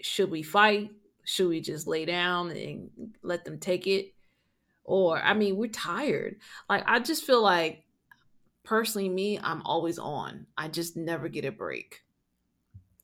should 0.00 0.30
we 0.30 0.42
fight? 0.42 0.90
Should 1.24 1.48
we 1.48 1.60
just 1.60 1.86
lay 1.86 2.04
down 2.04 2.50
and 2.50 2.90
let 3.22 3.44
them 3.44 3.58
take 3.58 3.86
it? 3.86 4.14
Or 4.84 5.20
I 5.20 5.34
mean, 5.34 5.56
we're 5.56 5.68
tired. 5.68 6.36
Like 6.68 6.84
I 6.86 7.00
just 7.00 7.24
feel 7.24 7.42
like 7.42 7.84
personally 8.62 9.08
me, 9.08 9.38
I'm 9.42 9.62
always 9.62 9.98
on. 9.98 10.46
I 10.56 10.68
just 10.68 10.96
never 10.96 11.28
get 11.28 11.44
a 11.44 11.50
break. 11.50 12.02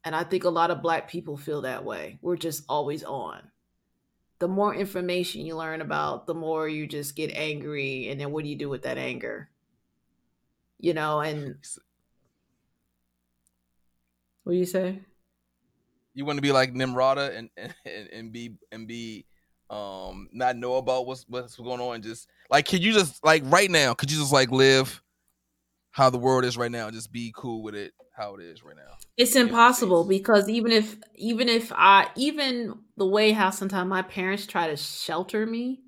And 0.04 0.14
I 0.14 0.24
think 0.24 0.44
a 0.44 0.50
lot 0.50 0.70
of 0.70 0.82
black 0.82 1.08
people 1.08 1.36
feel 1.36 1.62
that 1.62 1.84
way. 1.84 2.18
We're 2.22 2.36
just 2.36 2.64
always 2.68 3.02
on 3.04 3.42
the 4.42 4.48
more 4.48 4.74
information 4.74 5.46
you 5.46 5.56
learn 5.56 5.80
about, 5.80 6.26
the 6.26 6.34
more 6.34 6.68
you 6.68 6.84
just 6.84 7.14
get 7.14 7.30
angry. 7.32 8.08
And 8.08 8.20
then 8.20 8.32
what 8.32 8.42
do 8.42 8.50
you 8.50 8.56
do 8.56 8.68
with 8.68 8.82
that 8.82 8.98
anger? 8.98 9.48
You 10.82 10.94
know, 10.94 11.20
and 11.20 11.54
what 14.42 14.52
do 14.52 14.58
you 14.58 14.66
say? 14.66 14.98
You 16.12 16.24
want 16.24 16.38
to 16.38 16.42
be 16.42 16.50
like 16.50 16.74
Nimrata 16.74 17.36
and, 17.36 17.50
and 17.56 18.08
and 18.12 18.32
be 18.32 18.56
and 18.72 18.88
be 18.88 19.24
um 19.70 20.28
not 20.32 20.56
know 20.56 20.74
about 20.76 21.06
what's 21.06 21.24
what's 21.28 21.56
going 21.56 21.80
on 21.80 21.94
and 21.94 22.04
just 22.04 22.28
like 22.50 22.66
could 22.66 22.82
you 22.82 22.92
just 22.92 23.24
like 23.24 23.44
right 23.46 23.70
now 23.70 23.94
could 23.94 24.10
you 24.10 24.18
just 24.18 24.32
like 24.32 24.50
live 24.50 25.00
how 25.92 26.10
the 26.10 26.18
world 26.18 26.44
is 26.44 26.56
right 26.56 26.70
now 26.70 26.86
and 26.86 26.94
just 26.94 27.12
be 27.12 27.32
cool 27.34 27.62
with 27.62 27.76
it 27.76 27.92
how 28.16 28.34
it 28.34 28.42
is 28.42 28.64
right 28.64 28.76
now? 28.76 28.96
It's 29.16 29.36
impossible 29.36 30.04
because 30.04 30.48
even 30.48 30.72
if 30.72 30.96
even 31.14 31.48
if 31.48 31.70
I 31.72 32.08
even 32.16 32.74
the 32.96 33.06
way 33.06 33.30
how 33.30 33.50
sometimes 33.50 33.88
my 33.88 34.02
parents 34.02 34.46
try 34.48 34.66
to 34.66 34.76
shelter 34.76 35.46
me, 35.46 35.84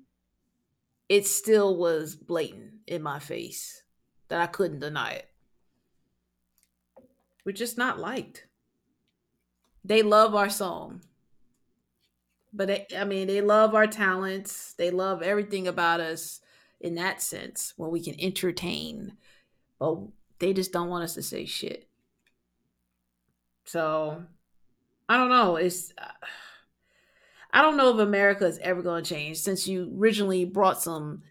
it 1.09 1.27
still 1.27 1.75
was 1.75 2.15
blatant 2.15 2.75
in 2.87 3.01
my 3.01 3.19
face 3.19 3.81
that 4.27 4.41
I 4.41 4.47
couldn't 4.47 4.79
deny 4.79 5.11
it. 5.11 5.29
We're 7.45 7.51
just 7.51 7.77
not 7.77 7.99
liked. 7.99 8.47
They 9.83 10.01
love 10.01 10.33
our 10.33 10.49
song. 10.49 11.01
But 12.51 12.67
they, 12.67 12.87
I 12.97 13.03
mean, 13.03 13.27
they 13.27 13.41
love 13.41 13.75
our 13.75 13.87
talents. 13.87 14.73
They 14.77 14.89
love 14.89 15.21
everything 15.21 15.67
about 15.67 15.99
us 15.99 16.39
in 16.79 16.95
that 16.95 17.21
sense 17.21 17.73
when 17.77 17.91
we 17.91 18.01
can 18.01 18.19
entertain. 18.19 19.17
But 19.77 19.97
they 20.39 20.53
just 20.53 20.71
don't 20.71 20.89
want 20.89 21.03
us 21.03 21.13
to 21.15 21.21
say 21.21 21.45
shit. 21.45 21.87
So 23.65 24.23
I 25.09 25.17
don't 25.17 25.29
know. 25.29 25.57
It's 25.57 25.93
I 27.51 27.61
don't 27.61 27.77
know 27.77 27.93
if 27.93 27.99
America 27.99 28.45
is 28.45 28.59
ever 28.59 28.81
going 28.81 29.03
to 29.03 29.13
change 29.13 29.37
since 29.37 29.67
you 29.67 29.93
originally 29.97 30.45
brought 30.45 30.81
some 30.81 31.23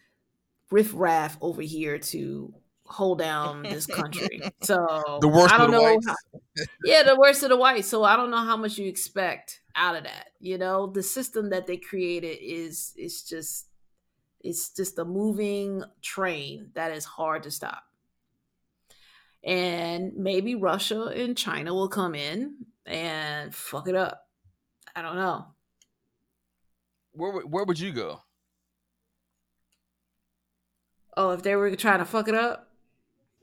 riffraff 0.70 1.36
over 1.40 1.62
here 1.62 1.99
to 1.99 2.55
hold 2.87 3.18
down 3.18 3.62
this 3.62 3.87
country. 3.87 4.41
So 4.62 5.18
the 5.20 5.28
worst 5.28 5.53
I 5.55 5.59
don't 5.59 5.66
of 5.66 5.72
the 5.72 5.78
know. 5.78 5.82
whites 5.95 6.07
how- 6.07 6.64
yeah, 6.85 7.03
the 7.03 7.16
worst 7.16 7.43
of 7.43 7.49
the 7.51 7.57
white. 7.57 7.85
So 7.85 8.05
I 8.05 8.16
don't 8.16 8.30
know 8.30 8.45
how 8.45 8.57
much 8.57 8.78
you 8.78 8.89
expect 8.89 9.61
out 9.74 9.97
of 9.97 10.05
that. 10.05 10.28
You 10.41 10.59
know, 10.59 10.87
the 10.87 11.03
system 11.03 11.51
that 11.51 11.66
they 11.66 11.76
created 11.76 12.39
is 12.41 12.93
is 12.97 13.22
just 13.22 13.66
it's 14.41 14.70
just 14.70 14.99
a 14.99 15.05
moving 15.05 15.82
train 16.03 16.70
that 16.74 16.93
is 16.93 17.05
hard 17.05 17.43
to 17.45 17.51
stop. 17.51 17.82
And 19.43 20.12
maybe 20.16 20.55
Russia 20.55 21.05
and 21.07 21.37
China 21.37 21.74
will 21.74 21.89
come 21.89 22.14
in 22.14 22.55
and 22.87 23.55
fuck 23.55 23.89
it 23.89 23.95
up. 23.95 24.28
I 24.97 25.03
don't 25.03 25.16
know. 25.16 25.47
where 27.12 27.32
where 27.43 27.64
would 27.64 27.78
you 27.80 27.93
go 27.93 28.20
Oh, 31.16 31.30
if 31.30 31.43
they 31.43 31.55
were 31.57 31.74
trying 31.76 32.01
to 32.01 32.05
fuck 32.05 32.26
it 32.28 32.35
up, 32.35 32.70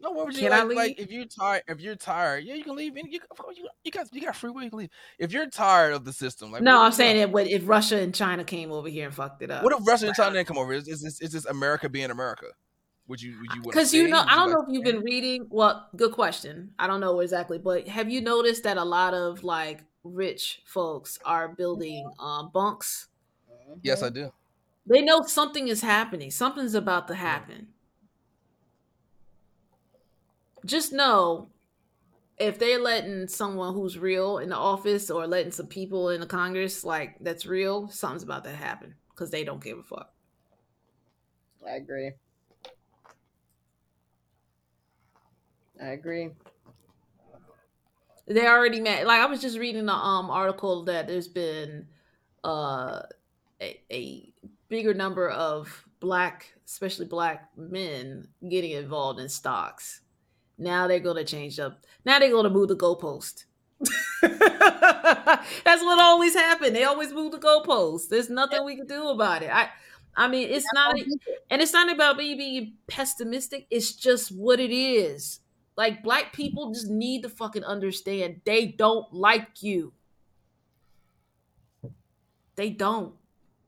no 0.01 0.11
what 0.11 0.25
would 0.25 0.35
you 0.35 0.41
Can 0.43 0.53
I 0.53 0.63
like, 0.63 0.75
like 0.75 0.99
if 0.99 1.11
you're 1.11 1.25
tired 1.25 1.63
if 1.67 1.79
you're 1.79 1.95
tired 1.95 2.43
yeah 2.43 2.55
you 2.55 2.63
can 2.63 2.75
leave 2.75 2.95
and 2.95 3.11
you, 3.11 3.19
of 3.29 3.37
course 3.37 3.57
you, 3.57 3.67
you 3.83 3.91
got 3.91 4.13
you 4.13 4.21
got 4.21 4.35
free 4.35 4.49
will 4.49 4.63
you 4.63 4.69
can 4.69 4.79
leave 4.79 4.89
if 5.19 5.31
you're 5.31 5.49
tired 5.49 5.93
of 5.93 6.05
the 6.05 6.13
system 6.13 6.51
like 6.51 6.61
no, 6.61 6.81
I'm 6.81 6.91
saying 6.91 7.15
go? 7.17 7.21
it. 7.21 7.31
What 7.31 7.47
if 7.47 7.67
Russia 7.67 7.97
and 7.99 8.13
China 8.13 8.43
came 8.43 8.71
over 8.71 8.89
here 8.89 9.05
and 9.05 9.15
fucked 9.15 9.41
it 9.41 9.51
up? 9.51 9.63
what 9.63 9.73
if 9.73 9.87
Russia 9.87 10.07
and 10.07 10.15
China 10.15 10.33
didn't 10.33 10.47
come 10.47 10.57
over 10.57 10.73
is 10.73 10.87
is 10.87 11.01
this, 11.01 11.21
is 11.21 11.31
this 11.31 11.45
America 11.45 11.89
being 11.89 12.11
America 12.11 12.47
would 13.07 13.21
you 13.21 13.37
would 13.41 13.53
you 13.53 13.61
wanna 13.61 13.75
Because 13.75 13.93
you 13.93 14.07
know, 14.07 14.19
Would 14.19 14.29
I 14.29 14.35
don't 14.35 14.47
like 14.47 14.57
know 14.57 14.63
if 14.63 14.73
you've 14.73 14.83
been 14.83 15.01
reading. 15.01 15.47
Well, 15.49 15.89
good 15.95 16.13
question. 16.13 16.71
I 16.79 16.87
don't 16.87 17.01
know 17.01 17.19
exactly, 17.19 17.57
but 17.57 17.87
have 17.87 18.09
you 18.09 18.21
noticed 18.21 18.63
that 18.63 18.77
a 18.77 18.83
lot 18.85 19.13
of 19.13 19.43
like 19.43 19.83
rich 20.03 20.61
folks 20.65 21.19
are 21.25 21.49
building 21.49 22.09
um, 22.19 22.51
bunks? 22.53 23.07
yes 23.83 24.01
I 24.03 24.09
do 24.09 24.31
They 24.87 25.01
know 25.01 25.21
something 25.23 25.67
is 25.67 25.81
happening. 25.81 26.31
Something's 26.31 26.73
about 26.73 27.07
to 27.09 27.15
happen. 27.15 27.67
Just 30.65 30.93
know 30.93 31.49
if 32.37 32.59
they're 32.59 32.79
letting 32.81 33.27
someone 33.27 33.73
who's 33.73 33.97
real 33.97 34.37
in 34.39 34.49
the 34.49 34.57
office 34.57 35.09
or 35.11 35.27
letting 35.27 35.51
some 35.51 35.67
people 35.67 36.09
in 36.09 36.21
the 36.21 36.27
Congress 36.27 36.83
like 36.83 37.17
that's 37.21 37.45
real, 37.45 37.87
something's 37.89 38.23
about 38.23 38.43
to 38.45 38.51
happen 38.51 38.95
because 39.11 39.31
they 39.31 39.43
don't 39.43 39.63
give 39.63 39.79
a 39.79 39.83
fuck. 39.83 40.13
I 41.67 41.71
agree. 41.75 42.11
I 45.81 45.87
agree. 45.87 46.31
they 48.27 48.47
already 48.47 48.79
met 48.79 49.05
like 49.05 49.19
i 49.19 49.25
was 49.25 49.41
just 49.41 49.57
reading 49.57 49.85
the 49.85 49.93
um 49.93 50.29
article 50.29 50.83
that 50.85 51.07
there's 51.07 51.27
been 51.27 51.87
uh 52.43 53.01
a, 53.61 53.81
a 53.91 54.33
bigger 54.69 54.93
number 54.93 55.29
of 55.29 55.85
black 55.99 56.53
especially 56.65 57.05
black 57.05 57.49
men 57.57 58.27
getting 58.49 58.71
involved 58.71 59.19
in 59.19 59.29
stocks 59.29 60.01
now 60.61 60.87
they're 60.87 60.99
to 61.17 61.25
change 61.25 61.59
up 61.59 61.85
now 62.05 62.19
they're 62.19 62.31
to 62.45 62.49
move 62.49 62.69
the 62.69 62.75
goalpost 62.75 63.45
that's 64.21 65.83
what 65.83 65.99
always 65.99 66.35
happened 66.35 66.75
they 66.75 66.83
always 66.83 67.13
move 67.13 67.31
the 67.31 67.39
goalpost 67.39 68.09
there's 68.09 68.29
nothing 68.29 68.63
we 68.63 68.75
can 68.75 68.87
do 68.87 69.07
about 69.09 69.41
it 69.43 69.49
i 69.51 69.69
i 70.15 70.27
mean 70.27 70.49
it's 70.49 70.71
not 70.73 70.95
and 71.49 71.61
it's 71.61 71.73
not 71.73 71.91
about 71.91 72.17
me 72.17 72.35
being 72.35 72.73
pessimistic 72.87 73.67
it's 73.71 73.93
just 73.93 74.31
what 74.31 74.59
it 74.59 74.71
is 74.73 75.39
like 75.77 76.03
black 76.03 76.33
people 76.33 76.71
just 76.73 76.89
need 76.89 77.23
to 77.23 77.29
fucking 77.29 77.63
understand 77.63 78.41
they 78.45 78.67
don't 78.67 79.11
like 79.13 79.63
you. 79.63 79.93
They 82.55 82.69
don't. 82.69 83.15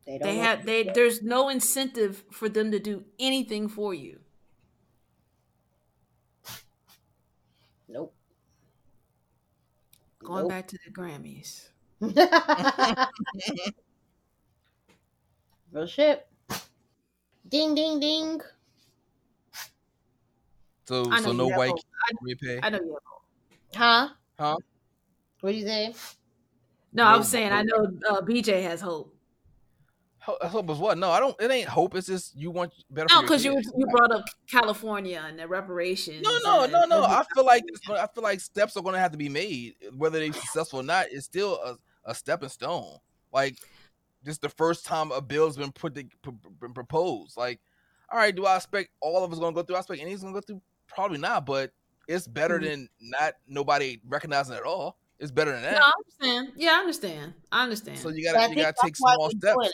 They 0.05 0.17
don't. 0.17 0.27
They 0.27 0.37
have 0.37 0.65
they 0.65 0.83
there's 0.83 1.21
no 1.21 1.49
incentive 1.49 2.23
for 2.31 2.49
them 2.49 2.71
to 2.71 2.79
do 2.79 3.05
anything 3.19 3.67
for 3.69 3.93
you. 3.93 4.19
Nope. 7.87 8.13
Going 10.24 10.43
Nope. 10.43 10.47
back 10.47 10.67
to 10.69 10.78
the 10.86 10.91
Grammys. 10.91 11.69
Real 15.71 15.86
shit. 15.88 16.28
Ding 17.47 17.74
ding 17.74 18.01
ding. 18.01 18.41
So 20.88 21.15
so 21.15 21.32
no 21.34 21.47
white 21.49 21.69
hope. 21.69 21.80
kids 22.07 22.21
we 22.21 22.36
pay. 22.36 22.61
I 22.61 22.69
know 22.69 22.80
you. 22.80 22.97
Huh? 23.76 24.09
Huh? 24.39 24.57
What 25.41 25.51
do 25.51 25.57
you 25.57 25.65
say? 25.65 25.93
No, 26.93 27.05
I 27.05 27.15
No 27.15 27.17
was 27.17 27.28
saying 27.28 27.51
I 27.51 27.63
know 27.63 27.88
uh, 28.09 28.21
BJ 28.21 28.61
has 28.63 28.82
hope. 28.82 29.12
Ho- 30.26 30.38
Hope 30.47 30.69
is 30.69 30.78
what? 30.78 30.97
No, 30.97 31.11
I 31.11 31.19
don't. 31.19 31.36
It 31.41 31.51
ain't 31.51 31.67
hope. 31.67 31.95
It's 31.95 32.07
just 32.07 32.34
you 32.36 32.49
want 32.49 32.71
better. 32.89 33.07
No, 33.09 33.21
because 33.21 33.43
you 33.43 33.59
you 33.78 33.86
brought 33.88 34.11
up 34.11 34.24
California 34.49 35.21
and 35.28 35.38
the 35.38 35.47
reparations. 35.47 36.21
No, 36.24 36.38
no, 36.43 36.65
no, 36.65 36.86
no. 36.86 37.03
I 37.03 37.24
feel 37.36 37.45
like 37.45 37.63
I 37.89 38.07
feel 38.13 38.24
like 38.24 38.39
steps 38.39 38.78
are 38.78 38.82
going 38.84 38.93
to 38.93 38.99
have 38.99 39.11
to 39.11 39.17
be 39.17 39.28
made, 39.28 39.76
whether 39.97 40.19
they're 40.19 40.32
successful 40.32 40.80
or 40.80 40.84
not. 40.84 41.07
It's 41.11 41.26
still 41.26 41.59
a, 41.63 41.78
a 42.09 42.15
stepping 42.15 42.47
stone. 42.49 42.95
Like 43.34 43.57
this, 44.24 44.38
the 44.38 44.47
first 44.47 44.86
time 44.86 45.11
a 45.11 45.19
bill's 45.21 45.57
been 45.57 45.74
put 45.74 45.93
to, 45.95 46.05
been 46.61 46.74
proposed. 46.74 47.36
Like, 47.36 47.59
all 48.09 48.17
right, 48.17 48.34
do 48.34 48.45
I 48.45 48.55
expect 48.55 48.91
all 49.01 49.26
of 49.26 49.34
us 49.34 49.39
going 49.39 49.53
to 49.53 49.59
go 49.61 49.65
through? 49.65 49.76
I 49.76 49.80
expect 49.80 50.01
any's 50.01 50.21
going 50.21 50.34
to 50.34 50.39
go 50.39 50.45
through. 50.45 50.61
Probably 50.88 51.17
not, 51.17 51.45
but 51.45 51.71
it's 52.07 52.28
better 52.28 52.59
Mhm. 52.59 52.63
than 52.63 52.89
not 53.01 53.34
nobody 53.47 53.99
recognizing 54.07 54.55
it 54.55 54.59
at 54.59 54.63
all. 54.63 54.97
It's 55.19 55.32
better 55.32 55.51
than 55.51 55.63
that. 55.63 55.74
No. 55.74 55.80
I 55.82 55.91
understand. 55.97 56.53
Yeah, 56.55 56.71
I 56.71 56.80
understand. 56.80 57.34
I 57.51 57.63
understand. 57.63 57.99
so 57.99 58.09
you 58.09 58.24
gotta 58.24 58.49
you 58.49 58.55
gotta 58.61 58.76
take 58.82 58.95
small 58.95 59.30
steps. 59.32 59.71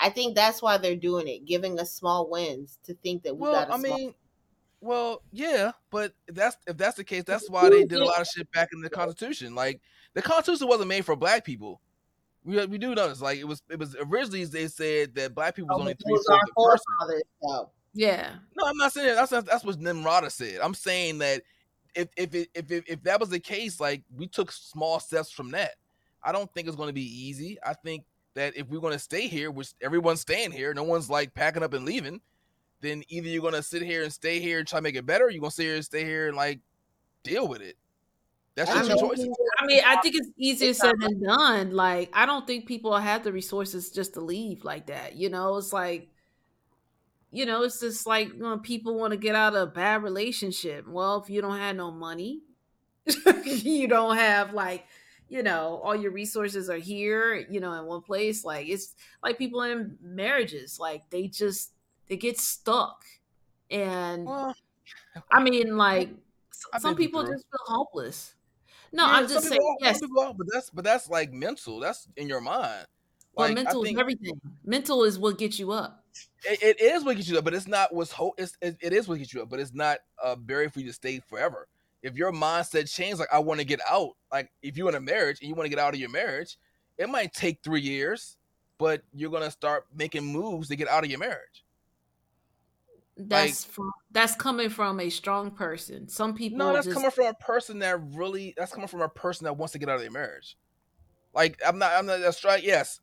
Doing 0.00 0.08
it. 0.08 0.10
I 0.10 0.10
think 0.10 0.34
that's 0.34 0.62
why 0.62 0.78
they're 0.78 0.96
doing 0.96 1.28
it, 1.28 1.46
giving 1.46 1.78
us 1.78 1.92
small 1.92 2.28
wins 2.30 2.78
to 2.84 2.94
think 2.94 3.22
that 3.24 3.34
we 3.34 3.42
Well, 3.42 3.52
got 3.52 3.68
a 3.70 3.74
I 3.74 3.78
small 3.78 3.98
mean, 3.98 4.14
well, 4.80 5.22
yeah, 5.30 5.72
but 5.90 6.12
if 6.26 6.34
that's 6.34 6.56
if 6.66 6.76
that's 6.76 6.96
the 6.96 7.04
case, 7.04 7.24
that's 7.24 7.48
why 7.50 7.70
they 7.70 7.84
did 7.84 8.00
a 8.00 8.04
lot 8.04 8.20
of 8.20 8.26
shit 8.26 8.50
back 8.52 8.70
in 8.72 8.80
the 8.80 8.90
Constitution. 8.90 9.54
Like 9.54 9.80
the 10.14 10.22
Constitution 10.22 10.68
wasn't 10.68 10.88
made 10.88 11.04
for 11.04 11.16
black 11.16 11.44
people. 11.44 11.80
We 12.44 12.66
we 12.66 12.78
do 12.78 12.94
notice, 12.94 13.20
like 13.20 13.38
it 13.38 13.44
was 13.44 13.62
it 13.70 13.78
was 13.78 13.96
originally 14.00 14.44
they 14.44 14.66
said 14.68 15.14
that 15.14 15.34
black 15.34 15.54
people 15.54 15.68
was 15.68 15.76
Oh, 15.78 15.80
only 15.80 15.94
three 15.94 16.12
fourths 16.12 16.28
of 16.28 16.34
a 16.34 16.60
person. 16.60 16.84
forefathers, 16.98 17.22
yeah. 17.94 18.34
No, 18.56 18.66
I'm 18.66 18.76
not 18.76 18.92
saying 18.92 19.08
that. 19.08 19.14
that's 19.14 19.30
that's, 19.30 19.48
that's 19.48 19.64
what 19.64 19.78
Nimrata 19.78 20.30
said. 20.30 20.60
I'm 20.60 20.74
saying 20.74 21.18
that 21.18 21.42
if 21.94 22.08
if 22.16 22.34
it, 22.34 22.48
if 22.54 22.70
it, 22.70 22.84
if 22.88 23.02
that 23.04 23.20
was 23.20 23.28
the 23.28 23.38
case, 23.38 23.78
like 23.80 24.02
we 24.16 24.26
took 24.26 24.50
small 24.50 24.98
steps 25.00 25.30
from 25.30 25.50
that. 25.52 25.72
I 26.24 26.32
don't 26.32 26.52
think 26.54 26.68
it's 26.68 26.76
going 26.76 26.88
to 26.88 26.92
be 26.94 27.02
easy. 27.02 27.58
I 27.64 27.74
think 27.74 28.04
that 28.34 28.56
if 28.56 28.68
we're 28.68 28.80
going 28.80 28.92
to 28.92 28.98
stay 28.98 29.26
here, 29.28 29.50
which 29.50 29.74
everyone's 29.80 30.20
staying 30.20 30.52
here, 30.52 30.72
no 30.74 30.84
one's 30.84 31.10
like 31.10 31.34
packing 31.34 31.62
up 31.62 31.74
and 31.74 31.84
leaving, 31.84 32.20
then 32.80 33.02
either 33.08 33.28
you're 33.28 33.42
going 33.42 33.54
to 33.54 33.62
sit 33.62 33.82
here 33.82 34.02
and 34.02 34.12
stay 34.12 34.40
here 34.40 34.58
and 34.58 34.66
try 34.66 34.78
to 34.78 34.82
make 34.82 34.96
it 34.96 35.06
better, 35.06 35.26
or 35.26 35.30
you're 35.30 35.40
going 35.40 35.50
to 35.50 35.56
sit 35.56 35.64
here 35.64 35.76
and 35.76 35.84
stay 35.84 36.04
here 36.04 36.28
and 36.28 36.36
like 36.36 36.60
deal 37.22 37.46
with 37.46 37.62
it. 37.62 37.76
That's 38.54 38.70
I 38.70 38.74
just 38.74 38.88
your 38.88 38.96
mean, 38.98 39.08
choices. 39.10 39.28
I 39.58 39.66
mean, 39.66 39.82
I 39.86 39.96
think 40.00 40.16
it's 40.16 40.28
easier 40.36 40.74
said 40.74 40.94
than 41.00 41.22
done. 41.22 41.70
Like, 41.70 42.10
I 42.12 42.26
don't 42.26 42.46
think 42.46 42.66
people 42.66 42.96
have 42.96 43.24
the 43.24 43.32
resources 43.32 43.90
just 43.90 44.14
to 44.14 44.20
leave 44.20 44.64
like 44.64 44.86
that. 44.86 45.16
You 45.16 45.30
know, 45.30 45.56
it's 45.56 45.72
like, 45.72 46.08
you 47.30 47.46
know, 47.46 47.62
it's 47.62 47.80
just 47.80 48.06
like 48.06 48.32
when 48.36 48.58
people 48.60 48.98
want 48.98 49.12
to 49.12 49.16
get 49.16 49.34
out 49.34 49.54
of 49.54 49.62
a 49.62 49.72
bad 49.72 50.02
relationship. 50.02 50.86
Well, 50.86 51.22
if 51.22 51.30
you 51.30 51.40
don't 51.40 51.56
have 51.56 51.76
no 51.76 51.90
money, 51.90 52.40
you 53.46 53.88
don't 53.88 54.16
have 54.16 54.52
like, 54.52 54.84
you 55.32 55.42
know, 55.42 55.80
all 55.82 55.96
your 55.96 56.10
resources 56.10 56.68
are 56.68 56.76
here, 56.76 57.34
you 57.50 57.58
know, 57.58 57.72
in 57.72 57.86
one 57.86 58.02
place. 58.02 58.44
Like, 58.44 58.68
it's 58.68 58.94
like 59.22 59.38
people 59.38 59.62
in 59.62 59.96
marriages, 60.02 60.78
like 60.78 61.08
they 61.08 61.26
just 61.26 61.72
they 62.06 62.18
get 62.18 62.38
stuck, 62.38 63.02
and 63.70 64.26
Well, 64.26 64.54
I 65.30 65.42
mean, 65.42 65.78
like 65.78 66.10
I've 66.74 66.82
some 66.82 66.96
people 66.96 67.22
just 67.22 67.46
feel 67.50 67.76
hopeless. 67.76 68.34
No, 68.92 69.06
yeah, 69.06 69.12
I'm 69.12 69.28
just 69.28 69.48
saying, 69.48 69.58
are- 69.58 69.76
yes, 69.80 70.00
are, 70.02 70.34
but 70.34 70.46
that's 70.52 70.68
but 70.68 70.84
that's 70.84 71.08
like 71.08 71.32
mental. 71.32 71.80
That's 71.80 72.06
in 72.16 72.28
your 72.28 72.42
mind. 72.42 72.86
Well, 73.34 73.48
Like 73.48 73.52
I 73.52 73.54
mental 73.54 73.84
is 73.84 73.96
everything. 73.98 74.38
Mental 74.66 75.04
is 75.04 75.18
what 75.18 75.38
gets 75.38 75.58
you 75.58 75.72
up. 75.72 76.04
it, 76.44 76.78
it 76.78 76.80
is 76.82 77.04
what 77.04 77.16
gets 77.16 77.26
you 77.30 77.38
up, 77.38 77.44
but 77.44 77.54
it's 77.54 77.66
not 77.66 77.94
what's 77.94 78.12
hope. 78.12 78.34
It's 78.36 78.54
it, 78.60 78.76
it 78.82 78.92
is 78.92 79.08
what 79.08 79.18
gets 79.18 79.32
you 79.32 79.40
up, 79.40 79.48
but 79.48 79.60
it's 79.60 79.72
not 79.72 80.00
uh, 80.22 80.32
a 80.32 80.36
barrier 80.36 80.68
for 80.68 80.80
you 80.80 80.88
to 80.88 80.92
stay 80.92 81.20
forever. 81.20 81.68
If 82.02 82.16
your 82.16 82.32
mindset 82.32 82.92
changes, 82.92 83.20
like 83.20 83.32
I 83.32 83.38
want 83.38 83.60
to 83.60 83.66
get 83.66 83.80
out, 83.88 84.10
like 84.30 84.50
if 84.62 84.76
you're 84.76 84.88
in 84.88 84.94
a 84.94 85.00
marriage 85.00 85.40
and 85.40 85.48
you 85.48 85.54
want 85.54 85.66
to 85.66 85.70
get 85.70 85.78
out 85.78 85.94
of 85.94 86.00
your 86.00 86.10
marriage, 86.10 86.58
it 86.98 87.08
might 87.08 87.32
take 87.32 87.60
three 87.62 87.80
years, 87.80 88.36
but 88.78 89.02
you're 89.14 89.30
gonna 89.30 89.50
start 89.50 89.86
making 89.94 90.24
moves 90.24 90.68
to 90.68 90.76
get 90.76 90.88
out 90.88 91.04
of 91.04 91.10
your 91.10 91.20
marriage. 91.20 91.64
That's 93.16 93.64
from 93.64 93.90
that's 94.10 94.34
coming 94.34 94.70
from 94.70 94.98
a 94.98 95.10
strong 95.10 95.50
person. 95.50 96.08
Some 96.08 96.34
people 96.34 96.58
No, 96.58 96.72
that's 96.72 96.86
just 96.86 96.96
coming 96.96 97.10
from 97.10 97.26
a 97.26 97.34
person 97.34 97.78
that 97.80 98.00
really 98.14 98.54
that's 98.56 98.72
coming 98.72 98.88
from 98.88 99.02
a 99.02 99.08
person 99.08 99.44
that 99.44 99.56
wants 99.56 99.72
to 99.72 99.78
get 99.78 99.88
out 99.88 99.96
of 99.96 100.00
their 100.00 100.10
marriage. 100.10 100.56
Like 101.34 101.60
I'm 101.64 101.78
not 101.78 101.92
I'm 101.92 102.06
not 102.06 102.20
that's 102.20 102.44
right. 102.44 102.62
Yes. 102.62 103.00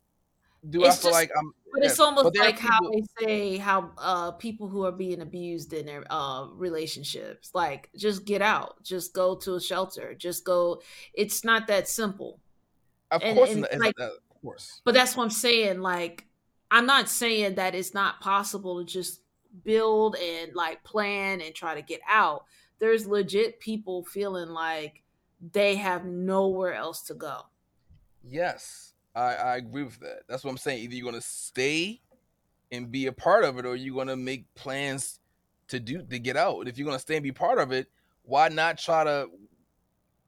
Do 0.68 0.84
It's 0.84 0.98
I 0.98 1.00
feel 1.02 1.10
just- 1.10 1.12
like 1.14 1.30
I'm 1.38 1.54
but 1.72 1.84
it's 1.84 2.00
almost 2.00 2.32
there 2.34 2.42
are 2.42 2.46
like 2.46 2.58
how 2.58 2.80
they 2.90 3.04
say 3.20 3.56
how 3.56 3.92
uh 3.96 4.32
people 4.32 4.68
who 4.68 4.84
are 4.84 4.90
being 4.92 5.20
abused 5.20 5.72
in 5.72 5.86
their 5.86 6.04
uh 6.10 6.46
relationships. 6.48 7.50
Like 7.54 7.88
just 7.96 8.24
get 8.24 8.42
out. 8.42 8.82
Just 8.82 9.14
go 9.14 9.36
to 9.36 9.54
a 9.54 9.60
shelter. 9.60 10.14
Just 10.14 10.44
go 10.44 10.82
it's 11.14 11.44
not 11.44 11.66
that 11.68 11.88
simple. 11.88 12.40
of 13.12 13.22
and- 13.22 13.36
course 13.36 13.50
and 13.52 13.64
it's- 13.64 13.80
like- 13.80 13.98
of 14.00 14.10
course. 14.42 14.80
But 14.84 14.94
that's 14.94 15.16
what 15.16 15.24
I'm 15.24 15.30
saying. 15.30 15.80
Like, 15.80 16.26
I'm 16.70 16.86
not 16.86 17.08
saying 17.08 17.54
that 17.56 17.74
it's 17.74 17.94
not 17.94 18.20
possible 18.20 18.78
to 18.80 18.84
just 18.90 19.20
build 19.64 20.16
and 20.16 20.54
like 20.54 20.82
plan 20.84 21.40
and 21.40 21.54
try 21.54 21.74
to 21.74 21.82
get 21.82 22.00
out. 22.08 22.44
There's 22.78 23.06
legit 23.06 23.60
people 23.60 24.04
feeling 24.04 24.48
like 24.48 25.02
they 25.52 25.76
have 25.76 26.04
nowhere 26.04 26.74
else 26.74 27.02
to 27.04 27.14
go. 27.14 27.42
Yes, 28.26 28.89
I, 29.14 29.34
I 29.34 29.56
agree 29.56 29.82
with 29.82 29.98
that. 30.00 30.22
That's 30.28 30.44
what 30.44 30.50
I'm 30.50 30.56
saying. 30.58 30.82
Either 30.84 30.94
you're 30.94 31.04
gonna 31.10 31.20
stay 31.20 32.00
and 32.72 32.90
be 32.90 33.06
a 33.06 33.12
part 33.12 33.44
of 33.44 33.58
it, 33.58 33.66
or 33.66 33.74
you're 33.76 33.96
gonna 33.96 34.16
make 34.16 34.52
plans 34.54 35.18
to 35.68 35.80
do 35.80 36.02
to 36.02 36.18
get 36.18 36.36
out. 36.36 36.68
If 36.68 36.78
you're 36.78 36.86
gonna 36.86 36.98
stay 36.98 37.16
and 37.16 37.22
be 37.22 37.32
part 37.32 37.58
of 37.58 37.72
it, 37.72 37.88
why 38.22 38.48
not 38.48 38.78
try 38.78 39.04
to 39.04 39.28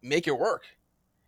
make 0.02 0.26
it 0.26 0.36
work? 0.38 0.64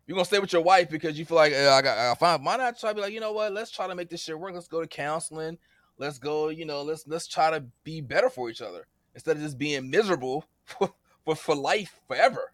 You're 0.06 0.16
gonna 0.16 0.24
stay 0.24 0.38
with 0.38 0.52
your 0.52 0.62
wife 0.62 0.90
because 0.90 1.18
you 1.18 1.24
feel 1.24 1.36
like 1.36 1.52
"Eh, 1.52 1.70
I 1.70 1.80
got 1.80 1.96
I 1.96 2.14
found. 2.14 2.44
Why 2.44 2.56
not 2.56 2.78
try 2.78 2.90
to 2.90 2.94
be 2.94 3.00
like, 3.00 3.12
you 3.12 3.20
know 3.20 3.32
what? 3.32 3.52
Let's 3.52 3.70
try 3.70 3.86
to 3.86 3.94
make 3.94 4.08
this 4.10 4.22
shit 4.22 4.38
work. 4.38 4.52
Let's 4.54 4.68
go 4.68 4.80
to 4.80 4.86
counseling. 4.86 5.56
Let's 5.96 6.18
go. 6.18 6.48
You 6.48 6.66
know, 6.66 6.82
let's 6.82 7.06
let's 7.06 7.26
try 7.26 7.50
to 7.50 7.64
be 7.84 8.00
better 8.00 8.28
for 8.28 8.50
each 8.50 8.60
other 8.60 8.86
instead 9.14 9.36
of 9.36 9.42
just 9.42 9.56
being 9.58 9.88
miserable 9.88 10.44
for 10.64 10.92
for, 11.24 11.34
for 11.36 11.54
life 11.54 12.00
forever 12.06 12.52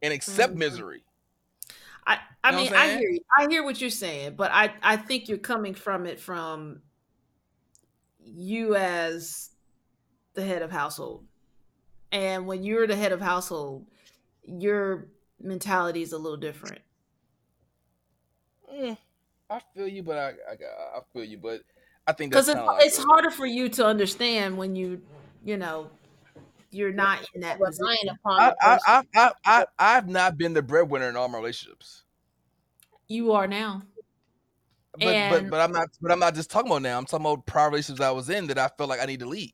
and 0.00 0.12
accept 0.12 0.54
Mhm. 0.54 0.58
misery. 0.58 1.04
I, 2.06 2.18
I 2.42 2.50
You 2.50 2.56
know 2.56 2.62
mean, 2.62 2.74
I 2.74 2.88
hear 2.98 3.10
you. 3.10 3.20
I 3.38 3.46
hear 3.48 3.62
what 3.64 3.80
you're 3.80 3.90
saying, 3.90 4.34
but 4.36 4.50
I, 4.52 4.74
I 4.82 4.96
think 4.96 5.28
you're 5.28 5.38
coming 5.38 5.74
from 5.74 6.06
it 6.06 6.18
from 6.20 6.82
you 8.24 8.74
as 8.76 9.50
the 10.34 10.42
head 10.42 10.62
of 10.62 10.70
household. 10.70 11.24
And 12.10 12.46
when 12.46 12.62
you're 12.62 12.86
the 12.86 12.96
head 12.96 13.12
of 13.12 13.20
household, 13.20 13.86
your 14.44 15.08
mentality 15.40 16.02
is 16.02 16.12
a 16.12 16.18
little 16.18 16.36
different. 16.36 16.80
Mm, 18.72 18.96
I 19.50 19.60
feel 19.74 19.88
you, 19.88 20.02
but 20.02 20.18
I, 20.18 20.28
I 20.50 20.98
I 20.98 21.00
feel 21.12 21.24
you, 21.24 21.38
but 21.38 21.62
I 22.06 22.12
think 22.12 22.30
because 22.30 22.48
it's, 22.48 22.60
like 22.60 22.84
it's 22.84 22.98
harder 22.98 23.30
for 23.30 23.46
you 23.46 23.68
to 23.70 23.86
understand 23.86 24.56
when 24.56 24.74
you 24.76 25.02
you 25.44 25.56
know 25.56 25.90
you're 26.72 26.92
not 26.92 27.20
in 27.34 27.42
that. 27.42 27.60
Relying 27.60 28.08
upon 28.10 28.40
I, 28.40 28.54
I, 28.60 28.78
I, 28.86 29.02
I, 29.14 29.32
I, 29.44 29.66
I've 29.78 30.08
not 30.08 30.36
been 30.38 30.52
the 30.54 30.62
breadwinner 30.62 31.08
in 31.08 31.16
all 31.16 31.28
my 31.28 31.38
relationships, 31.38 32.02
you 33.08 33.32
are 33.32 33.46
now 33.46 33.82
but 34.94 35.00
but 35.00 35.14
And- 35.14 35.50
but 35.50 35.60
I'm 35.60 35.72
not. 35.72 35.88
But 36.00 36.12
I'm 36.12 36.18
not 36.18 36.34
just 36.34 36.50
talking 36.50 36.70
about 36.70 36.82
now. 36.82 36.98
I'm 36.98 37.06
talking 37.06 37.24
about 37.24 37.46
prior 37.46 37.70
relationships 37.70 38.04
I 38.04 38.10
was 38.10 38.28
in 38.28 38.46
that 38.48 38.58
I 38.58 38.68
felt 38.68 38.90
like 38.90 39.00
I 39.00 39.06
need 39.06 39.20
to 39.20 39.26
leave. 39.26 39.52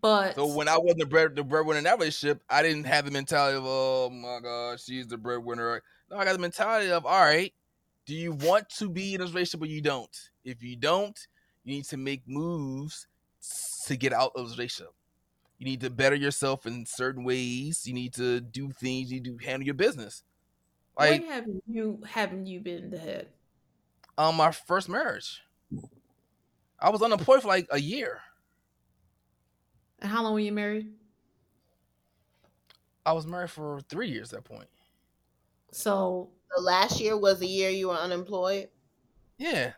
but 0.00 0.34
So 0.34 0.46
when 0.46 0.66
I 0.68 0.76
wasn't 0.78 0.98
the 0.98 1.06
bread 1.06 1.36
the 1.36 1.44
breadwinner 1.44 1.78
in 1.78 1.84
that 1.84 1.98
relationship, 1.98 2.42
I 2.50 2.62
didn't 2.62 2.84
have 2.84 3.04
the 3.04 3.12
mentality 3.12 3.56
of 3.56 3.64
oh 3.66 4.10
my 4.10 4.40
god, 4.42 4.80
she's 4.80 5.06
the 5.06 5.16
breadwinner. 5.16 5.82
No, 6.10 6.16
I 6.16 6.24
got 6.24 6.32
the 6.32 6.38
mentality 6.40 6.90
of 6.90 7.06
all 7.06 7.20
right. 7.20 7.52
Do 8.06 8.16
you 8.16 8.32
want 8.32 8.68
to 8.78 8.90
be 8.90 9.14
in 9.14 9.20
this 9.20 9.30
relationship 9.30 9.62
or 9.62 9.66
you 9.66 9.80
don't? 9.80 10.16
If 10.44 10.60
you 10.62 10.74
don't, 10.74 11.16
you 11.62 11.74
need 11.74 11.84
to 11.84 11.96
make 11.96 12.22
moves 12.26 13.06
to 13.86 13.96
get 13.96 14.12
out 14.12 14.32
of 14.34 14.48
this 14.48 14.58
relationship. 14.58 14.92
You 15.60 15.66
need 15.66 15.82
to 15.82 15.90
better 15.90 16.16
yourself 16.16 16.64
in 16.64 16.86
certain 16.86 17.22
ways. 17.22 17.86
You 17.86 17.92
need 17.92 18.14
to 18.14 18.40
do 18.40 18.70
things. 18.72 19.12
You 19.12 19.20
need 19.20 19.26
to 19.26 19.44
handle 19.44 19.66
your 19.66 19.74
business. 19.74 20.22
Like 20.98 21.20
when 21.20 21.30
haven't 21.30 21.62
you 21.68 22.00
haven't 22.06 22.46
you 22.46 22.60
been 22.60 22.90
the 22.90 22.98
head 22.98 23.28
on 24.16 24.36
my 24.36 24.52
first 24.52 24.88
marriage, 24.88 25.42
I 26.80 26.88
was 26.88 27.02
unemployed 27.02 27.42
for 27.42 27.48
like 27.48 27.68
a 27.70 27.78
year. 27.78 28.20
and 30.00 30.10
how 30.10 30.22
long 30.22 30.32
were 30.32 30.40
you 30.40 30.50
married 30.50 30.92
I 33.04 33.12
was 33.12 33.26
married 33.26 33.50
for 33.50 33.80
three 33.88 34.08
years 34.08 34.32
at 34.32 34.42
that 34.42 34.50
point. 34.50 34.68
so 35.72 36.30
the 36.56 36.62
last 36.62 37.00
year 37.00 37.18
was 37.18 37.38
the 37.38 37.46
year 37.46 37.68
you 37.68 37.88
were 37.88 37.94
unemployed. 37.94 38.68
Yeah. 39.36 39.72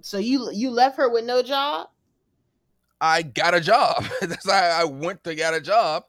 So 0.00 0.16
you 0.16 0.50
you 0.52 0.70
left 0.70 0.96
her 0.96 1.10
with 1.10 1.26
no 1.26 1.42
job. 1.42 1.88
I 3.00 3.22
got 3.22 3.54
a 3.54 3.60
job. 3.60 4.04
That's 4.20 4.50
how 4.50 4.56
I 4.58 4.84
went 4.84 5.24
to 5.24 5.34
get 5.34 5.54
a 5.54 5.60
job. 5.60 6.04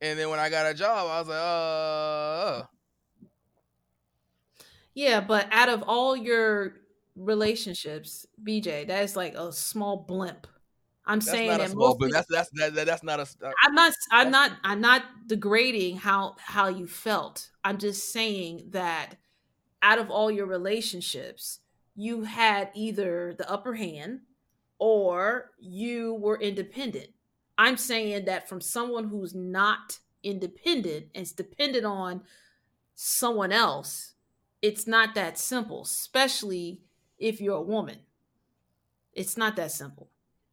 And 0.00 0.18
then 0.18 0.30
when 0.30 0.38
I 0.40 0.50
got 0.50 0.66
a 0.66 0.74
job, 0.74 1.08
I 1.10 1.20
was 1.20 1.28
like, 1.28 2.66
uh, 2.66 2.68
yeah 4.94 5.20
but 5.20 5.48
out 5.52 5.68
of 5.68 5.82
all 5.86 6.16
your 6.16 6.76
relationships, 7.14 8.26
BJ, 8.42 8.84
that 8.84 9.02
is 9.04 9.16
like 9.16 9.34
a 9.34 9.52
small 9.52 10.04
blimp. 10.04 10.46
I'm 11.06 11.20
That's 11.24 11.30
saying 11.30 11.58
that 11.58 11.70
small, 11.70 11.94
most 11.94 11.98
people, 11.98 12.10
that's 12.12 12.26
that's 12.30 12.50
that, 12.54 12.74
that- 12.74 12.86
that's 12.86 13.02
not 13.02 13.20
a. 13.20 13.26
uh, 13.46 13.52
I'm 13.64 13.74
not 13.74 13.94
I'm 14.10 14.30
not 14.30 14.52
I'm 14.64 14.80
not 14.80 15.02
degrading 15.26 15.98
how 15.98 16.36
how 16.38 16.68
you 16.68 16.86
felt. 16.86 17.50
I'm 17.64 17.78
just 17.78 18.12
saying 18.12 18.70
that 18.70 19.16
out 19.82 19.98
of 19.98 20.10
all 20.10 20.30
your 20.30 20.46
relationships, 20.46 21.60
you 21.94 22.24
had 22.24 22.70
either 22.74 23.34
the 23.34 23.50
upper 23.50 23.74
hand 23.74 24.22
or 24.78 25.52
you 25.58 26.14
were 26.14 26.38
independent. 26.40 27.08
I'm 27.58 27.76
saying 27.76 28.26
that 28.26 28.48
from 28.48 28.60
someone 28.60 29.08
who's 29.08 29.34
not 29.34 29.98
independent 30.22 31.06
and 31.14 31.22
is 31.22 31.32
dependent 31.32 31.86
on 31.86 32.22
someone 32.94 33.52
else, 33.52 34.14
it's 34.62 34.86
not 34.86 35.14
that 35.14 35.38
simple, 35.38 35.82
especially 35.82 36.80
if 37.18 37.40
you're 37.40 37.56
a 37.56 37.62
woman. 37.62 37.98
It's 39.12 39.36
not 39.36 39.56
that 39.56 39.72
simple. 39.72 40.10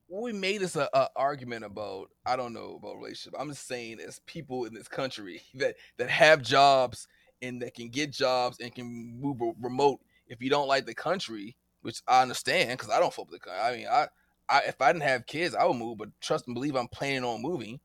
we 0.07 0.31
made 0.31 0.61
this 0.61 0.75
a, 0.75 0.87
a 0.93 1.09
argument 1.15 1.65
about 1.65 2.09
I 2.25 2.35
don't 2.35 2.53
know 2.53 2.79
about 2.81 2.95
relationship. 2.97 3.33
I'm 3.37 3.49
just 3.49 3.67
saying 3.67 3.99
as 3.99 4.19
people 4.19 4.65
in 4.65 4.73
this 4.73 4.87
country 4.87 5.41
that 5.55 5.75
that 5.97 6.09
have 6.09 6.41
jobs 6.41 7.07
and 7.41 7.61
that 7.61 7.73
can 7.73 7.89
get 7.89 8.11
jobs 8.11 8.59
and 8.59 8.73
can 8.73 9.19
move 9.19 9.41
remote. 9.59 9.99
If 10.27 10.41
you 10.41 10.49
don't 10.49 10.69
like 10.69 10.85
the 10.85 10.93
country, 10.93 11.57
which 11.83 12.01
I 12.07 12.21
understand 12.21 12.71
because 12.71 12.89
I 12.89 12.99
don't 12.99 13.13
fuck 13.13 13.29
with 13.29 13.39
the 13.39 13.47
country. 13.47 13.61
I 13.61 13.77
mean, 13.77 13.87
I, 13.87 14.07
I 14.49 14.61
if 14.67 14.81
I 14.81 14.91
didn't 14.91 15.03
have 15.03 15.25
kids, 15.25 15.53
I 15.53 15.65
would 15.65 15.77
move. 15.77 15.99
But 15.99 16.09
trust 16.19 16.47
and 16.47 16.55
believe, 16.55 16.75
I'm 16.75 16.87
planning 16.87 17.23
on 17.23 17.41
moving. 17.41 17.79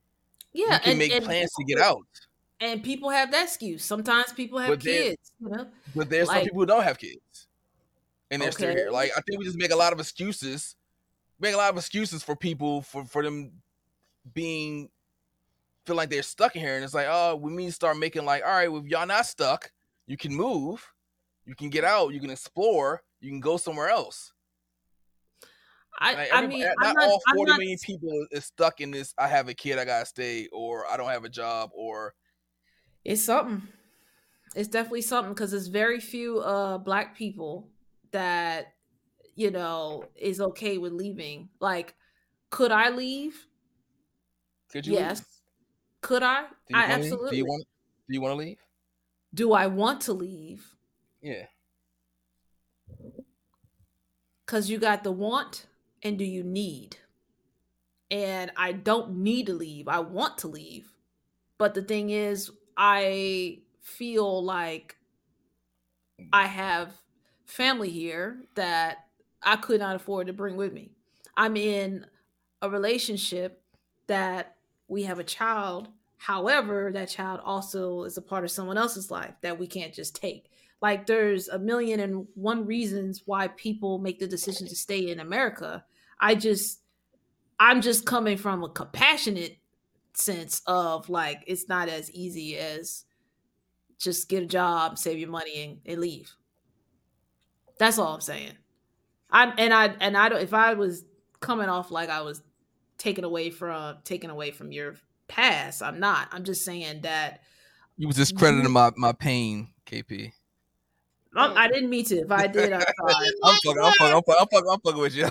Yeah, 0.53 0.75
you 0.75 0.81
can 0.81 0.91
and, 0.91 0.99
make 0.99 1.13
and 1.13 1.25
plans 1.25 1.51
to 1.59 1.65
get 1.65 1.79
out. 1.79 2.07
And 2.61 2.83
people 2.83 3.11
have 3.11 3.31
that 3.33 3.45
excuse. 3.45 3.85
Sometimes 3.85 4.33
people 4.33 4.59
have 4.59 4.71
But 4.71 4.81
kids, 4.81 5.33
you 5.41 5.51
know. 5.51 5.67
But 5.95 6.09
there's 6.09 6.29
some 6.29 6.43
people 6.43 6.59
who 6.59 6.67
don't 6.67 6.83
have 6.83 6.99
kids, 6.99 7.47
and 8.31 8.41
they're 8.41 8.53
still 8.53 8.71
here. 8.71 8.91
Like 8.91 9.11
I 9.17 9.21
think 9.21 9.39
we 9.39 9.45
just 9.45 9.59
make 9.59 9.73
a 9.73 9.77
lot 9.77 9.93
of 9.93 10.01
excuses, 10.01 10.75
make 11.39 11.55
a 11.55 11.59
lot 11.59 11.71
of 11.71 11.77
excuses 11.77 12.23
for 12.23 12.35
people 12.35 12.83
for 12.83 13.05
for 13.05 13.23
them 13.23 13.53
being 14.33 14.89
feel 15.89 15.97
like 15.97 16.11
they're 16.11 16.23
stuck 16.23 16.55
in 16.55 16.63
here, 16.63 16.77
and 16.77 16.85
it's 16.85 16.95
like, 16.95 17.07
oh, 17.09 17.35
we 17.37 17.53
need 17.53 17.67
to 17.67 17.73
start 17.73 17.97
making 17.99 18.25
like, 18.25 18.45
all 18.45 18.51
right, 18.51 18.71
well, 18.71 18.83
if 18.83 18.89
y'all 18.89 19.07
not 19.07 19.27
stuck, 19.27 19.73
you 20.07 20.17
can 20.17 20.35
move, 20.35 20.87
you 21.47 21.55
can 21.55 21.71
get 21.71 21.83
out, 21.83 22.13
you 22.13 22.21
can 22.21 22.31
explore, 22.31 23.03
you 23.21 23.31
can 23.31 23.41
go 23.41 23.57
somewhere 23.57 23.89
else. 23.89 24.33
I, 26.01 26.15
Like, 26.15 26.29
I 26.33 26.47
mean, 26.47 26.61
not, 26.61 26.75
I'm 26.81 26.95
not, 26.95 27.05
all 27.09 27.21
40 27.35 27.51
not- 27.51 27.59
million 27.59 27.79
people 27.83 28.27
is 28.31 28.45
stuck 28.45 28.81
in 28.81 28.91
this. 28.93 29.15
I 29.19 29.27
have 29.27 29.49
a 29.49 29.55
kid, 29.55 29.79
I 29.79 29.85
gotta 29.85 30.07
stay, 30.07 30.47
or 30.53 30.87
I 30.89 30.97
don't 30.97 31.09
have 31.09 31.25
a 31.25 31.29
job, 31.29 31.71
or 31.75 32.15
It's 33.05 33.23
something. 33.23 33.67
It's 34.55 34.69
definitely 34.69 35.03
something 35.03 35.35
because 35.35 35.51
there's 35.51 35.67
very 35.69 36.01
few 36.01 36.39
uh 36.39 36.79
black 36.79 37.17
people 37.17 37.69
that 38.13 38.75
you 39.35 39.51
know 39.51 40.05
is 40.17 40.41
okay 40.41 40.79
with 40.79 40.93
leaving. 40.93 41.49
Like, 41.61 41.95
could 42.51 42.73
I 42.73 42.91
leave? 42.91 43.47
could 44.71 44.87
you? 44.87 44.93
leave? 44.95 45.01
Yes. 45.03 45.23
Could 46.01 46.23
I? 46.23 46.45
I 46.73 46.97
leave? 46.97 47.05
absolutely. 47.05 47.31
Do 47.31 47.37
you 47.37 47.45
want? 47.47 47.65
Do 48.09 48.15
you 48.15 48.21
want 48.21 48.33
to 48.33 48.37
leave? 48.39 48.59
Do 49.35 49.53
I 49.53 49.67
want 49.67 50.03
to 50.03 50.13
leave? 50.13 50.75
Yeah. 51.21 51.47
Because 54.49 54.71
you 54.71 54.79
got 54.79 55.05
the 55.05 55.13
want 55.13 55.67
and 56.03 56.17
do 56.17 56.25
you 56.25 56.43
need? 56.43 56.97
And 58.11 58.51
I 58.57 58.73
don't 58.73 59.19
need 59.19 59.45
to 59.49 59.53
leave. 59.53 59.89
I 59.89 59.99
want 59.99 60.39
to 60.39 60.49
leave. 60.49 60.91
But 61.59 61.75
the 61.75 61.83
thing 61.83 62.09
is, 62.09 62.51
I 62.75 63.59
feel 63.83 64.43
like 64.43 64.97
I 66.33 66.47
have 66.47 66.95
family 67.45 67.91
here 67.91 68.39
that 68.55 69.05
I 69.43 69.57
could 69.57 69.81
not 69.81 69.97
afford 69.97 70.29
to 70.29 70.33
bring 70.33 70.57
with 70.57 70.73
me. 70.73 70.93
I'm 71.37 71.55
in 71.55 72.07
a 72.63 72.71
relationship 72.71 73.63
that 74.07 74.57
we 74.89 75.03
have 75.03 75.19
a 75.19 75.25
child. 75.25 75.89
However, 76.17 76.91
that 76.95 77.11
child 77.11 77.41
also 77.45 78.05
is 78.05 78.17
a 78.17 78.23
part 78.23 78.45
of 78.45 78.51
someone 78.51 78.79
else's 78.79 79.11
life 79.11 79.35
that 79.43 79.59
we 79.59 79.67
can't 79.67 79.93
just 79.93 80.17
take. 80.17 80.51
Like 80.81 81.07
there's 81.07 81.49
a 81.49 81.59
million 81.59 82.01
and 82.01 82.27
one 82.35 82.67
reasons 82.67 83.23
why 83.27 83.49
people 83.49 83.99
make 83.99 84.19
the 84.19 84.29
decision 84.29 84.69
to 84.69 84.77
stay 84.77 85.11
in 85.11 85.21
America. 85.21 85.85
I 86.21 86.35
just 86.35 86.81
I'm 87.59 87.81
just 87.81 88.07
coming 88.07 88.37
from 88.37 88.63
a 88.63 88.69
compassionate 88.69 89.59
sense 90.15 90.63
of 90.67 91.09
like 91.09 91.43
it's 91.47 91.69
not 91.69 91.89
as 91.89 92.11
easy 92.13 92.57
as 92.57 93.05
just 93.99 94.29
get 94.29 94.43
a 94.43 94.47
job, 94.47 94.99
save 94.99 95.19
your 95.19 95.29
money 95.29 95.65
and, 95.65 95.81
and 95.85 96.01
leave. 96.01 96.33
That's 97.79 97.99
all 97.99 98.15
I'm 98.15 98.21
saying. 98.21 98.53
I'm 99.31 99.53
and 99.59 99.75
I 99.75 99.95
and 100.01 100.17
I 100.17 100.29
don't 100.29 100.41
if 100.41 100.55
I 100.55 100.75
was 100.75 101.05
coming 101.41 101.69
off 101.69 101.91
like 101.91 102.09
I 102.09 102.23
was 102.23 102.43
taken 102.97 103.25
away 103.25 103.51
from 103.51 103.99
taken 104.05 104.31
away 104.31 104.51
from 104.53 104.73
your 104.73 104.95
past, 105.27 105.83
I'm 105.83 106.01
not. 106.01 106.29
I'm 106.33 106.45
just 106.45 106.65
saying 106.65 107.03
that 107.03 107.41
You 107.97 108.07
was 108.07 108.17
discrediting 108.17 108.71
my 108.71 108.93
my 108.97 109.13
pain, 109.13 109.73
KP. 109.87 110.33
I, 111.37 111.65
I 111.65 111.69
didn't 111.69 111.91
mean 111.91 112.05
to. 112.07 112.17
If 112.17 112.31
I 112.31 112.47
did, 112.47 112.73
I'm 112.73 112.81
sorry. 112.81 113.31
I'm 113.45 113.57
fucking, 113.65 113.83
I'm 113.83 113.93
fucking, 113.93 114.15
I'm 114.15 114.23
fucking, 114.23 114.35
I'm 114.41 114.49
fucking, 114.49 114.71
I'm 114.71 114.81
fucking 114.81 115.01
with 115.01 115.15
you. 115.15 115.29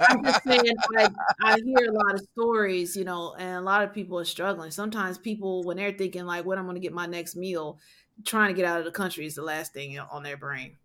I'm 0.00 0.24
just 0.24 0.44
saying, 0.44 0.74
I, 0.98 1.08
I 1.42 1.58
hear 1.64 1.90
a 1.90 1.92
lot 1.92 2.14
of 2.14 2.20
stories, 2.32 2.96
you 2.96 3.04
know, 3.04 3.34
and 3.38 3.56
a 3.56 3.60
lot 3.60 3.84
of 3.84 3.92
people 3.92 4.18
are 4.18 4.24
struggling. 4.24 4.70
Sometimes 4.70 5.18
people, 5.18 5.62
when 5.62 5.76
they're 5.76 5.92
thinking 5.92 6.26
like, 6.26 6.44
"When 6.44 6.58
I'm 6.58 6.64
going 6.64 6.74
to 6.74 6.80
get 6.80 6.92
my 6.92 7.06
next 7.06 7.36
meal," 7.36 7.78
trying 8.24 8.48
to 8.48 8.54
get 8.54 8.64
out 8.64 8.80
of 8.80 8.84
the 8.84 8.90
country 8.90 9.26
is 9.26 9.34
the 9.34 9.42
last 9.42 9.72
thing 9.72 9.98
on 9.98 10.22
their 10.22 10.36
brain. 10.36 10.76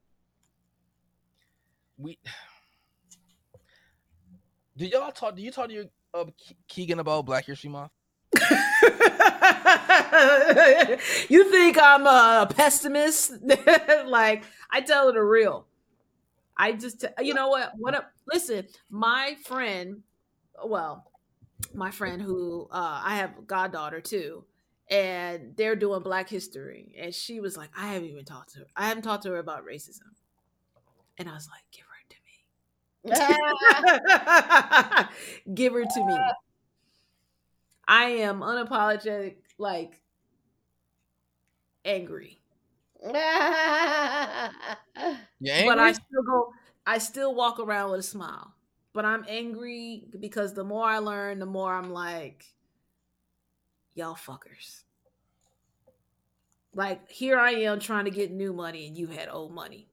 we 1.97 2.17
do 4.77 4.85
y'all 4.85 5.11
talk? 5.11 5.35
Do 5.35 5.41
you 5.41 5.51
talk 5.51 5.69
to 5.69 5.73
your 5.73 5.85
uh, 6.13 6.25
Ke- 6.25 6.55
Keegan 6.67 6.99
about 6.99 7.25
Black 7.25 7.45
History 7.45 7.69
Month? 7.69 7.91
you 11.29 11.51
think 11.51 11.77
I'm 11.81 12.07
a 12.07 12.47
pessimist? 12.53 13.33
like 14.05 14.43
I 14.71 14.81
tell 14.81 15.07
her 15.07 15.13
the 15.13 15.21
real. 15.23 15.65
I 16.55 16.73
just, 16.73 17.05
you 17.19 17.33
know 17.33 17.49
what? 17.49 17.73
What 17.77 17.95
up? 17.95 18.11
Listen, 18.31 18.67
my 18.89 19.35
friend, 19.43 20.03
well, 20.63 21.11
my 21.73 21.91
friend 21.91 22.21
who 22.21 22.67
uh, 22.71 23.01
I 23.03 23.15
have 23.15 23.31
a 23.37 23.41
goddaughter 23.41 24.01
too, 24.01 24.45
and 24.89 25.55
they're 25.57 25.75
doing 25.75 26.03
Black 26.03 26.29
History, 26.29 26.93
and 26.97 27.13
she 27.13 27.39
was 27.39 27.57
like, 27.57 27.69
I 27.77 27.87
haven't 27.87 28.09
even 28.09 28.25
talked 28.25 28.53
to 28.53 28.59
her. 28.59 28.65
I 28.75 28.87
haven't 28.87 29.03
talked 29.03 29.23
to 29.23 29.29
her 29.29 29.39
about 29.39 29.65
racism, 29.65 30.01
and 31.17 31.29
I 31.29 31.33
was 31.33 31.49
like, 31.49 31.63
give 31.71 31.85
her 31.85 31.93
to 32.09 32.15
me. 32.23 32.33
give 35.55 35.73
her 35.73 35.83
to 35.83 36.05
me. 36.05 36.17
I 37.87 38.05
am 38.05 38.39
unapologetic, 38.39 39.37
like 39.57 40.01
angry. 41.85 42.39
But 45.65 45.79
I 45.79 45.91
still 45.91 46.23
go 46.25 46.53
I 46.85 46.97
still 46.97 47.33
walk 47.35 47.59
around 47.59 47.91
with 47.91 47.99
a 48.01 48.03
smile. 48.03 48.53
But 48.93 49.05
I'm 49.05 49.25
angry 49.27 50.05
because 50.19 50.53
the 50.53 50.63
more 50.63 50.85
I 50.85 50.99
learn, 50.99 51.39
the 51.39 51.45
more 51.45 51.73
I'm 51.73 51.91
like, 51.91 52.45
y'all 53.95 54.15
fuckers. 54.15 54.83
Like 56.75 57.09
here 57.09 57.37
I 57.39 57.51
am 57.51 57.79
trying 57.79 58.05
to 58.05 58.11
get 58.11 58.31
new 58.31 58.53
money 58.53 58.87
and 58.87 58.97
you 58.97 59.07
had 59.07 59.29
old 59.29 59.53
money 59.53 59.89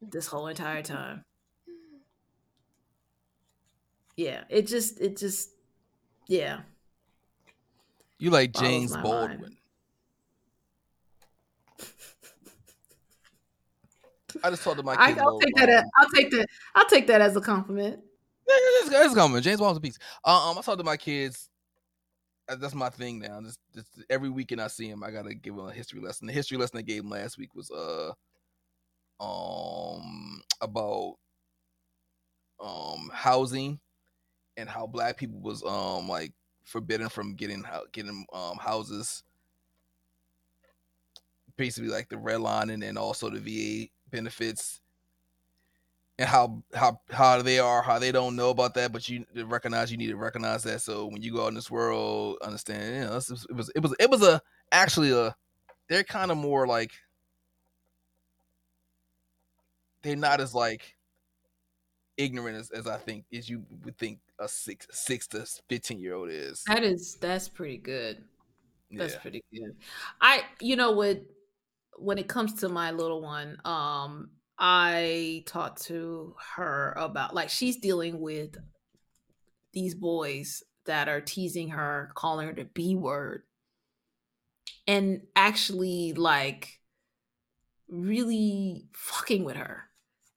this 0.00 0.26
whole 0.26 0.46
entire 0.48 0.82
time. 0.82 1.24
Yeah, 4.16 4.44
it 4.48 4.66
just 4.66 5.00
it 5.00 5.16
just 5.16 5.50
yeah. 6.28 6.60
You 8.22 8.30
like 8.30 8.52
James 8.52 8.96
Baldwin? 8.96 9.40
mind. 9.40 9.56
I 14.44 14.50
just 14.50 14.62
talked 14.62 14.76
to 14.78 14.84
my 14.84 14.94
I, 14.94 15.08
kids. 15.08 15.20
I'll 15.20 15.28
about, 15.28 15.40
take 15.42 15.54
that. 15.56 15.68
As, 15.68 15.84
I'll 15.96 16.08
take 16.08 16.30
that. 16.30 16.46
I'll 16.76 16.86
take 16.86 17.06
that 17.08 17.20
as 17.20 17.34
a 17.36 17.40
compliment. 17.40 18.00
Yeah, 18.48 18.54
it's, 18.56 18.90
it's 18.92 19.14
coming. 19.14 19.42
James 19.42 19.58
Baldwin's 19.58 19.78
a 19.78 19.80
piece. 19.80 19.98
Uh, 20.24 20.50
um, 20.50 20.58
I 20.58 20.62
talk 20.62 20.78
to 20.78 20.84
my 20.84 20.96
kids. 20.96 21.50
uh, 22.48 22.54
That's 22.54 22.74
my 22.74 22.90
thing 22.90 23.18
now. 23.18 23.40
Just, 23.40 23.58
just 23.74 23.88
every 24.08 24.30
weekend 24.30 24.60
I 24.60 24.68
see 24.68 24.88
him, 24.88 25.02
I 25.02 25.10
gotta 25.10 25.34
give 25.34 25.54
him 25.54 25.66
a 25.66 25.72
history 25.72 26.00
lesson. 26.00 26.28
The 26.28 26.32
history 26.32 26.58
lesson 26.58 26.78
I 26.78 26.82
gave 26.82 27.02
him 27.02 27.10
last 27.10 27.38
week 27.38 27.56
was 27.56 27.72
uh, 27.72 28.12
um, 29.20 30.42
about 30.60 31.16
um 32.60 33.10
housing 33.12 33.80
and 34.56 34.68
how 34.68 34.86
black 34.86 35.16
people 35.16 35.40
was 35.40 35.64
um 35.64 36.08
like 36.08 36.32
forbidden 36.64 37.08
from 37.08 37.34
getting 37.34 37.64
getting 37.92 38.26
um 38.32 38.58
houses. 38.58 39.22
Basically, 41.56 41.90
like 41.90 42.08
the 42.08 42.18
red 42.18 42.40
line 42.40 42.70
and 42.70 42.82
then 42.82 42.96
also 42.96 43.30
the 43.30 43.38
VA 43.38 43.90
benefits 44.10 44.80
and 46.18 46.28
how 46.28 46.62
how 46.74 47.00
how 47.10 47.42
they 47.42 47.58
are, 47.58 47.82
how 47.82 47.98
they 47.98 48.12
don't 48.12 48.36
know 48.36 48.50
about 48.50 48.74
that, 48.74 48.92
but 48.92 49.08
you 49.08 49.24
recognize 49.44 49.90
you 49.90 49.96
need 49.98 50.08
to 50.08 50.16
recognize 50.16 50.62
that. 50.64 50.80
So 50.80 51.06
when 51.06 51.22
you 51.22 51.32
go 51.32 51.44
out 51.44 51.48
in 51.48 51.54
this 51.54 51.70
world, 51.70 52.38
understand, 52.42 52.94
you 52.94 53.00
know, 53.02 53.16
it 53.16 53.30
was 53.30 53.46
it 53.74 53.80
was 53.80 53.94
it 53.98 54.10
was 54.10 54.22
a 54.22 54.40
actually 54.70 55.10
a 55.10 55.34
they're 55.88 56.04
kind 56.04 56.30
of 56.30 56.36
more 56.36 56.66
like 56.66 56.92
they're 60.02 60.16
not 60.16 60.40
as 60.40 60.54
like 60.54 60.96
ignorant 62.16 62.56
as, 62.56 62.70
as 62.70 62.86
I 62.86 62.98
think 62.98 63.24
as 63.32 63.48
you 63.48 63.64
would 63.84 63.96
think 63.96 64.18
a 64.42 64.48
six 64.48 64.86
six 64.90 65.26
to 65.28 65.46
fifteen 65.68 66.00
year 66.00 66.14
old 66.14 66.30
is. 66.30 66.62
That 66.66 66.82
is 66.82 67.16
that's 67.20 67.48
pretty 67.48 67.78
good. 67.78 68.24
That's 68.90 69.14
yeah. 69.14 69.20
pretty 69.20 69.44
good. 69.52 69.76
I 70.20 70.42
you 70.60 70.76
know 70.76 70.92
what 70.92 71.22
when 71.98 72.18
it 72.18 72.28
comes 72.28 72.54
to 72.54 72.68
my 72.68 72.90
little 72.90 73.22
one, 73.22 73.58
um, 73.64 74.30
I 74.58 75.44
talked 75.46 75.82
to 75.84 76.34
her 76.56 76.94
about 76.96 77.34
like 77.34 77.48
she's 77.48 77.76
dealing 77.76 78.20
with 78.20 78.56
these 79.72 79.94
boys 79.94 80.62
that 80.86 81.08
are 81.08 81.20
teasing 81.20 81.70
her, 81.70 82.10
calling 82.14 82.48
her 82.48 82.54
the 82.54 82.64
B 82.64 82.94
word, 82.94 83.42
and 84.86 85.22
actually 85.36 86.12
like 86.12 86.80
really 87.88 88.86
fucking 88.92 89.44
with 89.44 89.56
her. 89.56 89.84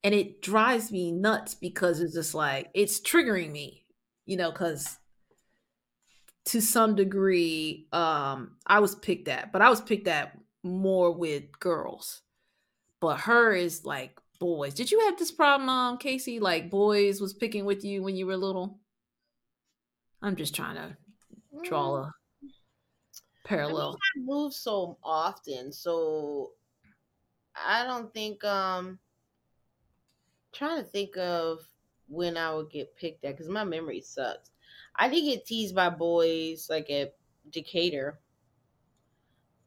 And 0.04 0.14
it 0.14 0.42
drives 0.42 0.92
me 0.92 1.12
nuts 1.12 1.56
because 1.56 2.00
it's 2.00 2.14
just 2.14 2.36
like 2.36 2.70
it's 2.76 3.00
triggering 3.00 3.52
me, 3.52 3.85
you 4.26 4.38
know, 4.38 4.52
because 4.52 4.98
to 6.46 6.62
some 6.62 6.96
degree, 6.96 7.88
um, 7.92 8.58
I 8.66 8.80
was 8.80 8.96
picked 8.96 9.28
at, 9.28 9.52
but 9.52 9.62
I 9.62 9.70
was 9.70 9.82
picked 9.82 10.08
at 10.08 10.38
more 10.64 11.12
with 11.12 11.60
girls. 11.60 12.22
But 13.02 13.22
her 13.22 13.54
is 13.54 13.86
like 13.86 14.20
boys. 14.40 14.74
Did 14.74 14.92
you 14.92 15.02
have 15.02 15.18
this 15.18 15.32
problem, 15.32 15.70
um, 15.70 15.98
Casey? 15.98 16.40
Like 16.40 16.70
boys 16.70 17.22
was 17.22 17.34
picking 17.34 17.66
with 17.66 17.84
you 17.84 18.04
when 18.04 18.16
you 18.16 18.26
were 18.26 18.38
little? 18.38 18.80
I'm 20.22 20.36
just 20.36 20.56
trying 20.56 20.76
to 20.76 20.98
draw 21.64 21.96
Mm, 21.96 22.04
a 22.06 22.14
parallel. 23.44 23.98
I 24.16 24.20
move 24.20 24.54
so 24.54 24.98
often, 25.04 25.72
so 25.72 26.52
I 27.56 27.84
don't 27.86 28.14
think 28.14 28.44
um 28.44 29.00
trying 30.54 30.84
to 30.84 30.90
think 30.90 31.18
of 31.18 31.60
when 32.08 32.38
I 32.38 32.54
would 32.54 32.70
get 32.70 32.96
picked 32.96 33.24
at 33.26 33.34
because 33.34 33.50
my 33.50 33.64
memory 33.64 34.02
sucks. 34.02 34.52
I 34.96 35.10
did 35.10 35.22
get 35.22 35.46
teased 35.46 35.76
by 35.76 35.90
boys 35.90 36.70
like 36.70 36.90
at 36.90 37.16
Decatur. 37.50 38.20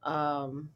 Um 0.03 0.71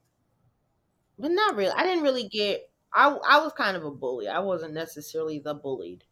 but 1.17 1.31
not 1.31 1.55
really. 1.55 1.71
I 1.75 1.83
didn't 1.83 2.03
really 2.03 2.27
get 2.27 2.69
I 2.93 3.09
I 3.09 3.39
was 3.39 3.53
kind 3.53 3.77
of 3.77 3.83
a 3.85 3.91
bully. 3.91 4.27
I 4.27 4.39
wasn't 4.39 4.73
necessarily 4.73 5.39
the 5.39 5.53
bullied. 5.53 6.03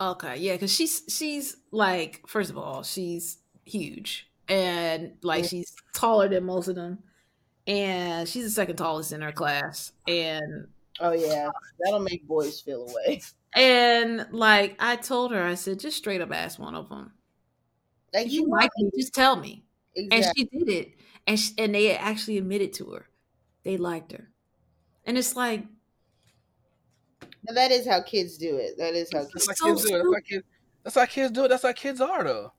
Okay, 0.00 0.36
yeah, 0.38 0.54
because 0.54 0.72
she's 0.74 1.02
she's 1.08 1.56
like, 1.70 2.22
first 2.26 2.50
of 2.50 2.58
all, 2.58 2.82
she's 2.82 3.38
huge 3.64 4.28
and 4.48 5.16
like 5.22 5.44
she's 5.44 5.72
taller 5.94 6.28
than 6.28 6.44
most 6.44 6.68
of 6.68 6.74
them, 6.74 7.02
and 7.66 8.28
she's 8.28 8.44
the 8.44 8.50
second 8.50 8.76
tallest 8.76 9.12
in 9.12 9.22
her 9.22 9.32
class, 9.32 9.92
and 10.08 10.68
Oh 11.00 11.12
yeah. 11.12 11.50
That'll 11.80 12.00
make 12.00 12.26
boys 12.26 12.60
feel 12.60 12.88
away. 12.88 13.20
and 13.54 14.26
like 14.32 14.76
I 14.78 14.96
told 14.96 15.32
her, 15.32 15.42
I 15.42 15.54
said, 15.54 15.80
just 15.80 15.96
straight 15.98 16.20
up 16.20 16.32
ask 16.32 16.58
one 16.58 16.74
of 16.74 16.88
them. 16.88 17.12
Like 18.12 18.30
you 18.30 18.42
you 18.42 18.48
like 18.48 18.70
me, 18.76 18.90
just 18.96 19.14
tell 19.14 19.36
me. 19.36 19.64
exactly. 19.94 20.08
And 20.10 20.24
she 20.36 20.44
did 20.44 20.68
it, 20.68 20.94
and 21.26 21.38
sh 21.38 21.50
and 21.58 21.74
they 21.74 21.96
actually 21.96 22.38
admitted 22.38 22.72
to 22.74 22.90
her, 22.92 23.08
they 23.64 23.76
liked 23.76 24.12
her, 24.12 24.30
and 25.04 25.18
it's 25.18 25.36
like 25.36 25.64
But 27.46 27.54
that 27.54 27.70
is 27.70 27.86
how 27.86 28.02
kids 28.02 28.36
do 28.38 28.56
it. 28.56 28.76
That 28.78 28.94
is 28.94 29.10
how 29.12 29.24
kids 29.26 29.44
so 29.46 29.52
kids 29.54 29.82
do 29.82 29.94
it. 29.94 29.98
That's 29.98 30.12
how 30.12 30.20
kids. 30.20 30.44
That's 30.82 30.96
how 30.96 31.06
kids 31.06 31.32
do 31.32 31.44
it. 31.44 31.48
That's 31.48 31.62
how 31.62 31.72
kids 31.72 32.00
are 32.00 32.24
though. 32.24 32.52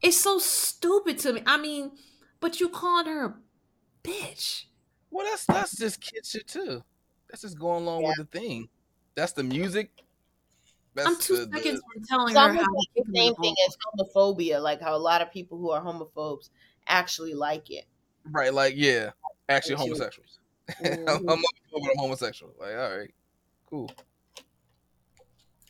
it's 0.00 0.18
so 0.20 0.38
stupid 0.38 1.18
to 1.20 1.32
me. 1.34 1.42
I 1.46 1.56
mean, 1.56 1.92
but 2.40 2.60
you 2.60 2.68
called 2.68 3.06
her 3.06 3.24
a 3.26 3.34
bitch. 4.06 4.64
Well, 5.10 5.26
that's 5.26 5.46
that's 5.46 5.76
just 5.76 6.00
kid 6.00 6.26
shit 6.26 6.46
too. 6.46 6.82
That's 7.28 7.42
just 7.42 7.58
going 7.58 7.84
along 7.84 8.04
with 8.04 8.16
the 8.16 8.24
thing. 8.24 8.68
That's 9.14 9.32
the 9.32 9.42
music. 9.44 9.90
That's 10.98 11.08
I'm 11.08 11.20
two 11.20 11.36
the, 11.36 11.46
the- 11.46 11.56
seconds 11.58 11.80
from 11.92 12.04
telling 12.04 12.28
It's 12.28 12.36
her 12.38 12.42
almost 12.48 12.64
how 12.66 12.74
like 12.74 13.06
the 13.06 13.12
same 13.18 13.34
thing 13.36 13.54
as 13.68 13.76
homophobia, 13.98 14.60
like 14.62 14.80
how 14.80 14.94
a 14.94 14.98
lot 14.98 15.22
of 15.22 15.32
people 15.32 15.56
who 15.58 15.70
are 15.70 15.82
homophobes 15.82 16.50
actually 16.86 17.34
like 17.34 17.70
it. 17.70 17.84
right. 18.30 18.52
Like 18.52 18.74
yeah, 18.76 19.10
actually 19.48 19.74
Actually. 19.74 19.88
homosexuals. 19.88 20.38
Mhm. 20.82 21.08
I'm, 21.08 21.28
I'm 21.30 21.38
a 21.40 21.98
homosexual. 22.00 22.52
Like 22.60 22.76
all 22.76 22.96
right, 22.98 23.14
cool. 23.70 23.90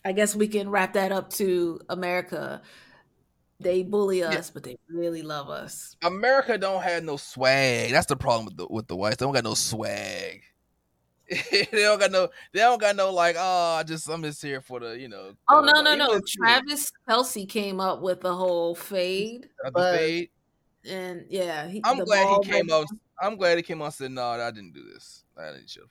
I 0.04 0.12
guess 0.12 0.34
we 0.34 0.48
can 0.48 0.70
wrap 0.70 0.94
that 0.94 1.12
up 1.12 1.30
to 1.34 1.80
America. 1.88 2.62
They 3.60 3.82
bully 3.82 4.20
Yeah. 4.20 4.30
us, 4.38 4.50
but 4.50 4.62
they 4.62 4.76
really 4.88 5.22
love 5.22 5.50
us. 5.50 5.96
America 6.02 6.56
don't 6.58 6.82
have 6.82 7.02
no 7.04 7.16
swag. 7.16 7.90
That's 7.90 8.06
the 8.06 8.16
problem 8.16 8.46
with 8.46 8.56
the 8.56 8.66
with 8.68 8.86
the 8.86 8.96
whites. 8.96 9.16
They 9.16 9.26
don't 9.26 9.34
got 9.34 9.44
no 9.44 9.54
swag. 9.54 10.42
they 11.50 11.66
don't 11.72 11.98
got 11.98 12.10
no. 12.10 12.28
They 12.52 12.60
don't 12.60 12.80
got 12.80 12.96
no 12.96 13.12
like. 13.12 13.36
Oh, 13.38 13.76
I 13.78 13.82
just 13.82 14.08
I'm 14.08 14.22
just 14.22 14.40
here 14.42 14.60
for 14.60 14.80
the 14.80 14.98
you 14.98 15.08
know. 15.08 15.32
Oh 15.50 15.60
no, 15.60 15.82
no, 15.82 15.94
no! 15.94 16.12
if 16.12 16.20
know, 16.20 16.20
Travis 16.26 16.90
Kelce 17.08 17.48
came 17.48 17.80
up 17.80 18.00
with 18.00 18.20
the 18.20 18.34
whole 18.34 18.74
fade, 18.74 19.48
at 19.64 19.72
the 19.72 19.78
But- 19.78 19.98
fade, 19.98 20.30
and 20.88 21.26
yeah, 21.28 21.68
he, 21.68 21.82
I'm 21.84 22.04
glad 22.04 22.28
he 22.28 22.50
came 22.50 22.68
red- 22.68 22.82
up. 22.82 22.86
I'm 23.20 23.36
glad 23.36 23.56
he 23.56 23.62
came 23.62 23.82
out 23.82 23.86
and 23.86 23.94
said, 23.94 24.10
"No, 24.12 24.24
I 24.26 24.50
didn't 24.50 24.72
do 24.72 24.84
this. 24.92 25.24
I 25.36 25.52
didn't 25.52 25.68
should 25.68 25.84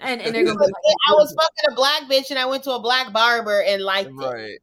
and 0.00 0.20
and 0.22 0.34
they're 0.34 0.44
gonna 0.44 0.58
like, 0.58 0.72
I 1.08 1.12
was 1.12 1.34
fucking 1.34 1.72
a 1.72 1.74
black 1.74 2.02
bitch 2.10 2.30
and 2.30 2.38
I 2.38 2.46
went 2.46 2.64
to 2.64 2.72
a 2.72 2.80
black 2.80 3.12
barber 3.12 3.62
and 3.62 3.82
liked 3.82 4.10
it. 4.10 4.14
Right, 4.14 4.58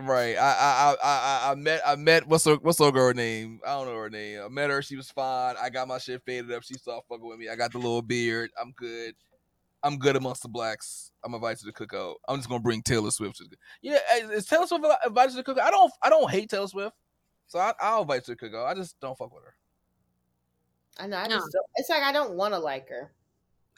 right. 0.00 0.36
I, 0.36 0.40
I, 0.42 0.96
I, 1.02 1.06
I, 1.48 1.52
I 1.52 1.54
met, 1.54 1.80
I 1.86 1.96
met. 1.96 2.26
What's 2.26 2.44
her, 2.44 2.56
what's 2.56 2.78
her 2.78 2.90
girl 2.90 3.14
name? 3.14 3.60
I 3.66 3.70
don't 3.74 3.86
know 3.86 3.96
her 3.96 4.10
name. 4.10 4.40
I 4.44 4.48
met 4.48 4.70
her. 4.70 4.82
She 4.82 4.96
was 4.96 5.10
fine. 5.10 5.56
I 5.60 5.70
got 5.70 5.88
my 5.88 5.98
shit 5.98 6.22
faded 6.24 6.52
up. 6.52 6.62
She 6.62 6.74
started 6.74 7.02
fucking 7.08 7.26
with 7.26 7.38
me. 7.38 7.48
I 7.48 7.56
got 7.56 7.72
the 7.72 7.78
little 7.78 8.02
beard. 8.02 8.50
I'm 8.60 8.72
good. 8.76 9.14
I'm 9.82 9.98
good 9.98 10.16
amongst 10.16 10.42
the 10.42 10.48
blacks. 10.48 11.12
I'm 11.24 11.34
invited 11.34 11.58
to 11.60 11.66
the 11.66 11.72
cookout. 11.72 12.14
I'm 12.28 12.36
just 12.36 12.48
gonna 12.48 12.62
bring 12.62 12.82
Taylor 12.82 13.10
Swift 13.10 13.36
to 13.36 13.44
the. 13.44 13.56
Yeah, 13.82 13.98
is 14.32 14.46
Taylor 14.46 14.66
Swift 14.66 14.84
invited 15.06 15.30
to 15.30 15.36
the 15.36 15.44
cookout? 15.44 15.60
I 15.64 15.70
don't, 15.70 15.92
I 16.02 16.08
don't 16.10 16.30
hate 16.30 16.50
Taylor 16.50 16.66
Swift, 16.66 16.96
so 17.46 17.58
I, 17.58 17.72
I'll 17.80 18.02
invite 18.02 18.26
her 18.26 18.34
to 18.34 18.40
the 18.40 18.48
cookout. 18.56 18.66
I 18.66 18.74
just 18.74 18.98
don't 19.00 19.16
fuck 19.16 19.32
with 19.34 19.44
her. 19.44 19.54
I 20.98 21.06
know. 21.06 21.18
I 21.18 21.26
No. 21.28 21.36
just 21.36 21.52
don't, 21.52 21.66
it's 21.76 21.90
like 21.90 22.02
I 22.02 22.12
don't 22.12 22.34
want 22.34 22.54
to 22.54 22.58
like 22.58 22.88
her. 22.88 23.12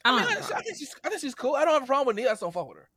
I 0.04 0.10
I, 0.10 0.12
mean, 0.12 0.20
have 0.20 0.30
a 0.30 0.32
I, 0.32 0.36
I 0.36 0.40
problem. 0.46 0.62
think 0.64 0.78
she's, 0.78 0.94
I 1.04 1.08
think 1.08 1.20
she's 1.20 1.34
cool. 1.34 1.54
I 1.56 1.64
don't 1.64 1.74
have 1.74 1.82
a 1.82 1.86
problem 1.86 2.14
with 2.14 2.24
it. 2.24 2.28
I 2.28 2.30
just 2.30 2.40
don't 2.42 2.52
fuck 2.54 2.68
with 2.68 2.78
her. 2.78 2.88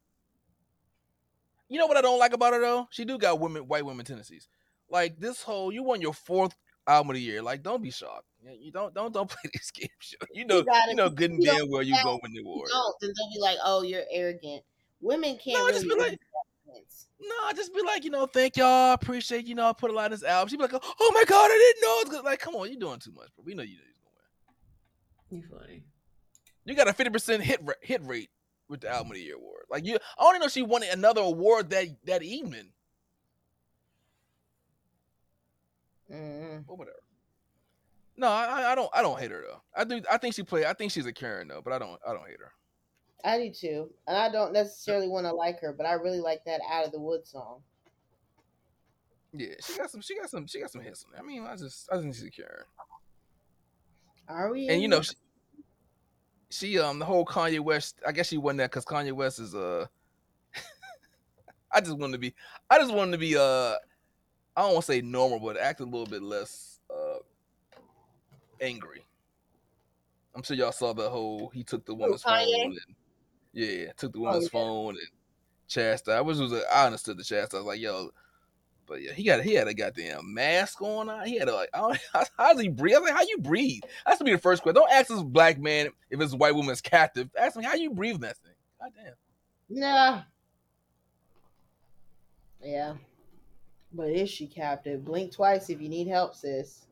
You 1.69 1.79
know 1.79 1.87
what 1.87 1.97
I 1.97 2.01
don't 2.01 2.19
like 2.19 2.33
about 2.33 2.53
her 2.53 2.59
though? 2.61 2.87
She 2.91 3.05
do 3.05 3.17
got 3.17 3.39
women, 3.39 3.63
white 3.67 3.85
women 3.85 4.05
tendencies. 4.05 4.47
Like 4.89 5.19
this 5.19 5.41
whole, 5.41 5.71
you 5.71 5.83
won 5.83 6.01
your 6.01 6.13
fourth 6.13 6.55
album 6.87 7.11
of 7.11 7.15
the 7.15 7.21
year. 7.21 7.41
Like, 7.41 7.63
don't 7.63 7.81
be 7.81 7.91
shocked. 7.91 8.25
You 8.59 8.71
don't, 8.71 8.93
don't, 8.93 9.13
don't 9.13 9.29
play 9.29 9.49
this 9.53 9.71
game. 9.71 9.87
Show. 9.99 10.17
You 10.33 10.45
know, 10.45 10.57
you, 10.57 10.65
gotta- 10.65 10.95
know 10.95 11.09
good 11.09 11.31
and 11.31 11.39
you 11.43 11.49
don't 11.49 11.57
damn 11.59 11.69
well 11.69 11.83
you 11.83 11.93
that. 11.93 12.03
gonna 12.03 12.19
win 12.23 12.31
the 12.33 12.39
You 12.39 12.45
award. 12.45 12.69
don't, 12.71 12.95
then 13.01 13.11
they'll 13.17 13.33
be 13.33 13.39
like, 13.39 13.57
"Oh, 13.63 13.83
you're 13.83 14.03
arrogant." 14.11 14.63
Women 15.01 15.37
can't 15.43 15.57
No, 15.57 15.65
really. 15.65 15.73
just 15.73 15.83
be 15.85 15.95
like- 15.95 16.11
do 16.11 16.17
that. 16.17 16.81
No, 17.23 17.53
just 17.55 17.73
be 17.75 17.81
like, 17.83 18.03
you 18.03 18.09
know, 18.09 18.25
thank 18.25 18.57
y'all, 18.57 18.93
appreciate, 18.93 19.45
you 19.45 19.53
know, 19.53 19.67
I 19.69 19.73
put 19.73 19.91
a 19.91 19.93
lot 19.93 20.05
in 20.05 20.11
this 20.11 20.23
album. 20.23 20.49
She 20.49 20.57
be 20.57 20.63
like, 20.63 20.73
oh 20.73 21.11
my 21.13 21.23
god, 21.27 21.51
I 21.51 21.73
didn't 21.75 21.81
know 21.87 21.99
it's 22.01 22.09
good. 22.09 22.25
Like, 22.25 22.39
come 22.39 22.55
on, 22.55 22.67
you're 22.71 22.79
doing 22.79 22.97
too 22.99 23.11
much, 23.11 23.27
bro. 23.35 23.43
We 23.45 23.53
know 23.53 23.61
you 23.61 23.75
know 23.75 23.83
he's 23.85 23.99
gonna 23.99 25.41
win. 25.41 25.41
You 25.41 25.57
funny. 25.59 25.83
You 26.65 26.75
got 26.75 26.87
a 26.87 26.93
50% 26.93 27.41
hit 27.41 27.61
hit 27.81 28.03
rate 28.05 28.29
with 28.69 28.81
the 28.81 28.89
album 28.89 29.07
of 29.11 29.15
the 29.17 29.21
year 29.21 29.35
award. 29.35 29.65
Like 29.69 29.85
you, 29.85 29.97
I 30.17 30.25
only 30.25 30.39
know 30.39 30.47
she 30.47 30.61
won 30.63 30.81
another 30.83 31.21
award 31.21 31.69
that 31.71 31.87
that 32.05 32.23
evening. 32.23 32.69
Mm. 36.11 36.65
or 36.67 36.75
whatever. 36.77 36.97
No, 38.17 38.27
I, 38.27 38.71
I- 38.71 38.75
don't. 38.75 38.89
I 38.93 39.01
don't 39.01 39.19
hate 39.19 39.31
her 39.31 39.43
though. 39.47 39.61
I 39.75 39.83
do. 39.83 40.01
I 40.09 40.17
think 40.17 40.35
she 40.35 40.43
play. 40.43 40.65
I 40.65 40.73
think 40.73 40.91
she's 40.91 41.05
a 41.05 41.13
Karen 41.13 41.47
though, 41.47 41.61
but 41.63 41.73
I 41.73 41.79
don't. 41.79 41.99
I 42.05 42.13
don't 42.13 42.27
hate 42.27 42.39
her. 42.39 42.51
I 43.23 43.37
do 43.37 43.51
too, 43.51 43.89
and 44.07 44.17
I 44.17 44.29
don't 44.29 44.51
necessarily 44.51 45.07
want 45.07 45.25
to 45.27 45.33
like 45.33 45.59
her, 45.61 45.73
but 45.73 45.85
I 45.85 45.93
really 45.93 46.19
like 46.19 46.43
that 46.45 46.59
"Out 46.71 46.85
of 46.85 46.91
the 46.91 46.99
Woods" 46.99 47.31
song. 47.31 47.61
Yeah, 49.33 49.53
she 49.63 49.77
got 49.77 49.89
some. 49.89 50.01
She 50.01 50.15
got 50.17 50.29
some. 50.29 50.45
She 50.47 50.59
got 50.59 50.71
some 50.71 50.81
hits 50.81 51.05
on 51.05 51.11
there. 51.13 51.21
I 51.21 51.25
mean, 51.25 51.45
I 51.45 51.55
just. 51.55 51.87
I 51.91 51.97
think 51.97 52.13
she's 52.13 52.25
a 52.25 52.31
Karen. 52.31 52.65
Are 54.27 54.51
we? 54.51 54.67
And 54.69 54.81
you 54.81 54.87
know, 54.87 55.01
she, 55.01 55.13
she 56.49 56.79
um 56.79 56.99
the 56.99 57.05
whole 57.05 57.25
Kanye 57.25 57.59
West. 57.59 57.99
I 58.05 58.11
guess 58.11 58.27
she 58.27 58.37
won 58.37 58.57
that 58.57 58.71
because 58.71 58.85
Kanye 58.85 59.13
West 59.13 59.39
is 59.39 59.55
uh. 59.55 59.85
I 61.71 61.79
just 61.79 61.97
wanted 61.97 62.13
to 62.13 62.19
be. 62.19 62.33
I 62.69 62.77
just 62.77 62.93
wanted 62.93 63.13
to 63.13 63.17
be 63.17 63.37
uh. 63.37 63.75
I 64.55 64.61
don't 64.61 64.73
want 64.73 64.85
to 64.85 64.91
say 64.91 65.01
normal, 65.01 65.39
but 65.39 65.57
act 65.57 65.79
a 65.79 65.85
little 65.85 66.05
bit 66.05 66.21
less 66.21 66.79
uh 66.89 67.19
angry. 68.59 69.05
I'm 70.35 70.43
sure 70.43 70.55
y'all 70.55 70.71
saw 70.71 70.93
the 70.93 71.09
whole. 71.09 71.49
He 71.53 71.63
took 71.63 71.85
the 71.85 71.93
woman's 71.93 72.23
phone. 72.23 72.47
And, 72.63 72.79
yeah, 73.53 73.91
took 73.97 74.13
the 74.13 74.19
woman's 74.19 74.45
yeah. 74.45 74.49
phone 74.49 74.89
and 74.89 75.07
chastised. 75.67 76.17
I 76.17 76.21
was, 76.21 76.39
was 76.39 76.53
a, 76.53 76.61
I 76.73 76.85
understood 76.85 77.17
the 77.17 77.23
chastised. 77.23 77.55
I 77.55 77.57
was 77.57 77.65
like, 77.65 77.81
yo, 77.81 78.11
but 78.87 79.01
yeah, 79.01 79.13
he 79.13 79.23
got 79.23 79.41
he 79.41 79.53
had 79.53 79.67
a 79.67 79.73
goddamn 79.73 80.33
mask 80.33 80.81
on. 80.81 81.25
He 81.25 81.37
had 81.37 81.49
a 81.49 81.55
like, 81.55 81.69
how, 81.73 81.93
how 82.37 82.53
does 82.53 82.61
he 82.61 82.69
breathe? 82.69 82.95
I 82.95 82.99
was 82.99 83.09
like, 83.09 83.17
how 83.17 83.25
you 83.27 83.37
breathe? 83.39 83.81
That's 84.05 84.19
to 84.19 84.23
be 84.23 84.31
the 84.31 84.37
first 84.37 84.63
question. 84.63 84.81
Don't 84.81 84.91
ask 84.91 85.07
this 85.07 85.23
black 85.23 85.59
man 85.59 85.89
if 86.09 86.19
his 86.19 86.35
white 86.35 86.55
woman's 86.55 86.81
captive. 86.81 87.29
Ask 87.39 87.57
me 87.57 87.63
how 87.63 87.75
you 87.75 87.91
breathe 87.91 88.21
that 88.21 88.37
thing. 88.37 88.53
Goddamn. 88.79 89.13
Nah. 89.69 90.21
Yeah. 92.63 92.93
But 93.93 94.09
is 94.09 94.29
she 94.29 94.47
captive? 94.47 95.03
Blink 95.03 95.33
twice 95.33 95.69
if 95.69 95.81
you 95.81 95.89
need 95.89 96.07
help, 96.07 96.35
sis. 96.35 96.85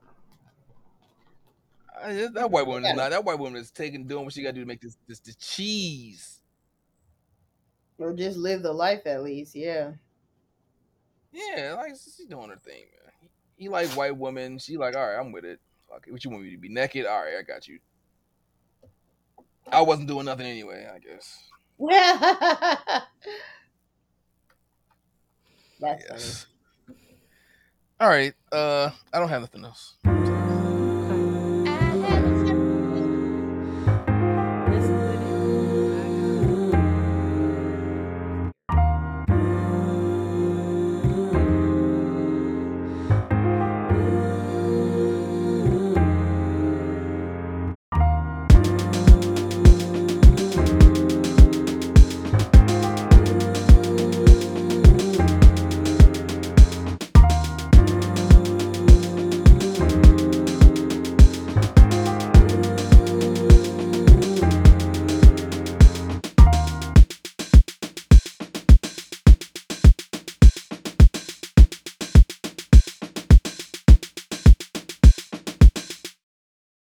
That- 2.02 2.52
white 2.52 2.66
woman 2.68 2.86
is 2.86 2.96
not. 2.96 3.12
That 3.12 3.24
white 3.26 3.40
woman 3.40 3.60
is 3.60 3.72
taking 3.72 4.06
doing 4.06 4.26
what 4.26 4.34
she 4.34 4.42
got 4.42 4.50
to 4.50 4.54
do 4.56 4.62
to 4.62 4.68
make 4.68 4.82
this 4.82 4.98
this 5.08 5.20
the 5.20 5.34
cheese. 5.34 6.40
Or 7.98 8.14
just 8.14 8.38
live 8.38 8.64
the 8.64 8.72
life 8.72 9.06
at 9.06 9.24
least, 9.24 9.56
yeah. 9.56 9.92
Yeah, 11.32 11.76
like 11.78 11.92
she's 11.92 12.26
doing 12.30 12.50
her 12.50 12.56
thing, 12.56 12.86
man. 13.04 13.12
He, 13.20 13.30
he 13.64 13.70
like 13.70 13.90
white 13.90 14.16
woman. 14.16 14.58
She 14.58 14.78
like, 14.78 14.96
all 14.96 15.06
right, 15.06 15.20
I'm 15.20 15.32
with 15.32 15.44
it. 15.46 15.60
Okay, 15.98 16.12
what 16.12 16.24
you 16.24 16.32
want 16.32 16.44
me 16.44 16.52
to 16.52 16.58
be 16.58 16.70
naked? 16.70 17.06
All 17.06 17.20
right, 17.20 17.36
I 17.38 17.42
got 17.42 17.68
you. 17.68 17.80
I 19.72 19.82
wasn't 19.82 20.08
doing 20.08 20.26
nothing 20.26 20.48
anyway. 20.48 20.88
I 20.94 21.00
guess. 21.00 21.50
That's 25.80 26.04
Yes. 26.10 26.46
All 28.00 28.08
right. 28.08 28.34
Uh, 28.52 28.92
I 29.14 29.20
don't 29.20 29.30
have 29.30 29.42
nothing 29.42 29.66
else. 29.66 29.96